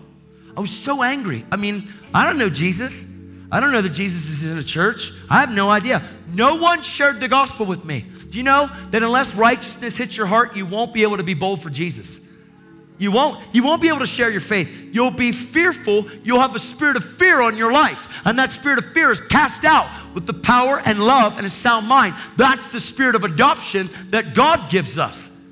I 0.56 0.60
was 0.60 0.70
so 0.70 1.02
angry. 1.02 1.44
I 1.50 1.56
mean, 1.56 1.92
I 2.12 2.26
don't 2.26 2.38
know 2.38 2.50
Jesus. 2.50 3.11
I 3.52 3.60
don't 3.60 3.70
know 3.70 3.82
that 3.82 3.90
Jesus 3.92 4.30
is 4.30 4.50
in 4.50 4.56
a 4.56 4.62
church. 4.62 5.12
I 5.28 5.40
have 5.40 5.52
no 5.52 5.68
idea. 5.68 6.02
No 6.32 6.56
one 6.56 6.80
shared 6.80 7.20
the 7.20 7.28
gospel 7.28 7.66
with 7.66 7.84
me. 7.84 8.06
Do 8.30 8.38
you 8.38 8.42
know 8.42 8.70
that 8.90 9.02
unless 9.02 9.36
righteousness 9.36 9.98
hits 9.98 10.16
your 10.16 10.24
heart, 10.24 10.56
you 10.56 10.64
won't 10.64 10.94
be 10.94 11.02
able 11.02 11.18
to 11.18 11.22
be 11.22 11.34
bold 11.34 11.62
for 11.62 11.68
Jesus? 11.68 12.26
You 12.98 13.12
won't, 13.12 13.38
you 13.52 13.62
won't 13.62 13.82
be 13.82 13.88
able 13.88 13.98
to 13.98 14.06
share 14.06 14.30
your 14.30 14.40
faith. 14.40 14.70
You'll 14.92 15.10
be 15.10 15.32
fearful. 15.32 16.06
You'll 16.24 16.40
have 16.40 16.54
a 16.54 16.58
spirit 16.58 16.96
of 16.96 17.04
fear 17.04 17.42
on 17.42 17.58
your 17.58 17.70
life. 17.70 18.22
And 18.24 18.38
that 18.38 18.48
spirit 18.48 18.78
of 18.78 18.86
fear 18.92 19.10
is 19.10 19.20
cast 19.20 19.64
out 19.64 19.86
with 20.14 20.24
the 20.26 20.32
power 20.32 20.80
and 20.82 21.04
love 21.04 21.36
and 21.36 21.44
a 21.44 21.50
sound 21.50 21.86
mind. 21.86 22.14
That's 22.38 22.72
the 22.72 22.80
spirit 22.80 23.16
of 23.16 23.24
adoption 23.24 23.90
that 24.10 24.34
God 24.34 24.70
gives 24.70 24.98
us. 24.98 25.44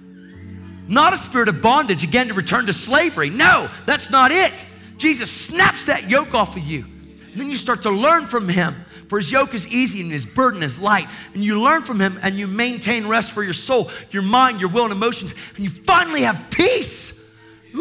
Not 0.88 1.12
a 1.12 1.18
spirit 1.18 1.48
of 1.48 1.60
bondage, 1.60 2.02
again, 2.02 2.28
to 2.28 2.34
return 2.34 2.64
to 2.66 2.72
slavery. 2.72 3.28
No, 3.28 3.68
that's 3.84 4.10
not 4.10 4.30
it. 4.30 4.64
Jesus 4.96 5.30
snaps 5.30 5.84
that 5.84 6.08
yoke 6.08 6.34
off 6.34 6.56
of 6.56 6.62
you. 6.62 6.86
Then 7.34 7.50
you 7.50 7.56
start 7.56 7.82
to 7.82 7.90
learn 7.90 8.26
from 8.26 8.48
him. 8.48 8.84
For 9.08 9.18
his 9.18 9.32
yoke 9.32 9.54
is 9.54 9.72
easy 9.72 10.02
and 10.02 10.12
his 10.12 10.24
burden 10.24 10.62
is 10.62 10.80
light. 10.80 11.08
And 11.34 11.42
you 11.42 11.60
learn 11.62 11.82
from 11.82 12.00
him 12.00 12.18
and 12.22 12.36
you 12.36 12.46
maintain 12.46 13.08
rest 13.08 13.32
for 13.32 13.42
your 13.42 13.52
soul, 13.52 13.90
your 14.10 14.22
mind, 14.22 14.60
your 14.60 14.70
will, 14.70 14.84
and 14.84 14.92
emotions. 14.92 15.34
And 15.56 15.64
you 15.64 15.70
finally 15.70 16.22
have 16.22 16.50
peace. 16.50 17.28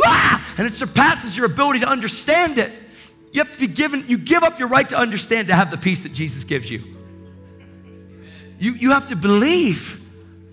Ah! 0.03 0.55
And 0.57 0.65
it 0.65 0.71
surpasses 0.71 1.38
your 1.38 1.45
ability 1.45 1.81
to 1.81 1.88
understand 1.88 2.57
it. 2.57 2.71
You 3.31 3.41
have 3.41 3.53
to 3.53 3.59
be 3.59 3.67
given, 3.67 4.05
you 4.07 4.17
give 4.17 4.41
up 4.41 4.57
your 4.57 4.69
right 4.69 4.89
to 4.89 4.97
understand 4.97 5.49
to 5.49 5.55
have 5.55 5.69
the 5.69 5.77
peace 5.77 6.03
that 6.03 6.13
Jesus 6.13 6.43
gives 6.43 6.69
you. 6.69 6.84
You, 8.57 8.73
you 8.73 8.91
have 8.91 9.07
to 9.09 9.15
believe. 9.15 10.03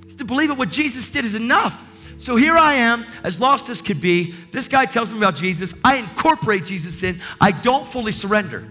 Have 0.05 0.16
to 0.18 0.24
believe 0.24 0.48
that 0.48 0.59
what 0.59 0.70
Jesus 0.70 1.10
did 1.10 1.24
is 1.24 1.35
enough. 1.35 1.82
So 2.18 2.36
here 2.36 2.56
I 2.56 2.74
am, 2.74 3.05
as 3.23 3.40
lost 3.40 3.68
as 3.68 3.82
could 3.82 4.01
be. 4.01 4.32
This 4.51 4.68
guy 4.68 4.86
tells 4.86 5.10
me 5.10 5.18
about 5.18 5.36
Jesus. 5.36 5.81
I 5.85 5.97
incorporate 5.97 6.64
Jesus 6.64 7.02
in. 7.02 7.20
I 7.40 7.52
don't 7.52 7.86
fully 7.86 8.12
surrender. 8.12 8.66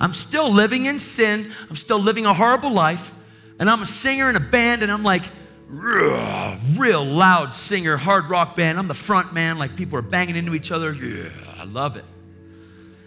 I'm 0.00 0.12
still 0.12 0.52
living 0.52 0.86
in 0.86 0.98
sin. 0.98 1.50
I'm 1.68 1.76
still 1.76 1.98
living 1.98 2.26
a 2.26 2.34
horrible 2.34 2.70
life. 2.70 3.14
And 3.58 3.68
I'm 3.68 3.82
a 3.82 3.86
singer 3.86 4.30
in 4.30 4.36
a 4.36 4.40
band, 4.40 4.82
and 4.82 4.92
I'm 4.92 5.02
like, 5.02 5.24
real 5.68 7.04
loud 7.04 7.52
singer, 7.52 7.96
hard 7.96 8.30
rock 8.30 8.56
band. 8.56 8.78
I'm 8.78 8.88
the 8.88 8.94
front 8.94 9.32
man, 9.32 9.58
like 9.58 9.76
people 9.76 9.98
are 9.98 10.02
banging 10.02 10.36
into 10.36 10.54
each 10.54 10.70
other. 10.70 10.92
Yeah, 10.92 11.28
I 11.58 11.64
love 11.64 11.96
it. 11.96 12.04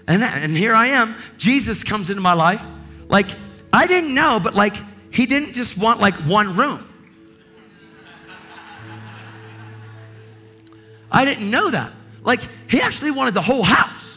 And, 0.08 0.24
and 0.24 0.56
here 0.56 0.74
I 0.74 0.88
am. 0.88 1.16
Jesus 1.38 1.84
comes 1.84 2.10
into 2.10 2.22
my 2.22 2.34
life. 2.34 2.66
Like, 3.08 3.28
I 3.72 3.88
didn't 3.88 4.14
know, 4.14 4.40
but 4.40 4.54
like, 4.54 4.76
he 5.12 5.26
didn't 5.26 5.54
just 5.54 5.82
want 5.82 6.00
like 6.00 6.16
one 6.16 6.56
room. 6.56 6.88
I 11.12 11.26
didn't 11.26 11.50
know 11.50 11.70
that. 11.70 11.92
Like, 12.24 12.42
he 12.70 12.82
actually 12.82 13.12
wanted 13.12 13.34
the 13.34 13.42
whole 13.42 13.64
house. 13.64 14.11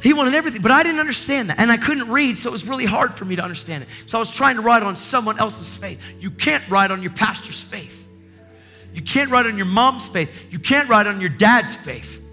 He 0.00 0.12
wanted 0.12 0.34
everything, 0.34 0.62
but 0.62 0.70
I 0.70 0.82
didn't 0.82 1.00
understand 1.00 1.50
that. 1.50 1.58
And 1.58 1.72
I 1.72 1.76
couldn't 1.76 2.08
read, 2.08 2.38
so 2.38 2.48
it 2.50 2.52
was 2.52 2.66
really 2.66 2.84
hard 2.84 3.14
for 3.14 3.24
me 3.24 3.36
to 3.36 3.42
understand 3.42 3.82
it. 3.82 3.88
So 4.06 4.18
I 4.18 4.20
was 4.20 4.30
trying 4.30 4.56
to 4.56 4.62
ride 4.62 4.82
on 4.82 4.94
someone 4.94 5.38
else's 5.38 5.76
faith. 5.76 6.02
You 6.20 6.30
can't 6.30 6.66
ride 6.68 6.90
on 6.90 7.02
your 7.02 7.12
pastor's 7.12 7.60
faith. 7.60 8.06
You 8.94 9.02
can't 9.02 9.30
ride 9.30 9.46
on 9.46 9.56
your 9.56 9.66
mom's 9.66 10.06
faith. 10.06 10.46
You 10.50 10.58
can't 10.58 10.88
ride 10.88 11.06
on 11.06 11.20
your 11.20 11.30
dad's 11.30 11.74
faith. 11.74 12.24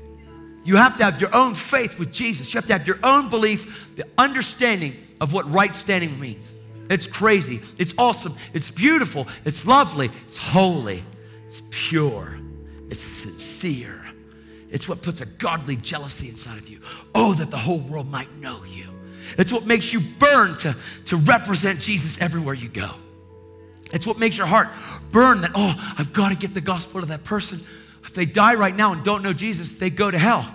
You 0.64 0.78
have 0.78 0.98
to 0.98 1.04
have 1.04 1.22
your 1.22 1.36
own 1.36 1.54
faith 1.54 2.00
with 2.00 2.12
Jesus. 2.12 2.54
You 2.54 2.58
have 2.60 2.66
to 2.68 2.74
have 2.74 2.88
your 2.88 3.00
own 3.04 3.30
belief, 3.30 3.96
the 3.96 4.08
understanding 4.18 4.96
of 5.22 5.34
what 5.34 5.52
right 5.52 5.74
standing 5.74 6.20
means. 6.20 6.54
It's 6.90 7.08
crazy. 7.08 7.62
It's 7.78 7.94
awesome. 7.98 8.34
It's 8.54 8.70
beautiful. 8.70 9.28
It's 9.44 9.68
lovely. 9.68 10.12
It's 10.26 10.38
holy. 10.38 11.04
It's 11.46 11.62
pure. 11.72 12.38
It's 12.90 13.02
sincere. 13.02 14.05
It's 14.72 14.90
what 14.90 15.02
puts 15.02 15.22
a 15.22 15.26
godly 15.26 15.76
jealousy 15.76 16.30
inside 16.30 16.58
of 16.58 16.68
you. 16.68 16.80
Oh, 17.14 17.34
that 17.34 17.52
the 17.52 17.58
whole 17.58 17.80
world 17.80 18.10
might 18.10 18.32
know 18.38 18.64
you. 18.66 18.90
It's 19.38 19.52
what 19.52 19.66
makes 19.66 19.94
you 19.94 20.00
burn 20.20 20.58
to, 20.58 20.76
to 21.06 21.18
represent 21.18 21.80
Jesus 21.80 22.22
everywhere 22.22 22.54
you 22.54 22.70
go. 22.70 22.92
It's 23.94 24.06
what 24.06 24.20
makes 24.20 24.38
your 24.38 24.48
heart 24.48 24.68
burn 25.12 25.42
that, 25.42 25.52
oh, 25.56 25.96
I've 25.98 26.14
got 26.14 26.30
to 26.30 26.36
get 26.36 26.54
the 26.54 26.62
gospel 26.62 27.02
to 27.02 27.08
that 27.08 27.24
person. 27.24 27.60
If 28.04 28.14
they 28.14 28.26
die 28.26 28.56
right 28.56 28.76
now 28.76 28.94
and 28.94 29.04
don't 29.04 29.24
know 29.24 29.34
Jesus, 29.34 29.78
they 29.78 29.90
go 29.90 30.10
to 30.10 30.18
hell. 30.18 30.54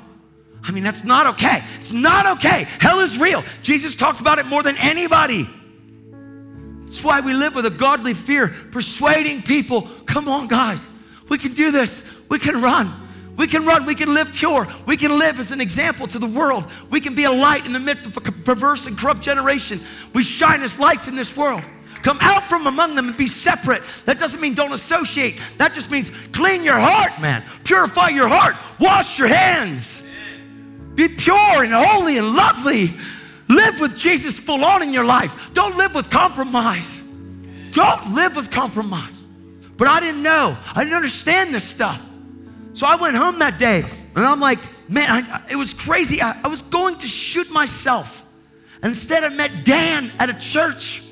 I 0.62 0.72
mean, 0.72 0.84
that's 0.84 1.04
not 1.04 1.26
okay. 1.34 1.62
It's 1.78 1.92
not 1.92 2.38
okay. 2.38 2.66
Hell 2.80 3.00
is 3.00 3.18
real. 3.18 3.42
Jesus 3.62 3.96
talked 3.96 4.20
about 4.20 4.38
it 4.38 4.46
more 4.46 4.62
than 4.62 4.76
anybody. 4.78 5.48
That's 6.80 7.02
why 7.02 7.20
we 7.20 7.32
live 7.32 7.54
with 7.54 7.66
a 7.66 7.70
godly 7.70 8.14
fear, 8.14 8.48
persuading 8.48 9.42
people 9.42 9.82
come 10.06 10.28
on, 10.28 10.48
guys, 10.48 10.88
we 11.28 11.38
can 11.38 11.54
do 11.54 11.70
this. 11.70 12.20
We 12.28 12.38
can 12.38 12.60
run. 12.60 12.92
We 13.40 13.46
can 13.46 13.64
run, 13.64 13.86
we 13.86 13.94
can 13.94 14.12
live 14.12 14.34
pure, 14.34 14.68
we 14.86 14.98
can 14.98 15.18
live 15.18 15.40
as 15.40 15.50
an 15.50 15.62
example 15.62 16.06
to 16.08 16.18
the 16.18 16.26
world. 16.26 16.66
We 16.90 17.00
can 17.00 17.14
be 17.14 17.24
a 17.24 17.32
light 17.32 17.64
in 17.64 17.72
the 17.72 17.80
midst 17.80 18.04
of 18.04 18.14
a 18.14 18.20
perverse 18.20 18.84
and 18.84 18.98
corrupt 18.98 19.22
generation. 19.22 19.80
We 20.12 20.24
shine 20.24 20.60
as 20.60 20.78
lights 20.78 21.08
in 21.08 21.16
this 21.16 21.34
world. 21.34 21.62
Come 22.02 22.18
out 22.20 22.42
from 22.42 22.66
among 22.66 22.96
them 22.96 23.08
and 23.08 23.16
be 23.16 23.26
separate. 23.26 23.82
That 24.04 24.18
doesn't 24.18 24.42
mean 24.42 24.52
don't 24.52 24.74
associate. 24.74 25.40
That 25.56 25.72
just 25.72 25.90
means 25.90 26.10
clean 26.32 26.62
your 26.62 26.78
heart, 26.78 27.18
man. 27.18 27.42
Purify 27.64 28.08
your 28.08 28.28
heart. 28.28 28.56
Wash 28.78 29.18
your 29.18 29.28
hands. 29.28 30.06
Be 30.94 31.08
pure 31.08 31.64
and 31.64 31.72
holy 31.72 32.18
and 32.18 32.36
lovely. 32.36 32.92
Live 33.48 33.80
with 33.80 33.96
Jesus 33.96 34.38
full 34.38 34.62
on 34.66 34.82
in 34.82 34.92
your 34.92 35.06
life. 35.06 35.50
Don't 35.54 35.78
live 35.78 35.94
with 35.94 36.10
compromise. 36.10 37.10
Don't 37.70 38.14
live 38.14 38.36
with 38.36 38.50
compromise. 38.50 39.16
But 39.78 39.88
I 39.88 40.00
didn't 40.00 40.22
know. 40.22 40.58
I 40.74 40.84
didn't 40.84 40.96
understand 40.96 41.54
this 41.54 41.64
stuff. 41.64 42.04
So 42.72 42.86
I 42.86 42.96
went 42.96 43.16
home 43.16 43.38
that 43.40 43.58
day 43.58 43.84
and 44.14 44.24
I'm 44.24 44.40
like, 44.40 44.58
man, 44.88 45.08
I, 45.10 45.42
it 45.50 45.56
was 45.56 45.74
crazy. 45.74 46.22
I, 46.22 46.40
I 46.42 46.48
was 46.48 46.62
going 46.62 46.96
to 46.98 47.06
shoot 47.06 47.50
myself. 47.50 48.26
Instead, 48.82 49.24
I 49.24 49.28
met 49.28 49.64
Dan 49.64 50.10
at 50.18 50.30
a 50.30 50.38
church. 50.38 51.02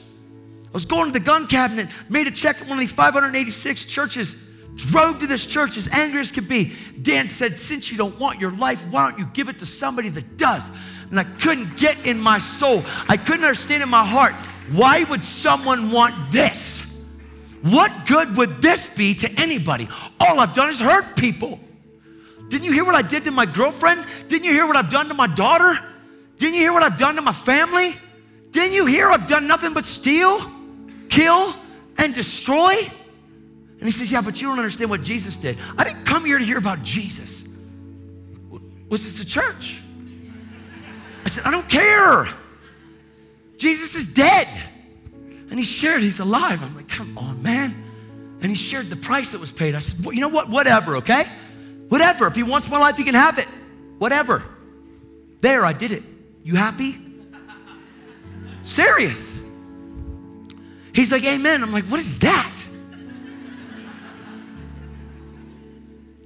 I 0.66 0.70
was 0.72 0.84
going 0.84 1.06
to 1.06 1.12
the 1.12 1.24
gun 1.24 1.46
cabinet, 1.46 1.88
made 2.08 2.26
a 2.26 2.30
check 2.30 2.60
at 2.60 2.62
one 2.62 2.78
of 2.78 2.80
these 2.80 2.92
586 2.92 3.84
churches, 3.86 4.50
drove 4.76 5.18
to 5.20 5.26
this 5.26 5.44
church 5.46 5.76
as 5.76 5.88
angry 5.88 6.20
as 6.20 6.30
could 6.30 6.48
be. 6.48 6.74
Dan 7.00 7.26
said, 7.26 7.58
Since 7.58 7.90
you 7.90 7.98
don't 7.98 8.18
want 8.18 8.40
your 8.40 8.50
life, 8.52 8.86
why 8.90 9.10
don't 9.10 9.18
you 9.18 9.26
give 9.26 9.48
it 9.48 9.58
to 9.58 9.66
somebody 9.66 10.08
that 10.10 10.36
does? 10.36 10.70
And 11.10 11.18
I 11.18 11.24
couldn't 11.24 11.76
get 11.76 12.06
in 12.06 12.20
my 12.20 12.38
soul, 12.38 12.84
I 13.08 13.16
couldn't 13.16 13.44
understand 13.44 13.82
in 13.82 13.88
my 13.88 14.04
heart, 14.04 14.34
why 14.72 15.04
would 15.04 15.24
someone 15.24 15.90
want 15.90 16.30
this? 16.30 16.87
What 17.62 18.06
good 18.06 18.36
would 18.36 18.62
this 18.62 18.96
be 18.96 19.14
to 19.16 19.30
anybody? 19.40 19.88
All 20.20 20.38
I've 20.40 20.54
done 20.54 20.70
is 20.70 20.80
hurt 20.80 21.16
people. 21.16 21.58
Didn't 22.48 22.64
you 22.64 22.72
hear 22.72 22.84
what 22.84 22.94
I 22.94 23.02
did 23.02 23.24
to 23.24 23.30
my 23.30 23.46
girlfriend? 23.46 24.06
Didn't 24.28 24.44
you 24.44 24.52
hear 24.52 24.66
what 24.66 24.76
I've 24.76 24.90
done 24.90 25.08
to 25.08 25.14
my 25.14 25.26
daughter? 25.26 25.78
Didn't 26.38 26.54
you 26.54 26.60
hear 26.60 26.72
what 26.72 26.82
I've 26.82 26.98
done 26.98 27.16
to 27.16 27.22
my 27.22 27.32
family? 27.32 27.94
Didn't 28.50 28.72
you 28.72 28.86
hear 28.86 29.08
I've 29.10 29.26
done 29.26 29.46
nothing 29.46 29.74
but 29.74 29.84
steal, 29.84 30.40
kill, 31.08 31.54
and 31.98 32.14
destroy? 32.14 32.76
And 32.78 33.82
he 33.82 33.90
says, 33.90 34.10
Yeah, 34.10 34.22
but 34.22 34.40
you 34.40 34.48
don't 34.48 34.58
understand 34.58 34.90
what 34.90 35.02
Jesus 35.02 35.36
did. 35.36 35.58
I 35.76 35.84
didn't 35.84 36.04
come 36.04 36.24
here 36.24 36.38
to 36.38 36.44
hear 36.44 36.58
about 36.58 36.82
Jesus. 36.82 37.46
Was 38.88 39.04
this 39.04 39.20
a 39.20 39.26
church? 39.26 39.82
I 41.24 41.28
said, 41.28 41.44
I 41.44 41.50
don't 41.50 41.68
care. 41.68 42.26
Jesus 43.58 43.94
is 43.96 44.14
dead. 44.14 44.48
And 45.50 45.58
he 45.58 45.64
shared 45.64 46.02
he's 46.02 46.20
alive. 46.20 46.62
I'm 46.62 46.76
like, 46.76 46.88
come 46.88 47.16
on, 47.16 47.42
man. 47.42 47.84
And 48.40 48.50
he 48.50 48.54
shared 48.54 48.86
the 48.86 48.96
price 48.96 49.32
that 49.32 49.40
was 49.40 49.50
paid. 49.50 49.74
I 49.74 49.80
said, 49.80 50.04
well, 50.04 50.14
you 50.14 50.20
know 50.20 50.28
what? 50.28 50.48
Whatever, 50.48 50.96
okay? 50.96 51.26
Whatever. 51.88 52.26
If 52.26 52.36
he 52.36 52.42
wants 52.42 52.70
my 52.70 52.78
life, 52.78 52.96
he 52.96 53.04
can 53.04 53.14
have 53.14 53.38
it. 53.38 53.48
Whatever. 53.98 54.42
There, 55.40 55.64
I 55.64 55.72
did 55.72 55.90
it. 55.92 56.02
You 56.44 56.56
happy? 56.56 56.96
Serious. 58.62 59.40
He's 60.94 61.12
like, 61.12 61.24
Amen. 61.24 61.62
I'm 61.62 61.72
like, 61.72 61.84
what 61.84 62.00
is 62.00 62.18
that? 62.20 62.56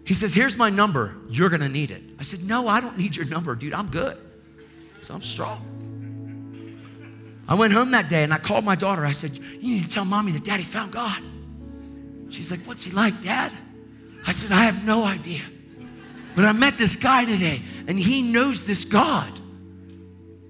He 0.04 0.14
says, 0.14 0.34
Here's 0.34 0.56
my 0.56 0.70
number. 0.70 1.16
You're 1.28 1.48
going 1.48 1.60
to 1.60 1.68
need 1.68 1.90
it. 1.90 2.02
I 2.18 2.22
said, 2.22 2.44
No, 2.44 2.68
I 2.68 2.80
don't 2.80 2.98
need 2.98 3.16
your 3.16 3.26
number, 3.26 3.54
dude. 3.54 3.74
I'm 3.74 3.90
good. 3.90 4.18
So 5.02 5.14
I'm 5.14 5.22
strong. 5.22 5.71
I 7.48 7.54
went 7.54 7.72
home 7.72 7.90
that 7.90 8.08
day 8.08 8.22
and 8.22 8.32
I 8.32 8.38
called 8.38 8.64
my 8.64 8.74
daughter. 8.74 9.04
I 9.04 9.12
said, 9.12 9.32
You 9.36 9.74
need 9.74 9.82
to 9.82 9.90
tell 9.90 10.04
mommy 10.04 10.32
that 10.32 10.44
daddy 10.44 10.62
found 10.62 10.92
God. 10.92 11.20
She's 12.30 12.50
like, 12.50 12.60
What's 12.60 12.84
he 12.84 12.90
like, 12.92 13.20
dad? 13.22 13.52
I 14.26 14.32
said, 14.32 14.52
I 14.52 14.64
have 14.64 14.84
no 14.84 15.04
idea. 15.04 15.42
But 16.34 16.44
I 16.44 16.52
met 16.52 16.78
this 16.78 16.96
guy 16.96 17.24
today 17.24 17.60
and 17.86 17.98
he 17.98 18.22
knows 18.22 18.66
this 18.66 18.84
God. 18.84 19.30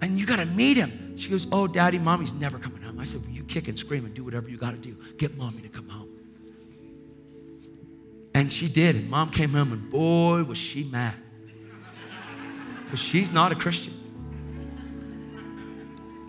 And 0.01 0.19
you 0.19 0.27
got 0.27 0.37
to 0.37 0.47
meet 0.47 0.77
him. 0.77 1.17
She 1.17 1.31
goes, 1.31 1.47
Oh, 1.51 1.67
daddy, 1.67 1.99
mommy's 1.99 2.35
never 2.35 2.59
coming 2.59 2.83
home. 2.83 2.99
I 2.99 3.05
said, 3.05 3.23
well, 3.23 3.31
You 3.31 3.45
kick 3.45 3.69
and 3.69 3.79
scream 3.79 4.05
and 4.05 4.15
do 4.15 4.25
whatever 4.25 4.49
you 4.49 4.59
got 4.59 4.73
to 4.73 4.77
do. 4.77 4.97
Get 5.17 5.37
mommy 5.37 5.63
to 5.63 5.69
come 5.69 5.89
home. 5.89 6.09
And 8.35 8.53
she 8.53 8.69
did. 8.69 8.97
And 8.97 9.11
mom 9.11 9.31
came 9.31 9.51
home 9.51 9.73
and 9.73 9.91
boy, 9.91 10.43
was 10.45 10.59
she 10.59 10.85
mad. 10.85 11.15
Because 12.85 13.01
she's 13.01 13.33
not 13.33 13.53
a 13.53 13.55
Christian. 13.55 13.95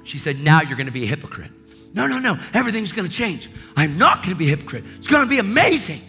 She 0.04 0.18
said, 0.18 0.40
Now 0.40 0.62
you're 0.62 0.78
going 0.78 0.88
to 0.88 0.94
be 0.94 1.04
a 1.04 1.08
hypocrite. 1.08 1.52
No, 1.94 2.08
no, 2.08 2.20
no. 2.20 2.38
Everything's 2.54 2.92
going 2.92 3.08
to 3.08 3.14
change. 3.14 3.50
I'm 3.76 3.98
not 3.98 4.18
going 4.18 4.30
to 4.30 4.36
be 4.36 4.48
a 4.48 4.50
hypocrite. 4.50 4.84
It's 4.98 5.08
going 5.08 5.24
to 5.24 5.30
be 5.30 5.40
amazing. 5.40 6.02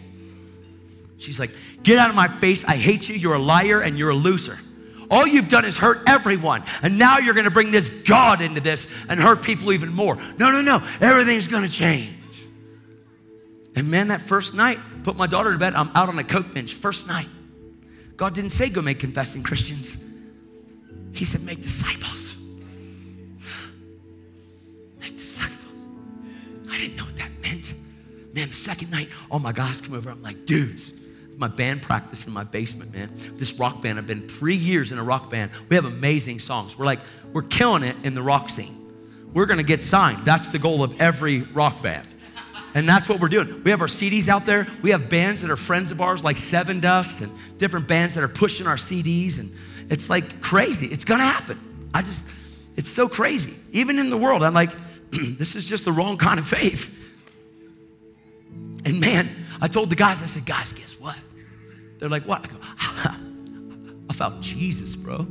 She's 1.18 1.38
like, 1.38 1.50
Get 1.82 1.98
out 1.98 2.10
of 2.10 2.16
my 2.16 2.28
face. 2.28 2.64
I 2.64 2.76
hate 2.76 3.08
you. 3.08 3.14
You're 3.14 3.34
a 3.34 3.38
liar 3.38 3.80
and 3.80 3.98
you're 3.98 4.10
a 4.10 4.14
loser. 4.14 4.58
All 5.10 5.26
you've 5.26 5.48
done 5.48 5.64
is 5.64 5.76
hurt 5.76 6.02
everyone. 6.06 6.64
And 6.82 6.98
now 6.98 7.18
you're 7.18 7.34
going 7.34 7.44
to 7.44 7.50
bring 7.50 7.70
this 7.70 8.02
God 8.02 8.40
into 8.40 8.60
this 8.60 9.04
and 9.08 9.20
hurt 9.20 9.42
people 9.42 9.72
even 9.72 9.92
more. 9.92 10.16
No, 10.38 10.50
no, 10.50 10.62
no. 10.62 10.76
Everything's 11.00 11.46
going 11.46 11.62
to 11.62 11.70
change. 11.70 12.16
And 13.76 13.90
man, 13.90 14.08
that 14.08 14.20
first 14.20 14.54
night, 14.54 14.78
put 15.02 15.16
my 15.16 15.26
daughter 15.26 15.52
to 15.52 15.58
bed. 15.58 15.74
I'm 15.74 15.90
out 15.94 16.08
on 16.08 16.18
a 16.18 16.24
coke 16.24 16.54
bench. 16.54 16.72
First 16.72 17.06
night. 17.06 17.28
God 18.16 18.34
didn't 18.34 18.50
say 18.50 18.70
go 18.70 18.80
make 18.80 19.00
confessing 19.00 19.42
Christians. 19.42 20.08
He 21.12 21.24
said 21.24 21.44
make 21.46 21.60
disciples. 21.60 22.13
Man, 28.34 28.48
the 28.48 28.54
second 28.54 28.90
night, 28.90 29.08
all 29.30 29.38
my 29.38 29.52
guys 29.52 29.80
come 29.80 29.94
over. 29.94 30.10
I'm 30.10 30.22
like, 30.22 30.44
dudes, 30.44 30.92
my 31.36 31.46
band 31.46 31.82
practice 31.82 32.26
in 32.26 32.32
my 32.32 32.42
basement, 32.42 32.92
man. 32.92 33.10
This 33.36 33.58
rock 33.60 33.80
band, 33.80 33.96
I've 33.96 34.08
been 34.08 34.28
three 34.28 34.56
years 34.56 34.90
in 34.90 34.98
a 34.98 35.04
rock 35.04 35.30
band. 35.30 35.52
We 35.68 35.76
have 35.76 35.84
amazing 35.84 36.40
songs. 36.40 36.76
We're 36.76 36.84
like, 36.84 36.98
we're 37.32 37.42
killing 37.42 37.84
it 37.84 37.96
in 38.02 38.14
the 38.14 38.22
rock 38.22 38.50
scene. 38.50 38.74
We're 39.32 39.46
gonna 39.46 39.62
get 39.62 39.82
signed. 39.82 40.24
That's 40.24 40.48
the 40.48 40.58
goal 40.58 40.82
of 40.82 41.00
every 41.00 41.42
rock 41.42 41.80
band. 41.80 42.08
And 42.74 42.88
that's 42.88 43.08
what 43.08 43.20
we're 43.20 43.28
doing. 43.28 43.62
We 43.62 43.70
have 43.70 43.80
our 43.80 43.86
CDs 43.86 44.26
out 44.26 44.46
there. 44.46 44.66
We 44.82 44.90
have 44.90 45.08
bands 45.08 45.42
that 45.42 45.50
are 45.50 45.56
friends 45.56 45.92
of 45.92 46.00
ours, 46.00 46.24
like 46.24 46.36
Sevendust, 46.36 47.22
and 47.22 47.58
different 47.58 47.86
bands 47.86 48.16
that 48.16 48.24
are 48.24 48.28
pushing 48.28 48.66
our 48.66 48.76
CDs. 48.76 49.38
And 49.38 49.48
it's 49.92 50.10
like 50.10 50.40
crazy. 50.40 50.88
It's 50.88 51.04
gonna 51.04 51.24
happen. 51.24 51.88
I 51.94 52.02
just, 52.02 52.32
it's 52.76 52.88
so 52.88 53.08
crazy. 53.08 53.54
Even 53.70 54.00
in 54.00 54.10
the 54.10 54.18
world, 54.18 54.42
I'm 54.42 54.54
like, 54.54 54.72
this 55.12 55.54
is 55.54 55.68
just 55.68 55.84
the 55.84 55.92
wrong 55.92 56.16
kind 56.16 56.40
of 56.40 56.48
faith. 56.48 57.02
And 58.84 59.00
man, 59.00 59.46
I 59.60 59.68
told 59.68 59.90
the 59.90 59.96
guys, 59.96 60.22
I 60.22 60.26
said, 60.26 60.44
guys, 60.44 60.72
guess 60.72 60.98
what? 61.00 61.16
They're 61.98 62.08
like, 62.08 62.24
what? 62.24 62.44
I 62.44 62.48
go, 62.48 62.56
I 64.10 64.12
found 64.12 64.42
Jesus, 64.42 64.94
bro. 64.96 65.26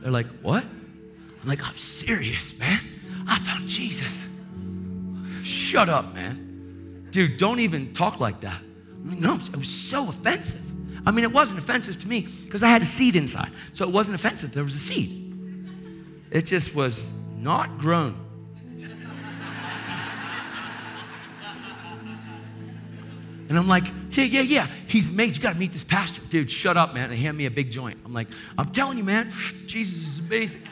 They're 0.00 0.10
like, 0.10 0.26
what? 0.42 0.64
I'm 0.64 1.48
like, 1.48 1.66
I'm 1.66 1.76
serious, 1.76 2.58
man. 2.58 2.80
I 3.28 3.38
found 3.38 3.68
Jesus. 3.68 4.34
Shut 5.42 5.88
up, 5.88 6.14
man. 6.14 7.08
Dude, 7.10 7.36
don't 7.36 7.60
even 7.60 7.92
talk 7.92 8.20
like 8.20 8.40
that. 8.40 8.60
No, 9.02 9.36
it 9.36 9.56
was 9.56 9.68
so 9.68 10.08
offensive. 10.08 10.62
I 11.06 11.12
mean, 11.12 11.24
it 11.24 11.32
wasn't 11.32 11.60
offensive 11.60 12.00
to 12.00 12.08
me 12.08 12.26
because 12.44 12.64
I 12.64 12.68
had 12.68 12.82
a 12.82 12.86
seed 12.86 13.14
inside. 13.14 13.50
So 13.72 13.86
it 13.86 13.92
wasn't 13.92 14.16
offensive. 14.16 14.52
There 14.52 14.64
was 14.64 14.74
a 14.74 14.78
seed. 14.78 15.22
It 16.32 16.42
just 16.42 16.74
was 16.74 17.16
not 17.36 17.78
grown. 17.78 18.25
And 23.48 23.56
I'm 23.56 23.68
like, 23.68 23.84
yeah, 24.10 24.24
yeah, 24.24 24.40
yeah. 24.40 24.66
He's 24.88 25.12
amazing. 25.12 25.36
You 25.36 25.42
got 25.42 25.52
to 25.52 25.58
meet 25.58 25.72
this 25.72 25.84
pastor. 25.84 26.20
Dude, 26.30 26.50
shut 26.50 26.76
up, 26.76 26.94
man. 26.94 27.10
And 27.10 27.18
hand 27.18 27.38
me 27.38 27.46
a 27.46 27.50
big 27.50 27.70
joint. 27.70 28.00
I'm 28.04 28.12
like, 28.12 28.28
I'm 28.58 28.70
telling 28.70 28.98
you, 28.98 29.04
man, 29.04 29.26
Jesus 29.26 30.18
is 30.18 30.26
amazing. 30.26 30.62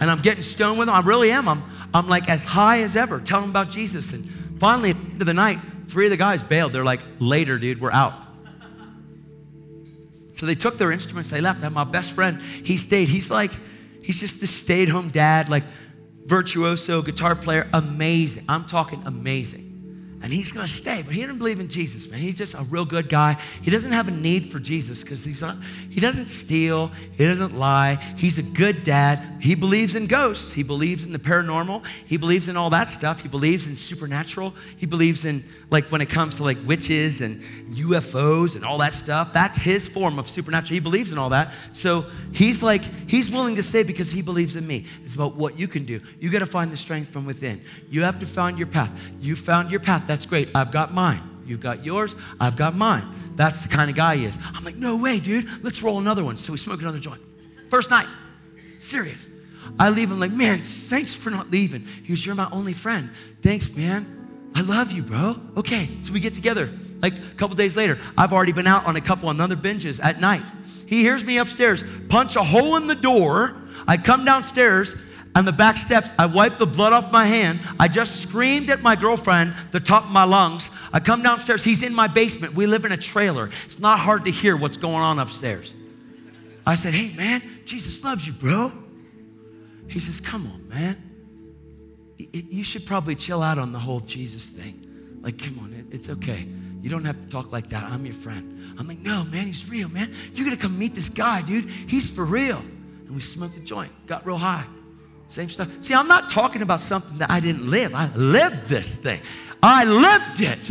and 0.00 0.10
I'm 0.10 0.20
getting 0.20 0.42
stoned 0.42 0.78
with 0.78 0.88
him. 0.88 0.94
I 0.94 1.00
really 1.00 1.32
am. 1.32 1.48
I'm, 1.48 1.62
I'm 1.92 2.08
like 2.08 2.28
as 2.28 2.44
high 2.44 2.80
as 2.80 2.94
ever, 2.94 3.18
telling 3.18 3.44
him 3.44 3.50
about 3.50 3.68
Jesus. 3.68 4.12
And 4.12 4.24
finally, 4.60 4.90
at 4.90 4.96
the 4.96 5.10
end 5.10 5.20
of 5.22 5.26
the 5.26 5.34
night, 5.34 5.58
three 5.88 6.06
of 6.06 6.10
the 6.10 6.16
guys 6.16 6.44
bailed. 6.44 6.72
They're 6.72 6.84
like, 6.84 7.00
later, 7.18 7.58
dude, 7.58 7.80
we're 7.80 7.92
out. 7.92 8.14
So 10.36 10.46
they 10.46 10.54
took 10.54 10.76
their 10.78 10.90
instruments, 10.90 11.30
they 11.30 11.40
left. 11.40 11.62
Have 11.62 11.72
my 11.72 11.84
best 11.84 12.12
friend, 12.12 12.40
he 12.42 12.76
stayed. 12.76 13.08
He's 13.08 13.30
like, 13.30 13.52
he's 14.02 14.18
just 14.18 14.40
this 14.40 14.50
stay 14.50 14.82
at 14.82 14.88
home 14.88 15.10
dad, 15.10 15.48
like 15.48 15.62
virtuoso 16.26 17.00
guitar 17.02 17.36
player, 17.36 17.68
amazing. 17.72 18.44
I'm 18.48 18.64
talking 18.64 19.02
amazing 19.06 19.61
and 20.22 20.32
he's 20.32 20.52
going 20.52 20.66
to 20.66 20.72
stay. 20.72 21.02
But 21.04 21.14
he 21.14 21.20
didn't 21.20 21.38
believe 21.38 21.58
in 21.58 21.68
Jesus, 21.68 22.08
man. 22.08 22.20
He's 22.20 22.38
just 22.38 22.54
a 22.54 22.62
real 22.64 22.84
good 22.84 23.08
guy. 23.08 23.38
He 23.60 23.70
doesn't 23.72 23.90
have 23.90 24.06
a 24.06 24.12
need 24.12 24.50
for 24.50 24.60
Jesus 24.60 25.02
because 25.02 25.24
he's 25.24 25.42
not. 25.42 25.56
He 25.90 26.00
doesn't 26.00 26.28
steal. 26.28 26.92
He 27.18 27.24
doesn't 27.26 27.58
lie. 27.58 27.96
He's 28.16 28.38
a 28.38 28.56
good 28.56 28.84
dad. 28.84 29.20
He 29.40 29.56
believes 29.56 29.96
in 29.96 30.06
ghosts. 30.06 30.52
He 30.52 30.62
believes 30.62 31.04
in 31.04 31.12
the 31.12 31.18
paranormal. 31.18 31.84
He 32.06 32.16
believes 32.16 32.48
in 32.48 32.56
all 32.56 32.70
that 32.70 32.88
stuff. 32.88 33.20
He 33.20 33.28
believes 33.28 33.66
in 33.66 33.74
supernatural. 33.74 34.54
He 34.76 34.86
believes 34.86 35.24
in 35.24 35.44
like 35.70 35.86
when 35.86 36.00
it 36.00 36.08
comes 36.08 36.36
to 36.36 36.44
like 36.44 36.58
witches 36.64 37.20
and 37.20 37.40
UFOs 37.74 38.54
and 38.54 38.64
all 38.64 38.78
that 38.78 38.94
stuff. 38.94 39.32
That's 39.32 39.58
his 39.58 39.88
form 39.88 40.20
of 40.20 40.28
supernatural. 40.28 40.74
He 40.74 40.80
believes 40.80 41.10
in 41.10 41.18
all 41.18 41.30
that. 41.30 41.52
So 41.72 42.06
he's 42.32 42.62
like 42.62 42.82
he's 43.08 43.28
willing 43.28 43.56
to 43.56 43.62
stay 43.62 43.82
because 43.82 44.12
he 44.12 44.22
believes 44.22 44.54
in 44.54 44.66
me. 44.66 44.86
It's 45.02 45.16
about 45.16 45.34
what 45.34 45.58
you 45.58 45.66
can 45.66 45.84
do. 45.84 46.00
You 46.20 46.30
got 46.30 46.40
to 46.40 46.46
find 46.46 46.70
the 46.70 46.76
strength 46.76 47.08
from 47.08 47.26
within. 47.26 47.60
You 47.90 48.02
have 48.02 48.20
to 48.20 48.26
find 48.26 48.56
your 48.56 48.68
path. 48.68 49.10
You 49.20 49.34
found 49.34 49.72
your 49.72 49.80
path 49.80 50.06
that's 50.12 50.26
great. 50.26 50.50
I've 50.54 50.70
got 50.70 50.92
mine. 50.92 51.22
You've 51.46 51.60
got 51.60 51.84
yours. 51.84 52.14
I've 52.38 52.54
got 52.54 52.76
mine. 52.76 53.04
That's 53.34 53.66
the 53.66 53.74
kind 53.74 53.88
of 53.90 53.96
guy 53.96 54.16
he 54.16 54.26
is. 54.26 54.38
I'm 54.54 54.62
like, 54.62 54.76
no 54.76 54.96
way, 54.96 55.20
dude. 55.20 55.48
Let's 55.64 55.82
roll 55.82 55.98
another 55.98 56.22
one. 56.22 56.36
So 56.36 56.52
we 56.52 56.58
smoke 56.58 56.80
another 56.82 57.00
joint. 57.00 57.20
First 57.68 57.90
night. 57.90 58.06
Serious. 58.78 59.30
I 59.78 59.88
leave 59.88 60.10
him 60.10 60.20
like, 60.20 60.32
man, 60.32 60.58
thanks 60.58 61.14
for 61.14 61.30
not 61.30 61.50
leaving. 61.50 61.86
He 62.02 62.08
goes, 62.08 62.26
you're 62.26 62.34
my 62.34 62.48
only 62.52 62.74
friend. 62.74 63.10
Thanks, 63.40 63.74
man. 63.74 64.50
I 64.54 64.60
love 64.60 64.92
you, 64.92 65.02
bro. 65.02 65.36
Okay, 65.56 65.88
so 66.02 66.12
we 66.12 66.20
get 66.20 66.34
together. 66.34 66.70
Like 67.00 67.16
a 67.16 67.34
couple 67.36 67.56
days 67.56 67.74
later, 67.74 67.98
I've 68.18 68.34
already 68.34 68.52
been 68.52 68.66
out 68.66 68.84
on 68.84 68.96
a 68.96 69.00
couple 69.00 69.30
of 69.30 69.40
other 69.40 69.56
binges 69.56 70.02
at 70.02 70.20
night. 70.20 70.42
He 70.86 71.00
hears 71.00 71.24
me 71.24 71.38
upstairs, 71.38 71.82
punch 72.10 72.36
a 72.36 72.42
hole 72.42 72.76
in 72.76 72.86
the 72.86 72.94
door. 72.94 73.56
I 73.88 73.96
come 73.96 74.26
downstairs 74.26 75.02
on 75.34 75.44
the 75.44 75.52
back 75.52 75.78
steps. 75.78 76.10
I 76.18 76.26
wipe 76.26 76.58
the 76.58 76.66
blood 76.66 76.92
off 76.92 77.10
my 77.10 77.24
hand. 77.24 77.60
I 77.78 77.88
just 77.88 78.22
screamed 78.22 78.70
at 78.70 78.82
my 78.82 78.96
girlfriend, 78.96 79.54
the 79.70 79.80
top 79.80 80.04
of 80.04 80.10
my 80.10 80.24
lungs. 80.24 80.70
I 80.92 81.00
come 81.00 81.22
downstairs. 81.22 81.64
He's 81.64 81.82
in 81.82 81.94
my 81.94 82.06
basement. 82.06 82.54
We 82.54 82.66
live 82.66 82.84
in 82.84 82.92
a 82.92 82.96
trailer. 82.96 83.50
It's 83.64 83.78
not 83.78 83.98
hard 83.98 84.24
to 84.24 84.30
hear 84.30 84.56
what's 84.56 84.76
going 84.76 85.02
on 85.02 85.18
upstairs. 85.18 85.74
I 86.66 86.74
said, 86.74 86.94
Hey, 86.94 87.14
man, 87.16 87.42
Jesus 87.64 88.04
loves 88.04 88.26
you, 88.26 88.32
bro. 88.32 88.72
He 89.88 89.98
says, 89.98 90.20
Come 90.20 90.46
on, 90.46 90.68
man. 90.68 90.96
You 92.18 92.62
should 92.62 92.86
probably 92.86 93.14
chill 93.14 93.42
out 93.42 93.58
on 93.58 93.72
the 93.72 93.78
whole 93.78 94.00
Jesus 94.00 94.48
thing. 94.48 94.80
Like, 95.22 95.38
come 95.38 95.58
on, 95.60 95.86
it's 95.90 96.08
okay. 96.08 96.46
You 96.82 96.90
don't 96.90 97.04
have 97.04 97.20
to 97.20 97.28
talk 97.28 97.52
like 97.52 97.68
that. 97.70 97.84
I'm 97.84 98.04
your 98.04 98.14
friend. 98.14 98.76
I'm 98.78 98.88
like, 98.88 98.98
no, 98.98 99.24
man, 99.24 99.46
he's 99.46 99.68
real, 99.70 99.88
man. 99.88 100.12
You 100.34 100.44
gotta 100.44 100.56
come 100.56 100.78
meet 100.78 100.94
this 100.94 101.08
guy, 101.08 101.42
dude. 101.42 101.68
He's 101.68 102.14
for 102.14 102.24
real. 102.24 102.58
And 102.58 103.14
we 103.14 103.20
smoked 103.20 103.56
a 103.56 103.60
joint, 103.60 103.92
got 104.06 104.26
real 104.26 104.36
high. 104.36 104.64
Same 105.32 105.48
stuff. 105.48 105.70
See, 105.80 105.94
I'm 105.94 106.08
not 106.08 106.28
talking 106.28 106.60
about 106.60 106.82
something 106.82 107.16
that 107.16 107.30
I 107.30 107.40
didn't 107.40 107.66
live. 107.66 107.94
I 107.94 108.14
lived 108.14 108.66
this 108.66 108.94
thing. 108.94 109.22
I 109.62 109.84
lived 109.84 110.42
it. 110.42 110.70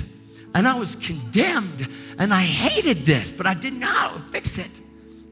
And 0.54 0.68
I 0.68 0.78
was 0.78 0.94
condemned 0.94 1.88
and 2.20 2.32
I 2.32 2.44
hated 2.44 3.04
this, 3.04 3.32
but 3.32 3.48
I 3.48 3.56
didn't 3.56 3.80
know 3.80 3.88
how 3.88 4.10
to 4.10 4.20
fix 4.26 4.60
it. 4.60 4.70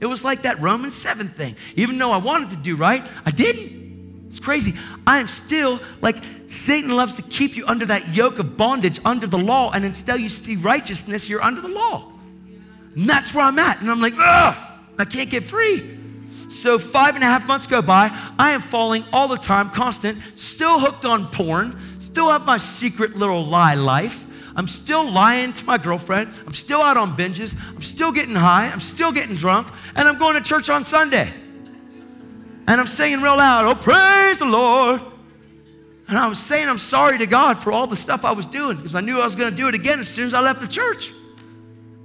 It 0.02 0.08
was 0.08 0.24
like 0.24 0.42
that 0.44 0.60
Romans 0.60 0.96
7 0.96 1.28
thing. 1.28 1.56
Even 1.76 2.00
though 2.00 2.12
I 2.12 2.18
wanted 2.18 2.50
to 2.52 2.56
do 2.56 2.76
right, 2.76 3.04
I 3.24 3.30
didn't. 3.30 4.26
It's 4.26 4.40
crazy. 4.40 4.74
I 5.06 5.20
am 5.20 5.28
still 5.28 5.80
like 6.02 6.16
Satan 6.48 6.90
loves 6.90 7.18
to 7.18 7.22
keep 7.22 7.56
you 7.56 7.68
under 7.68 7.86
that 7.86 8.16
yoke 8.16 8.40
of 8.40 8.58
bondage, 8.58 9.00
under 9.06 9.28
the 9.28 9.38
law, 9.38 9.70
and 9.72 9.86
instead 9.86 10.22
you 10.22 10.30
see 10.30 10.56
righteousness, 10.56 11.30
you're 11.30 11.44
under 11.44 11.62
the 11.62 11.70
law. 11.70 12.12
And 12.96 13.08
that's 13.08 13.36
where 13.36 13.44
I'm 13.44 13.60
at. 13.60 13.80
And 13.80 13.92
I'm 13.92 14.02
like, 14.02 14.14
ugh, 14.18 14.58
I 14.98 15.06
can't 15.06 15.30
get 15.30 15.44
free. 15.44 15.99
So 16.50 16.80
five 16.80 17.14
and 17.14 17.24
a 17.24 17.28
half 17.28 17.46
months 17.46 17.68
go 17.68 17.82
by. 17.82 18.10
I 18.40 18.52
am 18.52 18.62
falling 18.62 19.04
all 19.14 19.28
the 19.28 19.38
time, 19.38 19.70
constant, 19.70 20.22
still 20.36 20.80
hooked 20.80 21.06
on 21.06 21.28
porn, 21.28 21.80
still 22.00 22.30
have 22.30 22.46
my 22.46 22.58
secret 22.58 23.16
little 23.16 23.46
lie 23.46 23.76
life. 23.76 24.26
I'm 24.56 24.68
still 24.68 25.10
lying 25.10 25.54
to 25.54 25.66
my 25.66 25.78
girlfriend. 25.78 26.38
I'm 26.46 26.54
still 26.54 26.82
out 26.82 26.98
on 26.98 27.16
binges. 27.16 27.56
I'm 27.74 27.82
still 27.82 28.12
getting 28.12 28.36
high. 28.36 28.68
I'm 28.68 28.80
still 28.80 29.12
getting 29.12 29.36
drunk. 29.36 29.68
And 29.96 30.08
I'm 30.08 30.18
going 30.18 30.36
to 30.36 30.42
church 30.42 30.70
on 30.70 30.84
Sunday. 30.84 31.32
And 32.68 32.82
I'm 32.82 32.88
saying 32.88 33.22
real 33.22 33.38
loud, 33.38 33.66
oh, 33.66 33.76
praise 33.76 34.40
the 34.40 34.46
Lord. 34.46 35.02
And 36.10 36.18
I 36.18 36.28
was 36.28 36.40
saying 36.40 36.68
I'm 36.68 36.80
sorry 36.80 37.20
to 37.20 37.28
God 37.28 37.60
for 37.60 37.72
all 37.72 37.88
the 37.88 37.96
stuff 37.96 38.26
I 38.26 38.32
was 38.32 38.48
doing 38.48 38.76
because 38.76 38.96
I 38.96 39.02
knew 39.02 39.22
I 39.22 39.24
was 39.24 39.36
going 39.36 39.52
to 39.52 39.56
do 39.56 39.68
it 39.68 39.76
again 39.76 40.00
as 40.00 40.08
soon 40.08 40.26
as 40.26 40.34
I 40.34 40.42
left 40.42 40.62
the 40.62 40.68
church. 40.68 41.14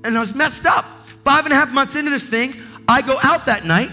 And 0.05 0.17
I 0.17 0.21
was 0.21 0.35
messed 0.35 0.67
up. 0.67 0.85
Five 1.25 1.47
and 1.47 1.53
a 1.53 1.57
half 1.57 1.73
months 1.73 1.97
into 1.97 2.11
this 2.11 2.29
thing, 2.29 2.55
I 2.87 3.01
go 3.01 3.19
out 3.23 3.47
that 3.47 3.65
night 3.65 3.91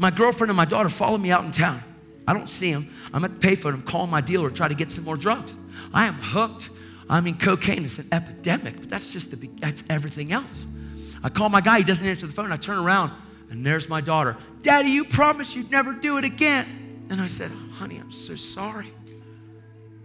my 0.00 0.10
girlfriend 0.10 0.50
and 0.50 0.56
my 0.56 0.64
daughter 0.64 0.88
follow 0.88 1.18
me 1.18 1.30
out 1.30 1.44
in 1.44 1.50
town. 1.50 1.82
I 2.26 2.32
don't 2.32 2.48
see 2.48 2.72
them. 2.72 2.90
I'm 3.12 3.22
at 3.22 3.38
the 3.38 3.46
payphone. 3.46 3.74
I'm 3.74 3.82
calling 3.82 4.10
my 4.10 4.22
dealer 4.22 4.48
try 4.48 4.66
to 4.66 4.74
get 4.74 4.90
some 4.90 5.04
more 5.04 5.16
drugs. 5.16 5.54
I 5.92 6.06
am 6.06 6.14
hooked. 6.14 6.70
I 7.10 7.20
mean, 7.20 7.36
cocaine 7.36 7.84
is 7.84 7.98
an 7.98 8.06
epidemic, 8.10 8.80
but 8.80 8.88
that's 8.88 9.12
just 9.12 9.30
the 9.30 9.46
that's 9.58 9.84
everything 9.90 10.32
else. 10.32 10.64
I 11.22 11.28
call 11.28 11.50
my 11.50 11.60
guy. 11.60 11.78
He 11.78 11.84
doesn't 11.84 12.06
answer 12.06 12.26
the 12.26 12.32
phone. 12.32 12.50
I 12.50 12.56
turn 12.56 12.78
around, 12.78 13.12
and 13.50 13.64
there's 13.66 13.90
my 13.90 14.00
daughter. 14.00 14.38
Daddy, 14.62 14.88
you 14.88 15.04
promised 15.04 15.54
you'd 15.54 15.70
never 15.70 15.92
do 15.92 16.16
it 16.16 16.24
again. 16.24 17.04
And 17.10 17.20
I 17.20 17.26
said, 17.26 17.50
Honey, 17.74 17.98
I'm 17.98 18.10
so 18.10 18.36
sorry. 18.36 18.90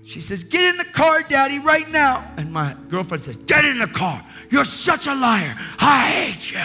She 0.03 0.19
says, 0.19 0.43
Get 0.43 0.65
in 0.65 0.75
the 0.75 0.83
car, 0.83 1.23
Daddy, 1.23 1.59
right 1.59 1.89
now. 1.89 2.29
And 2.35 2.51
my 2.51 2.75
girlfriend 2.89 3.23
says, 3.23 3.37
Get 3.37 3.63
in 3.63 3.79
the 3.79 3.87
car. 3.87 4.21
You're 4.49 4.65
such 4.65 5.07
a 5.07 5.15
liar. 5.15 5.55
I 5.79 6.11
hate 6.11 6.51
you. 6.51 6.59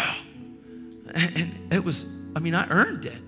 And 1.14 1.72
it 1.72 1.84
was 1.84 2.19
I 2.40 2.42
mean, 2.42 2.54
I 2.54 2.66
earned 2.70 3.04
it. 3.04 3.22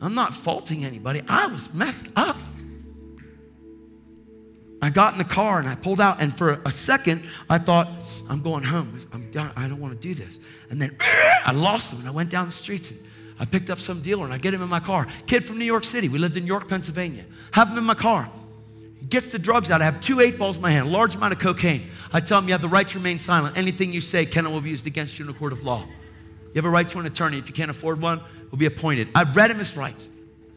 I'm 0.00 0.16
not 0.16 0.34
faulting 0.34 0.84
anybody. 0.84 1.22
I 1.28 1.46
was 1.46 1.72
messed 1.72 2.10
up. 2.18 2.36
I 4.82 4.90
got 4.90 5.12
in 5.12 5.18
the 5.18 5.24
car 5.24 5.60
and 5.60 5.68
I 5.68 5.76
pulled 5.76 6.00
out, 6.00 6.20
and 6.20 6.36
for 6.36 6.60
a 6.64 6.70
second, 6.72 7.24
I 7.48 7.58
thought, 7.58 7.88
I'm 8.28 8.42
going 8.42 8.64
home. 8.64 8.98
I'm 9.12 9.30
done. 9.30 9.52
I 9.56 9.68
don't 9.68 9.78
want 9.78 9.94
to 9.94 10.08
do 10.08 10.14
this. 10.14 10.40
And 10.68 10.82
then 10.82 10.96
I 11.00 11.52
lost 11.52 11.92
him 11.92 12.00
and 12.00 12.08
I 12.08 12.10
went 12.10 12.28
down 12.28 12.46
the 12.46 12.52
streets 12.52 12.90
and 12.90 12.98
I 13.38 13.44
picked 13.44 13.70
up 13.70 13.78
some 13.78 14.02
dealer 14.02 14.24
and 14.24 14.34
I 14.34 14.38
get 14.38 14.52
him 14.52 14.60
in 14.60 14.68
my 14.68 14.80
car. 14.80 15.06
Kid 15.26 15.44
from 15.44 15.60
New 15.60 15.64
York 15.64 15.84
City. 15.84 16.08
We 16.08 16.18
lived 16.18 16.36
in 16.36 16.48
York, 16.48 16.66
Pennsylvania. 16.66 17.24
Have 17.52 17.68
him 17.68 17.78
in 17.78 17.84
my 17.84 17.94
car. 17.94 18.28
He 18.98 19.06
gets 19.06 19.30
the 19.30 19.38
drugs 19.38 19.70
out. 19.70 19.80
I 19.80 19.84
have 19.84 20.00
two 20.00 20.18
eight 20.18 20.38
balls 20.38 20.56
in 20.56 20.62
my 20.62 20.72
hand, 20.72 20.88
a 20.88 20.90
large 20.90 21.14
amount 21.14 21.34
of 21.34 21.38
cocaine. 21.38 21.88
I 22.12 22.18
tell 22.18 22.40
him, 22.40 22.48
You 22.48 22.54
have 22.54 22.62
the 22.62 22.68
right 22.68 22.88
to 22.88 22.98
remain 22.98 23.20
silent. 23.20 23.56
Anything 23.56 23.92
you 23.92 24.00
say 24.00 24.26
can 24.26 24.44
and 24.44 24.52
will 24.52 24.60
be 24.60 24.70
used 24.70 24.88
against 24.88 25.20
you 25.20 25.24
in 25.24 25.30
a 25.30 25.34
court 25.34 25.52
of 25.52 25.62
law. 25.62 25.86
You 26.54 26.60
have 26.62 26.66
a 26.66 26.70
right 26.70 26.86
to 26.86 27.00
an 27.00 27.06
attorney. 27.06 27.38
If 27.38 27.48
you 27.48 27.54
can't 27.54 27.70
afford 27.70 28.00
one, 28.00 28.20
we'll 28.50 28.58
be 28.58 28.66
appointed. 28.66 29.08
I've 29.12 29.34
read 29.34 29.50
him 29.50 29.58
his 29.58 29.76
rights. 29.76 30.08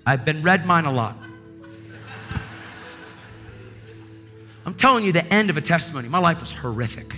I've 0.06 0.24
been 0.24 0.44
read 0.44 0.64
mine 0.66 0.86
a 0.86 0.92
lot. 0.92 1.18
I'm 4.64 4.76
telling 4.76 5.04
you 5.04 5.12
the 5.12 5.26
end 5.34 5.50
of 5.50 5.58
a 5.58 5.62
testimony. 5.62 6.08
My 6.08 6.20
life 6.20 6.40
was 6.40 6.52
horrific. 6.52 7.16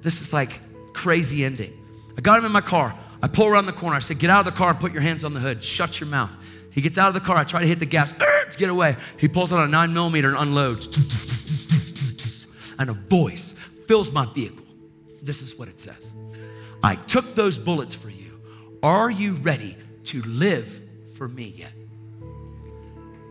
This 0.00 0.22
is 0.22 0.32
like 0.32 0.60
crazy 0.94 1.44
ending. 1.44 1.74
I 2.16 2.22
got 2.22 2.38
him 2.38 2.46
in 2.46 2.52
my 2.52 2.62
car. 2.62 2.94
I 3.22 3.28
pull 3.28 3.48
around 3.48 3.66
the 3.66 3.72
corner. 3.72 3.96
I 3.96 3.98
said, 3.98 4.18
Get 4.18 4.30
out 4.30 4.40
of 4.40 4.46
the 4.46 4.56
car 4.56 4.70
and 4.70 4.80
put 4.80 4.92
your 4.92 5.02
hands 5.02 5.22
on 5.22 5.34
the 5.34 5.40
hood. 5.40 5.62
Shut 5.62 6.00
your 6.00 6.08
mouth. 6.08 6.32
He 6.70 6.80
gets 6.80 6.96
out 6.96 7.08
of 7.08 7.14
the 7.14 7.20
car. 7.20 7.36
I 7.36 7.44
try 7.44 7.60
to 7.60 7.66
hit 7.66 7.80
the 7.80 7.86
gas 7.86 8.12
to 8.52 8.58
get 8.58 8.70
away. 8.70 8.96
He 9.18 9.28
pulls 9.28 9.52
out 9.52 9.60
a 9.60 9.68
nine 9.68 9.92
millimeter 9.92 10.28
and 10.30 10.38
unloads. 10.38 10.88
And 12.80 12.90
a 12.90 12.92
voice 12.92 13.56
fills 13.88 14.12
my 14.12 14.24
vehicle. 14.32 14.64
This 15.20 15.42
is 15.42 15.58
what 15.58 15.66
it 15.66 15.80
says 15.80 16.12
I 16.82 16.94
took 16.94 17.34
those 17.34 17.58
bullets 17.58 17.94
for 17.94 18.10
you. 18.10 18.40
Are 18.82 19.10
you 19.10 19.34
ready 19.34 19.76
to 20.04 20.22
live 20.22 20.80
for 21.14 21.28
me 21.28 21.52
yet? 21.56 21.72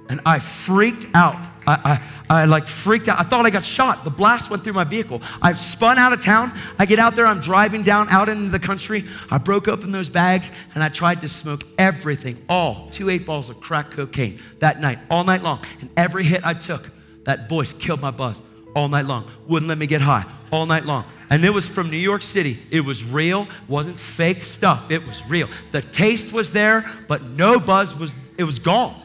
And 0.09 0.21
I 0.25 0.39
freaked 0.39 1.05
out. 1.13 1.35
I, 1.65 1.99
I, 2.29 2.41
I 2.41 2.45
like 2.45 2.65
freaked 2.65 3.09
out. 3.09 3.19
I 3.19 3.23
thought 3.23 3.45
I 3.45 3.49
got 3.49 3.63
shot. 3.63 4.05
The 4.05 4.09
blast 4.09 4.49
went 4.49 4.63
through 4.63 4.73
my 4.73 4.85
vehicle. 4.85 5.21
I 5.41 5.51
spun 5.53 5.97
out 5.97 6.13
of 6.13 6.21
town. 6.21 6.53
I 6.79 6.85
get 6.85 6.97
out 6.97 7.15
there. 7.15 7.25
I'm 7.25 7.41
driving 7.41 7.83
down 7.83 8.07
out 8.09 8.29
into 8.29 8.49
the 8.49 8.59
country. 8.59 9.03
I 9.29 9.37
broke 9.37 9.67
open 9.67 9.91
those 9.91 10.07
bags 10.07 10.57
and 10.73 10.83
I 10.83 10.87
tried 10.89 11.21
to 11.21 11.27
smoke 11.27 11.63
everything, 11.77 12.41
all 12.47 12.89
two 12.91 13.09
eight 13.09 13.25
balls 13.25 13.49
of 13.49 13.59
crack 13.59 13.91
cocaine 13.91 14.39
that 14.59 14.79
night, 14.79 14.99
all 15.09 15.25
night 15.25 15.43
long. 15.43 15.59
And 15.81 15.89
every 15.97 16.23
hit 16.23 16.45
I 16.45 16.53
took, 16.53 16.89
that 17.25 17.49
voice 17.49 17.73
killed 17.73 18.01
my 18.01 18.11
buzz 18.11 18.41
all 18.77 18.87
night 18.87 19.05
long. 19.05 19.25
Wouldn't 19.47 19.67
let 19.67 19.79
me 19.79 19.87
get 19.87 20.01
high 20.01 20.23
all 20.51 20.67
night 20.67 20.85
long. 20.85 21.03
And 21.31 21.43
it 21.43 21.49
was 21.49 21.65
from 21.65 21.89
New 21.89 21.97
York 21.97 22.21
City. 22.21 22.59
It 22.69 22.81
was 22.81 23.03
real, 23.03 23.47
wasn't 23.67 23.99
fake 23.99 24.45
stuff. 24.45 24.91
It 24.91 25.05
was 25.05 25.27
real. 25.27 25.49
The 25.71 25.81
taste 25.81 26.31
was 26.31 26.53
there, 26.53 26.85
but 27.07 27.23
no 27.23 27.59
buzz 27.59 27.97
was, 27.97 28.13
it 28.37 28.43
was 28.43 28.59
gone. 28.59 29.01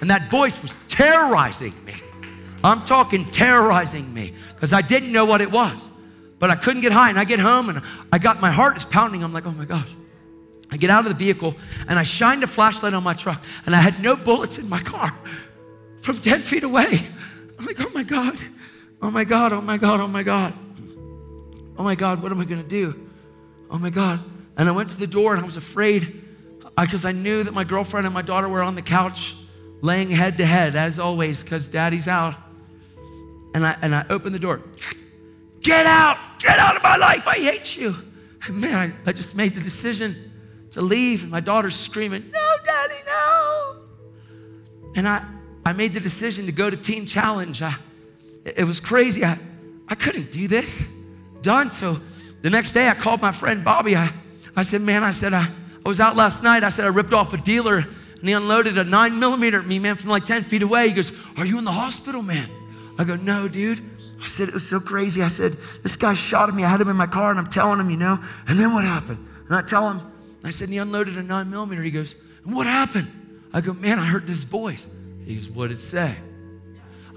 And 0.00 0.10
that 0.10 0.30
voice 0.30 0.62
was 0.62 0.76
terrorizing 0.86 1.74
me. 1.84 1.94
I'm 2.62 2.84
talking 2.84 3.24
terrorizing 3.24 4.14
me 4.14 4.34
because 4.54 4.72
I 4.72 4.82
didn't 4.82 5.10
know 5.10 5.24
what 5.24 5.40
it 5.40 5.50
was. 5.50 5.90
But 6.38 6.50
I 6.50 6.54
couldn't 6.54 6.82
get 6.82 6.92
high. 6.92 7.10
And 7.10 7.18
I 7.18 7.24
get 7.24 7.40
home 7.40 7.70
and 7.70 7.82
I 8.12 8.18
got 8.18 8.40
my 8.40 8.52
heart 8.52 8.76
is 8.76 8.84
pounding. 8.84 9.24
I'm 9.24 9.32
like, 9.32 9.46
oh 9.46 9.50
my 9.50 9.64
gosh. 9.64 9.90
I 10.70 10.76
get 10.76 10.90
out 10.90 11.04
of 11.06 11.18
the 11.18 11.24
vehicle 11.24 11.56
and 11.88 11.98
I 11.98 12.04
shined 12.04 12.44
a 12.44 12.46
flashlight 12.46 12.94
on 12.94 13.02
my 13.02 13.14
truck 13.14 13.42
and 13.66 13.74
I 13.74 13.80
had 13.80 14.00
no 14.00 14.14
bullets 14.14 14.58
in 14.58 14.68
my 14.68 14.80
car 14.80 15.12
from 16.02 16.18
10 16.18 16.40
feet 16.42 16.62
away. 16.62 17.02
I'm 17.58 17.64
like, 17.64 17.80
oh 17.80 17.90
my 17.92 18.04
God, 18.04 18.38
oh 19.02 19.10
my 19.10 19.24
God, 19.24 19.52
oh 19.52 19.60
my 19.60 19.78
God, 19.78 20.00
oh 20.00 20.08
my 20.08 20.22
God. 20.22 20.52
Oh 21.76 21.84
my 21.84 21.94
God, 21.94 22.22
what 22.22 22.32
am 22.32 22.40
I 22.40 22.44
gonna 22.44 22.62
do? 22.62 23.08
Oh 23.70 23.78
my 23.78 23.90
God. 23.90 24.20
And 24.56 24.68
I 24.68 24.72
went 24.72 24.88
to 24.90 24.98
the 24.98 25.06
door 25.06 25.34
and 25.34 25.42
I 25.42 25.46
was 25.46 25.56
afraid 25.56 26.24
uh, 26.76 26.84
because 26.84 27.04
I, 27.04 27.10
I 27.10 27.12
knew 27.12 27.44
that 27.44 27.54
my 27.54 27.64
girlfriend 27.64 28.06
and 28.06 28.14
my 28.14 28.22
daughter 28.22 28.48
were 28.48 28.62
on 28.62 28.74
the 28.74 28.82
couch 28.82 29.36
laying 29.80 30.10
head 30.10 30.36
to 30.38 30.46
head, 30.46 30.74
as 30.74 30.98
always, 30.98 31.42
because 31.42 31.68
daddy's 31.68 32.08
out. 32.08 32.34
And 33.54 33.64
I, 33.66 33.76
and 33.80 33.94
I 33.94 34.04
opened 34.10 34.34
the 34.34 34.40
door. 34.40 34.62
Get 35.60 35.86
out! 35.86 36.18
Get 36.38 36.58
out 36.58 36.76
of 36.76 36.82
my 36.82 36.96
life! 36.96 37.26
I 37.26 37.36
hate 37.36 37.76
you. 37.76 37.94
And 38.46 38.60
man, 38.60 38.94
I, 39.06 39.10
I 39.10 39.12
just 39.12 39.36
made 39.36 39.54
the 39.54 39.60
decision 39.60 40.32
to 40.72 40.82
leave, 40.82 41.22
and 41.22 41.30
my 41.30 41.40
daughter's 41.40 41.76
screaming, 41.76 42.30
No, 42.30 42.56
daddy, 42.64 42.94
no. 43.06 43.76
And 44.96 45.06
I, 45.06 45.24
I 45.64 45.72
made 45.72 45.92
the 45.92 46.00
decision 46.00 46.46
to 46.46 46.52
go 46.52 46.70
to 46.70 46.76
Teen 46.76 47.06
Challenge. 47.06 47.62
I, 47.62 47.74
it 48.56 48.64
was 48.64 48.80
crazy. 48.80 49.24
I, 49.24 49.38
I 49.88 49.94
couldn't 49.94 50.30
do 50.30 50.48
this. 50.48 50.96
Done. 51.42 51.70
So 51.70 51.98
the 52.42 52.50
next 52.50 52.72
day, 52.72 52.88
I 52.88 52.94
called 52.94 53.20
my 53.20 53.32
friend 53.32 53.64
Bobby. 53.64 53.96
I, 53.96 54.10
I 54.56 54.62
said, 54.62 54.80
Man, 54.80 55.02
I 55.02 55.10
said, 55.10 55.32
I, 55.32 55.44
I 55.44 55.88
was 55.88 56.00
out 56.00 56.16
last 56.16 56.42
night. 56.42 56.64
I 56.64 56.68
said, 56.68 56.84
I 56.84 56.88
ripped 56.88 57.12
off 57.12 57.32
a 57.32 57.36
dealer 57.36 57.78
and 58.20 58.28
he 58.28 58.32
unloaded 58.32 58.76
a 58.78 58.84
nine 58.84 59.18
millimeter 59.18 59.60
at 59.60 59.66
me, 59.66 59.78
man, 59.78 59.94
from 59.94 60.10
like 60.10 60.24
10 60.24 60.42
feet 60.42 60.62
away. 60.62 60.88
He 60.88 60.94
goes, 60.94 61.12
Are 61.36 61.44
you 61.44 61.58
in 61.58 61.64
the 61.64 61.72
hospital, 61.72 62.22
man? 62.22 62.48
I 62.98 63.04
go, 63.04 63.16
No, 63.16 63.48
dude. 63.48 63.80
I 64.20 64.26
said, 64.26 64.48
It 64.48 64.54
was 64.54 64.68
so 64.68 64.80
crazy. 64.80 65.22
I 65.22 65.28
said, 65.28 65.52
This 65.82 65.96
guy 65.96 66.14
shot 66.14 66.48
at 66.48 66.54
me. 66.54 66.64
I 66.64 66.68
had 66.68 66.80
him 66.80 66.88
in 66.88 66.96
my 66.96 67.06
car 67.06 67.30
and 67.30 67.38
I'm 67.38 67.48
telling 67.48 67.78
him, 67.78 67.90
you 67.90 67.96
know. 67.96 68.18
And 68.48 68.58
then 68.58 68.74
what 68.74 68.84
happened? 68.84 69.24
And 69.46 69.56
I 69.56 69.62
tell 69.62 69.90
him, 69.90 70.00
I 70.44 70.50
said, 70.50 70.68
He 70.68 70.78
unloaded 70.78 71.16
a 71.16 71.22
nine 71.22 71.48
millimeter. 71.50 71.82
He 71.82 71.90
goes, 71.92 72.16
And 72.44 72.54
what 72.54 72.66
happened? 72.66 73.10
I 73.52 73.60
go, 73.60 73.72
Man, 73.72 73.98
I 73.98 74.04
heard 74.04 74.26
this 74.26 74.42
voice. 74.42 74.88
He 75.24 75.34
goes, 75.34 75.48
What 75.48 75.68
did 75.68 75.78
it 75.78 75.80
say? 75.80 76.16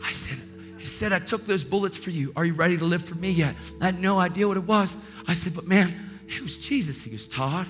I 0.04 0.12
said, 0.12 0.51
He 0.82 0.88
said, 0.88 1.14
I 1.14 1.20
took 1.20 1.46
those 1.46 1.64
bullets 1.64 1.96
for 1.96 2.10
you. 2.10 2.34
Are 2.36 2.44
you 2.44 2.54
ready 2.54 2.76
to 2.76 2.86
live 2.86 3.06
for 3.06 3.14
me 3.14 3.30
yet? 3.30 3.56
I 3.80 3.86
had 3.86 4.02
no 4.02 4.18
idea 4.18 4.48
what 4.48 4.58
it 4.58 4.64
was. 4.64 4.98
I 5.28 5.34
said, 5.34 5.54
But 5.54 5.68
man, 5.68 5.94
it 6.28 6.42
was 6.42 6.58
Jesus. 6.58 7.04
He 7.04 7.12
goes, 7.12 7.28
Todd. 7.28 7.68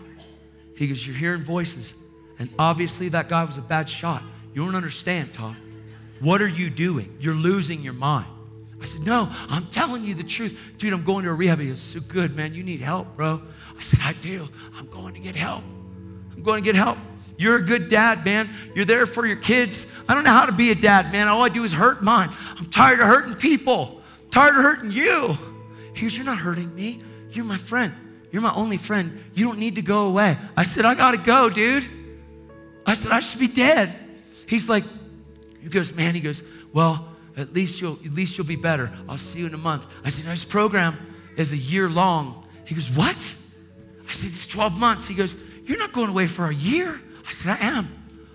He 0.77 0.87
goes, 0.87 1.05
You're 1.05 1.17
hearing 1.17 1.43
voices. 1.43 1.93
And 2.39 2.49
obviously, 2.57 3.09
that 3.09 3.27
guy 3.27 3.43
was 3.43 3.57
a 3.57 3.61
bad 3.61 3.89
shot. 3.89 4.23
You 4.53 4.63
don't 4.63 4.75
understand, 4.75 5.33
Todd. 5.33 5.57
What 6.21 6.41
are 6.41 6.47
you 6.47 6.69
doing? 6.69 7.13
You're 7.19 7.35
losing 7.35 7.81
your 7.81 7.91
mind. 7.91 8.27
I 8.81 8.85
said, 8.85 9.05
No, 9.05 9.29
I'm 9.49 9.65
telling 9.65 10.05
you 10.05 10.13
the 10.13 10.23
truth. 10.23 10.75
Dude, 10.77 10.93
I'm 10.93 11.03
going 11.03 11.25
to 11.25 11.31
a 11.31 11.33
rehab. 11.33 11.59
He 11.59 11.67
goes, 11.67 11.81
So 11.81 11.99
good, 11.99 12.33
man. 12.33 12.53
You 12.53 12.63
need 12.63 12.79
help, 12.79 13.17
bro. 13.17 13.41
I 13.77 13.83
said, 13.83 13.99
I 14.03 14.13
do. 14.13 14.47
I'm 14.77 14.87
going 14.87 15.15
to 15.15 15.19
get 15.19 15.35
help. 15.35 15.65
I'm 16.33 16.43
going 16.43 16.63
to 16.63 16.65
get 16.65 16.75
help. 16.75 16.97
You're 17.41 17.55
a 17.55 17.61
good 17.63 17.87
dad, 17.87 18.23
man. 18.23 18.51
You're 18.75 18.85
there 18.85 19.07
for 19.07 19.25
your 19.25 19.35
kids. 19.35 19.91
I 20.07 20.13
don't 20.13 20.23
know 20.23 20.31
how 20.31 20.45
to 20.45 20.51
be 20.51 20.69
a 20.69 20.75
dad, 20.75 21.11
man. 21.11 21.27
All 21.27 21.43
I 21.43 21.49
do 21.49 21.63
is 21.63 21.71
hurt 21.71 22.03
mine. 22.03 22.29
I'm 22.59 22.67
tired 22.67 22.99
of 22.99 23.07
hurting 23.07 23.33
people, 23.33 23.99
I'm 24.25 24.29
tired 24.29 24.55
of 24.55 24.61
hurting 24.61 24.91
you. 24.91 25.37
He 25.95 26.03
goes, 26.03 26.15
You're 26.15 26.27
not 26.27 26.37
hurting 26.37 26.73
me. 26.75 27.01
You're 27.31 27.45
my 27.45 27.57
friend. 27.57 27.93
You're 28.31 28.43
my 28.43 28.53
only 28.53 28.77
friend. 28.77 29.23
You 29.33 29.47
don't 29.47 29.57
need 29.57 29.75
to 29.75 29.81
go 29.81 30.05
away. 30.07 30.37
I 30.55 30.63
said, 30.65 30.85
I 30.85 30.93
got 30.93 31.11
to 31.11 31.17
go, 31.17 31.49
dude. 31.49 31.87
I 32.85 32.93
said, 32.93 33.11
I 33.11 33.21
should 33.21 33.39
be 33.39 33.47
dead. 33.47 33.93
He's 34.47 34.69
like, 34.69 34.83
he 35.61 35.69
goes, 35.69 35.93
man, 35.95 36.13
he 36.13 36.21
goes, 36.21 36.43
well, 36.73 37.07
at 37.37 37.53
least 37.53 37.81
you'll 37.81 37.97
at 38.05 38.13
least 38.13 38.37
you'll 38.37 38.47
be 38.47 38.55
better. 38.55 38.91
I'll 39.09 39.17
see 39.17 39.39
you 39.39 39.47
in 39.47 39.53
a 39.55 39.57
month. 39.57 39.91
I 40.05 40.09
said, 40.09 40.25
no, 40.25 40.31
this 40.31 40.43
program 40.43 40.95
is 41.37 41.53
a 41.53 41.57
year 41.57 41.89
long. 41.89 42.47
He 42.65 42.75
goes, 42.75 42.95
what? 42.95 43.35
I 44.07 44.13
said, 44.13 44.27
it's 44.27 44.47
12 44.47 44.77
months. 44.77 45.07
He 45.07 45.15
goes, 45.15 45.35
you're 45.65 45.79
not 45.79 45.91
going 45.91 46.09
away 46.09 46.27
for 46.27 46.47
a 46.47 46.53
year. 46.53 47.01
I 47.27 47.31
said, 47.31 47.57
I 47.59 47.65
am. 47.65 47.89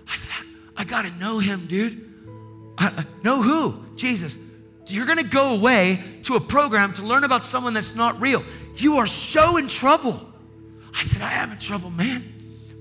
I 0.09 0.15
said, 0.15 0.45
I, 0.75 0.83
got 0.83 1.05
to 1.05 1.11
know 1.11 1.39
him, 1.39 1.65
dude. 1.67 2.03
I, 2.77 3.05
know 3.23 3.41
who? 3.41 3.83
Jesus. 3.95 4.37
You're 4.87 5.05
going 5.05 5.17
to 5.17 5.23
go 5.23 5.55
away 5.55 6.01
to 6.23 6.35
a 6.35 6.39
program 6.39 6.93
to 6.93 7.01
learn 7.01 7.23
about 7.23 7.43
someone 7.43 7.73
that's 7.73 7.95
not 7.95 8.21
real. 8.21 8.43
You 8.75 8.97
are 8.97 9.07
so 9.07 9.57
in 9.57 9.67
trouble. 9.67 10.25
I 10.95 11.01
said, 11.01 11.21
I 11.21 11.33
am 11.33 11.51
in 11.51 11.57
trouble, 11.57 11.89
man. 11.89 12.33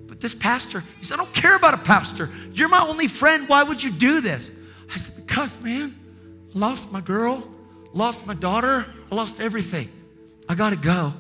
But 0.07 0.21
this 0.21 0.35
pastor, 0.35 0.85
he 0.99 1.05
said, 1.05 1.15
I 1.15 1.17
don't 1.19 1.35
care 1.35 1.57
about 1.57 1.75
a 1.75 1.79
pastor. 1.79 2.31
You're 2.53 2.69
my 2.69 2.87
only 2.87 3.09
friend. 3.09 3.49
Why 3.49 3.63
would 3.63 3.83
you 3.83 3.91
do 3.91 4.21
this? 4.21 4.53
I 4.93 4.99
said, 4.99 5.27
Because, 5.27 5.63
man, 5.63 5.95
lost 6.55 6.93
my 6.93 7.01
girl, 7.01 7.47
lost 7.93 8.27
my 8.27 8.35
daughter, 8.35 8.87
I 9.11 9.15
lost 9.15 9.41
everything. 9.41 9.91
I 10.49 10.55
got 10.55 10.71
to 10.71 10.77
go. 10.77 11.13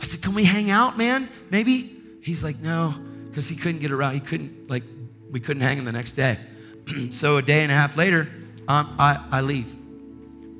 I 0.00 0.04
said, 0.04 0.22
Can 0.22 0.34
we 0.34 0.44
hang 0.44 0.70
out, 0.70 0.96
man? 0.96 1.28
Maybe? 1.50 1.94
He's 2.22 2.42
like, 2.42 2.60
No, 2.60 2.94
because 3.38 3.46
he 3.46 3.54
couldn't 3.54 3.80
get 3.80 3.92
around. 3.92 4.14
He 4.14 4.20
couldn't, 4.20 4.68
like, 4.68 4.82
we 5.30 5.38
couldn't 5.38 5.62
hang 5.62 5.78
him 5.78 5.84
the 5.84 5.92
next 5.92 6.14
day. 6.14 6.40
so 7.12 7.36
a 7.36 7.42
day 7.42 7.62
and 7.62 7.70
a 7.70 7.74
half 7.76 7.96
later, 7.96 8.28
um, 8.66 8.96
I, 8.98 9.24
I 9.30 9.42
leave. 9.42 9.76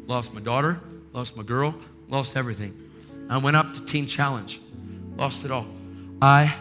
Lost 0.06 0.32
my 0.32 0.40
daughter, 0.40 0.78
lost 1.12 1.36
my 1.36 1.42
girl, 1.42 1.74
lost 2.08 2.36
everything. 2.36 2.80
I 3.28 3.38
went 3.38 3.56
up 3.56 3.74
to 3.74 3.84
Teen 3.84 4.06
Challenge, 4.06 4.60
lost 5.16 5.44
it 5.44 5.50
all. 5.50 5.66
I 6.22 6.54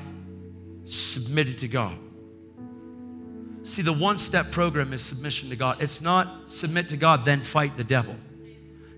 submitted 0.86 1.60
to 1.60 1.68
God. 1.68 1.96
See, 3.62 3.84
the 3.84 3.94
one 3.94 4.18
step 4.18 4.50
program 4.50 4.94
is 4.94 5.04
submission 5.04 5.52
to 5.52 5.56
God. 5.56 5.84
It's 5.84 6.02
not 6.02 6.50
submit 6.50 6.90
to 6.90 6.98
God, 6.98 7.26
then 7.26 7.42
fight 7.42 7.78
the 7.78 7.84
devil. 7.84 8.16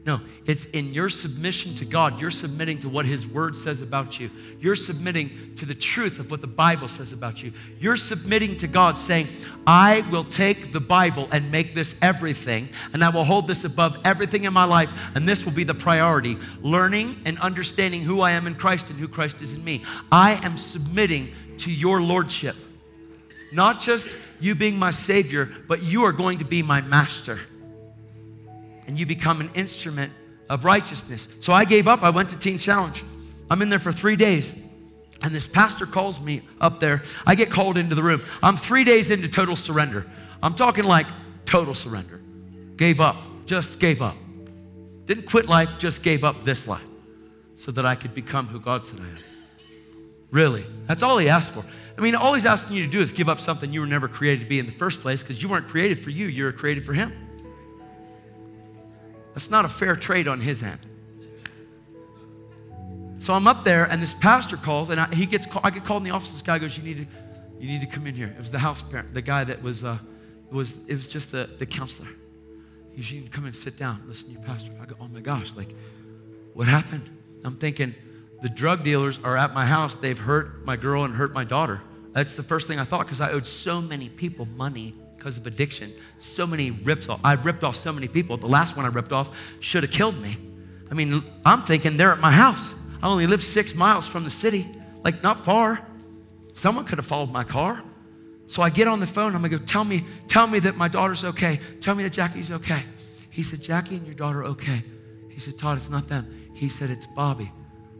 No, 0.06 0.22
it's 0.46 0.66
in 0.66 0.94
your 0.94 1.10
submission 1.10 1.76
to 1.76 1.86
God, 1.86 2.22
you're 2.22 2.32
submitting 2.32 2.80
to 2.80 2.90
what 2.90 3.06
His 3.06 3.28
Word 3.28 3.56
says 3.56 3.82
about 3.82 4.20
you. 4.20 4.32
You're 4.60 4.78
submitting 4.78 5.56
to 5.58 5.66
the 5.66 5.76
truth 5.76 6.20
of 6.20 6.32
what 6.32 6.40
the 6.42 6.48
Bible 6.48 6.88
says 6.88 7.12
about 7.12 7.44
you. 7.44 7.52
You're 7.80 7.98
submitting 7.98 8.56
to 8.58 8.68
God, 8.68 8.98
saying, 8.98 9.28
I 9.68 10.06
will 10.10 10.24
take 10.24 10.72
the 10.72 10.80
Bible 10.80 11.28
and 11.32 11.52
make 11.52 11.76
this 11.76 12.02
everything, 12.02 12.70
and 12.94 13.04
I 13.04 13.10
will 13.10 13.26
hold 13.26 13.46
this 13.48 13.66
above 13.66 13.98
everything 14.06 14.46
in 14.46 14.54
my 14.54 14.64
life, 14.64 14.92
and 15.16 15.28
this 15.28 15.46
will 15.46 15.54
be 15.54 15.66
the 15.66 15.76
priority 15.76 16.38
learning 16.62 17.22
and 17.26 17.38
understanding 17.40 18.02
who 18.02 18.22
I 18.22 18.32
am 18.32 18.48
in 18.48 18.56
Christ 18.56 18.90
and 18.90 18.98
who 18.98 19.08
Christ 19.10 19.42
is 19.42 19.54
in 19.54 19.64
me. 19.64 19.84
I 20.12 20.44
am 20.46 20.56
submitting 20.56 21.34
to 21.58 21.72
your 21.72 22.02
lordship. 22.02 22.56
not 23.52 23.80
just 23.80 24.18
you 24.40 24.56
being 24.56 24.78
my 24.78 24.92
Savior, 24.92 25.50
but 25.68 25.84
you 25.84 26.04
are 26.04 26.12
going 26.12 26.40
to 26.40 26.46
be 26.46 26.62
my 26.62 26.82
master. 26.82 27.40
And 28.90 29.00
you 29.00 29.06
become 29.06 29.40
an 29.40 29.52
instrument 29.54 30.12
of 30.50 30.66
righteousness. 30.66 31.38
So 31.42 31.54
I 31.54 31.64
gave 31.64 31.88
up. 31.88 32.02
I 32.02 32.10
went 32.10 32.30
to 32.30 32.40
Teen 32.40 32.58
Challenge. 32.58 33.04
I'm 33.48 33.62
in 33.62 33.70
there 33.70 33.78
for 33.78 33.92
three 33.92 34.16
days. 34.16 34.66
And 35.22 35.32
this 35.32 35.46
pastor 35.46 35.86
calls 35.86 36.20
me 36.20 36.42
up 36.60 36.80
there. 36.80 37.04
I 37.24 37.36
get 37.36 37.52
called 37.52 37.78
into 37.78 37.94
the 37.94 38.02
room. 38.02 38.24
I'm 38.42 38.58
three 38.58 38.84
days 38.84 39.12
into 39.12 39.28
total 39.28 39.56
surrender. 39.56 40.08
I'm 40.42 40.56
talking 40.56 40.86
like 40.86 41.06
total 41.46 41.76
surrender. 41.76 42.20
Gave 42.78 43.00
up, 43.00 43.46
just 43.46 43.80
gave 43.80 44.02
up. 44.02 44.16
Didn't 45.06 45.28
quit 45.28 45.46
life, 45.46 45.78
just 45.78 46.02
gave 46.02 46.24
up 46.24 46.42
this 46.42 46.68
life 46.68 46.88
so 47.54 47.72
that 47.74 47.86
I 47.86 47.94
could 47.94 48.16
become 48.16 48.48
who 48.48 48.60
God 48.60 48.84
said 48.84 49.02
I 49.02 49.08
am. 49.08 49.18
Really, 50.32 50.66
that's 50.88 51.04
all 51.04 51.20
He 51.20 51.30
asked 51.30 51.52
for. 51.52 51.64
I 51.96 52.02
mean, 52.02 52.16
all 52.16 52.34
He's 52.34 52.48
asking 52.48 52.78
you 52.78 52.86
to 52.86 52.90
do 52.90 53.02
is 53.02 53.14
give 53.14 53.30
up 53.30 53.40
something 53.40 53.72
you 53.72 53.82
were 53.82 53.86
never 53.86 54.08
created 54.08 54.42
to 54.42 54.50
be 54.50 54.58
in 54.58 54.66
the 54.66 54.72
first 54.72 55.02
place 55.02 55.22
because 55.22 55.44
you 55.44 55.48
weren't 55.48 55.68
created 55.68 56.00
for 56.04 56.10
you, 56.10 56.26
you 56.26 56.46
were 56.46 56.52
created 56.52 56.84
for 56.84 56.94
Him. 56.94 57.29
That's 59.34 59.52
not 59.52 59.66
a 59.66 59.70
fair 59.70 59.96
trade 59.96 60.28
on 60.28 60.42
His 60.42 60.64
end. 60.64 60.80
So 63.20 63.34
I'm 63.34 63.48
up 63.48 63.66
there, 63.66 63.84
and 63.84 64.02
this 64.02 64.14
pastor 64.14 64.56
calls, 64.56 64.90
and 64.90 65.00
I, 65.00 65.14
he 65.14 65.26
gets 65.26 65.46
call, 65.46 65.62
I 65.64 65.72
get 65.72 65.84
called 65.84 66.04
in 66.04 66.10
the 66.10 66.16
office. 66.16 66.32
This 66.32 66.42
guy 66.42 66.58
goes, 66.58 66.78
"You 66.78 66.84
need 66.84 66.98
to, 66.98 67.64
you 67.64 67.68
need 67.68 67.82
to 67.82 67.88
come 67.88 68.08
in 68.08 68.16
here." 68.16 68.28
It 68.28 68.40
was 68.40 68.52
the 68.52 68.60
house 68.60 68.82
parent, 68.82 69.14
the 69.14 69.22
guy 69.22 69.44
that 69.44 69.62
was, 69.62 69.84
uh, 69.84 69.98
was 70.52 70.86
it 70.88 70.94
was 70.94 71.08
just 71.08 71.32
the, 71.34 71.50
the 71.58 71.66
counselor. 71.66 72.10
He 72.92 72.98
goes, 72.98 73.12
"You 73.12 73.20
need 73.20 73.32
to 73.32 73.36
come 73.36 73.46
and 73.46 73.56
sit 73.56 73.78
down, 73.78 74.04
listen 74.08 74.28
to 74.28 74.34
your 74.34 74.42
pastor." 74.44 74.72
I 74.82 74.86
go, 74.86 74.96
"Oh 75.02 75.10
my 75.10 75.20
gosh, 75.20 75.54
like, 75.56 75.76
what 76.54 76.68
happened?" 76.68 77.10
I'm 77.44 77.56
thinking, 77.56 77.94
the 78.42 78.50
drug 78.50 78.84
dealers 78.84 79.20
are 79.24 79.36
at 79.36 79.54
my 79.54 79.66
house. 79.66 79.96
They've 79.96 80.18
hurt 80.18 80.66
my 80.66 80.76
girl 80.76 81.04
and 81.04 81.14
hurt 81.14 81.34
my 81.34 81.44
daughter. 81.44 81.82
That's 82.14 82.36
the 82.36 82.44
first 82.44 82.68
thing 82.68 82.80
I 82.80 82.86
thought 82.86 83.06
because 83.06 83.22
I 83.22 83.32
owed 83.32 83.46
so 83.46 83.82
many 83.82 84.10
people 84.10 84.46
money 84.46 84.96
because 85.20 85.38
of 85.38 85.46
addiction. 85.46 85.94
So 86.18 86.48
many 86.48 86.72
rips 86.72 87.10
off. 87.10 87.20
I've 87.24 87.46
ripped 87.46 87.64
off 87.64 87.76
so 87.76 87.94
many 87.94 88.08
people. 88.08 88.38
The 88.38 88.48
last 88.48 88.76
one 88.76 88.86
I 88.86 88.90
ripped 88.90 89.12
off 89.12 89.38
should 89.60 89.84
have 89.84 89.92
killed 89.92 90.20
me. 90.20 90.38
I 90.90 90.94
mean, 90.96 91.24
I'm 91.46 91.62
thinking 91.64 91.98
they're 91.98 92.14
at 92.14 92.20
my 92.20 92.32
house. 92.32 92.74
I 93.04 93.08
only 93.08 93.28
live 93.28 93.44
six 93.44 93.76
miles 93.76 94.08
from 94.08 94.24
the 94.24 94.32
city, 94.32 94.66
like 95.04 95.22
not 95.22 95.46
far. 95.46 95.86
Someone 96.56 96.86
could 96.86 96.98
have 96.98 97.06
followed 97.06 97.32
my 97.32 97.44
car. 97.44 97.84
So 98.48 98.64
I 98.64 98.70
get 98.72 98.88
on 98.88 99.00
the 99.00 99.08
phone. 99.08 99.36
I'm 99.36 99.42
gonna 99.42 99.50
go, 99.50 99.58
tell 99.58 99.84
me, 99.84 100.04
tell 100.28 100.48
me 100.48 100.60
that 100.60 100.76
my 100.76 100.88
daughter's 100.88 101.24
okay. 101.24 101.60
Tell 101.82 101.94
me 101.94 102.04
that 102.04 102.14
Jackie's 102.14 102.52
okay. 102.52 102.84
He 103.30 103.44
said, 103.44 103.62
Jackie 103.62 103.98
and 103.98 104.06
your 104.06 104.16
daughter 104.16 104.44
okay. 104.44 104.84
He 105.30 105.40
said, 105.40 105.58
Todd, 105.58 105.78
it's 105.78 105.90
not 105.90 106.08
them. 106.08 106.50
He 106.54 106.68
said, 106.68 106.90
it's 106.90 107.06
Bobby. 107.06 107.52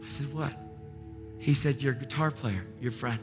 I 0.04 0.08
said, 0.08 0.26
what? 0.34 0.52
He 1.38 1.54
said, 1.54 1.80
your 1.80 1.94
guitar 1.94 2.30
player, 2.30 2.66
your 2.80 2.90
friend. 2.90 3.18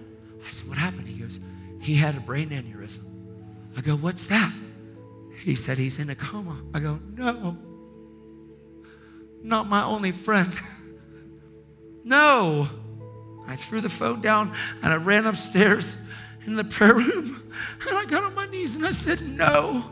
I 0.45 0.49
said, 0.49 0.69
what 0.69 0.77
happened? 0.77 1.07
He 1.07 1.19
goes, 1.19 1.39
he 1.81 1.95
had 1.95 2.15
a 2.15 2.19
brain 2.21 2.49
aneurysm. 2.49 3.06
I 3.77 3.81
go, 3.81 3.95
what's 3.95 4.27
that? 4.27 4.51
He 5.43 5.55
said, 5.55 5.77
he's 5.77 5.99
in 5.99 6.09
a 6.09 6.15
coma. 6.15 6.61
I 6.73 6.79
go, 6.79 6.99
no, 7.15 7.57
not 9.43 9.67
my 9.67 9.83
only 9.83 10.11
friend. 10.11 10.51
No. 12.03 12.69
I 13.45 13.57
threw 13.57 13.81
the 13.81 13.89
phone 13.89 14.21
down 14.21 14.53
and 14.81 14.93
I 14.93 14.95
ran 14.95 15.25
upstairs 15.25 15.97
in 16.45 16.55
the 16.55 16.63
prayer 16.63 16.93
room 16.93 17.43
and 17.87 17.97
I 17.97 18.05
got 18.05 18.23
on 18.23 18.33
my 18.33 18.45
knees 18.45 18.77
and 18.77 18.85
I 18.85 18.91
said, 18.91 19.21
No, 19.21 19.83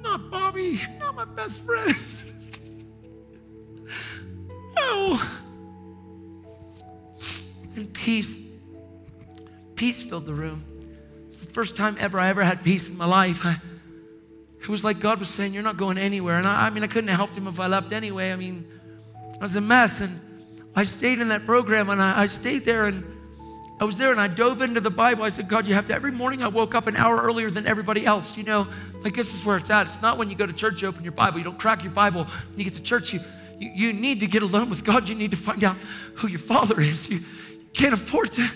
not 0.00 0.28
Bobby, 0.28 0.80
not 0.98 1.14
my 1.14 1.24
best 1.24 1.60
friend. 1.60 1.94
No. 4.76 5.20
And 7.76 7.92
peace, 7.92 8.50
peace 9.74 10.02
filled 10.02 10.26
the 10.26 10.32
room. 10.32 10.64
It's 11.40 11.46
the 11.46 11.54
first 11.54 11.74
time 11.74 11.96
ever 11.98 12.20
I 12.20 12.28
ever 12.28 12.42
had 12.42 12.62
peace 12.62 12.90
in 12.90 12.98
my 12.98 13.06
life. 13.06 13.46
I, 13.46 13.56
it 14.60 14.68
was 14.68 14.84
like 14.84 15.00
God 15.00 15.20
was 15.20 15.30
saying, 15.30 15.54
You're 15.54 15.62
not 15.62 15.78
going 15.78 15.96
anywhere. 15.96 16.36
And 16.36 16.46
I, 16.46 16.66
I 16.66 16.70
mean, 16.70 16.84
I 16.84 16.86
couldn't 16.86 17.08
have 17.08 17.16
helped 17.16 17.34
him 17.34 17.46
if 17.46 17.58
I 17.58 17.66
left 17.66 17.92
anyway. 17.92 18.30
I 18.30 18.36
mean, 18.36 18.66
I 19.36 19.38
was 19.38 19.54
a 19.54 19.60
mess. 19.62 20.02
And 20.02 20.20
I 20.76 20.84
stayed 20.84 21.18
in 21.18 21.28
that 21.28 21.46
program 21.46 21.88
and 21.88 22.02
I, 22.02 22.20
I, 22.20 22.26
stayed 22.26 22.66
there 22.66 22.84
and 22.84 23.02
I 23.80 23.84
was 23.84 23.96
there 23.96 24.10
and 24.10 24.20
I 24.20 24.28
dove 24.28 24.60
into 24.60 24.82
the 24.82 24.90
Bible. 24.90 25.24
I 25.24 25.30
said, 25.30 25.48
God, 25.48 25.66
you 25.66 25.72
have 25.72 25.86
to. 25.86 25.94
Every 25.94 26.12
morning 26.12 26.42
I 26.42 26.48
woke 26.48 26.74
up 26.74 26.86
an 26.86 26.96
hour 26.96 27.16
earlier 27.16 27.50
than 27.50 27.66
everybody 27.66 28.04
else. 28.04 28.36
You 28.36 28.44
know, 28.44 28.68
like 29.02 29.14
this 29.14 29.32
is 29.34 29.42
where 29.42 29.56
it's 29.56 29.70
at. 29.70 29.86
It's 29.86 30.02
not 30.02 30.18
when 30.18 30.28
you 30.28 30.36
go 30.36 30.44
to 30.44 30.52
church, 30.52 30.82
you 30.82 30.88
open 30.88 31.04
your 31.04 31.12
Bible. 31.12 31.38
You 31.38 31.44
don't 31.44 31.58
crack 31.58 31.82
your 31.82 31.92
Bible. 31.92 32.24
When 32.24 32.58
you 32.58 32.64
get 32.64 32.74
to 32.74 32.82
church, 32.82 33.14
you, 33.14 33.20
you, 33.58 33.70
you 33.70 33.92
need 33.94 34.20
to 34.20 34.26
get 34.26 34.42
alone 34.42 34.68
with 34.68 34.84
God. 34.84 35.08
You 35.08 35.14
need 35.14 35.30
to 35.30 35.38
find 35.38 35.64
out 35.64 35.76
who 36.16 36.28
your 36.28 36.38
Father 36.38 36.78
is. 36.82 37.08
You, 37.08 37.16
you 37.16 37.70
can't 37.72 37.94
afford 37.94 38.30
to, 38.32 38.46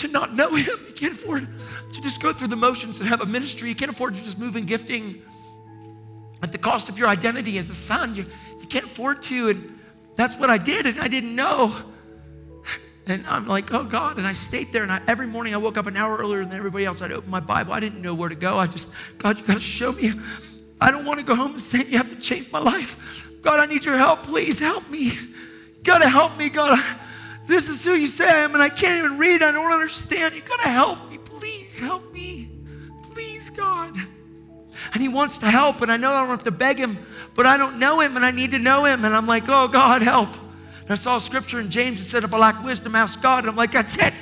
to 0.00 0.08
not 0.08 0.34
know 0.34 0.54
Him. 0.54 0.76
You 0.88 0.94
can't 0.94 1.12
afford 1.12 1.48
to 1.92 2.00
just 2.00 2.20
go 2.22 2.32
through 2.32 2.48
the 2.48 2.56
motions 2.56 3.00
and 3.00 3.08
have 3.08 3.20
a 3.20 3.26
ministry. 3.26 3.68
You 3.68 3.74
can't 3.74 3.90
afford 3.90 4.14
to 4.14 4.22
just 4.22 4.38
move 4.38 4.56
in 4.56 4.66
gifting 4.66 5.22
at 6.42 6.52
the 6.52 6.58
cost 6.58 6.88
of 6.88 6.98
your 6.98 7.08
identity 7.08 7.58
as 7.58 7.70
a 7.70 7.74
son. 7.74 8.14
You, 8.14 8.24
you 8.60 8.66
can't 8.66 8.86
afford 8.86 9.22
to. 9.22 9.50
And 9.50 9.78
that's 10.16 10.36
what 10.36 10.50
I 10.50 10.58
did, 10.58 10.86
and 10.86 10.98
I 10.98 11.08
didn't 11.08 11.34
know. 11.34 11.74
And 13.06 13.26
I'm 13.26 13.46
like, 13.46 13.72
oh 13.72 13.84
God. 13.84 14.18
And 14.18 14.26
I 14.26 14.32
stayed 14.32 14.72
there, 14.72 14.82
and 14.82 14.92
I, 14.92 15.00
every 15.06 15.26
morning 15.26 15.54
I 15.54 15.56
woke 15.58 15.76
up 15.76 15.86
an 15.86 15.96
hour 15.96 16.16
earlier 16.16 16.44
than 16.44 16.56
everybody 16.56 16.84
else. 16.84 17.02
I'd 17.02 17.12
open 17.12 17.30
my 17.30 17.40
Bible. 17.40 17.72
I 17.72 17.80
didn't 17.80 18.02
know 18.02 18.14
where 18.14 18.28
to 18.28 18.34
go. 18.34 18.58
I 18.58 18.66
just, 18.66 18.94
God, 19.18 19.38
you 19.38 19.44
got 19.44 19.54
to 19.54 19.60
show 19.60 19.92
me. 19.92 20.12
I 20.80 20.90
don't 20.90 21.04
want 21.04 21.18
to 21.18 21.26
go 21.26 21.34
home 21.34 21.52
and 21.52 21.60
say, 21.60 21.84
you 21.84 21.98
have 21.98 22.08
to 22.10 22.16
change 22.16 22.50
my 22.50 22.58
life. 22.58 23.26
God, 23.42 23.58
I 23.58 23.66
need 23.66 23.84
your 23.84 23.96
help. 23.96 24.22
Please 24.22 24.58
help 24.58 24.88
me. 24.88 25.12
You 25.12 25.82
got 25.82 25.98
to 25.98 26.08
help 26.08 26.36
me, 26.38 26.48
God. 26.48 26.78
This 27.50 27.68
is 27.68 27.84
who 27.84 27.94
you 27.94 28.06
say 28.06 28.28
I 28.28 28.44
am, 28.44 28.54
and 28.54 28.62
I 28.62 28.68
can't 28.68 29.04
even 29.04 29.18
read. 29.18 29.42
I 29.42 29.50
don't 29.50 29.72
understand. 29.72 30.34
You 30.34 30.42
got 30.42 30.60
to 30.60 30.68
help 30.68 31.10
me. 31.10 31.18
Please 31.18 31.78
help 31.78 32.12
me. 32.12 32.50
Please, 33.12 33.50
God. 33.50 33.94
And 34.92 35.02
He 35.02 35.08
wants 35.08 35.38
to 35.38 35.50
help, 35.50 35.82
and 35.82 35.90
I 35.90 35.96
know 35.96 36.12
I 36.12 36.20
don't 36.20 36.28
have 36.28 36.44
to 36.44 36.50
beg 36.50 36.78
Him 36.78 36.98
but 37.34 37.46
I 37.46 37.56
don't 37.56 37.78
know 37.78 38.00
him 38.00 38.16
and 38.16 38.24
I 38.24 38.30
need 38.30 38.50
to 38.52 38.58
know 38.58 38.84
him. 38.84 39.04
And 39.04 39.14
I'm 39.14 39.26
like, 39.26 39.48
oh, 39.48 39.68
God, 39.68 40.02
help. 40.02 40.28
And 40.82 40.90
I 40.90 40.94
saw 40.94 41.18
scripture 41.18 41.60
in 41.60 41.70
James 41.70 41.98
that 41.98 42.04
said, 42.04 42.24
if 42.24 42.34
I 42.34 42.38
lack 42.38 42.62
wisdom, 42.64 42.94
ask 42.94 43.22
God. 43.22 43.44
And 43.44 43.48
I'm 43.48 43.56
like, 43.56 43.72
that's 43.72 43.96
it. 43.98 44.12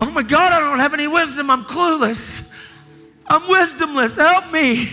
Oh 0.00 0.10
my 0.10 0.22
God, 0.22 0.52
I 0.52 0.60
don't 0.60 0.78
have 0.78 0.94
any 0.94 1.06
wisdom. 1.08 1.50
I'm 1.50 1.64
clueless. 1.64 2.54
I'm 3.28 3.42
wisdomless. 3.42 4.16
Help 4.16 4.50
me. 4.52 4.88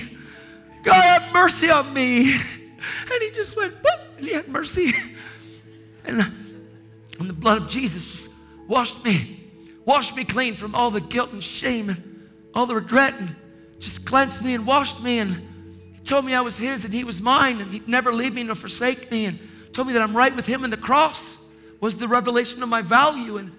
God, 0.84 1.22
have 1.22 1.34
mercy 1.34 1.70
on 1.70 1.94
me. 1.94 2.34
And 2.34 3.22
he 3.22 3.32
just 3.32 3.58
went, 3.58 3.74
and 4.18 4.26
he 4.26 4.34
had 4.34 4.48
mercy. 4.48 4.94
And, 6.06 6.22
and 7.20 7.30
the 7.30 7.34
blood 7.34 7.62
of 7.62 7.68
Jesus 7.68 8.12
just 8.12 8.36
washed 8.68 9.04
me, 9.04 9.40
washed 9.86 10.16
me 10.16 10.24
clean 10.24 10.56
from 10.56 10.76
all 10.76 10.92
the 10.92 11.02
guilt 11.02 11.32
and 11.32 11.44
shame 11.44 11.90
and 11.90 12.30
all 12.54 12.66
the 12.66 12.76
regret 12.76 13.16
and 13.20 13.36
just 13.80 14.08
cleansed 14.08 14.44
me 14.44 14.54
and 14.54 14.66
washed 14.66 15.04
me 15.04 15.20
and 15.20 15.42
told 16.04 16.26
me 16.26 16.34
I 16.34 16.42
was 16.42 16.58
his 16.58 16.86
and 16.86 16.94
he 16.94 17.04
was 17.04 17.22
mine 17.22 17.62
and 17.62 17.72
he'd 17.72 17.88
never 17.88 18.12
leave 18.14 18.34
me 18.34 18.44
nor 18.44 18.56
forsake 18.56 19.12
me 19.12 19.26
and 19.26 19.40
told 19.74 19.88
me 19.88 19.94
that 19.94 20.02
I'm 20.02 20.16
right 20.16 20.36
with 20.36 20.46
him 20.46 20.64
and 20.64 20.72
the 20.72 20.78
cross 20.78 21.46
was 21.80 21.98
the 21.98 22.08
revelation 22.08 22.64
of 22.64 22.70
my 22.70 22.82
value 22.82 23.38
and 23.38 23.52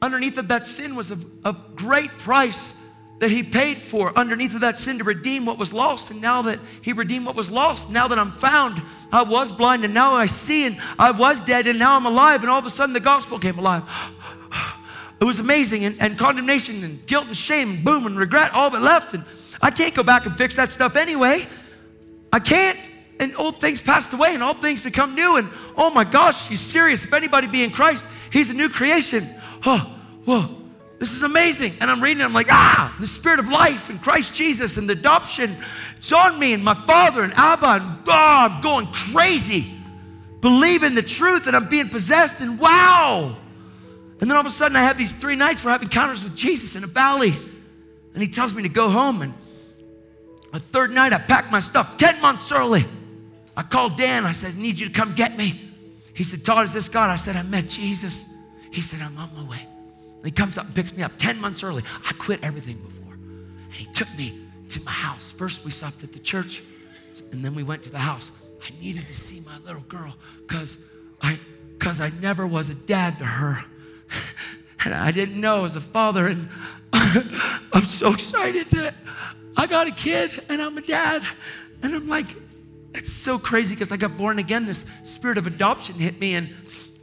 underneath 0.00 0.38
of 0.38 0.48
that 0.48 0.66
sin 0.66 0.94
was 0.94 1.10
a, 1.10 1.48
a 1.48 1.56
great 1.74 2.10
price 2.18 2.80
that 3.20 3.30
he 3.30 3.42
paid 3.42 3.78
for 3.78 4.16
underneath 4.18 4.54
of 4.54 4.60
that 4.62 4.76
sin 4.76 4.98
to 4.98 5.04
redeem 5.04 5.46
what 5.46 5.58
was 5.58 5.72
lost 5.72 6.10
and 6.10 6.20
now 6.20 6.42
that 6.42 6.58
he 6.82 6.92
redeemed 6.92 7.26
what 7.26 7.36
was 7.36 7.50
lost 7.50 7.90
now 7.90 8.08
that 8.08 8.18
i'm 8.18 8.32
found 8.32 8.82
i 9.12 9.22
was 9.22 9.52
blind 9.52 9.84
and 9.84 9.94
now 9.94 10.12
i 10.12 10.26
see 10.26 10.66
and 10.66 10.76
i 10.98 11.10
was 11.10 11.44
dead 11.44 11.66
and 11.66 11.78
now 11.78 11.96
i'm 11.96 12.06
alive 12.06 12.42
and 12.42 12.50
all 12.50 12.58
of 12.58 12.66
a 12.66 12.70
sudden 12.70 12.92
the 12.92 13.00
gospel 13.00 13.38
came 13.38 13.58
alive 13.58 13.82
it 15.20 15.24
was 15.24 15.38
amazing 15.38 15.84
and, 15.84 15.96
and 16.00 16.18
condemnation 16.18 16.82
and 16.82 17.06
guilt 17.06 17.26
and 17.26 17.36
shame 17.36 17.70
and 17.70 17.84
boom 17.84 18.04
and 18.04 18.18
regret 18.18 18.52
all 18.52 18.66
of 18.66 18.74
it 18.74 18.80
left 18.80 19.14
and 19.14 19.24
i 19.62 19.70
can't 19.70 19.94
go 19.94 20.02
back 20.02 20.26
and 20.26 20.36
fix 20.36 20.56
that 20.56 20.70
stuff 20.70 20.96
anyway 20.96 21.46
I 22.34 22.40
can't. 22.40 22.76
And 23.20 23.32
old 23.36 23.60
things 23.60 23.80
passed 23.80 24.12
away 24.12 24.34
and 24.34 24.42
all 24.42 24.54
things 24.54 24.82
become 24.82 25.14
new. 25.14 25.36
And 25.36 25.48
oh 25.76 25.88
my 25.90 26.02
gosh, 26.02 26.48
he's 26.48 26.60
serious. 26.60 27.04
If 27.04 27.12
anybody 27.12 27.46
be 27.46 27.62
in 27.62 27.70
Christ, 27.70 28.04
he's 28.32 28.50
a 28.50 28.54
new 28.54 28.68
creation. 28.68 29.32
Oh, 29.64 29.78
whoa, 30.24 30.48
this 30.98 31.12
is 31.12 31.22
amazing. 31.22 31.74
And 31.80 31.90
I'm 31.90 32.02
reading 32.02 32.20
it, 32.20 32.24
I'm 32.24 32.32
like, 32.32 32.50
ah, 32.50 32.94
the 33.00 33.06
spirit 33.06 33.38
of 33.40 33.48
life 33.48 33.90
in 33.90 33.98
Christ 33.98 34.34
Jesus 34.34 34.76
and 34.76 34.88
the 34.88 34.92
adoption, 34.92 35.56
it's 35.96 36.12
on 36.12 36.38
me 36.38 36.52
and 36.52 36.64
my 36.64 36.74
father 36.74 37.22
and 37.22 37.32
Abba. 37.34 37.66
And 37.66 37.98
oh, 38.06 38.48
I'm 38.50 38.62
going 38.62 38.86
crazy. 38.86 39.66
Believing 40.40 40.94
the 40.94 41.02
truth 41.02 41.46
and 41.46 41.56
I'm 41.56 41.68
being 41.68 41.88
possessed. 41.88 42.40
And 42.40 42.58
wow. 42.58 43.36
And 44.20 44.30
then 44.30 44.36
all 44.36 44.40
of 44.40 44.46
a 44.46 44.50
sudden, 44.50 44.76
I 44.76 44.82
have 44.82 44.96
these 44.96 45.12
three 45.12 45.36
nights 45.36 45.64
where 45.64 45.70
I 45.70 45.72
have 45.72 45.82
encounters 45.82 46.22
with 46.22 46.36
Jesus 46.36 46.76
in 46.76 46.84
a 46.84 46.86
valley. 46.86 47.34
And 48.14 48.22
he 48.22 48.28
tells 48.28 48.54
me 48.54 48.62
to 48.62 48.68
go 48.68 48.88
home 48.88 49.22
and 49.22 49.34
a 50.54 50.60
third 50.60 50.92
night, 50.92 51.12
I 51.12 51.18
packed 51.18 51.50
my 51.50 51.58
stuff 51.58 51.96
10 51.96 52.22
months 52.22 52.52
early. 52.52 52.86
I 53.56 53.62
called 53.64 53.96
Dan. 53.96 54.24
I 54.24 54.30
said, 54.30 54.54
I 54.56 54.62
need 54.62 54.78
you 54.78 54.86
to 54.86 54.92
come 54.92 55.12
get 55.12 55.36
me. 55.36 55.60
He 56.14 56.22
said, 56.22 56.44
Todd, 56.44 56.64
is 56.64 56.72
this 56.72 56.88
God? 56.88 57.10
I 57.10 57.16
said, 57.16 57.34
I 57.34 57.42
met 57.42 57.68
Jesus. 57.68 58.32
He 58.70 58.80
said, 58.80 59.00
I'm 59.02 59.18
on 59.18 59.34
my 59.34 59.50
way. 59.50 59.66
He 60.24 60.30
comes 60.30 60.58
up 60.58 60.66
and 60.66 60.74
picks 60.74 60.96
me 60.96 61.02
up 61.02 61.16
10 61.16 61.40
months 61.40 61.62
early. 61.62 61.82
I 62.08 62.12
quit 62.14 62.42
everything 62.42 62.76
before. 62.78 63.12
And 63.12 63.72
he 63.72 63.86
took 63.92 64.08
me 64.16 64.32
to 64.70 64.82
my 64.84 64.90
house. 64.90 65.30
First, 65.30 65.64
we 65.64 65.70
stopped 65.70 66.02
at 66.02 66.12
the 66.12 66.18
church, 66.18 66.62
and 67.32 67.44
then 67.44 67.54
we 67.54 67.62
went 67.62 67.82
to 67.84 67.90
the 67.90 67.98
house. 67.98 68.30
I 68.62 68.70
needed 68.80 69.06
to 69.08 69.14
see 69.14 69.44
my 69.46 69.58
little 69.66 69.82
girl 69.82 70.16
because 70.46 70.78
I, 71.20 71.38
cause 71.78 72.00
I 72.00 72.10
never 72.20 72.46
was 72.46 72.70
a 72.70 72.74
dad 72.74 73.18
to 73.18 73.24
her. 73.24 73.64
And 74.84 74.92
I 74.92 75.12
didn't 75.12 75.40
know 75.40 75.64
as 75.64 75.76
a 75.76 75.80
father. 75.80 76.26
And 76.26 76.48
I'm 76.92 77.84
so 77.84 78.12
excited 78.12 78.66
that 78.68 78.94
I 79.56 79.66
got 79.66 79.86
a 79.86 79.90
kid 79.90 80.44
and 80.48 80.60
I'm 80.60 80.76
a 80.76 80.82
dad. 80.82 81.22
And 81.82 81.94
I'm 81.94 82.08
like, 82.08 82.26
it's 82.94 83.10
so 83.12 83.38
crazy 83.38 83.74
because 83.74 83.92
I 83.92 83.96
got 83.96 84.16
born 84.16 84.38
again. 84.38 84.66
This 84.66 84.90
spirit 85.04 85.38
of 85.38 85.46
adoption 85.46 85.96
hit 85.96 86.20
me, 86.20 86.36
and 86.36 86.48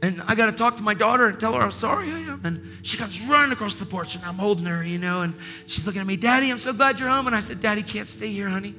and 0.02 0.20
I 0.26 0.34
got 0.34 0.46
to 0.46 0.52
talk 0.52 0.76
to 0.78 0.82
my 0.82 0.94
daughter 0.94 1.28
and 1.28 1.38
tell 1.38 1.52
her 1.52 1.60
how 1.60 1.70
sorry 1.70 2.10
I 2.10 2.18
am. 2.18 2.40
And 2.42 2.60
she 2.82 2.96
comes 2.96 3.20
running 3.22 3.52
across 3.52 3.76
the 3.76 3.86
porch, 3.86 4.16
and 4.16 4.24
I'm 4.24 4.34
holding 4.34 4.66
her, 4.66 4.84
you 4.84 4.98
know, 4.98 5.22
and 5.22 5.32
she's 5.66 5.86
looking 5.86 6.00
at 6.00 6.06
me, 6.08 6.16
Daddy, 6.16 6.50
I'm 6.50 6.58
so 6.58 6.72
glad 6.72 6.98
you're 6.98 7.08
home. 7.08 7.28
And 7.28 7.36
I 7.36 7.40
said, 7.40 7.62
Daddy 7.62 7.84
can't 7.84 8.08
stay 8.08 8.32
here, 8.32 8.48
honey. 8.48 8.74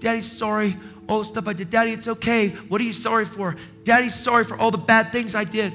Daddy's 0.00 0.30
sorry, 0.30 0.76
all 1.08 1.20
the 1.20 1.24
stuff 1.24 1.48
I 1.48 1.54
did. 1.54 1.70
Daddy, 1.70 1.92
it's 1.92 2.06
okay. 2.06 2.50
What 2.50 2.82
are 2.82 2.84
you 2.84 2.92
sorry 2.92 3.24
for? 3.24 3.56
Daddy's 3.84 4.14
sorry 4.14 4.44
for 4.44 4.58
all 4.58 4.70
the 4.70 4.76
bad 4.76 5.12
things 5.12 5.34
I 5.34 5.44
did. 5.44 5.72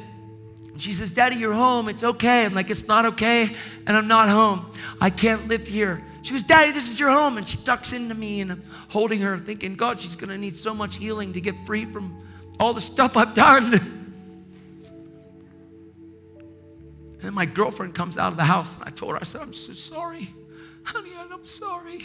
And 0.72 0.80
she 0.80 0.94
says, 0.94 1.16
Daddy, 1.16 1.38
you're 1.38 1.52
home. 1.52 1.90
It's 1.90 2.04
okay. 2.04 2.46
I'm 2.46 2.54
like, 2.54 2.70
it's 2.70 2.88
not 2.88 3.08
okay, 3.08 3.50
and 3.88 3.98
I'm 3.98 4.08
not 4.08 4.30
home. 4.30 4.72
I 5.02 5.10
can't 5.10 5.48
live 5.48 5.68
here. 5.68 6.04
She 6.22 6.34
goes, 6.34 6.44
Daddy, 6.44 6.72
this 6.74 6.92
is 6.92 7.00
your 7.00 7.10
home. 7.10 7.38
And 7.38 7.48
she 7.48 7.58
ducks 7.64 7.92
into 7.92 8.14
me, 8.14 8.42
and 8.42 8.52
I'm 8.52 8.64
holding 8.90 9.22
her, 9.22 9.40
thinking, 9.40 9.74
God, 9.74 10.00
she's 10.00 10.16
going 10.16 10.30
to 10.30 10.38
need 10.38 10.56
so 10.56 10.76
much 10.76 10.98
healing 10.98 11.34
to 11.34 11.42
get 11.42 11.56
free 11.66 11.86
from 11.86 12.24
all 12.60 12.76
the 12.76 12.82
stuff 12.82 13.18
I've 13.18 13.34
done. 13.34 13.98
And 17.24 17.34
my 17.36 17.46
girlfriend 17.46 17.94
comes 17.94 18.18
out 18.18 18.32
of 18.32 18.38
the 18.38 18.44
house, 18.44 18.76
and 18.76 18.84
I 18.84 18.90
told 18.90 19.14
her, 19.14 19.18
I 19.20 19.24
said, 19.24 19.42
I'm 19.42 19.54
so 19.54 19.74
sorry. 19.74 20.34
Honey, 20.84 21.12
I'm 21.18 21.46
sorry. 21.46 22.02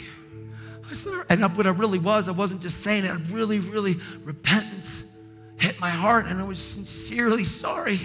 I 0.89 0.93
said, 0.93 1.25
and 1.29 1.41
what 1.57 1.67
I 1.67 1.71
really 1.71 1.99
was, 1.99 2.29
I 2.29 2.31
wasn't 2.31 2.61
just 2.61 2.81
saying 2.81 3.05
it, 3.05 3.11
I 3.11 3.15
really, 3.31 3.59
really, 3.59 3.97
repentance 4.23 5.11
hit 5.57 5.79
my 5.79 5.89
heart, 5.89 6.27
and 6.27 6.39
I 6.39 6.43
was 6.43 6.61
sincerely 6.61 7.43
sorry. 7.43 7.99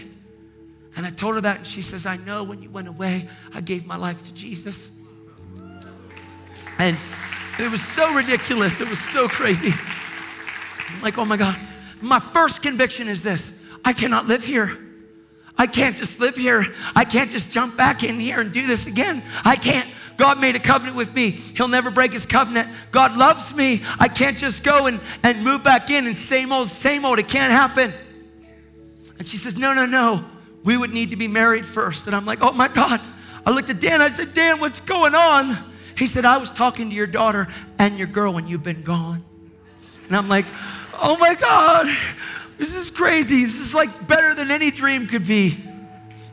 And 0.97 1.07
I 1.07 1.11
told 1.11 1.37
her 1.37 1.41
that, 1.43 1.59
and 1.59 1.67
she 1.67 1.83
says, 1.83 2.07
I 2.07 2.17
know 2.19 2.45
when 2.45 2.63
you 2.63 2.71
went 2.71 2.89
away, 2.89 3.29
I 3.55 3.61
gave 3.61 3.87
my 3.87 3.97
life 3.97 4.23
to 4.25 4.35
Jesus. 4.35 4.99
And 6.79 6.97
it 7.59 7.71
was 7.71 7.83
so 7.83 8.13
ridiculous, 8.15 8.81
it 8.81 8.89
was 8.89 8.99
so 8.99 9.29
crazy. 9.29 9.73
I'm 10.89 11.03
like, 11.03 11.19
oh 11.19 11.25
my 11.25 11.37
God. 11.37 11.59
My 12.01 12.19
first 12.19 12.63
conviction 12.63 13.07
is 13.07 13.23
this 13.23 13.63
I 13.85 13.93
cannot 13.93 14.27
live 14.27 14.45
here. 14.45 14.77
I 15.63 15.69
can't 15.69 15.97
just 15.97 16.19
live 16.19 16.35
here. 16.35 16.67
I 16.97 17.05
can't 17.05 17.31
just 17.31 17.53
jump 17.53 17.77
back 17.77 18.03
in 18.03 18.19
here 18.19 18.41
and 18.41 18.51
do 18.51 18.67
this 18.67 18.89
again. 18.89 19.23
I 19.45 19.55
can't. 19.55 19.89
God 20.17 20.41
made 20.41 20.57
a 20.57 20.59
covenant 20.59 20.97
with 20.97 21.15
me. 21.15 21.31
He'll 21.31 21.69
never 21.69 21.93
break 21.93 22.13
his 22.13 22.27
covenant. 22.27 22.69
God 22.91 23.17
loves 23.17 23.57
me. 23.57 23.81
I 24.01 24.09
can't 24.09 24.37
just 24.37 24.65
go 24.65 24.89
and, 24.89 25.01
and 25.23 25.45
move 25.45 25.63
back 25.63 25.89
in 25.89 26.09
and 26.09 26.17
same 26.17 26.51
old, 26.51 26.67
same 26.67 27.05
old. 27.05 27.21
It 27.21 27.29
can't 27.29 27.53
happen. 27.53 27.93
And 29.21 29.29
she 29.29 29.37
says, 29.37 29.57
No, 29.57 29.73
no, 29.73 29.87
no. 29.87 30.25
We 30.65 30.77
would 30.77 30.93
need 30.93 31.11
to 31.11 31.17
be 31.17 31.29
married 31.29 31.65
first. 31.65 32.09
And 32.09 32.17
I'm 32.17 32.27
like, 32.27 32.41
Oh 32.43 32.51
my 32.51 32.67
God. 32.67 33.01
I 33.47 33.53
looked 33.53 33.71
at 33.71 33.79
Dan. 33.79 34.03
I 34.03 34.09
said, 34.09 34.35
Dan, 34.35 34.59
what's 34.59 34.81
going 34.81 35.15
on? 35.15 35.57
He 35.97 36.09
said, 36.09 36.25
I 36.25 36.39
was 36.39 36.51
talking 36.51 36.91
to 36.91 36.97
your 36.97 37.07
daughter 37.07 37.47
and 37.79 37.99
your 37.99 38.09
girl 38.09 38.35
when 38.35 38.49
you've 38.49 38.65
been 38.65 38.83
gone. 38.83 39.23
And 40.09 40.17
I'm 40.17 40.29
like, 40.29 40.47
Oh 40.95 41.17
my 41.19 41.37
God. 41.37 41.87
This 42.63 42.75
is 42.75 42.93
crazy. 42.93 43.43
This 43.43 43.59
is 43.59 43.75
like 43.75 44.07
better 44.07 44.37
than 44.37 44.53
any 44.53 44.71
dream 44.71 45.09
could 45.09 45.27
be. 45.27 45.59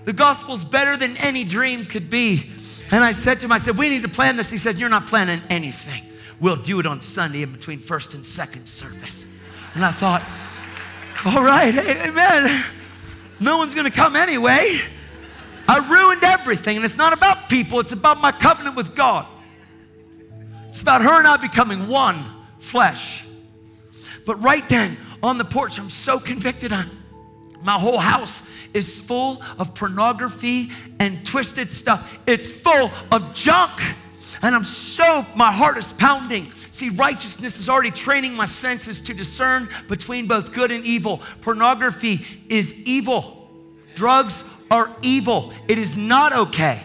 The 0.05 0.13
gospel's 0.13 0.63
better 0.63 0.95
than 0.95 1.17
any 1.17 1.43
dream 1.43 1.85
could 1.85 2.07
be. 2.07 2.51
And 2.91 3.03
I 3.03 3.13
said 3.13 3.39
to 3.39 3.45
him, 3.45 3.51
I 3.51 3.57
said, 3.57 3.79
we 3.79 3.89
need 3.89 4.03
to 4.03 4.09
plan 4.09 4.35
this. 4.35 4.51
He 4.51 4.59
said, 4.59 4.77
You're 4.77 4.89
not 4.89 5.07
planning 5.07 5.41
anything. 5.49 6.03
We'll 6.39 6.55
do 6.55 6.79
it 6.79 6.85
on 6.85 7.01
Sunday 7.01 7.41
in 7.41 7.51
between 7.51 7.79
first 7.79 8.13
and 8.13 8.23
second 8.23 8.67
service. 8.67 9.25
And 9.73 9.83
I 9.83 9.89
thought, 9.89 10.23
All 11.25 11.43
right, 11.43 11.75
amen. 11.75 12.63
No 13.39 13.57
one's 13.57 13.73
gonna 13.73 13.89
come 13.89 14.15
anyway. 14.15 14.79
I 15.67 15.79
ruined 15.79 16.23
everything. 16.23 16.75
And 16.75 16.85
it's 16.85 16.99
not 16.99 17.11
about 17.11 17.49
people, 17.49 17.79
it's 17.79 17.91
about 17.91 18.21
my 18.21 18.31
covenant 18.31 18.75
with 18.75 18.93
God. 18.93 19.25
It's 20.67 20.83
about 20.83 21.01
her 21.01 21.17
and 21.17 21.25
I 21.25 21.37
becoming 21.37 21.87
one 21.87 22.23
flesh. 22.59 23.25
But 24.27 24.39
right 24.43 24.69
then, 24.69 24.95
on 25.21 25.37
the 25.37 25.45
porch. 25.45 25.79
I'm 25.79 25.89
so 25.89 26.19
convicted 26.19 26.71
on. 26.71 26.89
My 27.61 27.73
whole 27.73 27.97
house 27.97 28.49
is 28.73 28.99
full 29.01 29.41
of 29.57 29.75
pornography 29.75 30.71
and 30.99 31.25
twisted 31.25 31.71
stuff. 31.71 32.17
It's 32.25 32.49
full 32.49 32.91
of 33.11 33.33
junk. 33.33 33.81
And 34.41 34.55
I'm 34.55 34.63
so, 34.63 35.25
my 35.35 35.51
heart 35.51 35.77
is 35.77 35.91
pounding. 35.91 36.51
See, 36.71 36.89
righteousness 36.89 37.59
is 37.59 37.67
already 37.67 37.91
training 37.91 38.35
my 38.35 38.45
senses 38.45 39.01
to 39.01 39.13
discern 39.13 39.67
between 39.87 40.27
both 40.27 40.53
good 40.53 40.71
and 40.71 40.85
evil. 40.85 41.21
Pornography 41.41 42.25
is 42.47 42.85
evil, 42.85 43.49
drugs 43.95 44.55
are 44.71 44.95
evil. 45.01 45.51
It 45.67 45.77
is 45.77 45.97
not 45.97 46.31
okay. 46.31 46.83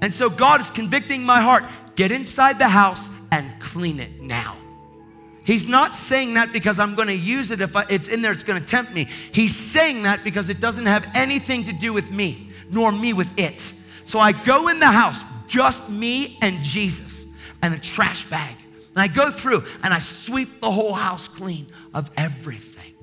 And 0.00 0.12
so 0.12 0.30
God 0.30 0.60
is 0.60 0.70
convicting 0.70 1.22
my 1.22 1.40
heart 1.40 1.64
get 1.94 2.10
inside 2.10 2.58
the 2.58 2.68
house 2.68 3.10
and 3.30 3.60
clean 3.60 4.00
it 4.00 4.22
now. 4.22 4.56
He's 5.50 5.68
not 5.68 5.96
saying 5.96 6.34
that 6.34 6.52
because 6.52 6.78
I'm 6.78 6.94
going 6.94 7.08
to 7.08 7.16
use 7.16 7.50
it 7.50 7.60
if 7.60 7.74
I, 7.74 7.84
it's 7.88 8.06
in 8.06 8.22
there, 8.22 8.30
it's 8.30 8.44
going 8.44 8.60
to 8.60 8.64
tempt 8.64 8.94
me. 8.94 9.08
He's 9.32 9.56
saying 9.56 10.04
that 10.04 10.22
because 10.22 10.48
it 10.48 10.60
doesn't 10.60 10.86
have 10.86 11.04
anything 11.12 11.64
to 11.64 11.72
do 11.72 11.92
with 11.92 12.08
me, 12.12 12.50
nor 12.70 12.92
me 12.92 13.12
with 13.12 13.36
it. 13.36 13.58
So 14.04 14.20
I 14.20 14.30
go 14.30 14.68
in 14.68 14.78
the 14.78 14.86
house, 14.86 15.24
just 15.48 15.90
me 15.90 16.38
and 16.40 16.62
Jesus, 16.62 17.34
and 17.62 17.74
a 17.74 17.80
trash 17.80 18.30
bag. 18.30 18.54
And 18.94 18.98
I 18.98 19.08
go 19.08 19.32
through 19.32 19.64
and 19.82 19.92
I 19.92 19.98
sweep 19.98 20.60
the 20.60 20.70
whole 20.70 20.92
house 20.92 21.26
clean 21.26 21.66
of 21.92 22.12
everything. 22.16 22.94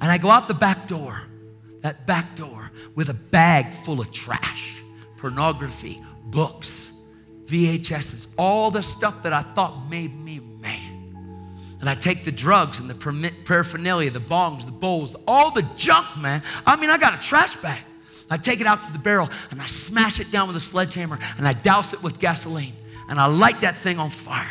And 0.00 0.10
I 0.10 0.16
go 0.16 0.30
out 0.30 0.48
the 0.48 0.54
back 0.54 0.86
door, 0.86 1.20
that 1.82 2.06
back 2.06 2.36
door, 2.36 2.70
with 2.94 3.10
a 3.10 3.14
bag 3.14 3.70
full 3.70 4.00
of 4.00 4.10
trash, 4.10 4.82
pornography, 5.18 6.02
books, 6.24 6.98
VHSs, 7.44 8.32
all 8.38 8.70
the 8.70 8.82
stuff 8.82 9.24
that 9.24 9.34
I 9.34 9.42
thought 9.42 9.90
made 9.90 10.18
me 10.18 10.40
man. 10.40 10.91
And 11.82 11.90
I 11.90 11.94
take 11.94 12.24
the 12.24 12.30
drugs 12.30 12.78
and 12.78 12.88
the 12.88 13.32
paraphernalia, 13.44 14.12
the 14.12 14.20
bongs, 14.20 14.64
the 14.64 14.70
bowls, 14.70 15.16
all 15.26 15.50
the 15.50 15.62
junk, 15.74 16.16
man. 16.16 16.40
I 16.64 16.76
mean, 16.76 16.90
I 16.90 16.96
got 16.96 17.12
a 17.12 17.20
trash 17.20 17.56
bag. 17.56 17.80
I 18.30 18.36
take 18.36 18.60
it 18.60 18.68
out 18.68 18.84
to 18.84 18.92
the 18.92 19.00
barrel 19.00 19.28
and 19.50 19.60
I 19.60 19.66
smash 19.66 20.20
it 20.20 20.30
down 20.30 20.46
with 20.46 20.56
a 20.56 20.60
sledgehammer 20.60 21.18
and 21.38 21.46
I 21.46 21.54
douse 21.54 21.92
it 21.92 22.00
with 22.00 22.20
gasoline 22.20 22.72
and 23.08 23.18
I 23.18 23.26
light 23.26 23.62
that 23.62 23.76
thing 23.76 23.98
on 23.98 24.10
fire. 24.10 24.46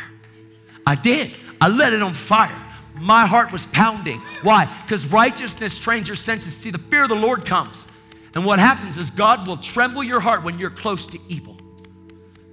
I 0.86 0.94
did. 0.94 1.34
I 1.58 1.68
lit 1.68 1.94
it 1.94 2.02
on 2.02 2.12
fire. 2.12 2.54
My 3.00 3.24
heart 3.24 3.50
was 3.50 3.64
pounding. 3.64 4.18
Why? 4.42 4.66
Because 4.82 5.10
righteousness 5.10 5.78
trains 5.78 6.08
your 6.08 6.16
senses. 6.16 6.54
See, 6.54 6.68
the 6.68 6.76
fear 6.76 7.04
of 7.04 7.08
the 7.08 7.16
Lord 7.16 7.46
comes. 7.46 7.86
And 8.34 8.44
what 8.44 8.58
happens 8.58 8.98
is 8.98 9.08
God 9.08 9.48
will 9.48 9.56
tremble 9.56 10.02
your 10.02 10.20
heart 10.20 10.44
when 10.44 10.58
you're 10.58 10.68
close 10.68 11.06
to 11.06 11.18
evil. 11.30 11.56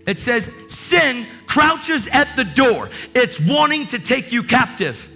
It 0.06 0.18
says, 0.18 0.74
Sin 0.74 1.28
crouches 1.50 2.08
at 2.08 2.34
the 2.36 2.46
door, 2.46 2.90
it's 3.14 3.40
wanting 3.46 3.88
to 3.88 4.00
take 4.00 4.32
you 4.32 4.44
captive. 4.44 5.12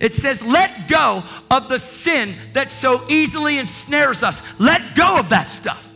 It 0.00 0.12
says, 0.12 0.44
Let 0.44 0.88
go 0.88 1.24
of 1.50 1.68
the 1.68 1.78
sin 1.78 2.34
that 2.52 2.70
so 2.70 3.02
easily 3.08 3.58
ensnares 3.58 4.22
us. 4.22 4.60
Let 4.60 4.94
go 4.94 5.18
of 5.18 5.30
that 5.30 5.48
stuff. 5.48 5.90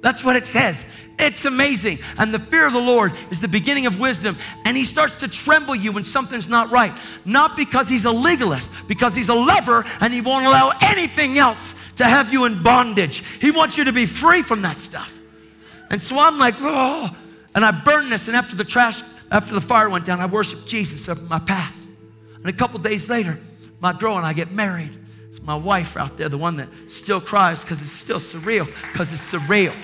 That's 0.00 0.24
what 0.24 0.34
it 0.36 0.44
says. 0.44 0.92
It's 1.18 1.44
amazing. 1.44 1.98
And 2.18 2.32
the 2.32 2.38
fear 2.38 2.66
of 2.66 2.72
the 2.72 2.80
Lord 2.80 3.12
is 3.30 3.40
the 3.40 3.48
beginning 3.48 3.86
of 3.86 4.00
wisdom. 4.00 4.36
And 4.64 4.76
He 4.76 4.84
starts 4.84 5.16
to 5.16 5.28
tremble 5.28 5.74
you 5.74 5.92
when 5.92 6.04
something's 6.04 6.48
not 6.48 6.70
right. 6.70 6.92
Not 7.24 7.56
because 7.56 7.88
He's 7.88 8.04
a 8.04 8.10
legalist, 8.10 8.88
because 8.88 9.14
He's 9.14 9.28
a 9.28 9.34
lover 9.34 9.84
and 10.00 10.12
He 10.12 10.20
won't 10.20 10.46
allow 10.46 10.72
anything 10.82 11.38
else 11.38 11.94
to 11.96 12.04
have 12.04 12.32
you 12.32 12.46
in 12.46 12.62
bondage. 12.62 13.22
He 13.40 13.50
wants 13.50 13.78
you 13.78 13.84
to 13.84 13.92
be 13.92 14.06
free 14.06 14.42
from 14.42 14.62
that 14.62 14.76
stuff. 14.76 15.18
And 15.90 16.02
so 16.02 16.18
I'm 16.18 16.38
like, 16.38 16.56
oh, 16.60 17.14
and 17.54 17.64
I 17.64 17.70
burn 17.70 18.10
this, 18.10 18.28
and 18.28 18.36
after 18.36 18.54
the 18.54 18.64
trash, 18.64 19.02
after 19.30 19.54
the 19.54 19.60
fire 19.60 19.88
went 19.88 20.04
down, 20.04 20.20
I 20.20 20.26
worshiped 20.26 20.66
Jesus 20.66 21.08
over 21.08 21.22
my 21.22 21.38
path. 21.38 21.84
And 22.36 22.46
a 22.46 22.52
couple 22.52 22.78
days 22.78 23.10
later, 23.10 23.38
my 23.80 23.92
girl 23.92 24.16
and 24.16 24.24
I 24.24 24.32
get 24.32 24.52
married. 24.52 24.90
It's 25.28 25.42
my 25.42 25.54
wife 25.54 25.96
out 25.96 26.16
there, 26.16 26.28
the 26.28 26.38
one 26.38 26.56
that 26.56 26.68
still 26.88 27.20
cries 27.20 27.62
because 27.62 27.82
it's 27.82 27.92
still 27.92 28.18
surreal, 28.18 28.66
because 28.92 29.12
it's 29.12 29.32
surreal. 29.32 29.74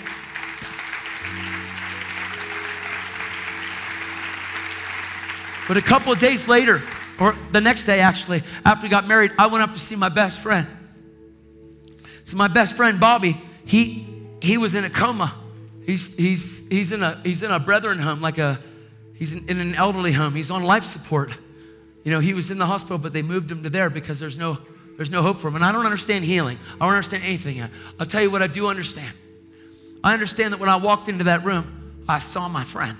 But 5.69 5.77
a 5.77 5.82
couple 5.82 6.12
of 6.12 6.19
days 6.19 6.48
later, 6.48 6.82
or 7.20 7.36
the 7.51 7.60
next 7.60 7.85
day 7.85 8.01
actually, 8.01 8.43
after 8.64 8.85
we 8.85 8.89
got 8.89 9.06
married, 9.06 9.32
I 9.39 9.47
went 9.47 9.62
up 9.62 9.73
to 9.73 9.78
see 9.78 9.97
my 9.97 10.09
best 10.09 10.39
friend. 10.39 10.66
So 12.24 12.36
my 12.36 12.48
best 12.48 12.77
friend 12.77 12.98
Bobby, 12.98 13.40
he 13.64 14.06
he 14.40 14.59
was 14.59 14.74
in 14.74 14.85
a 14.85 14.90
coma 14.90 15.35
He's, 15.85 16.16
he's, 16.16 16.69
he's, 16.69 16.93
in 16.93 17.02
a, 17.02 17.20
he's 17.24 17.43
in 17.43 17.51
a 17.51 17.59
brethren 17.59 17.98
home, 17.98 18.20
like 18.20 18.39
a, 18.39 18.59
he's 19.23 19.35
in, 19.35 19.49
in 19.49 19.61
an 19.61 19.77
elderly 19.77 20.11
home. 20.11 20.35
He's 20.35 20.51
on 20.51 20.65
life 20.65 20.82
support. 20.82 21.32
You 22.03 22.11
know, 22.11 22.19
he 22.19 22.35
was 22.35 22.51
in 22.51 22.59
the 22.59 22.66
hospital, 22.66 22.99
but 22.99 23.12
they 23.12 23.23
moved 23.23 23.53
him 23.53 23.62
to 23.62 23.70
there 23.70 23.89
because 23.89 24.19
there's 24.19 24.36
no, 24.36 24.59
there's 24.97 25.12
no 25.12 25.23
hope 25.23 25.39
for 25.39 25.47
him. 25.47 25.55
And 25.55 25.65
I 25.65 25.70
don't 25.70 25.85
understand 25.85 26.24
healing. 26.24 26.59
I 26.74 26.86
don't 26.86 26.94
understand 26.94 27.23
anything 27.23 27.59
yet. 27.59 27.70
I'll 28.01 28.07
tell 28.07 28.20
you 28.20 28.32
what 28.32 28.43
I 28.43 28.49
do 28.49 28.66
understand. 28.66 29.15
I 30.03 30.12
understand 30.12 30.53
that 30.53 30.59
when 30.59 30.69
I 30.69 30.74
walked 30.74 31.09
into 31.09 31.23
that 31.24 31.44
room, 31.44 32.03
I 32.09 32.19
saw 32.19 32.49
my 32.49 32.65
friend. 32.65 32.99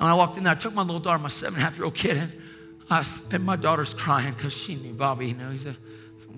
And 0.00 0.08
I 0.08 0.14
walked 0.14 0.38
in 0.38 0.44
there, 0.44 0.54
I 0.54 0.56
took 0.56 0.72
my 0.72 0.80
little 0.80 1.00
daughter, 1.00 1.18
my 1.18 1.28
seven 1.28 1.56
and 1.56 1.62
a 1.62 1.64
half 1.66 1.76
year 1.76 1.84
old 1.84 1.94
kid, 1.94 2.16
and, 2.16 2.32
I, 2.88 3.04
and 3.30 3.44
my 3.44 3.56
daughter's 3.56 3.92
crying 3.92 4.32
because 4.32 4.56
she 4.56 4.74
knew 4.74 4.94
Bobby. 4.94 5.28
You 5.28 5.34
know, 5.34 5.50
he's 5.50 5.66
a, 5.66 5.76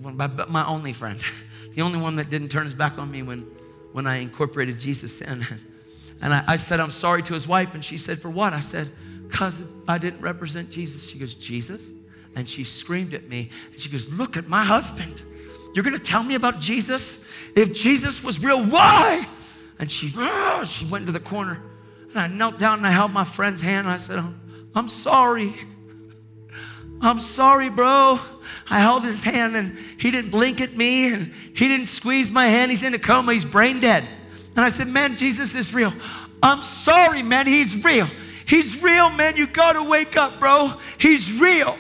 my, 0.02 0.26
my 0.26 0.66
only 0.66 0.92
friend, 0.92 1.22
the 1.72 1.82
only 1.82 2.00
one 2.00 2.16
that 2.16 2.30
didn't 2.30 2.48
turn 2.48 2.64
his 2.64 2.74
back 2.74 2.98
on 2.98 3.12
me 3.12 3.22
when 3.22 3.46
when 3.92 4.08
I 4.08 4.16
incorporated 4.16 4.78
Jesus 4.78 5.20
in. 5.20 5.46
And 6.20 6.32
I, 6.32 6.44
I 6.46 6.56
said, 6.56 6.80
I'm 6.80 6.90
sorry 6.90 7.22
to 7.24 7.34
his 7.34 7.46
wife. 7.46 7.74
And 7.74 7.84
she 7.84 7.98
said, 7.98 8.18
For 8.18 8.30
what? 8.30 8.52
I 8.52 8.60
said, 8.60 8.90
Because 9.28 9.62
I 9.86 9.98
didn't 9.98 10.20
represent 10.20 10.70
Jesus. 10.70 11.08
She 11.08 11.18
goes, 11.18 11.34
Jesus? 11.34 11.92
And 12.34 12.48
she 12.48 12.64
screamed 12.64 13.14
at 13.14 13.28
me. 13.28 13.50
And 13.72 13.80
she 13.80 13.88
goes, 13.88 14.12
Look 14.12 14.36
at 14.36 14.48
my 14.48 14.64
husband. 14.64 15.22
You're 15.74 15.84
going 15.84 15.96
to 15.96 16.02
tell 16.02 16.22
me 16.22 16.34
about 16.34 16.60
Jesus? 16.60 17.28
If 17.54 17.74
Jesus 17.74 18.24
was 18.24 18.42
real, 18.42 18.64
why? 18.64 19.26
And 19.78 19.90
she, 19.90 20.12
uh, 20.16 20.64
she 20.64 20.86
went 20.86 21.02
into 21.02 21.12
the 21.12 21.20
corner. 21.20 21.62
And 22.10 22.18
I 22.18 22.28
knelt 22.28 22.58
down 22.58 22.78
and 22.78 22.86
I 22.86 22.90
held 22.90 23.12
my 23.12 23.24
friend's 23.24 23.60
hand. 23.60 23.86
And 23.86 23.94
I 23.94 23.98
said, 23.98 24.22
I'm 24.74 24.88
sorry. 24.88 25.52
I'm 27.00 27.18
sorry, 27.18 27.68
bro. 27.68 28.18
I 28.70 28.80
held 28.80 29.04
his 29.04 29.22
hand 29.22 29.54
and 29.54 29.78
he 29.98 30.10
didn't 30.10 30.30
blink 30.30 30.60
at 30.60 30.74
me 30.74 31.12
and 31.12 31.32
he 31.54 31.68
didn't 31.68 31.86
squeeze 31.86 32.30
my 32.30 32.46
hand. 32.46 32.70
He's 32.70 32.82
in 32.82 32.94
a 32.94 32.98
coma, 32.98 33.32
he's 33.32 33.44
brain 33.44 33.80
dead. 33.80 34.08
And 34.56 34.64
I 34.64 34.70
said, 34.70 34.88
Man, 34.88 35.16
Jesus 35.16 35.54
is 35.54 35.74
real. 35.74 35.92
I'm 36.42 36.62
sorry, 36.62 37.22
man, 37.22 37.46
he's 37.46 37.84
real. 37.84 38.08
He's 38.46 38.82
real, 38.82 39.10
man. 39.10 39.36
You 39.36 39.46
gotta 39.46 39.82
wake 39.82 40.16
up, 40.16 40.38
bro. 40.38 40.72
He's 40.98 41.40
real. 41.40 41.76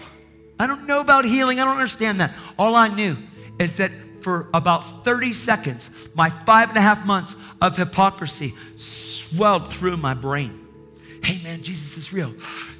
I 0.58 0.66
don't 0.66 0.86
know 0.86 1.00
about 1.00 1.24
healing, 1.24 1.60
I 1.60 1.64
don't 1.64 1.76
understand 1.76 2.20
that. 2.20 2.34
All 2.58 2.74
I 2.74 2.88
knew 2.88 3.16
is 3.58 3.76
that 3.76 3.90
for 4.22 4.48
about 4.52 5.04
30 5.04 5.34
seconds, 5.34 6.08
my 6.14 6.30
five 6.30 6.70
and 6.70 6.78
a 6.78 6.80
half 6.80 7.06
months 7.06 7.34
of 7.60 7.76
hypocrisy 7.76 8.54
swelled 8.76 9.72
through 9.72 9.96
my 9.96 10.14
brain. 10.14 10.65
Hey 11.22 11.40
man, 11.42 11.62
Jesus 11.62 11.96
is 11.96 12.12
real. 12.12 12.32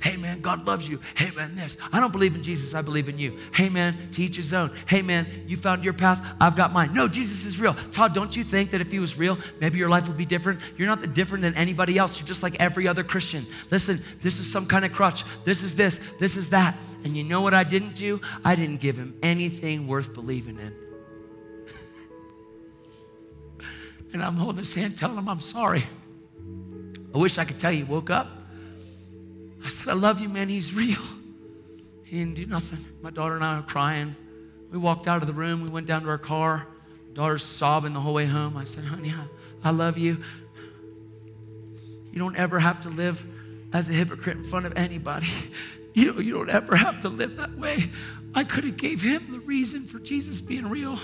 Hey 0.03 0.17
man, 0.17 0.41
God 0.41 0.67
loves 0.67 0.89
you. 0.89 1.01
Hey 1.15 1.31
man, 1.33 1.55
this. 1.57 1.77
I 1.93 2.01
don't 2.01 2.13
believe 2.13 2.35
in 2.35 2.43
Jesus, 2.43 2.75
I 2.75 2.83
believe 2.83 3.09
in 3.09 3.19
you. 3.19 3.39
Hey 3.53 3.69
man, 3.69 3.97
to 4.13 4.23
each 4.23 4.37
his 4.37 4.53
own. 4.53 4.71
Hey 4.87 5.03
man, 5.03 5.27
you 5.47 5.57
found 5.57 5.85
your 5.85 5.95
path, 5.95 6.25
I've 6.41 6.57
got 6.57 6.73
mine. 6.73 6.95
No, 6.95 7.09
Jesus 7.09 7.45
is 7.45 7.61
real. 7.61 7.75
Todd, 7.93 8.15
don't 8.15 8.37
you 8.37 8.45
think 8.45 8.71
that 8.71 8.81
if 8.81 8.91
he 8.91 8.99
was 8.99 9.19
real, 9.19 9.39
maybe 9.61 9.79
your 9.79 9.89
life 9.89 10.09
would 10.09 10.17
be 10.17 10.27
different? 10.27 10.61
You're 10.77 10.89
not 10.89 11.15
different 11.15 11.43
than 11.43 11.55
anybody 11.55 11.99
else. 11.99 12.19
You're 12.21 12.29
just 12.29 12.43
like 12.43 12.61
every 12.61 12.87
other 12.87 13.05
Christian. 13.05 13.47
Listen, 13.71 13.99
this 14.23 14.39
is 14.39 14.51
some 14.51 14.67
kind 14.67 14.85
of 14.85 14.93
crutch. 14.93 15.25
This 15.45 15.63
is 15.63 15.75
this, 15.77 16.13
this 16.19 16.37
is 16.37 16.51
that. 16.51 16.77
And 17.05 17.17
you 17.17 17.25
know 17.25 17.41
what 17.41 17.55
I 17.55 17.65
didn't 17.65 17.95
do? 17.95 18.21
I 18.45 18.57
didn't 18.57 18.81
give 18.81 18.97
him 18.97 19.17
anything 19.23 19.87
worth 19.87 20.15
believing 20.15 20.59
in. 20.59 20.75
and 24.13 24.23
I'm 24.23 24.37
holding 24.37 24.59
his 24.59 24.75
hand, 24.75 24.99
telling 24.99 25.17
him 25.17 25.29
I'm 25.29 25.41
sorry. 25.41 25.85
I 27.17 27.19
wish 27.19 27.39
I 27.39 27.47
could 27.47 27.59
tell 27.59 27.73
you, 27.73 27.87
he 27.87 27.91
woke 27.91 28.11
up. 28.11 28.29
I 29.65 29.71
said, 29.71 29.91
I 29.91 29.95
love 29.95 30.21
you, 30.21 30.29
man. 30.29 30.51
He's 30.51 30.75
real. 30.75 31.01
He 32.05 32.19
didn't 32.19 32.35
do 32.35 32.45
nothing. 32.45 32.79
My 33.01 33.09
daughter 33.09 33.35
and 33.35 33.43
I 33.43 33.57
were 33.57 33.63
crying. 33.63 34.15
We 34.71 34.77
walked 34.77 35.09
out 35.09 35.23
of 35.23 35.27
the 35.27 35.33
room. 35.33 35.63
We 35.63 35.71
went 35.71 35.87
down 35.87 36.03
to 36.03 36.11
our 36.11 36.19
car. 36.19 36.67
Daughter's 37.15 37.43
sobbing 37.43 37.95
the 37.95 38.01
whole 38.01 38.13
way 38.13 38.27
home. 38.27 38.55
I 38.59 38.65
said, 38.65 38.85
honey, 38.85 39.15
I, 39.17 39.25
I 39.67 39.71
love 39.71 39.97
you. 39.97 40.23
You 42.13 42.19
don't 42.19 42.37
ever 42.37 42.59
have 42.59 42.83
to 42.83 42.91
live 42.91 43.25
as 43.73 43.89
a 43.89 43.95
hypocrite 43.95 44.37
in 44.37 44.45
front 44.45 44.67
of 44.67 44.77
anybody. 44.77 45.29
You, 45.95 46.21
you 46.21 46.35
don't 46.35 46.51
ever 46.51 46.77
have 46.77 47.01
to 47.01 47.09
live 47.09 47.37
that 47.37 47.57
way. 47.57 47.89
I 48.35 48.45
could 48.45 48.65
have 48.65 48.77
gave 48.77 49.01
him 49.01 49.29
the 49.33 49.39
reason 49.39 49.81
for 49.81 49.99
Jesus 49.99 50.43
being 50.43 50.69
real. 50.69 50.99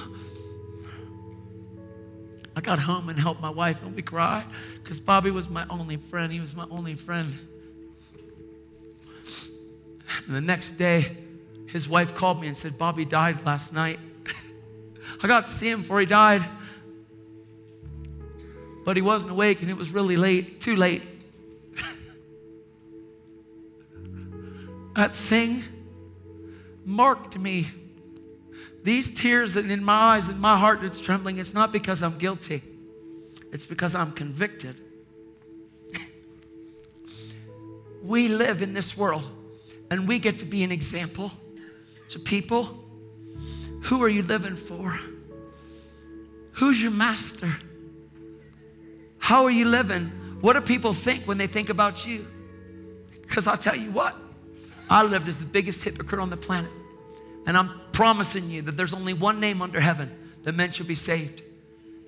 I 2.55 2.61
got 2.61 2.79
home 2.79 3.09
and 3.09 3.19
helped 3.19 3.41
my 3.41 3.51
wife, 3.51 3.83
and 3.83 3.97
we 3.97 4.03
cried 4.03 4.45
because 4.83 5.01
Bobby 5.01 5.31
was 5.31 5.49
my 5.49 5.67
only 5.71 5.97
friend. 5.97 6.33
He 6.33 6.41
was 6.41 6.55
my 6.55 6.67
only 6.71 6.95
friend. 6.95 7.33
And 10.27 10.37
the 10.37 10.41
next 10.41 10.73
day, 10.73 11.17
his 11.67 11.89
wife 11.89 12.15
called 12.15 12.41
me 12.41 12.47
and 12.47 12.57
said, 12.57 12.79
Bobby 12.79 13.05
died 13.05 13.45
last 13.47 13.73
night. 13.73 13.99
I 15.23 15.27
got 15.27 15.47
to 15.47 15.51
see 15.51 15.71
him 15.71 15.81
before 15.81 16.01
he 16.01 16.07
died. 16.07 16.45
But 18.85 18.97
he 18.97 19.03
wasn't 19.03 19.33
awake 19.33 19.63
and 19.63 19.71
it 19.71 19.77
was 19.77 19.91
really 19.91 20.17
late, 20.17 20.61
too 20.61 20.77
late. 20.77 21.03
that 24.97 25.15
thing 25.15 25.65
marked 26.85 27.39
me. 27.39 27.69
These 28.83 29.15
tears 29.15 29.55
that 29.55 29.71
in 29.71 29.85
my 29.85 30.17
eyes 30.17 30.29
and 30.29 30.41
my 30.41 30.59
heart 30.59 30.81
that's 30.81 30.99
trembling, 30.99 31.39
it's 31.39 31.55
not 31.55 31.73
because 31.73 32.03
I'm 32.03 32.19
guilty. 32.19 32.63
It's 33.53 33.67
because 33.67 33.95
I'm 33.95 34.13
convicted. 34.13 34.81
we 38.03 38.29
live 38.29 38.63
in 38.63 38.73
this 38.73 38.97
world 38.97 39.29
and 39.91 40.09
we 40.09 40.19
get 40.19 40.39
to 40.39 40.45
be 40.45 40.65
an 40.65 40.73
example 40.73 41.31
to 42.09 42.19
people. 42.19 42.79
Who 43.83 44.03
are 44.03 44.09
you 44.09 44.23
living 44.23 44.57
for? 44.57 44.99
Who's 46.53 46.83
your 46.83 46.93
master? 46.93 47.51
How 49.19 49.45
are 49.45 49.51
you 49.51 49.67
living? 49.67 50.07
What 50.41 50.55
do 50.55 50.61
people 50.61 50.93
think 50.93 51.29
when 51.29 51.39
they 51.39 51.47
think 51.47 51.69
about 51.69 52.07
you? 52.07 52.27
Because 53.21 53.47
I'll 53.47 53.57
tell 53.57 53.77
you 53.77 53.91
what, 53.91 54.17
I 54.91 55.05
lived 55.05 55.29
as 55.29 55.39
the 55.39 55.47
biggest 55.47 55.85
hypocrite 55.85 56.21
on 56.21 56.31
the 56.31 56.37
planet. 56.37 56.71
And 57.47 57.57
I'm 57.57 57.82
promising 57.93 58.51
you 58.51 58.63
that 58.63 58.77
there's 58.77 58.95
only 58.95 59.15
one 59.15 59.41
name 59.41 59.63
under 59.63 59.81
heaven 59.81 60.11
that 60.45 60.55
men 60.55 60.71
should 60.71 60.89
be 60.89 60.95
saved. 60.95 61.43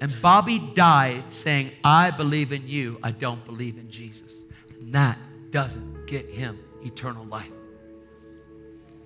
And 0.01 0.13
Bobby 0.21 0.59
died 0.59 1.33
saying, 1.33 1.71
I 1.83 2.11
believe 2.11 2.53
in 2.53 2.67
you, 2.67 2.99
I 3.03 3.11
don't 3.13 3.45
believe 3.45 3.79
in 3.79 3.91
Jesus. 3.91 4.45
And 4.81 4.93
that 4.95 5.19
doesn't 5.51 6.07
get 6.07 6.27
him 6.27 6.59
eternal 6.83 7.25
life. 7.25 7.51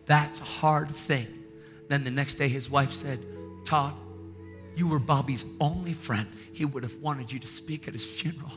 That's 0.07 0.41
a 0.41 0.45
hard 0.45 0.91
thing. 0.91 1.27
Then 1.89 2.05
the 2.05 2.11
next 2.11 2.37
day, 2.37 2.49
his 2.49 2.71
wife 2.71 2.93
said, 2.93 3.19
Todd, 3.65 3.95
you 4.75 4.89
were 4.89 4.99
Bobby's 4.99 5.45
only 5.61 5.93
friend. 5.93 6.27
He 6.53 6.65
would 6.65 6.83
have 6.83 6.95
wanted 6.97 7.31
you 7.31 7.39
to 7.39 7.47
speak 7.47 7.87
at 7.89 7.95
his 7.95 8.11
funeral. 8.11 8.53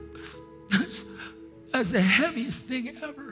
that's, 0.70 1.04
that's 1.72 1.90
the 1.90 2.00
heaviest 2.00 2.68
thing 2.68 2.96
ever. 3.02 3.25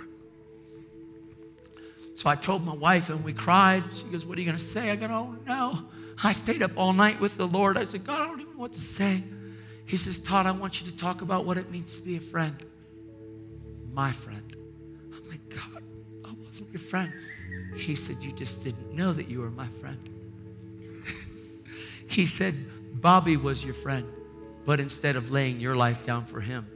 So 2.24 2.30
I 2.30 2.36
told 2.36 2.64
my 2.64 2.72
wife 2.72 3.10
and 3.10 3.22
we 3.22 3.34
cried. 3.34 3.84
She 3.92 4.04
goes, 4.04 4.24
What 4.24 4.38
are 4.38 4.40
you 4.40 4.46
going 4.46 4.56
to 4.56 4.64
say? 4.64 4.90
I 4.90 4.96
go, 4.96 5.08
Oh, 5.08 5.36
no. 5.46 5.82
I 6.22 6.32
stayed 6.32 6.62
up 6.62 6.70
all 6.74 6.94
night 6.94 7.20
with 7.20 7.36
the 7.36 7.46
Lord. 7.46 7.76
I 7.76 7.84
said, 7.84 8.02
God, 8.02 8.18
I 8.18 8.26
don't 8.26 8.40
even 8.40 8.54
know 8.54 8.60
what 8.60 8.72
to 8.72 8.80
say. 8.80 9.22
He 9.84 9.98
says, 9.98 10.20
Todd, 10.20 10.46
I 10.46 10.52
want 10.52 10.80
you 10.80 10.90
to 10.90 10.96
talk 10.96 11.20
about 11.20 11.44
what 11.44 11.58
it 11.58 11.70
means 11.70 12.00
to 12.00 12.06
be 12.06 12.16
a 12.16 12.20
friend. 12.20 12.56
My 13.92 14.10
friend. 14.10 14.56
I'm 15.14 15.28
like, 15.28 15.50
God, 15.50 15.82
I 16.24 16.32
wasn't 16.46 16.70
your 16.70 16.80
friend. 16.80 17.12
He 17.76 17.94
said, 17.94 18.16
You 18.24 18.32
just 18.32 18.64
didn't 18.64 18.94
know 18.94 19.12
that 19.12 19.28
you 19.28 19.42
were 19.42 19.50
my 19.50 19.68
friend. 19.68 20.08
he 22.06 22.24
said, 22.24 22.54
Bobby 23.02 23.36
was 23.36 23.62
your 23.62 23.74
friend, 23.74 24.06
but 24.64 24.80
instead 24.80 25.16
of 25.16 25.30
laying 25.30 25.60
your 25.60 25.76
life 25.76 26.06
down 26.06 26.24
for 26.24 26.40
him, 26.40 26.66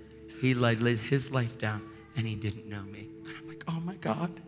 he 0.42 0.52
laid 0.52 0.80
his 0.80 1.32
life 1.32 1.56
down 1.56 1.80
and 2.16 2.26
he 2.26 2.34
didn't 2.34 2.66
know 2.66 2.82
me. 2.82 3.08
And 3.24 3.34
I'm 3.40 3.48
like, 3.48 3.64
Oh 3.66 3.80
my 3.80 3.94
God. 3.94 4.42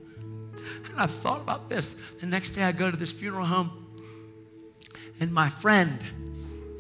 I 0.99 1.07
thought 1.07 1.41
about 1.41 1.69
this. 1.69 1.95
The 2.21 2.27
next 2.27 2.53
day 2.53 2.63
I 2.63 2.73
go 2.73 2.91
to 2.91 2.97
this 2.97 3.13
funeral 3.13 3.47
home, 3.47 3.71
and 5.19 5.33
my 5.33 5.49
friend, 5.49 6.03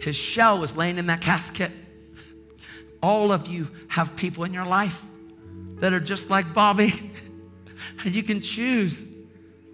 his 0.00 0.16
shell 0.16 0.58
was 0.58 0.76
laying 0.76 0.98
in 0.98 1.06
that 1.06 1.20
casket. 1.20 1.70
All 3.02 3.32
of 3.32 3.46
you 3.46 3.68
have 3.88 4.16
people 4.16 4.44
in 4.44 4.54
your 4.54 4.66
life 4.66 5.04
that 5.76 5.92
are 5.92 6.00
just 6.00 6.30
like 6.30 6.52
Bobby, 6.54 7.12
and 8.04 8.14
you 8.14 8.22
can 8.22 8.40
choose. 8.40 9.14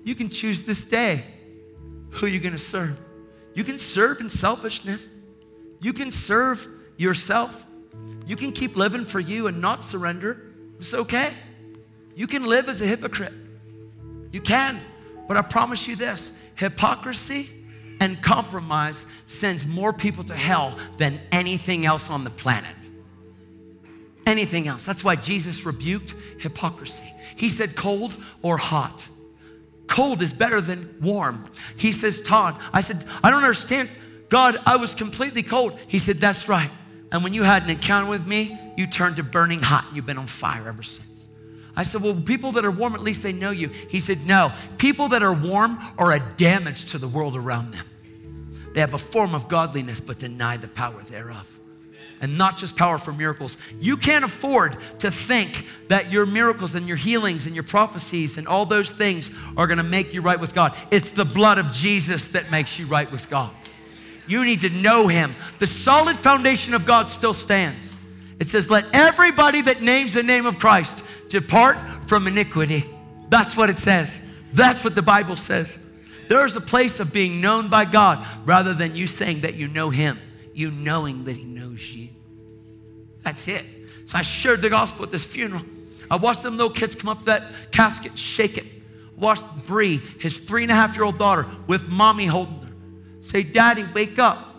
You 0.04 0.14
can 0.14 0.28
choose 0.28 0.64
this 0.64 0.88
day 0.88 1.24
who 2.10 2.26
you're 2.26 2.42
going 2.42 2.52
to 2.52 2.58
serve. 2.58 2.98
You 3.54 3.64
can 3.64 3.78
serve 3.78 4.20
in 4.20 4.28
selfishness. 4.28 5.08
You 5.80 5.92
can 5.92 6.10
serve 6.10 6.66
yourself. 6.96 7.66
You 8.26 8.36
can 8.36 8.52
keep 8.52 8.76
living 8.76 9.04
for 9.04 9.20
you 9.20 9.46
and 9.46 9.60
not 9.60 9.82
surrender. 9.82 10.42
It's 10.78 10.94
okay. 10.94 11.32
You 12.14 12.26
can 12.26 12.44
live 12.44 12.68
as 12.68 12.80
a 12.80 12.86
hypocrite. 12.86 13.32
You 14.36 14.42
can. 14.42 14.78
But 15.28 15.38
I 15.38 15.40
promise 15.40 15.88
you 15.88 15.96
this 15.96 16.38
hypocrisy 16.56 17.48
and 18.02 18.20
compromise 18.20 19.10
sends 19.24 19.66
more 19.66 19.94
people 19.94 20.24
to 20.24 20.34
hell 20.34 20.76
than 20.98 21.18
anything 21.32 21.86
else 21.86 22.10
on 22.10 22.22
the 22.22 22.28
planet. 22.28 22.76
Anything 24.26 24.68
else. 24.68 24.84
That's 24.84 25.02
why 25.02 25.16
Jesus 25.16 25.64
rebuked 25.64 26.14
hypocrisy. 26.38 27.10
He 27.34 27.48
said 27.48 27.76
cold 27.76 28.14
or 28.42 28.58
hot. 28.58 29.08
Cold 29.86 30.20
is 30.20 30.34
better 30.34 30.60
than 30.60 30.94
warm. 31.00 31.50
He 31.78 31.92
says, 31.92 32.22
Todd, 32.22 32.60
I 32.74 32.82
said, 32.82 33.10
I 33.24 33.30
don't 33.30 33.42
understand. 33.42 33.88
God, 34.28 34.58
I 34.66 34.76
was 34.76 34.92
completely 34.92 35.42
cold. 35.42 35.80
He 35.88 35.98
said, 35.98 36.16
That's 36.16 36.46
right. 36.46 36.70
And 37.10 37.24
when 37.24 37.32
you 37.32 37.42
had 37.42 37.62
an 37.62 37.70
encounter 37.70 38.10
with 38.10 38.26
me, 38.26 38.60
you 38.76 38.86
turned 38.86 39.16
to 39.16 39.22
burning 39.22 39.60
hot 39.60 39.86
and 39.86 39.96
you've 39.96 40.04
been 40.04 40.18
on 40.18 40.26
fire 40.26 40.68
ever 40.68 40.82
since. 40.82 41.15
I 41.76 41.82
said, 41.82 42.02
Well, 42.02 42.14
people 42.14 42.52
that 42.52 42.64
are 42.64 42.70
warm, 42.70 42.94
at 42.94 43.02
least 43.02 43.22
they 43.22 43.32
know 43.32 43.50
you. 43.50 43.68
He 43.68 44.00
said, 44.00 44.18
No, 44.26 44.52
people 44.78 45.08
that 45.08 45.22
are 45.22 45.34
warm 45.34 45.78
are 45.98 46.12
a 46.12 46.20
damage 46.36 46.92
to 46.92 46.98
the 46.98 47.08
world 47.08 47.36
around 47.36 47.72
them. 47.72 47.86
They 48.72 48.80
have 48.80 48.94
a 48.94 48.98
form 48.98 49.34
of 49.34 49.48
godliness, 49.48 50.00
but 50.00 50.18
deny 50.18 50.56
the 50.56 50.68
power 50.68 51.00
thereof 51.02 51.56
and 52.20 52.38
not 52.38 52.56
just 52.56 52.76
power 52.76 52.98
for 52.98 53.12
miracles. 53.12 53.56
You 53.80 53.96
can't 53.96 54.24
afford 54.24 54.76
to 55.00 55.10
think 55.10 55.66
that 55.88 56.10
your 56.10 56.26
miracles 56.26 56.74
and 56.74 56.88
your 56.88 56.96
healings 56.96 57.46
and 57.46 57.54
your 57.54 57.64
prophecies 57.64 58.38
and 58.38 58.46
all 58.46 58.66
those 58.66 58.90
things 58.90 59.30
are 59.56 59.66
to 59.66 59.82
make 59.82 60.14
you 60.14 60.22
right 60.22 60.40
with 60.40 60.54
God. 60.54 60.76
It's 60.90 61.10
the 61.10 61.24
blood 61.24 61.58
of 61.58 61.72
Jesus 61.72 62.32
that 62.32 62.50
makes 62.50 62.78
you 62.78 62.86
right 62.86 63.10
with 63.10 63.28
God. 63.28 63.50
You 64.26 64.44
need 64.44 64.62
to 64.62 64.70
know 64.70 65.08
Him. 65.08 65.34
The 65.58 65.66
solid 65.66 66.16
foundation 66.16 66.74
of 66.74 66.84
God 66.86 67.08
still 67.08 67.34
stands. 67.34 67.95
It 68.38 68.46
says, 68.46 68.70
Let 68.70 68.84
everybody 68.92 69.62
that 69.62 69.82
names 69.82 70.14
the 70.14 70.22
name 70.22 70.46
of 70.46 70.58
Christ 70.58 71.04
depart 71.28 71.76
from 72.06 72.26
iniquity. 72.26 72.84
That's 73.28 73.56
what 73.56 73.70
it 73.70 73.78
says. 73.78 74.30
That's 74.52 74.84
what 74.84 74.94
the 74.94 75.02
Bible 75.02 75.36
says. 75.36 75.82
There's 76.28 76.56
a 76.56 76.60
place 76.60 77.00
of 77.00 77.12
being 77.12 77.40
known 77.40 77.68
by 77.68 77.84
God 77.84 78.26
rather 78.44 78.74
than 78.74 78.96
you 78.96 79.06
saying 79.06 79.40
that 79.40 79.54
you 79.54 79.68
know 79.68 79.90
Him, 79.90 80.18
you 80.54 80.70
knowing 80.70 81.24
that 81.24 81.36
He 81.36 81.44
knows 81.44 81.94
you. 81.94 82.08
That's 83.22 83.48
it. 83.48 83.64
So 84.04 84.18
I 84.18 84.22
shared 84.22 84.62
the 84.62 84.70
gospel 84.70 85.04
at 85.04 85.10
this 85.10 85.24
funeral. 85.24 85.62
I 86.10 86.16
watched 86.16 86.42
them 86.42 86.56
little 86.56 86.72
kids 86.72 86.94
come 86.94 87.08
up 87.08 87.24
that 87.24 87.42
casket, 87.72 88.16
shake 88.16 88.58
it. 88.58 88.64
Watched 89.16 89.66
Bree, 89.66 90.00
his 90.20 90.38
three 90.38 90.62
and 90.62 90.70
a 90.70 90.74
half 90.74 90.94
year 90.94 91.04
old 91.04 91.18
daughter, 91.18 91.46
with 91.66 91.88
mommy 91.88 92.26
holding 92.26 92.60
her, 92.60 92.72
say, 93.20 93.42
Daddy, 93.42 93.84
wake 93.94 94.18
up. 94.18 94.55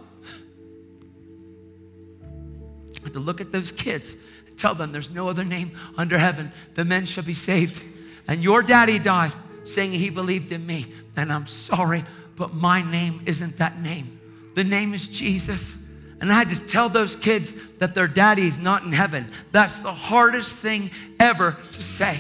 Had 3.08 3.14
to 3.14 3.20
look 3.20 3.40
at 3.40 3.54
those 3.54 3.72
kids 3.72 4.18
tell 4.58 4.76
them 4.76 4.92
there's 4.92 5.12
no 5.12 5.30
other 5.30 5.46
name 5.46 5.72
under 5.98 6.18
heaven 6.18 6.52
The 6.76 6.84
men 6.84 7.06
shall 7.06 7.24
be 7.24 7.34
saved. 7.34 7.82
And 8.28 8.44
your 8.44 8.62
daddy 8.62 9.00
died 9.00 9.32
saying 9.64 9.92
he 9.92 10.10
believed 10.10 10.52
in 10.52 10.66
me. 10.66 10.88
And 11.16 11.32
I'm 11.32 11.48
sorry, 11.48 12.04
but 12.36 12.54
my 12.54 12.82
name 12.82 13.22
isn't 13.26 13.58
that 13.60 13.82
name. 13.82 14.20
The 14.56 14.66
name 14.66 14.94
is 14.94 15.08
Jesus. 15.08 15.88
And 16.20 16.30
I 16.34 16.36
had 16.36 16.50
to 16.50 16.60
tell 16.60 16.90
those 16.90 17.16
kids 17.16 17.54
that 17.76 17.96
their 17.96 18.10
daddy 18.10 18.46
is 18.46 18.60
not 18.60 18.84
in 18.84 18.92
heaven. 18.92 19.28
That's 19.54 19.80
the 19.80 19.94
hardest 19.94 20.58
thing 20.58 20.92
ever 21.18 21.56
to 21.74 21.82
say. 21.82 22.20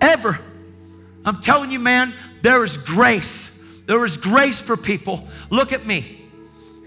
Ever. 0.00 0.38
I'm 1.24 1.40
telling 1.40 1.72
you, 1.72 1.80
man, 1.80 2.14
there 2.42 2.62
is 2.62 2.76
grace. 2.76 3.60
There 3.86 4.04
is 4.04 4.16
grace 4.16 4.60
for 4.60 4.76
people. 4.76 5.26
Look 5.50 5.72
at 5.72 5.84
me. 5.84 6.25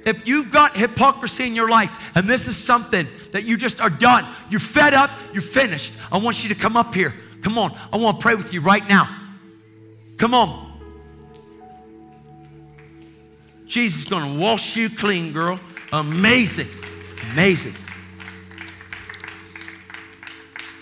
If 0.09 0.27
you've 0.27 0.51
got 0.51 0.75
hypocrisy 0.75 1.45
in 1.45 1.53
your 1.53 1.69
life 1.69 1.95
and 2.15 2.27
this 2.27 2.47
is 2.47 2.57
something 2.57 3.07
that 3.31 3.43
you 3.43 3.57
just 3.57 3.79
are 3.79 3.91
done, 3.91 4.25
you're 4.49 4.59
fed 4.59 4.95
up, 4.95 5.11
you're 5.33 5.43
finished, 5.43 5.93
I 6.11 6.17
want 6.17 6.41
you 6.41 6.49
to 6.49 6.55
come 6.55 6.75
up 6.75 6.95
here. 6.95 7.13
Come 7.43 7.59
on, 7.59 7.77
I 7.93 7.97
want 7.97 8.19
to 8.19 8.23
pray 8.23 8.33
with 8.33 8.51
you 8.51 8.59
right 8.59 8.87
now. 8.89 9.07
Come 10.17 10.33
on. 10.33 10.65
Jesus 13.67 14.01
is 14.01 14.09
going 14.09 14.33
to 14.33 14.39
wash 14.39 14.75
you 14.75 14.89
clean, 14.89 15.31
girl. 15.31 15.59
Amazing. 15.93 16.67
Amazing. 17.31 17.79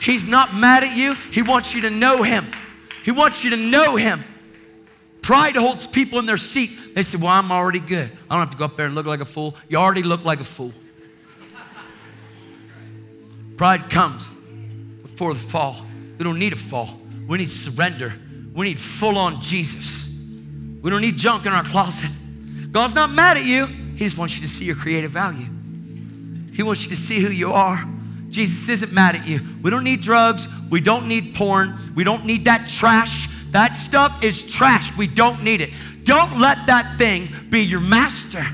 He's 0.02 0.26
not 0.26 0.56
mad 0.56 0.86
at 0.86 0.96
you. 0.96 1.16
He 1.32 1.42
wants 1.42 1.74
you 1.74 1.82
to 1.82 1.90
know 1.90 2.24
him. 2.24 2.46
He 3.04 3.12
wants 3.12 3.44
you 3.44 3.50
to 3.50 3.58
know 3.58 3.98
him. 3.98 4.24
Pride 5.28 5.58
holds 5.58 5.86
people 5.86 6.20
in 6.20 6.26
their 6.26 6.38
seat. 6.38 6.96
They 6.96 7.04
say, 7.04 7.18
Well, 7.18 7.28
I'm 7.28 7.52
already 7.52 7.82
good. 7.82 8.10
I 8.30 8.36
don't 8.36 8.46
have 8.46 8.52
to 8.52 8.58
go 8.58 8.64
up 8.64 8.78
there 8.78 8.86
and 8.86 8.96
look 8.96 9.06
like 9.06 9.20
a 9.20 9.26
fool. 9.26 9.58
You 9.68 9.76
already 9.76 10.02
look 10.02 10.24
like 10.24 10.40
a 10.40 10.46
fool. 10.46 10.72
Pride 13.58 13.90
comes 13.90 14.26
before 15.02 15.34
the 15.34 15.40
fall. 15.42 15.84
We 16.18 16.24
don't 16.24 16.40
need 16.40 16.54
a 16.54 16.56
fall. 16.56 16.98
We 17.28 17.40
need 17.40 17.52
surrender. 17.52 18.14
We 18.54 18.70
need 18.70 18.80
full 18.80 19.18
on 19.18 19.42
Jesus. 19.42 20.18
We 20.82 20.90
don't 20.90 21.02
need 21.02 21.18
junk 21.18 21.46
in 21.46 21.52
our 21.52 21.66
closet. 21.66 22.10
God's 22.72 22.96
not 22.96 23.12
mad 23.12 23.36
at 23.36 23.44
you. 23.44 23.66
He 23.66 24.06
just 24.06 24.18
wants 24.18 24.34
you 24.38 24.42
to 24.44 24.48
see 24.48 24.64
your 24.64 24.78
creative 24.78 25.12
value. 25.12 25.48
He 26.54 26.64
wants 26.64 26.84
you 26.84 26.90
to 26.92 26.96
see 26.96 27.20
who 27.20 27.28
you 27.28 27.52
are. 27.52 27.84
Jesus 28.30 28.70
isn't 28.70 28.94
mad 28.94 29.16
at 29.18 29.28
you. 29.28 29.42
We 29.62 29.72
don't 29.72 29.84
need 29.84 30.00
drugs. 30.00 30.48
We 30.70 30.80
don't 30.80 31.10
need 31.10 31.36
porn. 31.36 31.78
We 31.96 32.06
don't 32.06 32.24
need 32.24 32.46
that 32.46 32.70
trash. 32.70 33.28
That 33.52 33.76
stuff 33.76 34.24
is 34.24 34.48
trash. 34.48 34.96
We 34.98 35.08
don't 35.08 35.44
need 35.44 35.62
it. 35.62 35.74
Don't 36.04 36.40
let 36.40 36.68
that 36.68 36.98
thing 36.98 37.30
be 37.50 37.62
your 37.62 37.80
master. 37.80 38.46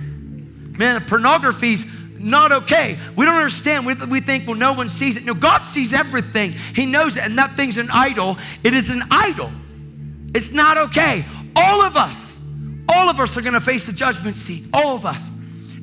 Man, 0.78 1.06
pornography's 1.06 1.86
not 2.18 2.52
okay. 2.52 2.98
We 3.16 3.26
don't 3.26 3.36
understand. 3.36 3.86
We, 3.86 3.94
we 3.94 4.22
think, 4.22 4.48
well, 4.48 4.56
no 4.56 4.74
one 4.74 4.90
sees 4.90 5.18
it. 5.18 5.26
No, 5.26 5.34
God 5.34 5.64
sees 5.64 5.94
everything. 5.94 6.54
He 6.54 6.86
knows 6.86 7.18
it, 7.18 7.24
and 7.24 7.38
that 7.38 7.56
thing's 7.56 7.78
an 7.78 7.90
idol. 7.92 8.38
It 8.64 8.74
is 8.74 8.90
an 8.90 9.04
idol. 9.12 9.52
It's 10.34 10.54
not 10.54 10.78
okay. 10.78 11.26
All 11.56 11.84
of 11.84 11.96
us, 11.96 12.44
all 12.90 13.10
of 13.10 13.20
us 13.20 13.38
are 13.38 13.42
going 13.42 13.54
to 13.54 13.62
face 13.62 13.86
the 13.86 13.94
judgment 13.94 14.36
seat. 14.36 14.66
All 14.74 14.96
of 14.96 15.06
us. 15.06 15.30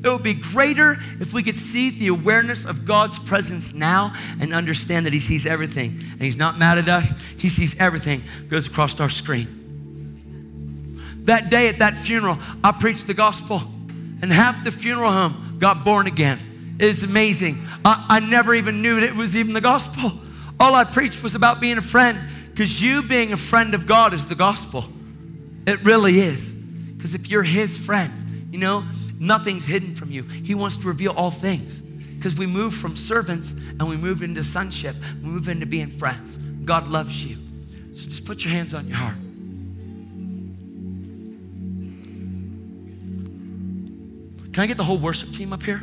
It 0.02 0.08
would 0.08 0.22
be 0.22 0.34
greater 0.34 0.96
if 1.20 1.34
we 1.34 1.42
could 1.42 1.56
see 1.56 1.90
the 1.90 2.08
awareness 2.08 2.64
of 2.64 2.86
God's 2.86 3.18
presence 3.18 3.74
now 3.74 4.14
and 4.40 4.54
understand 4.54 5.04
that 5.04 5.12
He 5.12 5.20
sees 5.20 5.46
everything. 5.46 5.98
And 6.12 6.22
He's 6.22 6.38
not 6.38 6.58
mad 6.58 6.78
at 6.78 6.88
us, 6.88 7.20
He 7.36 7.50
sees 7.50 7.78
everything 7.78 8.22
goes 8.48 8.66
across 8.66 8.98
our 8.98 9.10
screen. 9.10 9.58
That 11.24 11.50
day 11.50 11.68
at 11.68 11.80
that 11.80 11.96
funeral, 11.96 12.38
I 12.64 12.72
preached 12.72 13.06
the 13.06 13.14
gospel, 13.14 13.62
and 14.22 14.32
half 14.32 14.64
the 14.64 14.72
funeral 14.72 15.12
home 15.12 15.56
got 15.58 15.84
born 15.84 16.06
again. 16.06 16.38
It 16.78 16.88
is 16.88 17.02
amazing. 17.02 17.58
I, 17.84 18.06
I 18.08 18.20
never 18.20 18.54
even 18.54 18.80
knew 18.80 18.98
it 18.98 19.14
was 19.14 19.36
even 19.36 19.52
the 19.52 19.60
gospel. 19.60 20.12
All 20.58 20.74
I 20.74 20.84
preached 20.84 21.22
was 21.22 21.34
about 21.34 21.60
being 21.60 21.76
a 21.76 21.82
friend, 21.82 22.18
because 22.50 22.82
you 22.82 23.02
being 23.02 23.34
a 23.34 23.36
friend 23.36 23.74
of 23.74 23.86
God 23.86 24.14
is 24.14 24.28
the 24.28 24.34
gospel. 24.34 24.84
It 25.66 25.84
really 25.84 26.20
is. 26.20 26.52
Because 26.52 27.14
if 27.14 27.28
you're 27.28 27.42
His 27.42 27.76
friend, 27.76 28.48
you 28.50 28.58
know, 28.58 28.82
Nothing's 29.20 29.66
hidden 29.66 29.94
from 29.94 30.10
you. 30.10 30.22
He 30.22 30.54
wants 30.54 30.76
to 30.76 30.88
reveal 30.88 31.12
all 31.12 31.30
things 31.30 31.80
because 31.80 32.36
we 32.36 32.46
move 32.46 32.74
from 32.74 32.96
servants 32.96 33.50
and 33.50 33.86
we 33.86 33.98
move 33.98 34.22
into 34.22 34.42
sonship. 34.42 34.96
We 35.22 35.28
move 35.28 35.46
into 35.46 35.66
being 35.66 35.88
friends. 35.90 36.38
God 36.38 36.88
loves 36.88 37.22
you. 37.22 37.36
So 37.92 38.08
just 38.08 38.24
put 38.24 38.42
your 38.42 38.52
hands 38.54 38.72
on 38.72 38.88
your 38.88 38.96
heart. 38.96 39.16
Can 44.54 44.64
I 44.64 44.66
get 44.66 44.78
the 44.78 44.84
whole 44.84 44.96
worship 44.96 45.32
team 45.32 45.52
up 45.52 45.62
here? 45.62 45.82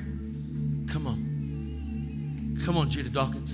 Come 0.91 1.05
on. 1.05 2.59
Come 2.65 2.75
on, 2.75 2.89
Judah 2.89 3.09
Dawkins. 3.09 3.53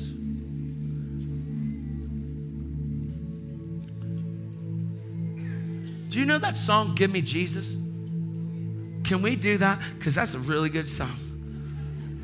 Do 6.09 6.19
you 6.19 6.25
know 6.25 6.37
that 6.37 6.55
song, 6.55 6.95
Give 6.95 7.11
Me 7.11 7.21
Jesus? 7.21 7.75
Can 9.03 9.21
we 9.21 9.35
do 9.35 9.57
that? 9.57 9.79
Because 9.97 10.15
that's 10.15 10.33
a 10.33 10.39
really 10.39 10.69
good 10.69 10.87
song. 10.87 11.11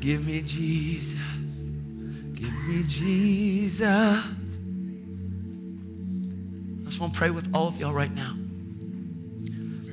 Give 0.00 0.26
me 0.26 0.40
Jesus. 0.40 1.18
Give 2.34 2.52
me 2.66 2.84
Jesus. 2.86 3.82
I 3.82 4.22
just 6.84 7.00
want 7.00 7.12
to 7.12 7.18
pray 7.18 7.30
with 7.30 7.54
all 7.54 7.68
of 7.68 7.78
y'all 7.78 7.92
right 7.92 8.12
now. 8.12 8.34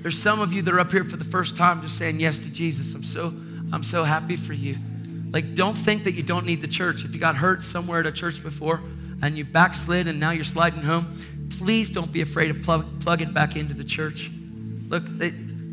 There's 0.01 0.17
some 0.17 0.39
of 0.39 0.53
you 0.53 0.61
that 0.61 0.73
are 0.73 0.79
up 0.79 0.91
here 0.91 1.03
for 1.03 1.17
the 1.17 1.25
first 1.25 1.57
time 1.57 1.81
just 1.81 1.97
saying 1.97 2.21
yes 2.21 2.39
to 2.39 2.53
Jesus. 2.53 2.95
I'm 2.95 3.03
so, 3.03 3.33
I'm 3.73 3.83
so 3.83 4.05
happy 4.05 4.37
for 4.37 4.53
you. 4.53 4.77
Like, 5.31 5.55
don't 5.55 5.75
think 5.75 6.05
that 6.05 6.13
you 6.13 6.23
don't 6.23 6.45
need 6.45 6.61
the 6.61 6.67
church. 6.67 7.03
If 7.03 7.13
you 7.13 7.19
got 7.19 7.35
hurt 7.35 7.61
somewhere 7.61 7.99
at 7.99 8.05
a 8.05 8.11
church 8.13 8.41
before 8.41 8.79
and 9.21 9.37
you 9.37 9.43
backslid 9.43 10.07
and 10.07 10.19
now 10.19 10.31
you're 10.31 10.45
sliding 10.45 10.83
home, 10.83 11.13
please 11.49 11.89
don't 11.89 12.13
be 12.13 12.21
afraid 12.21 12.49
of 12.49 12.61
plug, 12.61 12.85
plugging 13.01 13.33
back 13.33 13.57
into 13.57 13.73
the 13.73 13.83
church. 13.83 14.31
Look, 14.87 15.03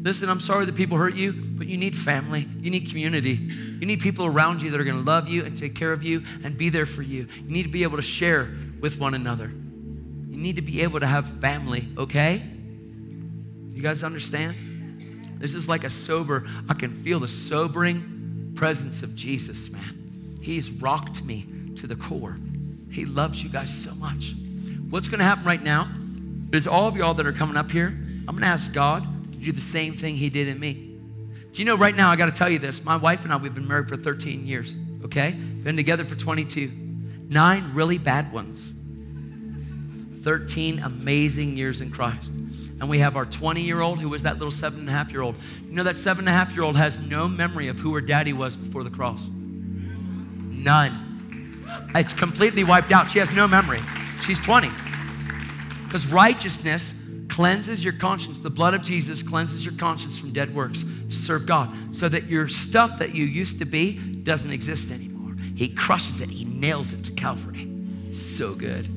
Listen, 0.04 0.28
I'm 0.28 0.38
sorry 0.38 0.66
that 0.66 0.74
people 0.74 0.98
hurt 0.98 1.14
you, 1.14 1.32
but 1.32 1.66
you 1.66 1.78
need 1.78 1.96
family. 1.96 2.46
You 2.60 2.70
need 2.70 2.90
community. 2.90 3.32
You 3.32 3.86
need 3.86 4.00
people 4.00 4.26
around 4.26 4.60
you 4.60 4.70
that 4.70 4.78
are 4.78 4.84
going 4.84 4.98
to 4.98 5.02
love 5.02 5.28
you 5.28 5.46
and 5.46 5.56
take 5.56 5.74
care 5.74 5.92
of 5.92 6.02
you 6.02 6.22
and 6.44 6.58
be 6.58 6.68
there 6.68 6.84
for 6.84 7.00
you. 7.00 7.26
You 7.42 7.50
need 7.50 7.62
to 7.62 7.70
be 7.70 7.84
able 7.84 7.96
to 7.96 8.02
share 8.02 8.50
with 8.82 9.00
one 9.00 9.14
another. 9.14 9.46
You 9.46 10.36
need 10.36 10.56
to 10.56 10.62
be 10.62 10.82
able 10.82 11.00
to 11.00 11.06
have 11.06 11.26
family, 11.40 11.88
okay? 11.96 12.42
You 13.72 13.82
guys 13.82 14.04
understand? 14.04 14.54
This 15.38 15.54
is 15.54 15.70
like 15.70 15.84
a 15.84 15.90
sober, 15.90 16.46
I 16.68 16.74
can 16.74 16.90
feel 16.90 17.18
the 17.18 17.26
sobering 17.26 18.52
presence 18.56 19.02
of 19.02 19.16
Jesus, 19.16 19.70
man. 19.70 20.36
He's 20.42 20.70
rocked 20.70 21.24
me 21.24 21.46
to 21.76 21.86
the 21.86 21.96
core. 21.96 22.38
He 22.90 23.06
loves 23.06 23.42
you 23.42 23.48
guys 23.48 23.74
so 23.74 23.94
much. 23.94 24.34
What's 24.90 25.08
going 25.08 25.20
to 25.20 25.24
happen 25.24 25.44
right 25.44 25.62
now 25.62 25.88
is 26.52 26.66
all 26.66 26.88
of 26.88 26.94
y'all 26.94 27.14
that 27.14 27.26
are 27.26 27.32
coming 27.32 27.56
up 27.56 27.70
here, 27.70 27.86
I'm 27.86 28.36
going 28.36 28.42
to 28.42 28.48
ask 28.48 28.70
God 28.74 29.08
do 29.44 29.52
the 29.52 29.60
same 29.60 29.94
thing 29.94 30.16
he 30.16 30.30
did 30.30 30.48
in 30.48 30.58
me. 30.58 30.72
Do 31.52 31.62
you 31.62 31.64
know 31.64 31.76
right 31.76 31.94
now, 31.94 32.10
I 32.10 32.16
got 32.16 32.26
to 32.26 32.32
tell 32.32 32.50
you 32.50 32.58
this. 32.58 32.84
My 32.84 32.96
wife 32.96 33.24
and 33.24 33.32
I, 33.32 33.36
we've 33.36 33.54
been 33.54 33.68
married 33.68 33.88
for 33.88 33.96
13 33.96 34.46
years, 34.46 34.76
okay? 35.04 35.30
Been 35.30 35.76
together 35.76 36.04
for 36.04 36.16
22. 36.16 36.70
Nine 37.28 37.72
really 37.74 37.96
bad 37.96 38.32
ones. 38.32 38.72
13 40.22 40.80
amazing 40.80 41.56
years 41.56 41.80
in 41.80 41.90
Christ. 41.90 42.32
And 42.80 42.88
we 42.88 42.98
have 42.98 43.16
our 43.16 43.24
20 43.24 43.60
year 43.60 43.80
old 43.80 44.00
who 44.00 44.08
was 44.08 44.24
that 44.24 44.34
little 44.34 44.50
seven 44.50 44.80
and 44.80 44.88
a 44.88 44.92
half 44.92 45.12
year 45.12 45.22
old. 45.22 45.36
You 45.68 45.74
know, 45.74 45.84
that 45.84 45.96
seven 45.96 46.26
and 46.26 46.28
a 46.28 46.32
half 46.32 46.54
year 46.54 46.64
old 46.64 46.76
has 46.76 47.08
no 47.08 47.28
memory 47.28 47.68
of 47.68 47.78
who 47.78 47.94
her 47.94 48.00
daddy 48.00 48.32
was 48.32 48.56
before 48.56 48.82
the 48.82 48.90
cross. 48.90 49.28
None. 49.28 51.92
It's 51.94 52.14
completely 52.14 52.64
wiped 52.64 52.90
out. 52.90 53.10
She 53.10 53.20
has 53.20 53.30
no 53.30 53.46
memory. 53.46 53.80
She's 54.24 54.40
20. 54.40 54.70
Because 55.84 56.10
righteousness 56.10 57.03
cleanses 57.34 57.82
your 57.82 57.92
conscience. 57.92 58.38
The 58.38 58.48
blood 58.48 58.74
of 58.74 58.82
Jesus 58.84 59.20
cleanses 59.20 59.64
your 59.64 59.74
conscience 59.74 60.16
from 60.16 60.32
dead 60.32 60.54
works 60.54 60.84
to 60.84 61.16
serve 61.16 61.46
God 61.46 61.68
so 61.90 62.08
that 62.08 62.26
your 62.26 62.46
stuff 62.46 63.00
that 63.00 63.12
you 63.12 63.24
used 63.24 63.58
to 63.58 63.64
be 63.64 63.98
doesn't 63.98 64.52
exist 64.52 64.92
anymore. 64.92 65.34
He 65.56 65.66
crushes 65.66 66.20
it, 66.20 66.30
He 66.30 66.44
nails 66.44 66.92
it 66.92 67.02
to 67.06 67.10
Calvary. 67.10 67.68
So 68.12 68.54
good. 68.54 68.88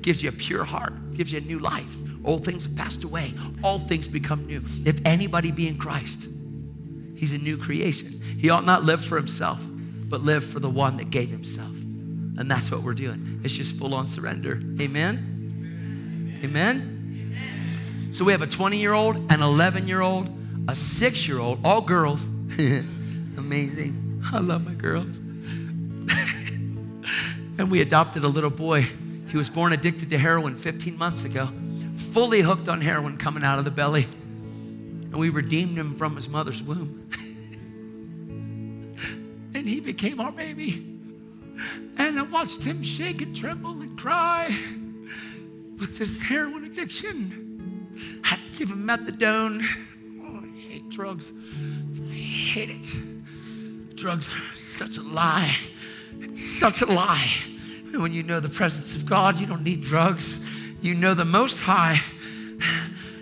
Gives 0.00 0.22
you 0.22 0.30
a 0.30 0.32
pure 0.32 0.64
heart, 0.64 0.94
gives 1.14 1.34
you 1.34 1.38
a 1.38 1.42
new 1.42 1.58
life. 1.58 1.94
Old 2.24 2.46
things 2.46 2.64
have 2.64 2.76
passed 2.76 3.04
away, 3.04 3.34
all 3.62 3.78
things 3.78 4.08
become 4.08 4.46
new. 4.46 4.62
If 4.86 5.04
anybody 5.04 5.50
be 5.50 5.68
in 5.68 5.76
Christ, 5.76 6.26
He's 7.14 7.32
a 7.32 7.38
new 7.38 7.58
creation. 7.58 8.22
He 8.38 8.48
ought 8.48 8.64
not 8.64 8.84
live 8.84 9.04
for 9.04 9.18
himself, 9.18 9.62
but 10.08 10.22
live 10.22 10.46
for 10.46 10.60
the 10.60 10.70
one 10.70 10.96
that 10.96 11.10
gave 11.10 11.28
himself. 11.28 11.68
And 11.68 12.50
that's 12.50 12.70
what 12.70 12.80
we're 12.80 12.94
doing. 12.94 13.42
It's 13.44 13.52
just 13.52 13.76
full 13.76 13.94
on 13.94 14.08
surrender. 14.08 14.62
Amen? 14.80 16.40
Amen? 16.42 16.93
So 18.14 18.24
we 18.24 18.30
have 18.30 18.42
a 18.42 18.46
20 18.46 18.78
year 18.78 18.92
old, 18.92 19.16
an 19.32 19.42
11 19.42 19.88
year 19.88 20.00
old, 20.00 20.30
a 20.68 20.76
six 20.76 21.26
year 21.26 21.40
old, 21.40 21.58
all 21.64 21.80
girls. 21.80 22.26
Amazing. 23.36 24.22
I 24.32 24.38
love 24.38 24.64
my 24.64 24.74
girls. 24.74 25.18
and 27.58 27.72
we 27.72 27.80
adopted 27.80 28.22
a 28.22 28.28
little 28.28 28.50
boy. 28.50 28.86
He 29.30 29.36
was 29.36 29.48
born 29.48 29.72
addicted 29.72 30.10
to 30.10 30.18
heroin 30.18 30.54
15 30.54 30.96
months 30.96 31.24
ago, 31.24 31.48
fully 31.96 32.40
hooked 32.40 32.68
on 32.68 32.80
heroin 32.80 33.16
coming 33.16 33.42
out 33.42 33.58
of 33.58 33.64
the 33.64 33.72
belly. 33.72 34.04
And 34.04 35.16
we 35.16 35.30
redeemed 35.30 35.76
him 35.76 35.96
from 35.96 36.14
his 36.14 36.28
mother's 36.28 36.62
womb. 36.62 37.10
and 39.56 39.66
he 39.66 39.80
became 39.80 40.20
our 40.20 40.30
baby. 40.30 40.86
And 41.98 42.20
I 42.20 42.22
watched 42.22 42.62
him 42.62 42.80
shake 42.80 43.22
and 43.22 43.34
tremble 43.34 43.82
and 43.82 43.98
cry 43.98 44.56
with 45.80 45.98
this 45.98 46.22
heroin 46.22 46.62
addiction. 46.62 47.43
I 48.24 48.38
give 48.56 48.70
him 48.70 48.86
methadone. 48.86 49.62
Oh, 50.22 50.42
I 50.42 50.58
hate 50.58 50.88
drugs. 50.88 51.32
I 52.10 52.14
hate 52.14 52.70
it. 52.70 53.96
Drugs 53.96 54.32
are 54.32 54.56
such 54.56 54.98
a 54.98 55.02
lie. 55.02 55.56
Such 56.34 56.82
a 56.82 56.86
lie. 56.86 57.32
When 57.92 58.12
you 58.12 58.22
know 58.22 58.40
the 58.40 58.48
presence 58.48 58.94
of 58.94 59.08
God, 59.08 59.38
you 59.38 59.46
don't 59.46 59.62
need 59.62 59.82
drugs. 59.82 60.48
You 60.82 60.94
know 60.94 61.14
the 61.14 61.24
Most 61.24 61.60
High. 61.60 62.00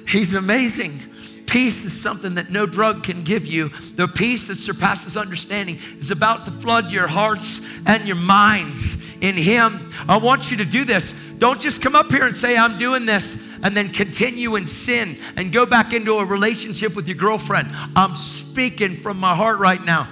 He's 0.09 0.35
amazing. 0.35 0.99
Peace 1.47 1.85
is 1.85 1.93
something 1.93 2.37
that 2.37 2.51
no 2.51 2.65
drug 2.65 3.05
can 3.05 3.23
give 3.23 3.47
you. 3.47 3.69
The 3.69 4.09
peace 4.09 4.49
that 4.49 4.55
surpasses 4.55 5.19
understanding 5.19 5.79
is 5.99 6.11
about 6.11 6.47
to 6.47 6.51
flood 6.51 6.91
your 6.91 7.07
hearts 7.07 7.61
and 7.87 8.07
your 8.07 8.17
minds 8.17 9.15
in 9.21 9.37
Him. 9.37 9.91
I 10.09 10.17
want 10.17 10.51
you 10.51 10.57
to 10.57 10.65
do 10.65 10.85
this. 10.85 11.13
Don't 11.37 11.61
just 11.61 11.83
come 11.83 11.95
up 11.95 12.11
here 12.11 12.25
and 12.25 12.35
say, 12.35 12.57
I'm 12.57 12.79
doing 12.79 13.05
this, 13.05 13.52
and 13.63 13.77
then 13.77 13.89
continue 13.89 14.57
in 14.57 14.67
sin 14.67 15.17
and 15.37 15.53
go 15.53 15.65
back 15.67 15.93
into 15.93 16.19
a 16.19 16.25
relationship 16.25 16.95
with 16.97 17.09
your 17.09 17.17
girlfriend. 17.17 17.71
I'm 17.95 18.15
speaking 18.15 19.01
from 19.01 19.19
my 19.19 19.35
heart 19.35 19.59
right 19.59 19.83
now. 19.83 20.09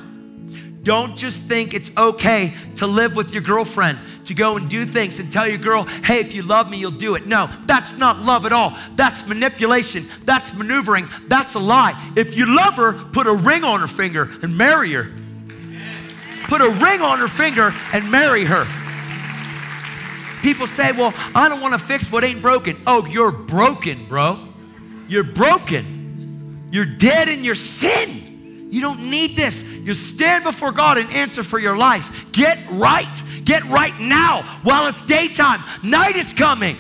Don't 0.83 1.17
just 1.17 1.43
think 1.47 1.75
it's 1.75 1.95
okay 1.97 2.55
to 2.77 2.87
live 2.87 3.15
with 3.15 3.35
your 3.35 3.43
girlfriend, 3.43 3.99
to 4.25 4.35
go 4.35 4.57
and 4.57 4.69
do 4.71 4.87
things 4.87 5.19
and 5.19 5.31
tell 5.31 5.47
your 5.47 5.59
girl, 5.59 5.85
hey, 5.85 6.21
if 6.21 6.35
you 6.35 6.43
love 6.43 6.71
me, 6.71 6.79
you'll 6.79 6.91
do 6.91 7.17
it. 7.17 7.27
No, 7.27 7.51
that's 7.67 7.99
not 7.99 8.19
love 8.21 8.47
at 8.47 8.53
all. 8.53 8.77
That's 8.97 9.27
manipulation. 9.27 10.07
That's 10.25 10.57
maneuvering. 10.57 11.09
That's 11.29 11.55
a 11.55 11.59
lie. 11.59 12.13
If 12.17 12.35
you 12.35 12.47
love 12.47 12.75
her, 12.77 12.95
put 12.95 13.27
a 13.27 13.35
ring 13.35 13.63
on 13.63 13.81
her 13.81 13.89
finger 13.89 14.31
and 14.43 14.57
marry 14.57 14.93
her. 14.93 15.13
Put 16.49 16.63
a 16.63 16.71
ring 16.71 17.03
on 17.03 17.19
her 17.19 17.29
finger 17.29 17.73
and 17.93 18.11
marry 18.11 18.47
her. 18.47 18.67
People 20.43 20.67
say, 20.67 20.93
well, 20.93 21.13
I 21.35 21.49
don't 21.49 21.61
want 21.61 21.75
to 21.75 21.79
fix 21.79 22.11
what 22.11 22.25
ain't 22.25 22.43
broken. 22.43 22.81
Oh, 22.87 23.07
you're 23.07 23.33
broken, 23.33 24.07
bro. 24.07 24.39
You're 25.09 25.25
broken. 25.25 26.69
You're 26.71 26.87
dead 26.87 27.29
in 27.29 27.45
your 27.45 27.55
sin. 27.55 28.69
You 28.71 28.81
don't 28.81 29.11
need 29.11 29.37
this. 29.37 29.79
You 29.79 29.95
stand 29.95 30.45
before 30.45 30.73
God 30.73 30.97
and 30.97 31.13
answer 31.13 31.43
for 31.43 31.59
your 31.59 31.77
life. 31.77 32.31
Get 32.33 32.59
right. 32.71 33.23
Get 33.45 33.65
right 33.65 33.99
now 33.99 34.43
while 34.63 34.87
it's 34.87 35.05
daytime. 35.07 35.61
Night 35.83 36.17
is 36.17 36.33
coming. 36.33 36.77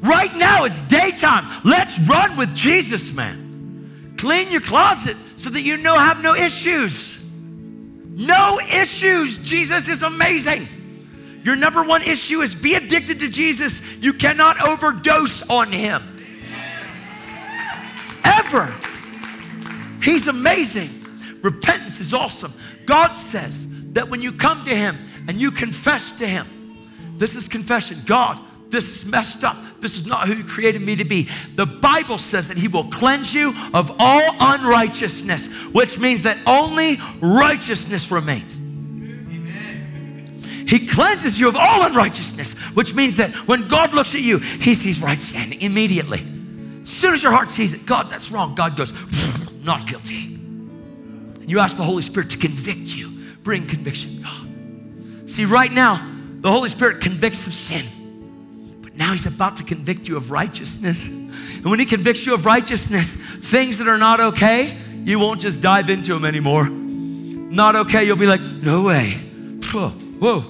Right 0.00 0.34
now 0.36 0.64
it's 0.64 0.88
daytime. 0.88 1.44
Let's 1.64 1.98
run 2.08 2.36
with 2.36 2.54
Jesus, 2.54 3.14
man. 3.14 4.14
Clean 4.16 4.50
your 4.50 4.60
closet 4.60 5.16
so 5.36 5.50
that 5.50 5.60
you 5.60 5.76
know 5.76 5.94
have 5.94 6.22
no 6.22 6.34
issues. 6.34 7.22
No 8.14 8.58
issues. 8.60 9.44
Jesus 9.44 9.88
is 9.88 10.02
amazing. 10.02 10.66
Your 11.44 11.56
number 11.56 11.82
one 11.82 12.02
issue 12.02 12.40
is 12.40 12.54
be 12.54 12.74
addicted 12.74 13.20
to 13.20 13.28
Jesus. 13.28 13.98
You 13.98 14.12
cannot 14.12 14.60
overdose 14.62 15.48
on 15.48 15.72
him. 15.72 16.02
Ever. 18.24 18.74
He's 20.02 20.28
amazing. 20.28 20.90
Repentance 21.42 22.00
is 22.00 22.14
awesome. 22.14 22.52
God 22.86 23.12
says 23.12 23.92
that 23.92 24.08
when 24.08 24.22
you 24.22 24.32
come 24.32 24.64
to 24.64 24.74
Him 24.74 24.96
and 25.28 25.40
you 25.40 25.50
confess 25.50 26.18
to 26.18 26.26
Him, 26.26 26.46
this 27.18 27.36
is 27.36 27.48
confession. 27.48 27.98
God, 28.06 28.38
this 28.68 29.04
is 29.04 29.10
messed 29.10 29.44
up. 29.44 29.56
This 29.80 29.98
is 29.98 30.06
not 30.06 30.26
who 30.26 30.34
you 30.34 30.44
created 30.44 30.82
me 30.82 30.96
to 30.96 31.04
be. 31.04 31.28
The 31.56 31.66
Bible 31.66 32.18
says 32.18 32.48
that 32.48 32.56
He 32.56 32.68
will 32.68 32.84
cleanse 32.84 33.34
you 33.34 33.54
of 33.74 33.94
all 33.98 34.34
unrighteousness, 34.40 35.66
which 35.72 35.98
means 35.98 36.22
that 36.22 36.38
only 36.46 36.98
righteousness 37.20 38.10
remains. 38.10 38.58
He 40.66 40.86
cleanses 40.86 41.38
you 41.38 41.48
of 41.48 41.56
all 41.56 41.84
unrighteousness, 41.84 42.58
which 42.74 42.94
means 42.94 43.16
that 43.16 43.30
when 43.48 43.68
God 43.68 43.92
looks 43.92 44.14
at 44.14 44.20
you, 44.20 44.38
He 44.38 44.74
sees 44.74 45.02
right 45.02 45.18
standing 45.18 45.60
immediately. 45.60 46.24
As 46.82 46.90
soon 46.90 47.14
as 47.14 47.22
your 47.22 47.32
heart 47.32 47.50
sees 47.50 47.72
it, 47.72 47.86
God, 47.86 48.10
that's 48.10 48.30
wrong, 48.30 48.54
God 48.54 48.76
goes, 48.76 48.92
not 49.62 49.86
guilty. 49.86 50.38
You 51.46 51.58
ask 51.60 51.76
the 51.76 51.82
Holy 51.82 52.02
Spirit 52.02 52.30
to 52.30 52.38
convict 52.38 52.94
you, 52.94 53.10
bring 53.42 53.66
conviction, 53.66 54.22
God. 54.22 55.30
See, 55.30 55.44
right 55.44 55.70
now, 55.70 56.08
the 56.40 56.50
Holy 56.50 56.68
Spirit 56.68 57.00
convicts 57.00 57.46
of 57.46 57.52
sin, 57.52 57.84
but 58.82 58.96
now 58.96 59.12
He's 59.12 59.32
about 59.32 59.56
to 59.58 59.64
convict 59.64 60.08
you 60.08 60.16
of 60.16 60.30
righteousness. 60.30 61.08
And 61.08 61.64
when 61.64 61.78
He 61.78 61.86
convicts 61.86 62.26
you 62.26 62.34
of 62.34 62.46
righteousness, 62.46 63.14
things 63.24 63.78
that 63.78 63.88
are 63.88 63.98
not 63.98 64.20
okay, 64.20 64.76
you 65.04 65.18
won't 65.18 65.40
just 65.40 65.62
dive 65.62 65.90
into 65.90 66.14
them 66.14 66.24
anymore. 66.24 66.68
Not 66.68 67.76
okay, 67.76 68.04
you'll 68.04 68.16
be 68.16 68.26
like, 68.26 68.40
no 68.40 68.82
way. 68.82 69.18
Whoa. 70.22 70.44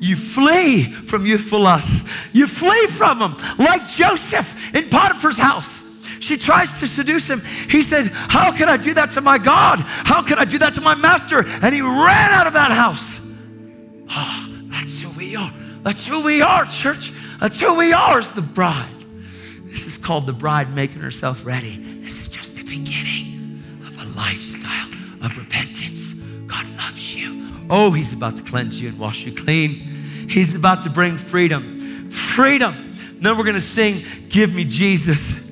You 0.00 0.16
flee 0.16 0.82
from 0.84 1.24
youthful 1.24 1.60
lusts. 1.60 2.12
You 2.34 2.46
flee 2.46 2.86
from 2.88 3.20
them, 3.20 3.36
like 3.56 3.88
Joseph 3.88 4.74
in 4.74 4.90
Potiphar's 4.90 5.38
house. 5.38 5.82
She 6.20 6.36
tries 6.36 6.80
to 6.80 6.86
seduce 6.86 7.30
him. 7.30 7.40
He 7.70 7.82
said, 7.82 8.08
How 8.12 8.54
can 8.54 8.68
I 8.68 8.76
do 8.76 8.92
that 8.92 9.12
to 9.12 9.22
my 9.22 9.38
God? 9.38 9.78
How 9.80 10.22
can 10.22 10.38
I 10.38 10.44
do 10.44 10.58
that 10.58 10.74
to 10.74 10.82
my 10.82 10.94
master? 10.94 11.38
And 11.38 11.74
he 11.74 11.80
ran 11.80 12.32
out 12.32 12.46
of 12.46 12.52
that 12.52 12.70
house. 12.70 13.34
Oh, 14.10 14.48
that's 14.64 15.00
who 15.00 15.10
we 15.18 15.36
are. 15.36 15.52
That's 15.82 16.06
who 16.06 16.22
we 16.22 16.42
are, 16.42 16.66
church. 16.66 17.10
That's 17.40 17.58
who 17.58 17.78
we 17.78 17.94
are 17.94 18.18
as 18.18 18.32
the 18.32 18.42
bride. 18.42 19.06
This 19.62 19.86
is 19.86 19.96
called 19.96 20.26
the 20.26 20.34
bride 20.34 20.74
making 20.74 21.00
herself 21.00 21.46
ready. 21.46 21.78
This 21.78 22.20
is 22.20 22.28
just 22.28 22.56
the 22.56 22.64
beginning 22.64 23.62
of 23.86 23.98
a 24.02 24.18
lifestyle 24.18 24.90
of 25.24 25.38
repentance. 25.38 26.20
God 26.46 26.66
loves 26.76 27.14
you. 27.16 27.43
Oh, 27.70 27.92
He's 27.92 28.12
about 28.12 28.36
to 28.36 28.42
cleanse 28.42 28.80
you 28.80 28.88
and 28.88 28.98
wash 28.98 29.24
you 29.24 29.32
clean. 29.34 29.70
He's 29.70 30.58
about 30.58 30.82
to 30.82 30.90
bring 30.90 31.16
freedom. 31.16 32.10
Freedom. 32.10 32.74
then 33.20 33.36
we're 33.36 33.44
going 33.44 33.54
to 33.54 33.60
sing, 33.60 34.02
Give 34.28 34.54
Me 34.54 34.64
Jesus. 34.64 35.44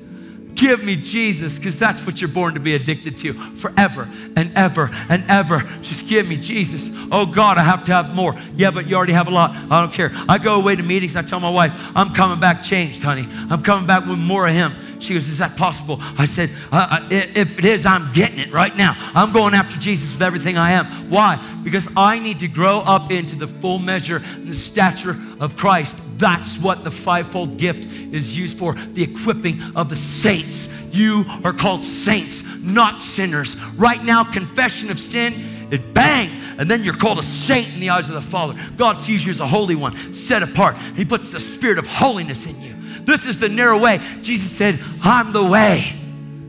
Give 0.55 0.83
me 0.83 0.95
Jesus, 0.95 1.57
because 1.57 1.79
that's 1.79 2.05
what 2.05 2.21
you're 2.21 2.29
born 2.29 2.53
to 2.53 2.59
be 2.59 2.75
addicted 2.75 3.17
to 3.19 3.33
forever 3.33 4.07
and 4.35 4.55
ever 4.55 4.91
and 5.09 5.23
ever. 5.27 5.59
Just 5.81 6.07
give 6.07 6.27
me 6.27 6.37
Jesus. 6.37 6.89
Oh 7.11 7.25
God, 7.25 7.57
I 7.57 7.63
have 7.63 7.83
to 7.85 7.91
have 7.91 8.13
more. 8.13 8.35
Yeah, 8.55 8.71
but 8.71 8.87
you 8.87 8.95
already 8.95 9.13
have 9.13 9.27
a 9.27 9.31
lot. 9.31 9.55
I 9.71 9.81
don't 9.81 9.91
care. 9.91 10.11
I 10.29 10.37
go 10.37 10.55
away 10.55 10.75
to 10.75 10.83
meetings. 10.83 11.15
I 11.15 11.21
tell 11.23 11.39
my 11.39 11.49
wife, 11.49 11.73
I'm 11.95 12.13
coming 12.13 12.39
back 12.39 12.61
changed, 12.61 13.01
honey. 13.03 13.27
I'm 13.49 13.63
coming 13.63 13.87
back 13.87 14.05
with 14.05 14.19
more 14.19 14.47
of 14.47 14.53
Him. 14.53 14.73
She 15.03 15.13
goes, 15.13 15.27
Is 15.27 15.39
that 15.39 15.57
possible? 15.57 15.97
I 16.17 16.25
said, 16.25 16.49
uh, 16.71 16.99
uh 17.01 17.07
If 17.11 17.59
it 17.59 17.65
is, 17.65 17.85
I'm 17.85 18.11
getting 18.13 18.39
it 18.39 18.51
right 18.51 18.75
now. 18.75 18.95
I'm 19.13 19.31
going 19.33 19.53
after 19.53 19.79
Jesus 19.79 20.13
with 20.13 20.21
everything 20.21 20.57
I 20.57 20.71
am. 20.71 20.85
Why? 21.09 21.37
Because 21.63 21.93
I 21.95 22.19
need 22.19 22.39
to 22.39 22.47
grow 22.47 22.79
up 22.79 23.11
into 23.11 23.35
the 23.35 23.47
full 23.47 23.79
measure 23.79 24.17
and 24.17 24.49
the 24.49 24.55
stature 24.55 25.15
of 25.39 25.57
Christ. 25.57 26.19
That's 26.19 26.61
what 26.61 26.83
the 26.83 26.91
fivefold 26.91 27.57
gift 27.57 27.85
is 27.85 28.37
used 28.37 28.57
for 28.57 28.73
the 28.73 29.03
equipping 29.03 29.61
of 29.75 29.89
the 29.89 29.95
saints. 29.95 30.93
You 30.93 31.25
are 31.43 31.53
called 31.53 31.83
saints, 31.83 32.61
not 32.61 33.01
sinners. 33.01 33.61
Right 33.75 34.03
now, 34.03 34.23
confession 34.23 34.89
of 34.91 34.99
sin 34.99 35.33
it 35.73 35.91
bang, 35.91 36.29
and 36.59 36.69
then 36.69 36.83
you're 36.83 36.95
called 36.95 37.17
a 37.17 37.23
saint 37.23 37.73
in 37.73 37.79
the 37.79 37.89
eyes 37.89 38.07
of 38.07 38.13
the 38.13 38.21
Father. 38.21 38.55
God 38.77 38.99
sees 38.99 39.25
you 39.25 39.31
as 39.31 39.39
a 39.39 39.47
holy 39.47 39.75
one, 39.75 40.13
set 40.13 40.43
apart. 40.43 40.77
He 40.95 41.03
puts 41.03 41.31
the 41.31 41.39
spirit 41.39 41.79
of 41.79 41.87
holiness 41.87 42.45
in 42.45 42.61
you. 42.61 42.72
This 43.05 43.25
is 43.25 43.39
the 43.39 43.49
narrow 43.49 43.79
way. 43.79 43.99
Jesus 44.21 44.51
said, 44.51 44.79
I'm 45.03 45.31
the 45.31 45.43
way, 45.43 45.93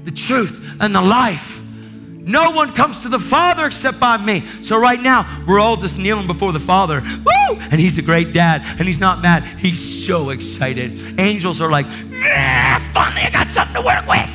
the 0.04 0.10
truth, 0.10 0.76
and 0.80 0.94
the 0.94 1.02
life. 1.02 1.62
No 2.26 2.52
one 2.52 2.72
comes 2.72 3.02
to 3.02 3.10
the 3.10 3.18
Father 3.18 3.66
except 3.66 4.00
by 4.00 4.16
me. 4.16 4.46
So 4.62 4.78
right 4.78 5.00
now, 5.00 5.44
we're 5.46 5.60
all 5.60 5.76
just 5.76 5.98
kneeling 5.98 6.26
before 6.26 6.52
the 6.52 6.60
Father. 6.60 7.02
Woo! 7.02 7.58
And 7.70 7.74
He's 7.74 7.98
a 7.98 8.02
great 8.02 8.32
dad, 8.32 8.62
and 8.78 8.88
He's 8.88 9.00
not 9.00 9.20
mad. 9.20 9.44
He's 9.44 10.06
so 10.06 10.30
excited. 10.30 11.20
Angels 11.20 11.60
are 11.60 11.70
like, 11.70 11.86
yeah, 12.10 12.78
finally, 12.78 13.22
I 13.22 13.30
got 13.30 13.48
something 13.48 13.74
to 13.74 13.82
work 13.82 14.06
with. 14.08 14.30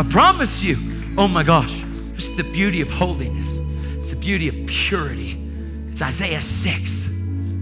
I 0.00 0.04
promise 0.10 0.64
you. 0.64 0.76
Oh 1.16 1.28
my 1.28 1.42
gosh, 1.42 1.84
it's 2.14 2.36
the 2.36 2.42
beauty 2.42 2.80
of 2.80 2.90
holiness. 2.90 3.58
It's 3.96 4.08
the 4.08 4.16
beauty 4.16 4.48
of 4.48 4.66
purity. 4.66 5.38
It's 5.90 6.02
Isaiah 6.02 6.42
6. 6.42 7.08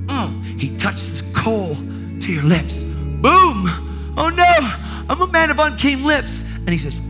Mm, 0.07 0.59
he 0.59 0.77
touches 0.77 1.21
the 1.21 1.39
coal 1.39 1.75
to 2.21 2.33
your 2.33 2.45
lips. 2.45 2.81
Boom! 2.81 3.69
Oh 4.17 4.29
no, 4.29 4.75
I'm 5.09 5.21
a 5.21 5.27
man 5.27 5.51
of 5.51 5.59
unclean 5.59 6.05
lips. 6.05 6.45
And 6.57 6.69
he 6.69 6.79
says, 6.79 7.01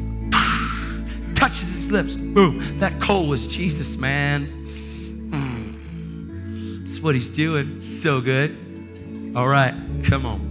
touches 1.35 1.73
his 1.73 1.91
lips. 1.91 2.15
Boom. 2.15 2.78
That 2.78 3.01
coal 3.01 3.27
was 3.27 3.47
Jesus, 3.47 3.97
man. 3.97 4.47
Hmm. 5.32 6.81
That's 6.81 7.01
what 7.01 7.15
he's 7.15 7.31
doing. 7.31 7.81
So 7.81 8.20
good. 8.20 8.57
All 9.35 9.49
right, 9.49 9.74
come 10.05 10.27
on. 10.27 10.51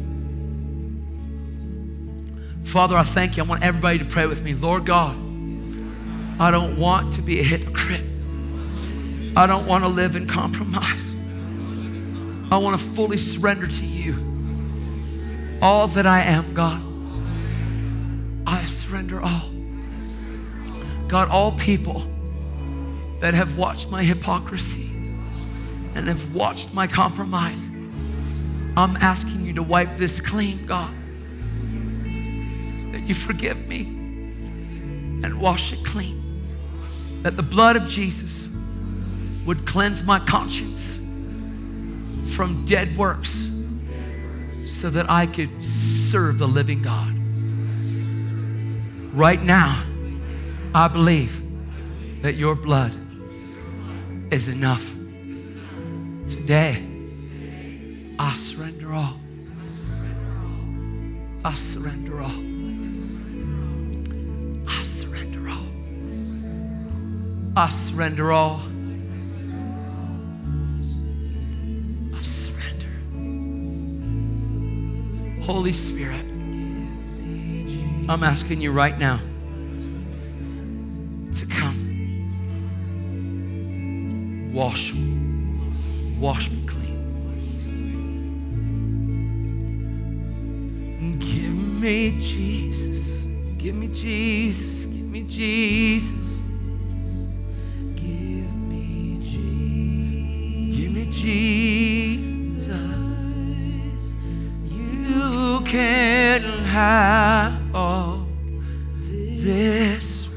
Father, 2.64 2.96
I 2.96 3.04
thank 3.04 3.38
you. 3.38 3.44
I 3.44 3.48
want 3.48 3.64
everybody 3.64 3.98
to 4.00 4.06
pray 4.06 4.28
with 4.28 4.44
me. 4.44 4.54
Lord 4.54 4.86
God, 4.86 5.16
I 6.40 6.52
don't 6.52 6.78
want 6.78 7.14
to 7.14 7.22
be 7.22 7.40
a 7.40 7.44
hypocrite. 7.44 8.04
I 9.36 9.48
don't 9.48 9.66
want 9.66 9.84
to 9.84 9.90
live 9.90 10.16
in 10.16 10.28
compromise. 10.28 11.16
I 12.52 12.58
want 12.58 12.80
to 12.80 12.84
fully 12.84 13.18
surrender 13.18 13.68
to 13.68 13.86
you. 13.86 14.29
All 15.62 15.88
that 15.90 16.06
I 16.06 16.22
am, 16.22 16.54
God, 16.54 16.82
I 18.48 18.64
surrender 18.66 19.20
all. 19.22 19.52
God, 21.10 21.30
all 21.30 21.52
people 21.52 22.10
that 23.20 23.34
have 23.34 23.58
watched 23.58 23.92
my 23.92 24.02
hypocrisy 24.02 24.90
and 25.96 26.08
have 26.08 26.34
watched 26.34 26.74
my 26.74 26.88
compromise, 26.88 27.68
I'm 28.78 28.96
asking 28.98 29.46
you 29.46 29.54
to 29.56 29.64
wipe 29.64 29.98
this 29.98 30.22
clean, 30.22 30.66
God. 30.66 30.94
That 32.94 33.04
you 33.06 33.14
forgive 33.14 33.68
me 33.68 33.82
and 33.82 35.42
wash 35.42 35.74
it 35.74 35.84
clean. 35.84 36.24
That 37.24 37.36
the 37.36 37.44
blood 37.44 37.76
of 37.76 37.86
Jesus 37.88 38.48
would 39.46 39.66
cleanse 39.66 40.04
my 40.04 40.20
conscience 40.20 41.06
from 42.34 42.64
dead 42.66 42.96
works 42.96 43.49
so 44.80 44.90
that 44.90 45.10
I 45.10 45.26
could 45.26 45.62
serve 45.62 46.38
the 46.38 46.48
living 46.48 46.82
God. 46.82 47.14
Right 49.14 49.44
now, 49.44 49.84
I 50.74 50.88
believe 50.88 51.42
that 52.22 52.38
your 52.38 52.56
blood 52.56 52.94
is 54.32 54.48
enough. 54.48 54.96
Today, 56.30 56.82
I 58.18 58.34
surrender 58.36 58.94
all. 58.94 59.20
I 61.44 61.56
surrender 61.56 62.22
all. 62.22 62.40
I 64.66 64.84
surrender 64.84 65.50
all. 65.50 65.68
I 67.58 67.68
surrender 67.68 68.32
all. 68.32 68.62
Holy 75.50 75.74
Spirit, 75.74 76.24
I'm 78.08 78.24
asking 78.24 78.62
you 78.62 78.72
right 78.72 79.00
now 79.00 79.20
to 81.34 81.46
come. 81.48 82.14
Wash, 84.54 84.94
wash 86.20 86.52
me 86.52 86.64
clean. 86.68 87.00
Give 91.18 91.82
me 91.82 92.16
Jesus. 92.20 93.24
Give 93.58 93.74
me 93.74 93.88
Jesus. 93.88 94.86
Give 94.86 95.10
me 95.10 95.24
Jesus. 95.24 96.44
Give 97.96 98.56
me 98.56 99.18
Jesus. 99.24 100.78
Give 100.78 100.92
me 100.94 101.06
Jesus. 101.12 102.29
Can 105.70 106.42
have 106.66 107.54
all 107.76 108.26
this. 109.08 110.30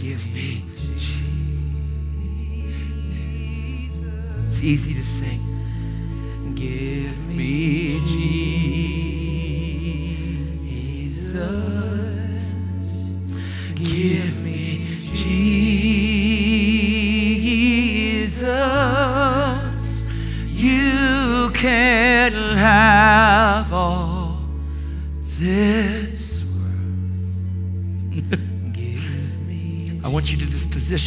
Give 0.00 0.24
me 0.32 0.62
Jesus. 0.76 1.20
It's 4.46 4.62
easy 4.62 4.94
to 4.94 5.02
sing. 5.02 5.37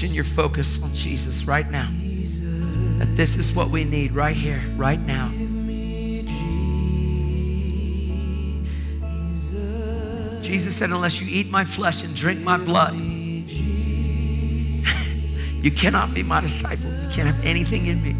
Position 0.01 0.15
your 0.15 0.23
focus 0.23 0.83
on 0.83 0.91
Jesus 0.95 1.45
right 1.45 1.69
now. 1.69 1.87
That 2.97 3.15
this 3.15 3.37
is 3.37 3.55
what 3.55 3.69
we 3.69 3.83
need 3.83 4.13
right 4.13 4.35
here, 4.35 4.59
right 4.75 4.99
now. 4.99 5.29
Jesus 10.41 10.75
said, 10.75 10.89
Unless 10.89 11.21
you 11.21 11.27
eat 11.29 11.51
my 11.51 11.63
flesh 11.63 12.03
and 12.03 12.15
drink 12.15 12.41
my 12.41 12.57
blood, 12.57 12.95
you 12.95 13.45
cannot 15.71 16.15
be 16.15 16.23
my 16.23 16.41
disciple. 16.41 16.89
You 16.89 17.09
can't 17.11 17.27
have 17.27 17.45
anything 17.45 17.85
in 17.85 18.01
me. 18.01 18.15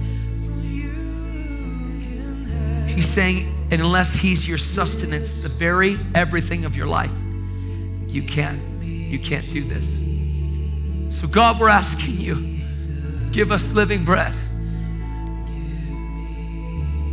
He's 2.94 3.10
saying, 3.10 3.52
unless 3.72 4.16
He's 4.16 4.48
your 4.48 4.60
sustenance, 4.60 5.41
the 5.41 5.49
very 5.49 5.98
everything 6.14 6.64
of 6.66 6.76
your 6.76 6.86
life, 6.86 7.14
you 8.06 8.22
can't, 8.22 8.62
you 8.84 9.18
can't 9.18 9.49
do 9.49 9.64
this. 9.64 9.99
So, 11.12 11.28
God, 11.28 11.60
we're 11.60 11.70
asking 11.70 12.20
you, 12.22 12.62
give 13.32 13.52
us 13.52 13.74
living 13.76 14.06
bread. 14.06 14.34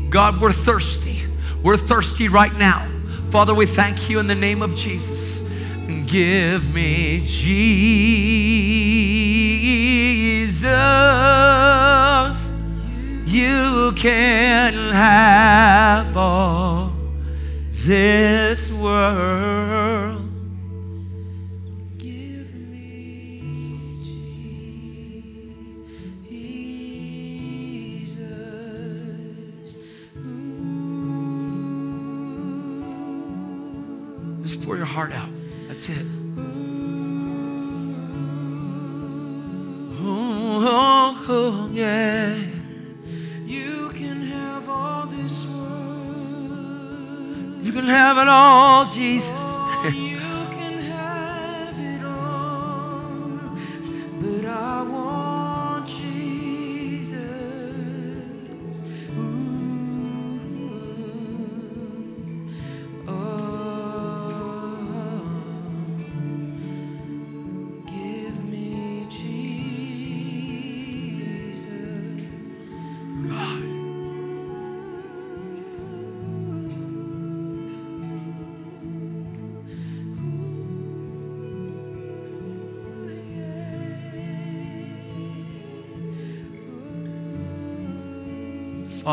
God, 0.08 0.40
we're 0.40 0.52
thirsty. 0.52 1.22
We're 1.62 1.76
thirsty 1.76 2.28
right 2.28 2.56
now. 2.56 2.88
Father, 3.30 3.54
we 3.54 3.66
thank 3.66 4.08
you 4.08 4.20
in 4.20 4.26
the 4.28 4.34
name 4.34 4.62
of 4.62 4.74
Jesus. 4.74 5.52
Give 6.06 6.72
me 6.72 7.24
Jesus. 7.26 7.82
You 13.26 13.92
can 13.96 14.94
have 14.94 16.16
all 16.16 16.92
this 17.70 18.72
world. 18.80 19.87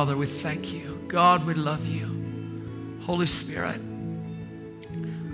Father, 0.06 0.18
we 0.18 0.28
thank 0.28 0.72
you. 0.72 1.04
God, 1.08 1.48
we 1.48 1.56
love 1.56 1.88
you. 1.88 3.00
Holy 3.06 3.26
Spirit, 3.26 3.82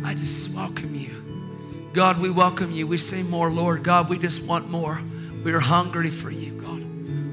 I 0.02 0.14
just 0.14 0.56
welcome 0.56 0.96
you. 0.96 1.92
God, 1.92 2.20
we 2.20 2.30
welcome 2.30 2.72
you. 2.72 2.88
We 2.88 2.96
say 2.96 3.22
more, 3.22 3.52
Lord. 3.52 3.84
God, 3.84 4.08
we 4.08 4.18
just 4.18 4.48
want 4.48 4.70
more. 4.70 5.02
We 5.44 5.52
are 5.52 5.60
hungry 5.60 6.10
for 6.10 6.32
you, 6.32 6.54
God. 6.54 6.86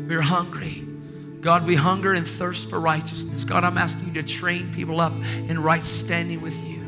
We 0.09 0.17
are 0.17 0.21
hungry. 0.21 0.85
God, 1.41 1.65
we 1.65 1.77
hunger 1.77 2.13
and 2.13 2.27
thirst 2.27 2.69
for 2.69 2.81
righteousness. 2.81 3.45
God, 3.45 3.63
I'm 3.63 3.79
asking 3.79 4.09
you 4.09 4.15
to 4.15 4.25
train 4.25 4.75
people 4.75 5.01
up 5.01 5.13
in 5.13 5.63
right 5.63 5.85
standing 5.85 6.41
with 6.41 6.61
you. 6.65 6.83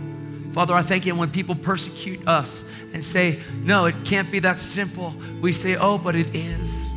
Father, 0.53 0.75
I 0.75 0.83
thank 0.83 1.07
you 1.07 1.15
when 1.15 1.31
people 1.31 1.55
persecute 1.55 2.27
us 2.27 2.69
and 2.93 3.05
say, 3.05 3.39
no, 3.63 3.85
it 3.85 4.05
can't 4.05 4.33
be 4.33 4.41
that 4.41 4.59
simple, 4.59 5.15
we 5.41 5.53
say, 5.53 5.77
oh, 5.77 5.97
but 5.97 6.17
it 6.17 6.35
is. 6.35 6.91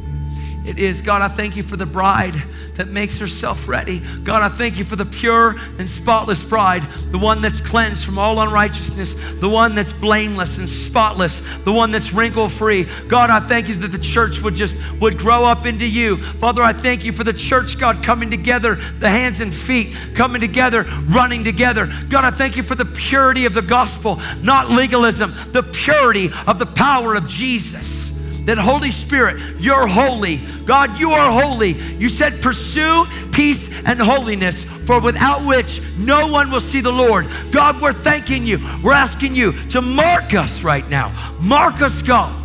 it 0.65 0.79
is. 0.79 1.01
God, 1.01 1.21
I 1.21 1.27
thank 1.27 1.55
you 1.55 1.61
for 1.61 1.77
the 1.77 1.85
bride 1.85 2.33
that 2.75 2.87
makes 2.87 3.19
herself 3.19 3.67
ready. 3.67 4.01
God, 4.23 4.41
I 4.41 4.49
thank 4.49 4.77
you 4.77 4.83
for 4.83 4.95
the 4.95 5.05
pure 5.05 5.55
and 5.77 5.89
spotless 5.89 6.47
bride, 6.47 6.83
the 7.11 7.17
one 7.17 7.41
that's 7.41 7.61
cleansed 7.61 8.05
from 8.05 8.17
all 8.17 8.39
unrighteousness, 8.39 9.39
the 9.39 9.49
one 9.49 9.75
that's 9.75 9.93
blameless 9.93 10.57
and 10.57 10.69
spotless, 10.69 11.41
the 11.63 11.71
one 11.71 11.91
that's 11.91 12.13
wrinkle 12.13 12.49
free. 12.49 12.87
God, 13.07 13.29
I 13.29 13.39
thank 13.39 13.69
you 13.69 13.75
that 13.75 13.89
the 13.89 13.99
church 13.99 14.41
would 14.41 14.55
just 14.55 14.75
would 14.99 15.17
grow 15.17 15.45
up 15.45 15.65
into 15.65 15.85
you. 15.85 16.17
Father, 16.17 16.63
I 16.63 16.73
thank 16.73 17.03
you 17.03 17.11
for 17.11 17.23
the 17.23 17.33
church, 17.33 17.79
God, 17.79 18.03
coming 18.03 18.29
together, 18.29 18.75
the 18.75 19.09
hands 19.09 19.39
and 19.39 19.53
feet 19.53 19.95
coming 20.15 20.41
together, 20.41 20.83
running 21.07 21.43
together. 21.43 21.91
God, 22.09 22.25
I 22.25 22.31
thank 22.31 22.57
you 22.57 22.63
for 22.63 22.75
the 22.75 22.85
purity 22.85 23.45
of 23.45 23.53
the 23.53 23.61
gospel, 23.61 24.19
not 24.41 24.69
legalism, 24.69 25.33
the 25.51 25.63
purity 25.63 26.31
of 26.47 26.59
the 26.59 26.65
power 26.65 27.15
of 27.15 27.27
Jesus 27.27 28.12
that 28.45 28.57
Holy 28.57 28.91
Spirit, 28.91 29.59
you're 29.59 29.87
holy. 29.87 30.37
God, 30.65 30.99
you 30.99 31.11
are 31.11 31.41
holy. 31.41 31.71
You 31.71 32.09
said, 32.09 32.41
pursue 32.41 33.05
peace 33.31 33.83
and 33.85 33.99
holiness, 33.99 34.63
for 34.85 34.99
without 34.99 35.45
which 35.45 35.81
no 35.97 36.27
one 36.27 36.51
will 36.51 36.59
see 36.59 36.81
the 36.81 36.91
Lord. 36.91 37.27
God, 37.51 37.81
we're 37.81 37.93
thanking 37.93 38.45
you. 38.45 38.59
We're 38.83 38.93
asking 38.93 39.35
you 39.35 39.53
to 39.69 39.81
mark 39.81 40.33
us 40.33 40.63
right 40.63 40.87
now. 40.89 41.13
Mark 41.39 41.81
us, 41.81 42.01
God. 42.01 42.35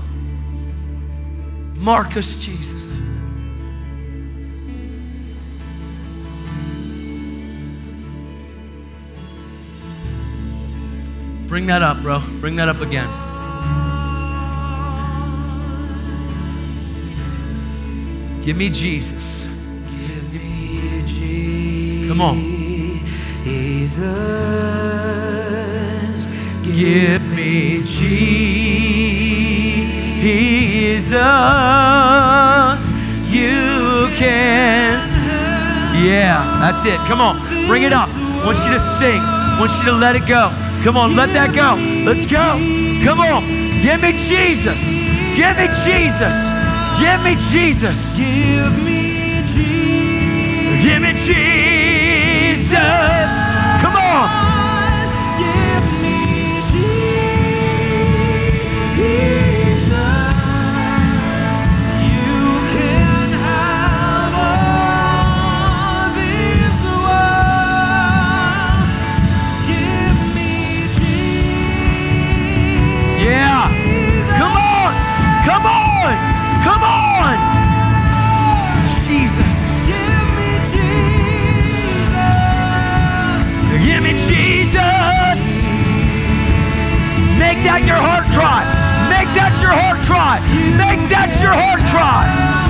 Mark 1.77 2.17
us, 2.17 2.45
Jesus. 2.45 2.79
Bring 11.49 11.67
that 11.67 11.81
up, 11.83 12.03
bro. 12.03 12.21
Bring 12.41 12.57
that 12.57 12.69
up 12.69 12.83
again. 12.83 13.28
Give 18.49 18.57
me 18.57 18.71
Jesus. 18.71 19.45
Give 19.45 20.33
me 20.33 21.03
Jesus. 21.05 22.09
Come 22.09 22.23
on. 22.23 22.37
Give 26.65 27.23
me 27.37 27.83
Jesus. 27.85 27.93
You 33.29 34.09
can. 34.17 35.11
Yeah, 36.03 36.57
that's 36.59 36.87
it. 36.87 36.97
Come 37.01 37.21
on. 37.21 37.37
Bring 37.67 37.83
it 37.83 37.93
up. 37.93 38.09
I 38.09 38.47
want 38.47 38.57
you 38.65 38.71
to 38.71 38.79
sing. 38.79 39.21
I 39.21 39.59
want 39.61 39.73
you 39.73 39.85
to 39.85 39.93
let 39.93 40.17
it 40.17 40.27
go. 40.27 40.49
Come 40.85 40.97
on, 40.97 41.15
let 41.15 41.35
that 41.35 41.55
go. 41.55 41.75
Let's 42.11 42.25
go. 42.25 42.57
Come 43.05 43.21
on. 43.21 43.43
Give 43.83 44.01
me 44.01 44.13
Jesus. 44.13 44.89
Give 45.37 45.55
me 45.59 45.69
Jesus. 45.85 46.78
Give 47.01 47.23
me 47.23 47.37
Jesus. 47.51 48.17
Give 48.17 48.83
me 48.83 49.43
Jesus. 49.47 50.85
Give 50.85 51.03
me 51.03 51.13
Jesus. 52.57 52.79
Give 83.89 84.03
me 84.03 84.13
Jesus. 84.13 85.65
Make 87.41 87.65
that 87.65 87.85
your 87.89 87.97
heart 87.97 88.29
cry. 88.37 88.69
Make 89.09 89.33
that 89.33 89.57
your 89.65 89.73
heart 89.73 89.97
cry. 90.05 90.45
Make 90.77 91.09
that 91.09 91.33
your 91.41 91.57
heart 91.57 91.81
cry. 91.89 92.68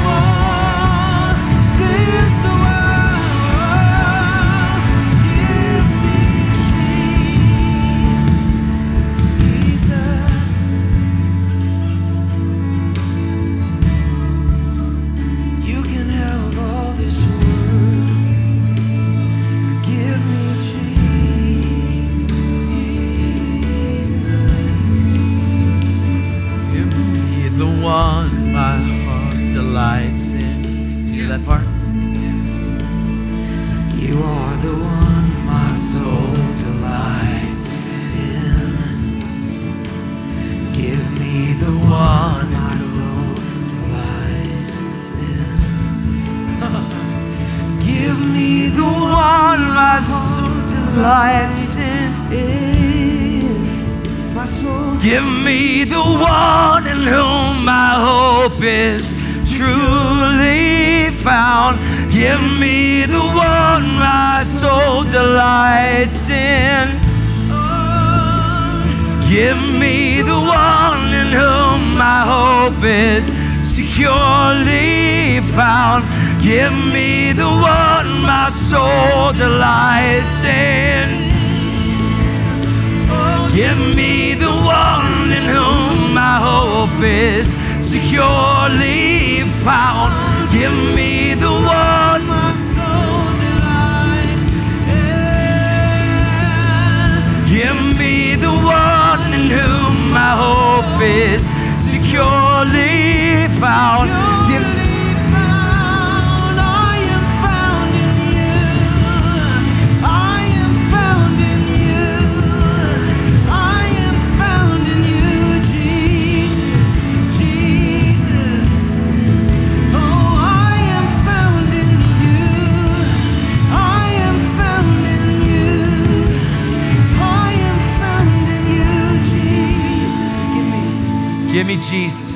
Me. 131.68 131.76
Jesus. 131.76 132.27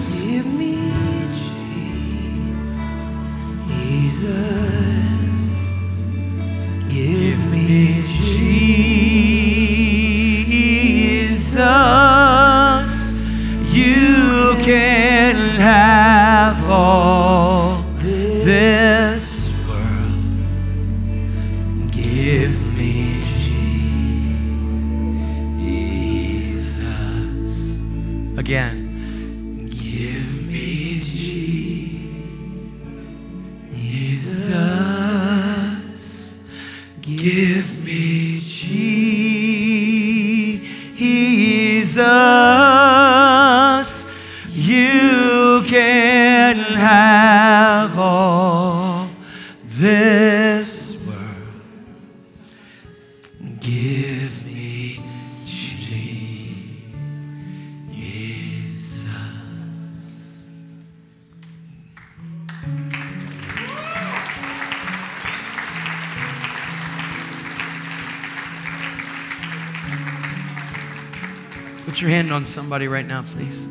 Hand 72.23 72.33
on 72.33 72.47
somebody 72.47 72.87
right 72.87 73.07
now, 73.07 73.23
please. 73.23 73.67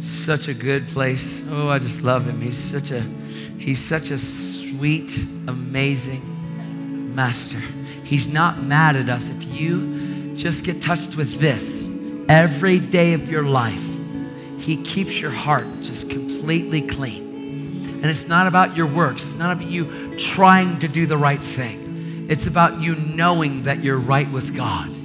Such 0.00 0.48
a 0.48 0.54
good 0.54 0.88
place. 0.88 1.46
Oh, 1.50 1.68
I 1.68 1.78
just 1.78 2.02
love 2.02 2.28
him. 2.28 2.40
He's 2.40 2.58
such 2.58 2.90
a 2.90 3.00
he's 3.00 3.78
such 3.78 4.10
a 4.10 4.18
sweet, 4.18 5.16
amazing 5.46 7.14
master. 7.14 7.58
He's 8.02 8.32
not 8.32 8.60
mad 8.60 8.96
at 8.96 9.08
us 9.08 9.28
if 9.28 9.44
you 9.52 10.34
just 10.36 10.64
get 10.64 10.82
touched 10.82 11.16
with 11.16 11.38
this 11.38 11.88
every 12.28 12.80
day 12.80 13.12
of 13.12 13.30
your 13.30 13.44
life. 13.44 13.86
He 14.58 14.82
keeps 14.82 15.20
your 15.20 15.30
heart 15.30 15.66
just 15.82 16.10
completely 16.10 16.82
clean. 16.82 17.22
And 18.02 18.06
it's 18.06 18.28
not 18.28 18.48
about 18.48 18.76
your 18.76 18.86
works. 18.86 19.24
It's 19.24 19.38
not 19.38 19.56
about 19.56 19.68
you 19.68 20.16
trying 20.16 20.80
to 20.80 20.88
do 20.88 21.06
the 21.06 21.16
right 21.16 21.42
thing. 21.42 22.26
It's 22.28 22.46
about 22.48 22.80
you 22.80 22.96
knowing 22.96 23.62
that 23.62 23.82
you're 23.84 23.98
right 23.98 24.30
with 24.30 24.56
God 24.56 24.97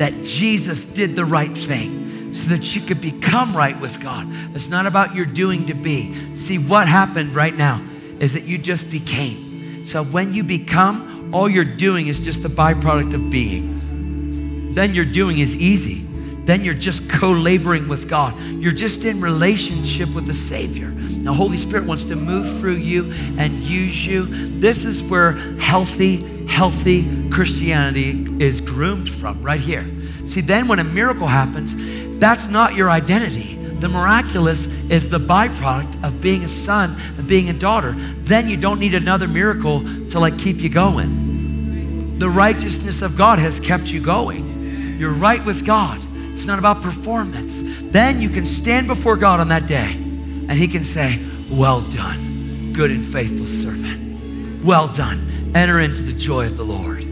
that 0.00 0.24
Jesus 0.24 0.94
did 0.94 1.14
the 1.14 1.26
right 1.26 1.50
thing 1.50 2.32
so 2.32 2.48
that 2.56 2.74
you 2.74 2.80
could 2.80 3.02
become 3.02 3.54
right 3.54 3.78
with 3.78 4.02
God. 4.02 4.26
It's 4.54 4.70
not 4.70 4.86
about 4.86 5.14
your 5.14 5.26
doing 5.26 5.66
to 5.66 5.74
be. 5.74 6.34
See, 6.34 6.56
what 6.56 6.88
happened 6.88 7.34
right 7.34 7.54
now 7.54 7.82
is 8.18 8.32
that 8.32 8.44
you 8.44 8.56
just 8.56 8.90
became. 8.90 9.84
So 9.84 10.02
when 10.02 10.32
you 10.32 10.42
become, 10.42 11.34
all 11.34 11.50
you're 11.50 11.64
doing 11.64 12.06
is 12.06 12.24
just 12.24 12.42
the 12.42 12.48
byproduct 12.48 13.12
of 13.12 13.30
being. 13.30 14.72
Then 14.72 14.94
your 14.94 15.04
doing 15.04 15.38
is 15.38 15.60
easy. 15.60 16.09
Then 16.50 16.64
you're 16.64 16.74
just 16.74 17.08
co 17.08 17.30
laboring 17.30 17.86
with 17.86 18.08
God. 18.08 18.36
You're 18.40 18.72
just 18.72 19.04
in 19.04 19.20
relationship 19.20 20.12
with 20.12 20.26
the 20.26 20.34
Savior. 20.34 20.88
Now, 20.88 21.32
Holy 21.32 21.56
Spirit 21.56 21.86
wants 21.86 22.02
to 22.02 22.16
move 22.16 22.58
through 22.58 22.78
you 22.78 23.12
and 23.38 23.52
use 23.62 24.04
you. 24.04 24.26
This 24.58 24.84
is 24.84 25.00
where 25.08 25.34
healthy, 25.60 26.46
healthy 26.48 27.30
Christianity 27.30 28.26
is 28.44 28.60
groomed 28.60 29.08
from, 29.08 29.40
right 29.44 29.60
here. 29.60 29.88
See, 30.26 30.40
then 30.40 30.66
when 30.66 30.80
a 30.80 30.84
miracle 30.84 31.28
happens, 31.28 32.18
that's 32.18 32.50
not 32.50 32.74
your 32.74 32.90
identity. 32.90 33.54
The 33.54 33.88
miraculous 33.88 34.90
is 34.90 35.08
the 35.08 35.20
byproduct 35.20 36.02
of 36.02 36.20
being 36.20 36.42
a 36.42 36.48
son 36.48 36.96
and 37.16 37.28
being 37.28 37.48
a 37.48 37.52
daughter. 37.52 37.92
Then 37.92 38.48
you 38.48 38.56
don't 38.56 38.80
need 38.80 38.96
another 38.96 39.28
miracle 39.28 39.82
to 40.08 40.18
like 40.18 40.36
keep 40.36 40.56
you 40.56 40.68
going. 40.68 42.18
The 42.18 42.28
righteousness 42.28 43.02
of 43.02 43.16
God 43.16 43.38
has 43.38 43.60
kept 43.60 43.92
you 43.92 44.02
going. 44.02 44.98
You're 44.98 45.14
right 45.14 45.44
with 45.44 45.64
God. 45.64 46.00
It's 46.40 46.46
not 46.46 46.58
about 46.58 46.80
performance. 46.80 47.60
Then 47.90 48.18
you 48.18 48.30
can 48.30 48.46
stand 48.46 48.86
before 48.86 49.14
God 49.14 49.40
on 49.40 49.48
that 49.48 49.66
day 49.66 49.92
and 49.92 50.52
He 50.52 50.68
can 50.68 50.84
say, 50.84 51.18
Well 51.50 51.82
done, 51.82 52.72
good 52.72 52.90
and 52.90 53.04
faithful 53.04 53.46
servant. 53.46 54.64
Well 54.64 54.88
done. 54.88 55.52
Enter 55.54 55.80
into 55.80 56.02
the 56.02 56.18
joy 56.18 56.46
of 56.46 56.56
the 56.56 56.64
Lord. 56.64 57.02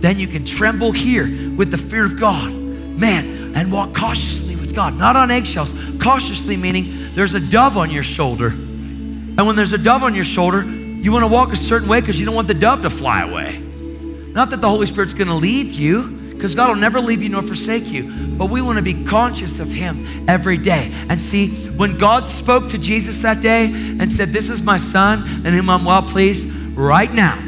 Then 0.00 0.18
you 0.18 0.26
can 0.26 0.46
tremble 0.46 0.90
here 0.90 1.26
with 1.54 1.70
the 1.70 1.76
fear 1.76 2.02
of 2.06 2.18
God, 2.18 2.50
man, 2.50 3.54
and 3.54 3.70
walk 3.70 3.92
cautiously 3.92 4.56
with 4.56 4.74
God, 4.74 4.96
not 4.96 5.16
on 5.16 5.30
eggshells. 5.30 5.74
Cautiously 6.00 6.56
meaning 6.56 7.14
there's 7.14 7.34
a 7.34 7.40
dove 7.40 7.76
on 7.76 7.90
your 7.90 8.02
shoulder. 8.02 8.48
And 8.48 9.46
when 9.46 9.54
there's 9.54 9.74
a 9.74 9.78
dove 9.78 10.02
on 10.02 10.14
your 10.14 10.24
shoulder, 10.24 10.62
you 10.62 11.12
want 11.12 11.24
to 11.24 11.30
walk 11.30 11.52
a 11.52 11.56
certain 11.56 11.90
way 11.90 12.00
because 12.00 12.18
you 12.18 12.24
don't 12.24 12.34
want 12.34 12.48
the 12.48 12.54
dove 12.54 12.80
to 12.80 12.88
fly 12.88 13.20
away. 13.20 13.58
Not 13.58 14.48
that 14.48 14.62
the 14.62 14.68
Holy 14.70 14.86
Spirit's 14.86 15.12
going 15.12 15.28
to 15.28 15.34
leave 15.34 15.74
you, 15.74 16.19
because 16.40 16.54
God 16.54 16.70
will 16.70 16.76
never 16.76 17.00
leave 17.00 17.22
you 17.22 17.28
nor 17.28 17.42
forsake 17.42 17.84
you. 17.84 18.10
But 18.38 18.48
we 18.48 18.62
want 18.62 18.78
to 18.78 18.82
be 18.82 19.04
conscious 19.04 19.60
of 19.60 19.70
Him 19.70 20.24
every 20.26 20.56
day. 20.56 20.90
And 21.10 21.20
see, 21.20 21.68
when 21.68 21.98
God 21.98 22.26
spoke 22.26 22.70
to 22.70 22.78
Jesus 22.78 23.20
that 23.20 23.42
day 23.42 23.66
and 23.66 24.10
said, 24.10 24.30
This 24.30 24.48
is 24.48 24.62
my 24.62 24.78
son 24.78 25.18
in 25.44 25.52
whom 25.52 25.68
I'm 25.68 25.84
well 25.84 26.00
pleased, 26.00 26.50
right 26.74 27.12
now, 27.12 27.38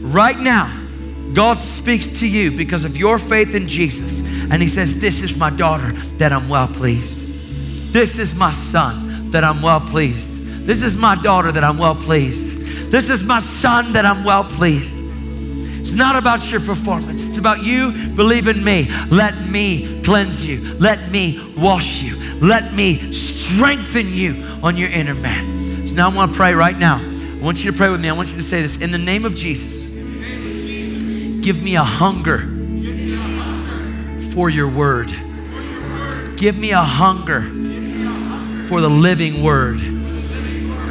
right 0.00 0.36
now, 0.36 0.76
God 1.34 1.56
speaks 1.56 2.18
to 2.18 2.26
you 2.26 2.50
because 2.50 2.82
of 2.82 2.96
your 2.96 3.16
faith 3.16 3.54
in 3.54 3.68
Jesus. 3.68 4.26
And 4.26 4.60
He 4.60 4.66
says, 4.66 5.00
This 5.00 5.22
is 5.22 5.36
my 5.36 5.50
daughter 5.50 5.92
that 6.18 6.32
I'm 6.32 6.48
well 6.48 6.66
pleased. 6.66 7.92
This 7.92 8.18
is 8.18 8.36
my 8.36 8.50
son 8.50 9.30
that 9.30 9.44
I'm 9.44 9.62
well 9.62 9.80
pleased. 9.80 10.66
This 10.66 10.82
is 10.82 10.96
my 10.96 11.14
daughter 11.14 11.52
that 11.52 11.62
I'm 11.62 11.78
well 11.78 11.94
pleased. 11.94 12.90
This 12.90 13.08
is 13.08 13.22
my 13.22 13.38
son 13.38 13.92
that 13.92 14.04
I'm 14.04 14.24
well 14.24 14.42
pleased. 14.42 14.99
It's 15.90 15.98
not 15.98 16.14
about 16.14 16.52
your 16.52 16.60
performance. 16.60 17.26
It's 17.26 17.38
about 17.38 17.64
you 17.64 17.90
believe 18.14 18.46
in 18.46 18.62
me. 18.62 18.88
Let 19.10 19.48
me 19.48 20.00
cleanse 20.02 20.46
you. 20.46 20.60
Let 20.78 21.10
me 21.10 21.52
wash 21.58 22.00
you. 22.00 22.16
Let 22.36 22.72
me 22.72 23.10
strengthen 23.10 24.14
you 24.14 24.40
on 24.62 24.76
your 24.76 24.88
inner 24.88 25.16
man. 25.16 25.84
So 25.84 25.96
now 25.96 26.08
I 26.08 26.14
want 26.14 26.30
to 26.30 26.36
pray 26.36 26.54
right 26.54 26.78
now. 26.78 26.98
I 26.98 27.42
want 27.42 27.64
you 27.64 27.72
to 27.72 27.76
pray 27.76 27.90
with 27.90 28.00
me. 28.00 28.08
I 28.08 28.12
want 28.12 28.28
you 28.28 28.36
to 28.36 28.42
say 28.44 28.62
this 28.62 28.80
in 28.80 28.92
the 28.92 28.98
name 28.98 29.24
of 29.24 29.34
Jesus. 29.34 29.88
Give 31.44 31.60
me 31.60 31.74
a 31.74 31.82
hunger 31.82 32.38
for 34.32 34.48
your 34.48 34.68
word. 34.68 35.08
Give 36.36 36.56
me 36.56 36.70
a 36.70 36.84
hunger 36.84 37.40
for 38.68 38.80
the 38.80 38.88
living 38.88 39.42
word. 39.42 39.80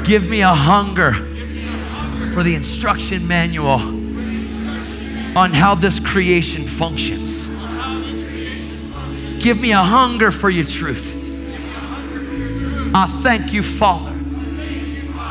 Give 0.04 0.30
me 0.30 0.42
a 0.42 0.54
hunger 0.54 1.14
for 2.34 2.44
the 2.44 2.54
instruction 2.54 3.30
manual 3.30 3.99
on 5.40 5.54
how 5.54 5.74
this 5.74 6.06
creation 6.06 6.64
functions. 6.64 7.48
Give 9.42 9.58
me 9.58 9.72
a 9.72 9.82
hunger 9.82 10.32
for 10.32 10.50
your 10.50 10.66
truth. 10.66 11.16
I 12.94 13.08
thank 13.24 13.54
you, 13.54 13.64
Father, 13.64 14.12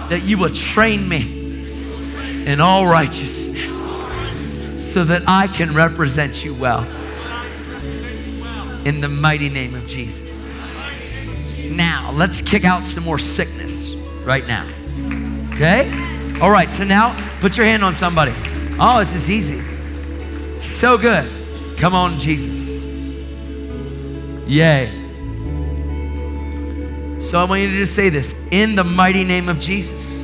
that 0.08 0.22
you 0.24 0.38
will 0.38 0.48
train 0.48 1.06
me 1.06 1.66
in 2.50 2.58
all 2.62 2.86
righteousness 2.86 3.76
so 4.82 5.04
that 5.04 5.24
I 5.26 5.46
can 5.46 5.74
represent 5.74 6.42
you 6.42 6.54
well. 6.54 6.84
In 8.86 9.02
the 9.02 9.08
mighty 9.08 9.50
name 9.50 9.74
of 9.74 9.86
Jesus. 9.86 10.48
Now, 11.70 12.10
let's 12.14 12.40
kick 12.40 12.64
out 12.64 12.82
some 12.82 13.04
more 13.04 13.18
sickness 13.18 13.94
right 14.24 14.46
now. 14.46 14.66
Okay? 15.52 15.90
All 16.40 16.50
right, 16.50 16.70
so 16.70 16.84
now 16.84 17.14
put 17.40 17.58
your 17.58 17.66
hand 17.66 17.84
on 17.84 17.94
somebody. 17.94 18.32
Oh, 18.80 19.00
this 19.00 19.14
is 19.14 19.30
easy. 19.30 19.68
So 20.58 20.98
good. 20.98 21.30
Come 21.76 21.94
on, 21.94 22.18
Jesus. 22.18 22.84
Yay. 24.46 24.90
So 27.20 27.38
I 27.38 27.44
want 27.44 27.60
you 27.60 27.68
to 27.68 27.76
just 27.76 27.94
say 27.94 28.08
this 28.08 28.48
in 28.50 28.74
the 28.74 28.84
mighty 28.84 29.22
name 29.22 29.48
of 29.48 29.60
Jesus. 29.60 30.16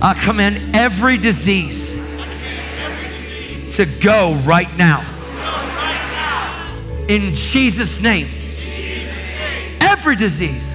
I 0.00 0.14
command 0.14 0.76
every 0.76 1.18
disease 1.18 1.94
to 3.76 3.86
go 4.00 4.34
right 4.44 4.74
now. 4.78 5.00
In 7.08 7.34
Jesus' 7.34 8.00
name. 8.00 8.28
Every 9.80 10.16
disease. 10.16 10.74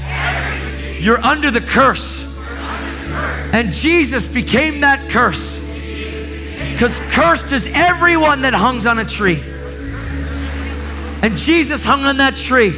You're 1.00 1.22
under 1.22 1.50
the 1.50 1.62
curse. 1.62 2.20
And 3.54 3.72
Jesus 3.72 4.32
became 4.34 4.82
that 4.82 5.10
curse. 5.10 5.61
Because 6.82 7.00
cursed 7.14 7.54
is 7.54 7.70
everyone 7.76 8.42
that 8.42 8.56
hangs 8.56 8.88
on 8.88 8.98
a 8.98 9.06
tree. 9.06 9.40
And 11.22 11.38
Jesus 11.38 11.86
hung 11.86 12.06
on 12.06 12.18
that 12.18 12.36
tree. 12.36 12.74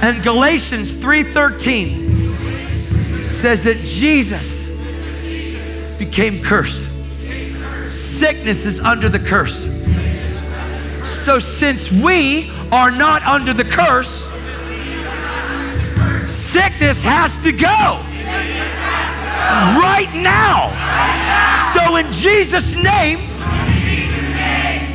And 0.00 0.20
Galatians 0.24 0.92
3:13 0.94 3.24
says 3.24 3.62
that 3.62 3.84
Jesus 3.84 4.66
became 6.00 6.42
cursed. 6.42 6.84
Sickness 7.88 8.66
is 8.66 8.80
under 8.80 9.08
the 9.08 9.20
curse. 9.20 9.64
So 11.04 11.38
since 11.38 11.92
we 11.92 12.50
are 12.72 12.90
not 12.90 13.24
under 13.24 13.54
the 13.54 13.62
curse, 13.62 14.26
sickness 16.26 17.04
has 17.04 17.38
to 17.44 17.52
go. 17.52 18.00
Right 19.78 20.10
now. 20.14 20.70
So 21.72 21.96
in 21.96 22.10
Jesus' 22.12 22.76
name, 22.76 23.18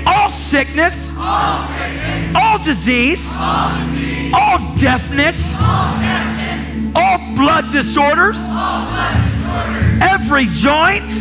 all 0.05 0.29
sickness, 0.29 1.15
all 1.17 2.57
disease, 2.63 3.31
all 3.35 4.75
deafness, 4.77 5.57
all 6.95 7.35
blood 7.35 7.71
disorders, 7.71 8.43
every 10.01 10.45
joint, 10.47 11.11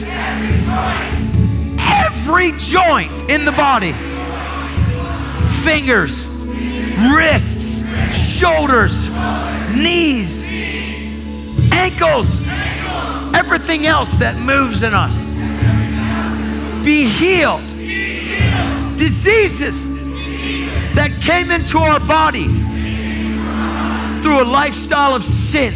every 1.79 2.53
joint 2.59 3.31
in 3.31 3.45
the 3.45 3.53
body 3.53 3.95
fingers, 5.67 6.29
wrists, 7.13 7.83
shoulders, 8.39 9.09
knees, 9.75 10.45
ankles, 11.73 12.45
everything 13.35 13.87
else 13.87 14.19
that 14.19 14.37
moves 14.37 14.83
in 14.83 14.93
us. 14.95 15.25
Be 16.85 17.09
healed. 17.09 17.63
Diseases 18.97 19.89
that 20.95 21.11
came 21.21 21.51
into 21.51 21.79
our 21.79 22.01
body 22.01 22.47
through 24.23 24.43
a 24.43 24.49
lifestyle 24.49 25.15
of 25.15 25.23
sin. 25.23 25.75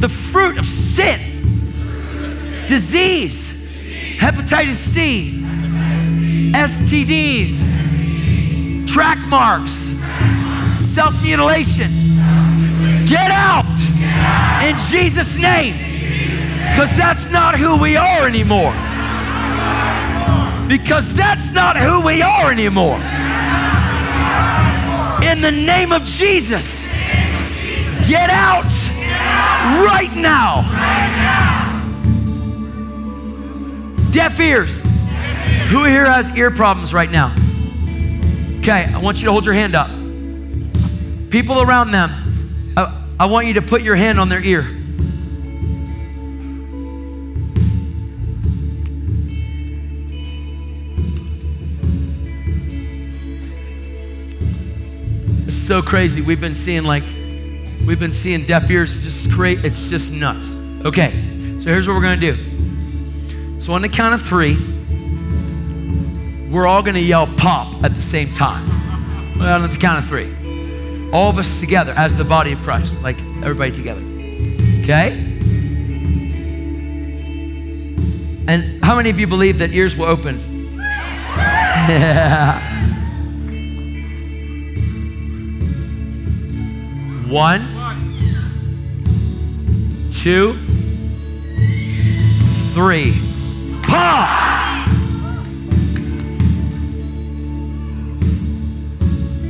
The 0.00 0.08
fruit 0.08 0.58
of 0.58 0.64
sin, 0.66 1.20
disease, 2.68 4.18
hepatitis 4.18 4.74
C, 4.74 5.42
STDs, 6.52 7.74
track 8.88 9.18
marks, 9.28 9.72
self 10.76 11.14
mutilation. 11.22 12.05
Get 13.06 13.30
out 13.30 13.64
in 14.64 14.78
Jesus' 14.90 15.38
name 15.38 15.74
because 16.70 16.96
that's 16.96 17.30
not 17.30 17.58
who 17.58 17.80
we 17.80 17.96
are 17.96 18.26
anymore. 18.26 18.72
Because 20.68 21.14
that's 21.14 21.52
not 21.52 21.76
who 21.76 22.00
we 22.00 22.22
are 22.22 22.50
anymore. 22.50 22.96
In 25.22 25.40
the 25.40 25.50
name 25.50 25.92
of 25.92 26.04
Jesus, 26.04 26.84
get 28.08 28.28
out 28.30 28.72
right 29.84 30.12
now. 30.14 30.62
Deaf 34.10 34.40
ears. 34.40 34.80
Who 35.70 35.84
here 35.84 36.04
has 36.04 36.36
ear 36.36 36.50
problems 36.50 36.92
right 36.92 37.10
now? 37.10 37.34
Okay, 38.58 38.84
I 38.84 38.98
want 38.98 39.18
you 39.18 39.26
to 39.26 39.32
hold 39.32 39.44
your 39.44 39.54
hand 39.54 39.74
up. 39.74 39.88
People 41.30 41.60
around 41.60 41.90
them, 41.90 42.10
I, 43.18 43.26
want 43.26 43.46
you 43.46 43.54
to 43.54 43.62
put 43.62 43.82
your 43.82 43.96
hand 43.96 44.20
on 44.20 44.28
their 44.28 44.42
ear. 44.42 44.66
It's 55.46 55.56
so 55.56 55.80
crazy. 55.80 56.20
We've 56.20 56.40
been 56.40 56.54
seeing 56.54 56.84
like, 56.84 57.04
we've 57.86 58.00
been 58.00 58.12
seeing 58.12 58.44
deaf 58.44 58.70
ears 58.70 59.02
just 59.02 59.32
create, 59.32 59.64
it's 59.64 59.88
just 59.88 60.12
nuts. 60.12 60.52
Okay, 60.84 61.10
so 61.58 61.70
here's 61.70 61.88
what 61.88 61.94
we're 61.94 62.02
gonna 62.02 62.20
do. 62.20 63.60
So 63.60 63.72
on 63.72 63.82
the 63.82 63.88
count 63.88 64.14
of 64.14 64.22
three, 64.22 64.56
we're 66.50 66.66
all 66.66 66.82
gonna 66.82 66.98
yell 66.98 67.26
pop 67.26 67.82
at 67.82 67.94
the 67.94 68.02
same 68.02 68.32
time. 68.32 68.70
On 69.40 69.62
the 69.62 69.76
count 69.78 69.98
of 69.98 70.06
three. 70.06 70.45
All 71.16 71.30
of 71.30 71.38
us 71.38 71.60
together 71.60 71.94
as 71.96 72.14
the 72.14 72.24
body 72.24 72.52
of 72.52 72.60
Christ, 72.60 73.02
like 73.02 73.18
everybody 73.42 73.72
together. 73.72 74.02
Okay? 74.82 75.12
And 78.46 78.84
how 78.84 78.96
many 78.96 79.08
of 79.08 79.18
you 79.18 79.26
believe 79.26 79.56
that 79.60 79.74
ears 79.74 79.96
will 79.96 80.04
open? 80.04 80.38
Yeah. 81.88 82.60
One, 87.30 87.62
two, 90.12 90.58
three. 92.74 93.22
Pop! 93.84 94.55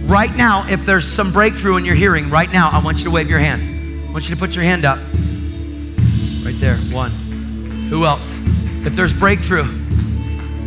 Right 0.07 0.35
now, 0.37 0.65
if 0.69 0.87
there's 0.87 1.05
some 1.05 1.33
breakthrough 1.33 1.79
in 1.79 1.85
your 1.85 1.97
hearing, 1.97 2.31
right 2.31 2.49
now, 2.49 2.71
I 2.71 2.79
want 2.79 2.99
you 2.99 3.05
to 3.05 3.11
wave 3.11 3.29
your 3.29 3.41
hand. 3.41 4.09
I 4.09 4.13
want 4.13 4.29
you 4.29 4.37
to 4.37 4.41
put 4.41 4.55
your 4.55 4.63
hand 4.63 4.85
up. 4.85 4.99
Right 6.45 6.55
there, 6.61 6.77
one. 6.95 7.11
Who 7.91 8.05
else? 8.05 8.39
If 8.87 8.95
there's 8.95 9.13
breakthrough, 9.13 9.65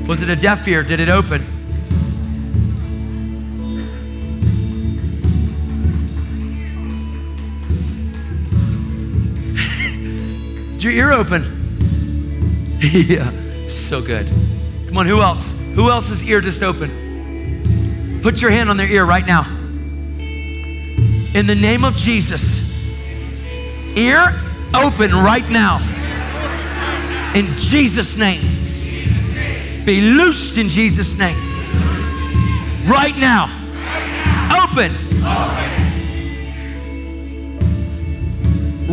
was 0.05 0.21
it 0.21 0.29
a 0.29 0.35
deaf 0.35 0.67
ear? 0.67 0.83
Did 0.83 0.99
it 0.99 1.07
open? 1.07 1.39
Did 10.73 10.83
your 10.83 10.91
ear 10.91 11.13
open? 11.13 11.43
yeah, 12.81 13.31
so 13.69 14.01
good. 14.01 14.27
Come 14.89 14.97
on, 14.97 15.05
who 15.05 15.21
else? 15.21 15.57
Who 15.75 15.89
else's 15.89 16.21
ear 16.25 16.41
just 16.41 16.61
open? 16.61 17.08
Put 18.21 18.41
your 18.41 18.51
hand 18.51 18.69
on 18.69 18.77
their 18.77 18.87
ear 18.87 19.05
right 19.05 19.25
now. 19.25 19.45
In 21.33 21.47
the 21.47 21.55
name 21.55 21.85
of 21.85 21.95
Jesus, 21.95 22.59
ear 23.97 24.33
open 24.73 25.11
right 25.11 25.47
now. 25.49 25.79
In 27.35 27.55
Jesus' 27.57 28.17
name. 28.17 28.41
Be 29.85 30.01
loosed 30.01 30.57
in 30.57 30.69
Jesus' 30.69 31.17
name. 31.17 31.37
Right 32.87 33.15
now. 33.17 33.45
Open. 34.63 34.91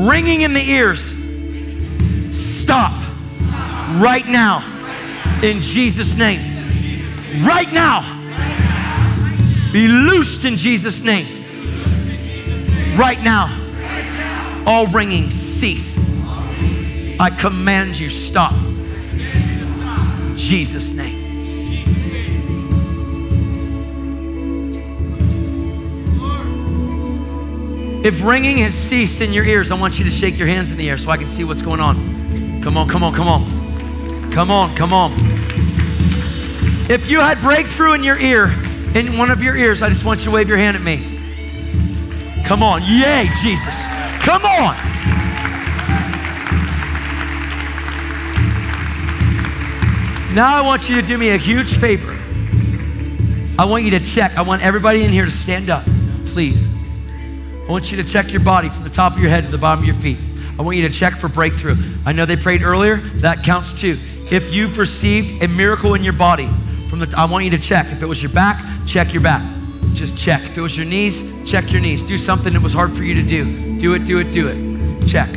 Ringing 0.06 0.42
in 0.42 0.54
the 0.54 0.62
ears. 0.62 1.02
Stop. 2.30 2.92
Right 3.98 4.26
now. 4.26 4.62
In 5.42 5.62
Jesus' 5.62 6.16
name. 6.16 6.40
Right 7.44 7.72
now. 7.72 8.15
Be 9.76 9.88
loosed 9.88 10.46
in 10.46 10.56
Jesus' 10.56 11.04
name. 11.04 11.44
Right 12.96 13.22
now. 13.22 13.44
All 14.66 14.86
ringing 14.86 15.30
cease. 15.30 15.98
I 17.20 17.28
command 17.28 18.00
you, 18.00 18.08
stop. 18.08 18.54
Jesus' 20.34 20.96
name. 20.96 21.24
If 28.02 28.24
ringing 28.24 28.56
has 28.56 28.72
ceased 28.72 29.20
in 29.20 29.34
your 29.34 29.44
ears, 29.44 29.70
I 29.70 29.74
want 29.74 29.98
you 29.98 30.06
to 30.06 30.10
shake 30.10 30.38
your 30.38 30.48
hands 30.48 30.70
in 30.70 30.78
the 30.78 30.88
air 30.88 30.96
so 30.96 31.10
I 31.10 31.18
can 31.18 31.26
see 31.28 31.44
what's 31.44 31.60
going 31.60 31.80
on. 31.80 32.62
Come 32.62 32.78
on, 32.78 32.88
come 32.88 33.04
on, 33.04 33.12
come 33.12 33.28
on. 33.28 34.30
Come 34.30 34.50
on, 34.50 34.74
come 34.74 34.94
on. 34.94 35.12
If 36.88 37.10
you 37.10 37.20
had 37.20 37.42
breakthrough 37.42 37.92
in 37.92 38.02
your 38.02 38.18
ear, 38.18 38.54
in 38.96 39.18
one 39.18 39.30
of 39.30 39.42
your 39.42 39.56
ears, 39.56 39.82
I 39.82 39.88
just 39.88 40.04
want 40.04 40.20
you 40.20 40.26
to 40.26 40.30
wave 40.30 40.48
your 40.48 40.56
hand 40.56 40.76
at 40.76 40.82
me. 40.82 41.18
Come 42.44 42.62
on. 42.62 42.82
Yay, 42.82 43.28
Jesus. 43.42 43.84
Come 44.20 44.44
on. 44.44 44.74
Now 50.34 50.54
I 50.54 50.62
want 50.64 50.88
you 50.88 51.00
to 51.00 51.06
do 51.06 51.18
me 51.18 51.30
a 51.30 51.36
huge 51.36 51.74
favor. 51.74 52.12
I 53.58 53.64
want 53.64 53.84
you 53.84 53.90
to 53.92 54.00
check. 54.00 54.36
I 54.36 54.42
want 54.42 54.62
everybody 54.62 55.04
in 55.04 55.10
here 55.10 55.24
to 55.24 55.30
stand 55.30 55.70
up, 55.70 55.84
please. 56.26 56.68
I 57.66 57.70
want 57.70 57.90
you 57.90 58.02
to 58.02 58.04
check 58.04 58.32
your 58.32 58.42
body 58.42 58.68
from 58.68 58.84
the 58.84 58.90
top 58.90 59.14
of 59.14 59.20
your 59.20 59.30
head 59.30 59.44
to 59.44 59.50
the 59.50 59.58
bottom 59.58 59.82
of 59.82 59.86
your 59.86 59.94
feet. 59.94 60.18
I 60.58 60.62
want 60.62 60.76
you 60.76 60.88
to 60.88 60.92
check 60.92 61.14
for 61.14 61.28
breakthrough. 61.28 61.76
I 62.04 62.12
know 62.12 62.26
they 62.26 62.36
prayed 62.36 62.62
earlier, 62.62 62.96
that 62.96 63.44
counts 63.44 63.80
too. 63.80 63.98
If 64.30 64.54
you've 64.54 64.78
received 64.78 65.42
a 65.42 65.48
miracle 65.48 65.94
in 65.94 66.04
your 66.04 66.12
body, 66.12 66.48
from 66.96 67.10
the 67.10 67.18
I 67.18 67.26
want 67.26 67.44
you 67.44 67.50
to 67.50 67.58
check. 67.58 67.92
If 67.92 68.02
it 68.02 68.06
was 68.06 68.22
your 68.22 68.32
back, 68.32 68.62
check 68.86 69.12
your 69.12 69.22
back. 69.22 69.42
Just 69.92 70.18
check. 70.18 70.42
If 70.42 70.56
it 70.56 70.60
was 70.60 70.76
your 70.76 70.86
knees, 70.86 71.48
check 71.50 71.72
your 71.72 71.80
knees. 71.80 72.02
Do 72.02 72.18
something 72.18 72.52
that 72.52 72.62
was 72.62 72.72
hard 72.72 72.92
for 72.92 73.02
you 73.02 73.14
to 73.14 73.22
do. 73.22 73.78
Do 73.78 73.94
it, 73.94 74.04
do 74.04 74.18
it, 74.18 74.32
do 74.32 74.48
it. 74.48 75.06
Check. 75.06 75.28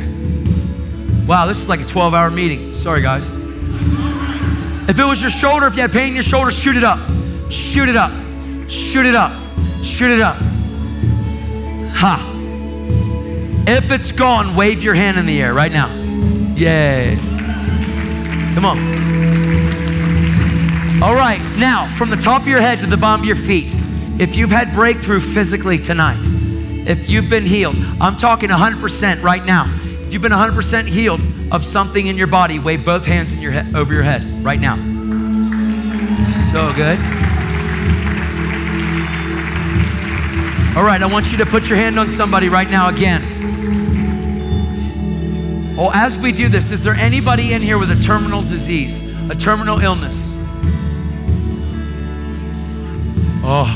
Wow, 1.26 1.46
this 1.46 1.62
is 1.62 1.68
like 1.68 1.80
a 1.80 1.84
12 1.84 2.14
hour 2.14 2.30
meeting. 2.30 2.72
Sorry, 2.72 3.02
guys. 3.02 3.28
If 4.88 4.98
it 4.98 5.04
was 5.04 5.20
your 5.20 5.30
shoulder, 5.30 5.66
if 5.66 5.76
you 5.76 5.82
had 5.82 5.92
pain 5.92 6.08
in 6.08 6.14
your 6.14 6.22
shoulder, 6.22 6.50
shoot 6.50 6.76
it 6.76 6.84
up. 6.84 6.98
Shoot 7.50 7.88
it 7.88 7.96
up. 7.96 8.10
Shoot 8.68 9.06
it 9.06 9.14
up. 9.14 9.32
Shoot 9.82 10.12
it 10.12 10.20
up. 10.20 10.36
Ha. 11.96 12.26
If 13.66 13.92
it's 13.92 14.12
gone, 14.12 14.56
wave 14.56 14.82
your 14.82 14.94
hand 14.94 15.18
in 15.18 15.26
the 15.26 15.40
air 15.40 15.54
right 15.54 15.72
now. 15.72 15.94
Yay. 16.54 17.16
Come 18.54 18.64
on. 18.64 19.49
All 21.02 21.14
right, 21.14 21.40
now 21.56 21.86
from 21.96 22.10
the 22.10 22.16
top 22.16 22.42
of 22.42 22.48
your 22.48 22.60
head 22.60 22.80
to 22.80 22.86
the 22.86 22.98
bottom 22.98 23.22
of 23.22 23.26
your 23.26 23.34
feet, 23.34 23.68
if 24.20 24.36
you've 24.36 24.50
had 24.50 24.74
breakthrough 24.74 25.20
physically 25.20 25.78
tonight, 25.78 26.18
if 26.86 27.08
you've 27.08 27.30
been 27.30 27.46
healed, 27.46 27.76
I'm 28.02 28.18
talking 28.18 28.50
100% 28.50 29.22
right 29.22 29.42
now. 29.42 29.64
If 30.02 30.12
you've 30.12 30.20
been 30.20 30.30
100% 30.30 30.86
healed 30.86 31.22
of 31.50 31.64
something 31.64 32.06
in 32.06 32.18
your 32.18 32.26
body, 32.26 32.58
wave 32.58 32.84
both 32.84 33.06
hands 33.06 33.32
in 33.32 33.40
your 33.40 33.50
head, 33.50 33.74
over 33.74 33.94
your 33.94 34.02
head 34.02 34.44
right 34.44 34.60
now. 34.60 34.76
So 36.52 36.70
good. 36.74 36.98
All 40.76 40.84
right, 40.84 41.00
I 41.00 41.08
want 41.10 41.32
you 41.32 41.38
to 41.38 41.46
put 41.46 41.70
your 41.70 41.78
hand 41.78 41.98
on 41.98 42.10
somebody 42.10 42.50
right 42.50 42.70
now 42.70 42.90
again. 42.90 43.22
Oh, 45.78 45.90
as 45.94 46.18
we 46.18 46.30
do 46.32 46.50
this, 46.50 46.70
is 46.70 46.84
there 46.84 46.92
anybody 46.92 47.54
in 47.54 47.62
here 47.62 47.78
with 47.78 47.90
a 47.90 47.98
terminal 47.98 48.42
disease, 48.42 49.00
a 49.30 49.34
terminal 49.34 49.80
illness? 49.80 50.29
Oh, 53.42 53.66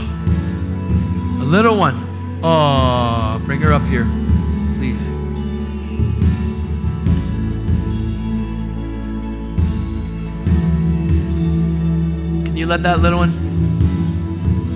a 1.41 1.45
little 1.45 1.77
one. 1.77 1.95
Oh, 2.43 3.41
bring 3.45 3.61
her 3.63 3.73
up 3.73 3.83
here, 3.83 4.05
please. 4.77 5.07
Can 12.45 12.57
you 12.57 12.67
let 12.67 12.83
that 12.83 13.01
little 13.01 13.19
one? 13.19 13.33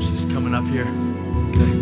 She's 0.01 0.25
coming 0.25 0.55
up 0.55 0.67
here. 0.67 0.87
Okay. 1.51 1.73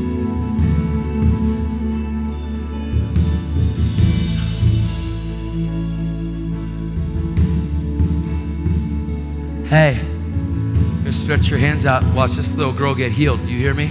Hey, 9.68 10.05
stretch 11.26 11.48
your 11.48 11.58
hands 11.58 11.84
out. 11.84 12.04
Watch 12.14 12.34
this 12.34 12.56
little 12.56 12.72
girl 12.72 12.94
get 12.94 13.10
healed. 13.10 13.44
Do 13.44 13.50
you 13.50 13.58
hear 13.58 13.74
me? 13.74 13.88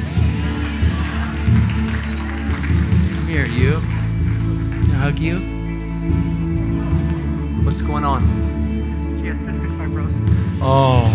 Come 3.13 3.27
here, 3.27 3.45
you. 3.45 3.81
Can 3.81 4.91
I 4.91 4.95
hug 4.95 5.19
you? 5.19 5.39
What's 7.65 7.81
going 7.81 8.05
on? 8.05 8.21
She 9.19 9.25
has 9.25 9.45
cystic 9.45 9.69
fibrosis. 9.77 10.47
Oh, 10.61 11.11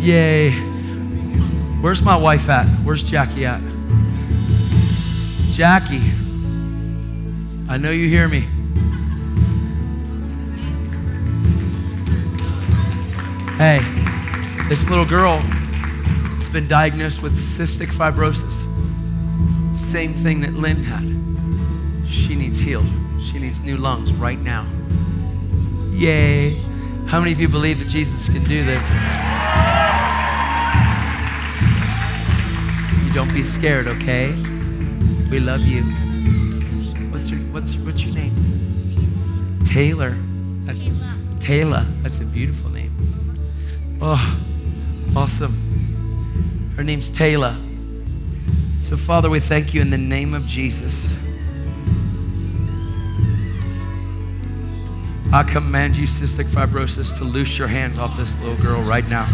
yay. 0.00 0.50
Where's 1.80 2.02
my 2.02 2.16
wife 2.16 2.48
at? 2.48 2.66
Where's 2.82 3.04
Jackie 3.04 3.46
at? 3.46 3.60
Jackie, 5.52 6.10
I 7.68 7.76
know 7.76 7.92
you 7.92 8.08
hear 8.08 8.26
me. 8.26 8.40
Hey, 13.56 13.95
this 14.68 14.88
little 14.90 15.06
girl 15.06 15.38
has 15.38 16.48
been 16.48 16.66
diagnosed 16.66 17.22
with 17.22 17.34
cystic 17.34 17.88
fibrosis. 17.88 18.66
Same 19.76 20.12
thing 20.12 20.40
that 20.40 20.54
Lynn 20.54 20.82
had. 20.82 21.06
She 22.08 22.34
needs 22.34 22.58
healed. 22.58 22.86
She 23.20 23.38
needs 23.38 23.60
new 23.60 23.76
lungs 23.76 24.12
right 24.12 24.38
now. 24.38 24.66
Yay. 25.92 26.60
How 27.06 27.20
many 27.20 27.32
of 27.32 27.40
you 27.40 27.48
believe 27.48 27.78
that 27.78 27.88
Jesus 27.88 28.26
can 28.26 28.42
do 28.44 28.64
this? 28.64 28.82
You 33.06 33.14
don't 33.14 33.32
be 33.32 33.44
scared, 33.44 33.86
okay? 33.86 34.34
We 35.30 35.38
love 35.38 35.60
you. 35.60 35.84
What's 37.12 37.30
your 37.30 37.38
what's 37.52 37.76
what's 37.76 38.02
your 38.02 38.14
name? 38.14 38.34
Taylor. 39.64 40.16
That's 40.64 40.84
Taylor. 41.38 41.86
That's 42.02 42.20
a 42.20 42.26
beautiful 42.26 42.70
name. 42.70 42.92
Oh, 44.00 44.45
awesome. 45.14 46.74
Her 46.76 46.82
name's 46.82 47.10
Taylor. 47.10 47.56
So, 48.78 48.96
Father, 48.96 49.28
we 49.28 49.40
thank 49.40 49.74
you 49.74 49.80
in 49.80 49.90
the 49.90 49.98
name 49.98 50.34
of 50.34 50.46
Jesus. 50.46 51.12
I 55.32 55.42
command 55.42 55.96
you, 55.96 56.06
cystic 56.06 56.44
fibrosis, 56.44 57.16
to 57.18 57.24
loose 57.24 57.58
your 57.58 57.68
hand 57.68 57.98
off 57.98 58.16
this 58.16 58.40
little 58.40 58.56
girl 58.56 58.80
right 58.82 59.06
now. 59.10 59.28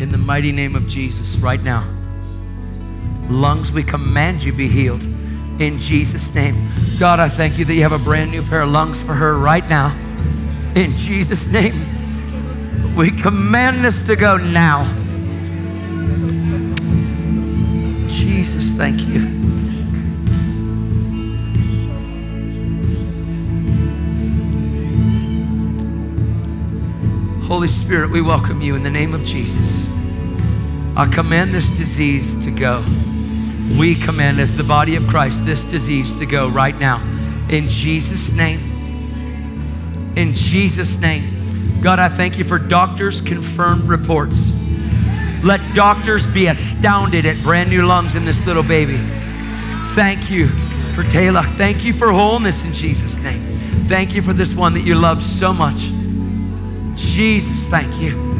In 0.00 0.10
the 0.10 0.18
mighty 0.18 0.52
name 0.52 0.74
of 0.74 0.88
Jesus, 0.88 1.36
right 1.36 1.62
now. 1.62 1.88
Lungs, 3.28 3.72
we 3.72 3.82
command 3.82 4.42
you 4.42 4.52
be 4.52 4.68
healed 4.68 5.04
in 5.60 5.78
Jesus' 5.78 6.34
name. 6.34 6.54
God, 7.02 7.18
I 7.18 7.28
thank 7.28 7.58
you 7.58 7.64
that 7.64 7.74
you 7.74 7.82
have 7.82 7.90
a 7.90 7.98
brand 7.98 8.30
new 8.30 8.44
pair 8.44 8.62
of 8.62 8.70
lungs 8.70 9.02
for 9.02 9.12
her 9.12 9.36
right 9.36 9.68
now. 9.68 9.88
In 10.76 10.94
Jesus' 10.94 11.52
name, 11.52 11.74
we 12.94 13.10
command 13.10 13.84
this 13.84 14.02
to 14.02 14.14
go 14.14 14.36
now. 14.36 14.84
Jesus, 18.06 18.74
thank 18.76 19.00
you. 19.00 19.18
Holy 27.48 27.66
Spirit, 27.66 28.12
we 28.12 28.22
welcome 28.22 28.62
you 28.62 28.76
in 28.76 28.84
the 28.84 28.90
name 28.90 29.12
of 29.12 29.24
Jesus. 29.24 29.90
I 30.96 31.08
command 31.12 31.52
this 31.52 31.76
disease 31.76 32.44
to 32.44 32.52
go. 32.52 32.84
We 33.78 33.94
command, 33.94 34.40
as 34.40 34.56
the 34.56 34.64
body 34.64 34.96
of 34.96 35.06
Christ, 35.06 35.44
this 35.44 35.64
disease 35.64 36.18
to 36.18 36.26
go 36.26 36.48
right 36.48 36.78
now. 36.78 37.00
In 37.48 37.68
Jesus' 37.68 38.36
name. 38.36 38.60
In 40.16 40.34
Jesus' 40.34 41.00
name. 41.00 41.80
God, 41.80 41.98
I 41.98 42.08
thank 42.08 42.38
you 42.38 42.44
for 42.44 42.58
doctors' 42.58 43.20
confirmed 43.20 43.84
reports. 43.84 44.52
Let 45.42 45.60
doctors 45.74 46.26
be 46.26 46.46
astounded 46.46 47.26
at 47.26 47.42
brand 47.42 47.70
new 47.70 47.84
lungs 47.84 48.14
in 48.14 48.24
this 48.24 48.46
little 48.46 48.62
baby. 48.62 48.98
Thank 49.94 50.30
you 50.30 50.48
for 50.94 51.02
Taylor. 51.02 51.42
Thank 51.42 51.84
you 51.84 51.92
for 51.92 52.12
wholeness 52.12 52.64
in 52.64 52.72
Jesus' 52.72 53.22
name. 53.24 53.40
Thank 53.88 54.14
you 54.14 54.22
for 54.22 54.32
this 54.32 54.54
one 54.54 54.74
that 54.74 54.82
you 54.82 54.94
love 54.94 55.22
so 55.22 55.52
much. 55.52 55.80
Jesus, 56.94 57.68
thank 57.68 58.00
you. 58.00 58.31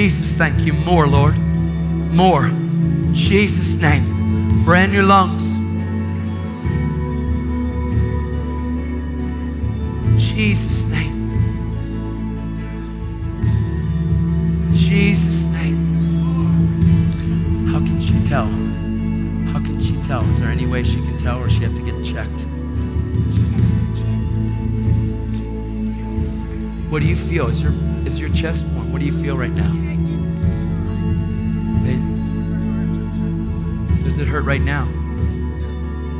Jesus, 0.00 0.32
thank 0.32 0.60
you. 0.60 0.72
More, 0.72 1.06
Lord. 1.06 1.36
More. 1.36 2.50
Jesus' 3.12 3.82
name. 3.82 4.64
Brand 4.64 4.92
new 4.92 5.02
lungs. 5.02 5.44
Jesus' 10.16 10.90
name. 10.90 11.14
Jesus' 14.72 15.52
name. 15.52 15.76
How 17.68 17.80
can 17.80 18.00
she 18.00 18.18
tell? 18.24 18.46
How 19.52 19.60
can 19.62 19.82
she 19.82 20.00
tell? 20.00 20.22
Is 20.30 20.40
there 20.40 20.48
any 20.48 20.64
way 20.64 20.82
she 20.82 20.96
can 21.02 21.18
tell 21.18 21.40
or 21.40 21.50
she 21.50 21.62
have 21.64 21.74
to 21.74 21.82
get 21.82 22.02
checked? 22.02 22.46
What 26.90 27.02
do 27.02 27.06
you 27.06 27.16
feel? 27.16 27.48
Is 27.48 27.60
your 27.62 27.74
is 28.06 28.18
your 28.18 28.30
chest 28.30 28.64
warm? 28.64 28.90
What 28.90 29.00
do 29.00 29.04
you 29.04 29.12
feel 29.12 29.36
right 29.36 29.52
now? 29.52 29.89
Right 34.50 34.62
now? 34.62 34.84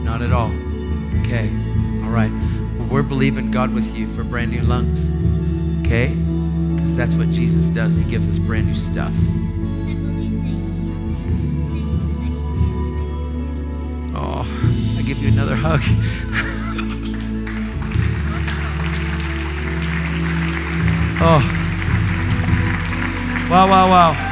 Not 0.05 0.23
at 0.23 0.31
all. 0.31 0.52
Okay. 1.23 1.49
All 2.05 2.10
right. 2.10 2.31
Well, 2.78 2.86
we're 2.89 3.02
believing 3.02 3.50
God 3.50 3.75
with 3.75 3.97
you 3.97 4.07
for 4.07 4.23
brand 4.23 4.52
new 4.52 4.60
lungs. 4.60 5.10
Okay? 5.81 6.15
Because 6.15 6.97
that's 6.97 7.17
what 7.17 7.33
Jesus 7.33 7.67
does. 7.67 7.97
He 7.97 8.05
gives 8.05 8.28
us 8.28 8.39
brand 8.39 8.68
new 8.68 8.76
stuff. 8.76 9.12
Oh, 14.15 14.47
I 14.97 15.02
give 15.02 15.18
you 15.18 15.31
another 15.31 15.57
hug. 15.57 15.81
oh. 21.20 21.42
Wow, 23.50 23.68
wow, 23.68 23.89
wow. 23.89 24.30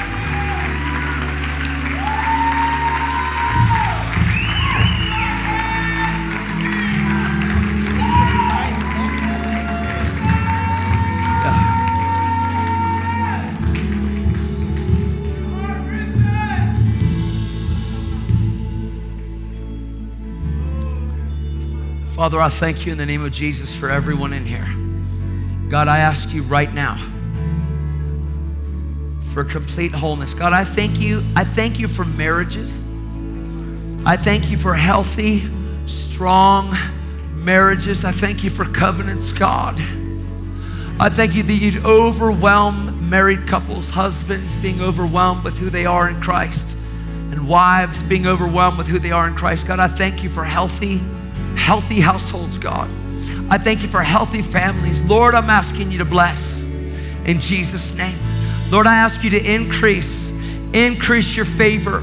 Father, 22.19 22.41
I 22.41 22.49
thank 22.49 22.85
you 22.85 22.91
in 22.91 22.99
the 22.99 23.07
name 23.07 23.25
of 23.25 23.31
Jesus 23.31 23.73
for 23.73 23.89
everyone 23.89 24.33
in 24.33 24.45
here. 24.45 24.67
God, 25.71 25.87
I 25.87 25.99
ask 25.99 26.35
you 26.35 26.43
right 26.43 26.75
now 26.75 26.97
for 29.33 29.45
complete 29.45 29.93
wholeness. 29.93 30.35
God, 30.35 30.53
I 30.53 30.65
thank 30.65 30.99
you. 30.99 31.23
I 31.37 31.45
thank 31.45 31.79
you 31.79 31.87
for 31.87 32.05
marriages. 32.05 32.83
I 34.05 34.17
thank 34.17 34.51
you 34.51 34.57
for 34.57 34.75
healthy, 34.75 35.49
strong 35.87 36.75
marriages. 37.35 38.05
I 38.05 38.11
thank 38.11 38.43
you 38.43 38.51
for 38.51 38.65
covenants, 38.65 39.31
God. 39.31 39.77
I 40.99 41.11
thank 41.11 41.37
you 41.37 41.45
that 41.45 41.55
you'd 41.55 41.85
overwhelm 41.85 43.09
married 43.09 43.47
couples, 43.47 43.91
husbands 43.91 44.57
being 44.57 44.81
overwhelmed 44.81 45.45
with 45.45 45.61
who 45.61 45.71
they 45.71 45.87
are 45.87 46.09
in 46.09 46.21
Christ, 46.21 46.77
and 47.31 47.49
wives 47.49 48.03
being 48.03 48.27
overwhelmed 48.27 48.77
with 48.77 48.89
who 48.89 48.99
they 48.99 49.13
are 49.13 49.29
in 49.29 49.37
Christ. 49.37 49.69
God, 49.69 49.79
I 49.79 49.87
thank 49.87 50.25
you 50.25 50.29
for 50.29 50.43
healthy, 50.43 51.01
healthy 51.69 52.01
households, 52.01 52.57
God. 52.57 52.89
I 53.51 53.59
thank 53.59 53.83
you 53.83 53.91
for 53.91 54.01
healthy 54.01 54.41
families. 54.41 55.03
Lord, 55.05 55.35
I'm 55.35 55.51
asking 55.51 55.93
you 55.93 55.99
to 55.99 56.07
bless 56.07 56.63
in 57.27 57.41
Jesus' 57.41 57.95
name. 57.99 58.19
Lord, 58.71 58.87
I 58.87 58.95
ask 58.95 59.23
you 59.23 59.29
to 59.29 59.55
increase, 59.55 60.31
increase 60.73 61.37
your 61.37 61.45
favor 61.45 61.99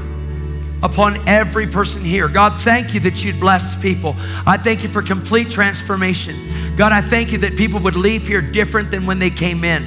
upon 0.84 1.28
every 1.28 1.66
person 1.66 2.02
here. 2.02 2.28
God, 2.28 2.60
thank 2.60 2.94
you 2.94 3.00
that 3.00 3.24
you'd 3.24 3.40
bless 3.40 3.82
people. 3.82 4.14
I 4.46 4.56
thank 4.56 4.84
you 4.84 4.88
for 4.88 5.02
complete 5.02 5.50
transformation. 5.50 6.36
God, 6.76 6.92
I 6.92 7.00
thank 7.00 7.32
you 7.32 7.38
that 7.38 7.56
people 7.56 7.80
would 7.80 7.96
leave 7.96 8.24
here 8.28 8.40
different 8.40 8.92
than 8.92 9.04
when 9.04 9.18
they 9.18 9.30
came 9.30 9.64
in. 9.64 9.84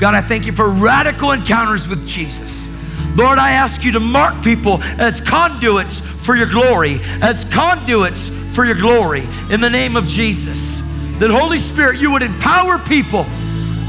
God, 0.00 0.16
I 0.16 0.22
thank 0.22 0.44
you 0.44 0.52
for 0.52 0.68
radical 0.68 1.30
encounters 1.30 1.86
with 1.86 2.04
Jesus. 2.04 2.66
Lord, 3.16 3.38
I 3.38 3.52
ask 3.52 3.84
you 3.84 3.92
to 3.92 4.00
mark 4.00 4.42
people 4.42 4.82
as 4.82 5.20
conduits 5.20 6.00
for 6.00 6.34
your 6.34 6.48
glory, 6.48 6.98
as 7.22 7.44
conduits 7.54 8.39
for 8.54 8.64
your 8.64 8.74
glory 8.74 9.26
in 9.50 9.60
the 9.60 9.70
name 9.70 9.96
of 9.96 10.06
Jesus. 10.06 10.80
That 11.18 11.30
Holy 11.30 11.58
Spirit, 11.58 12.00
you 12.00 12.10
would 12.12 12.22
empower 12.22 12.78
people 12.78 13.24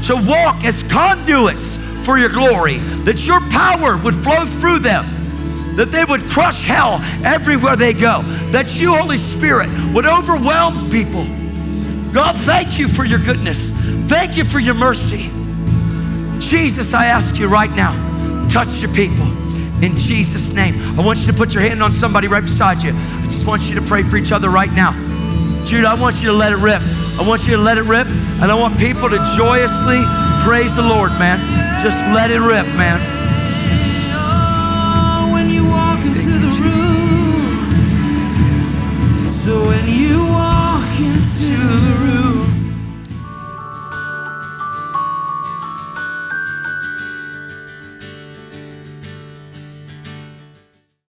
to 0.04 0.16
walk 0.16 0.64
as 0.64 0.82
conduits 0.82 1.76
for 2.04 2.18
your 2.18 2.28
glory, 2.28 2.78
that 3.04 3.26
your 3.26 3.40
power 3.50 3.96
would 3.96 4.14
flow 4.14 4.44
through 4.44 4.80
them 4.80 5.22
that 5.76 5.90
they 5.90 6.04
would 6.04 6.22
crush 6.24 6.64
hell 6.64 7.00
everywhere 7.24 7.76
they 7.76 7.94
go, 7.94 8.22
that 8.50 8.78
you, 8.78 8.94
Holy 8.94 9.16
Spirit, 9.16 9.70
would 9.94 10.06
overwhelm 10.06 10.90
people. 10.90 11.24
God, 12.12 12.36
thank 12.36 12.78
you 12.78 12.88
for 12.88 13.04
your 13.04 13.18
goodness. 13.18 13.70
Thank 14.06 14.36
you 14.36 14.44
for 14.44 14.60
your 14.60 14.74
mercy. 14.74 15.30
Jesus, 16.40 16.92
I 16.92 17.06
ask 17.06 17.38
you 17.38 17.46
right 17.46 17.70
now, 17.70 17.92
touch 18.48 18.82
your 18.82 18.92
people 18.92 19.41
in 19.82 19.98
Jesus' 19.98 20.54
name. 20.54 20.98
I 20.98 21.04
want 21.04 21.18
you 21.20 21.26
to 21.26 21.32
put 21.32 21.54
your 21.54 21.62
hand 21.62 21.82
on 21.82 21.92
somebody 21.92 22.28
right 22.28 22.42
beside 22.42 22.82
you. 22.82 22.92
I 22.94 23.24
just 23.24 23.46
want 23.46 23.62
you 23.68 23.74
to 23.74 23.82
pray 23.82 24.02
for 24.02 24.16
each 24.16 24.32
other 24.32 24.48
right 24.48 24.72
now. 24.72 24.92
Jude, 25.64 25.84
I 25.84 25.94
want 25.94 26.22
you 26.22 26.28
to 26.28 26.32
let 26.32 26.52
it 26.52 26.56
rip. 26.56 26.82
I 27.18 27.22
want 27.26 27.46
you 27.46 27.56
to 27.56 27.62
let 27.62 27.78
it 27.78 27.84
rip, 27.84 28.06
and 28.06 28.50
I 28.50 28.54
want 28.54 28.78
people 28.78 29.10
to 29.10 29.18
joyously 29.36 30.02
praise 30.42 30.76
the 30.76 30.82
Lord, 30.82 31.10
man. 31.12 31.38
Just 31.82 32.00
let 32.14 32.30
it 32.30 32.40
rip, 32.40 32.66
man. 32.74 33.21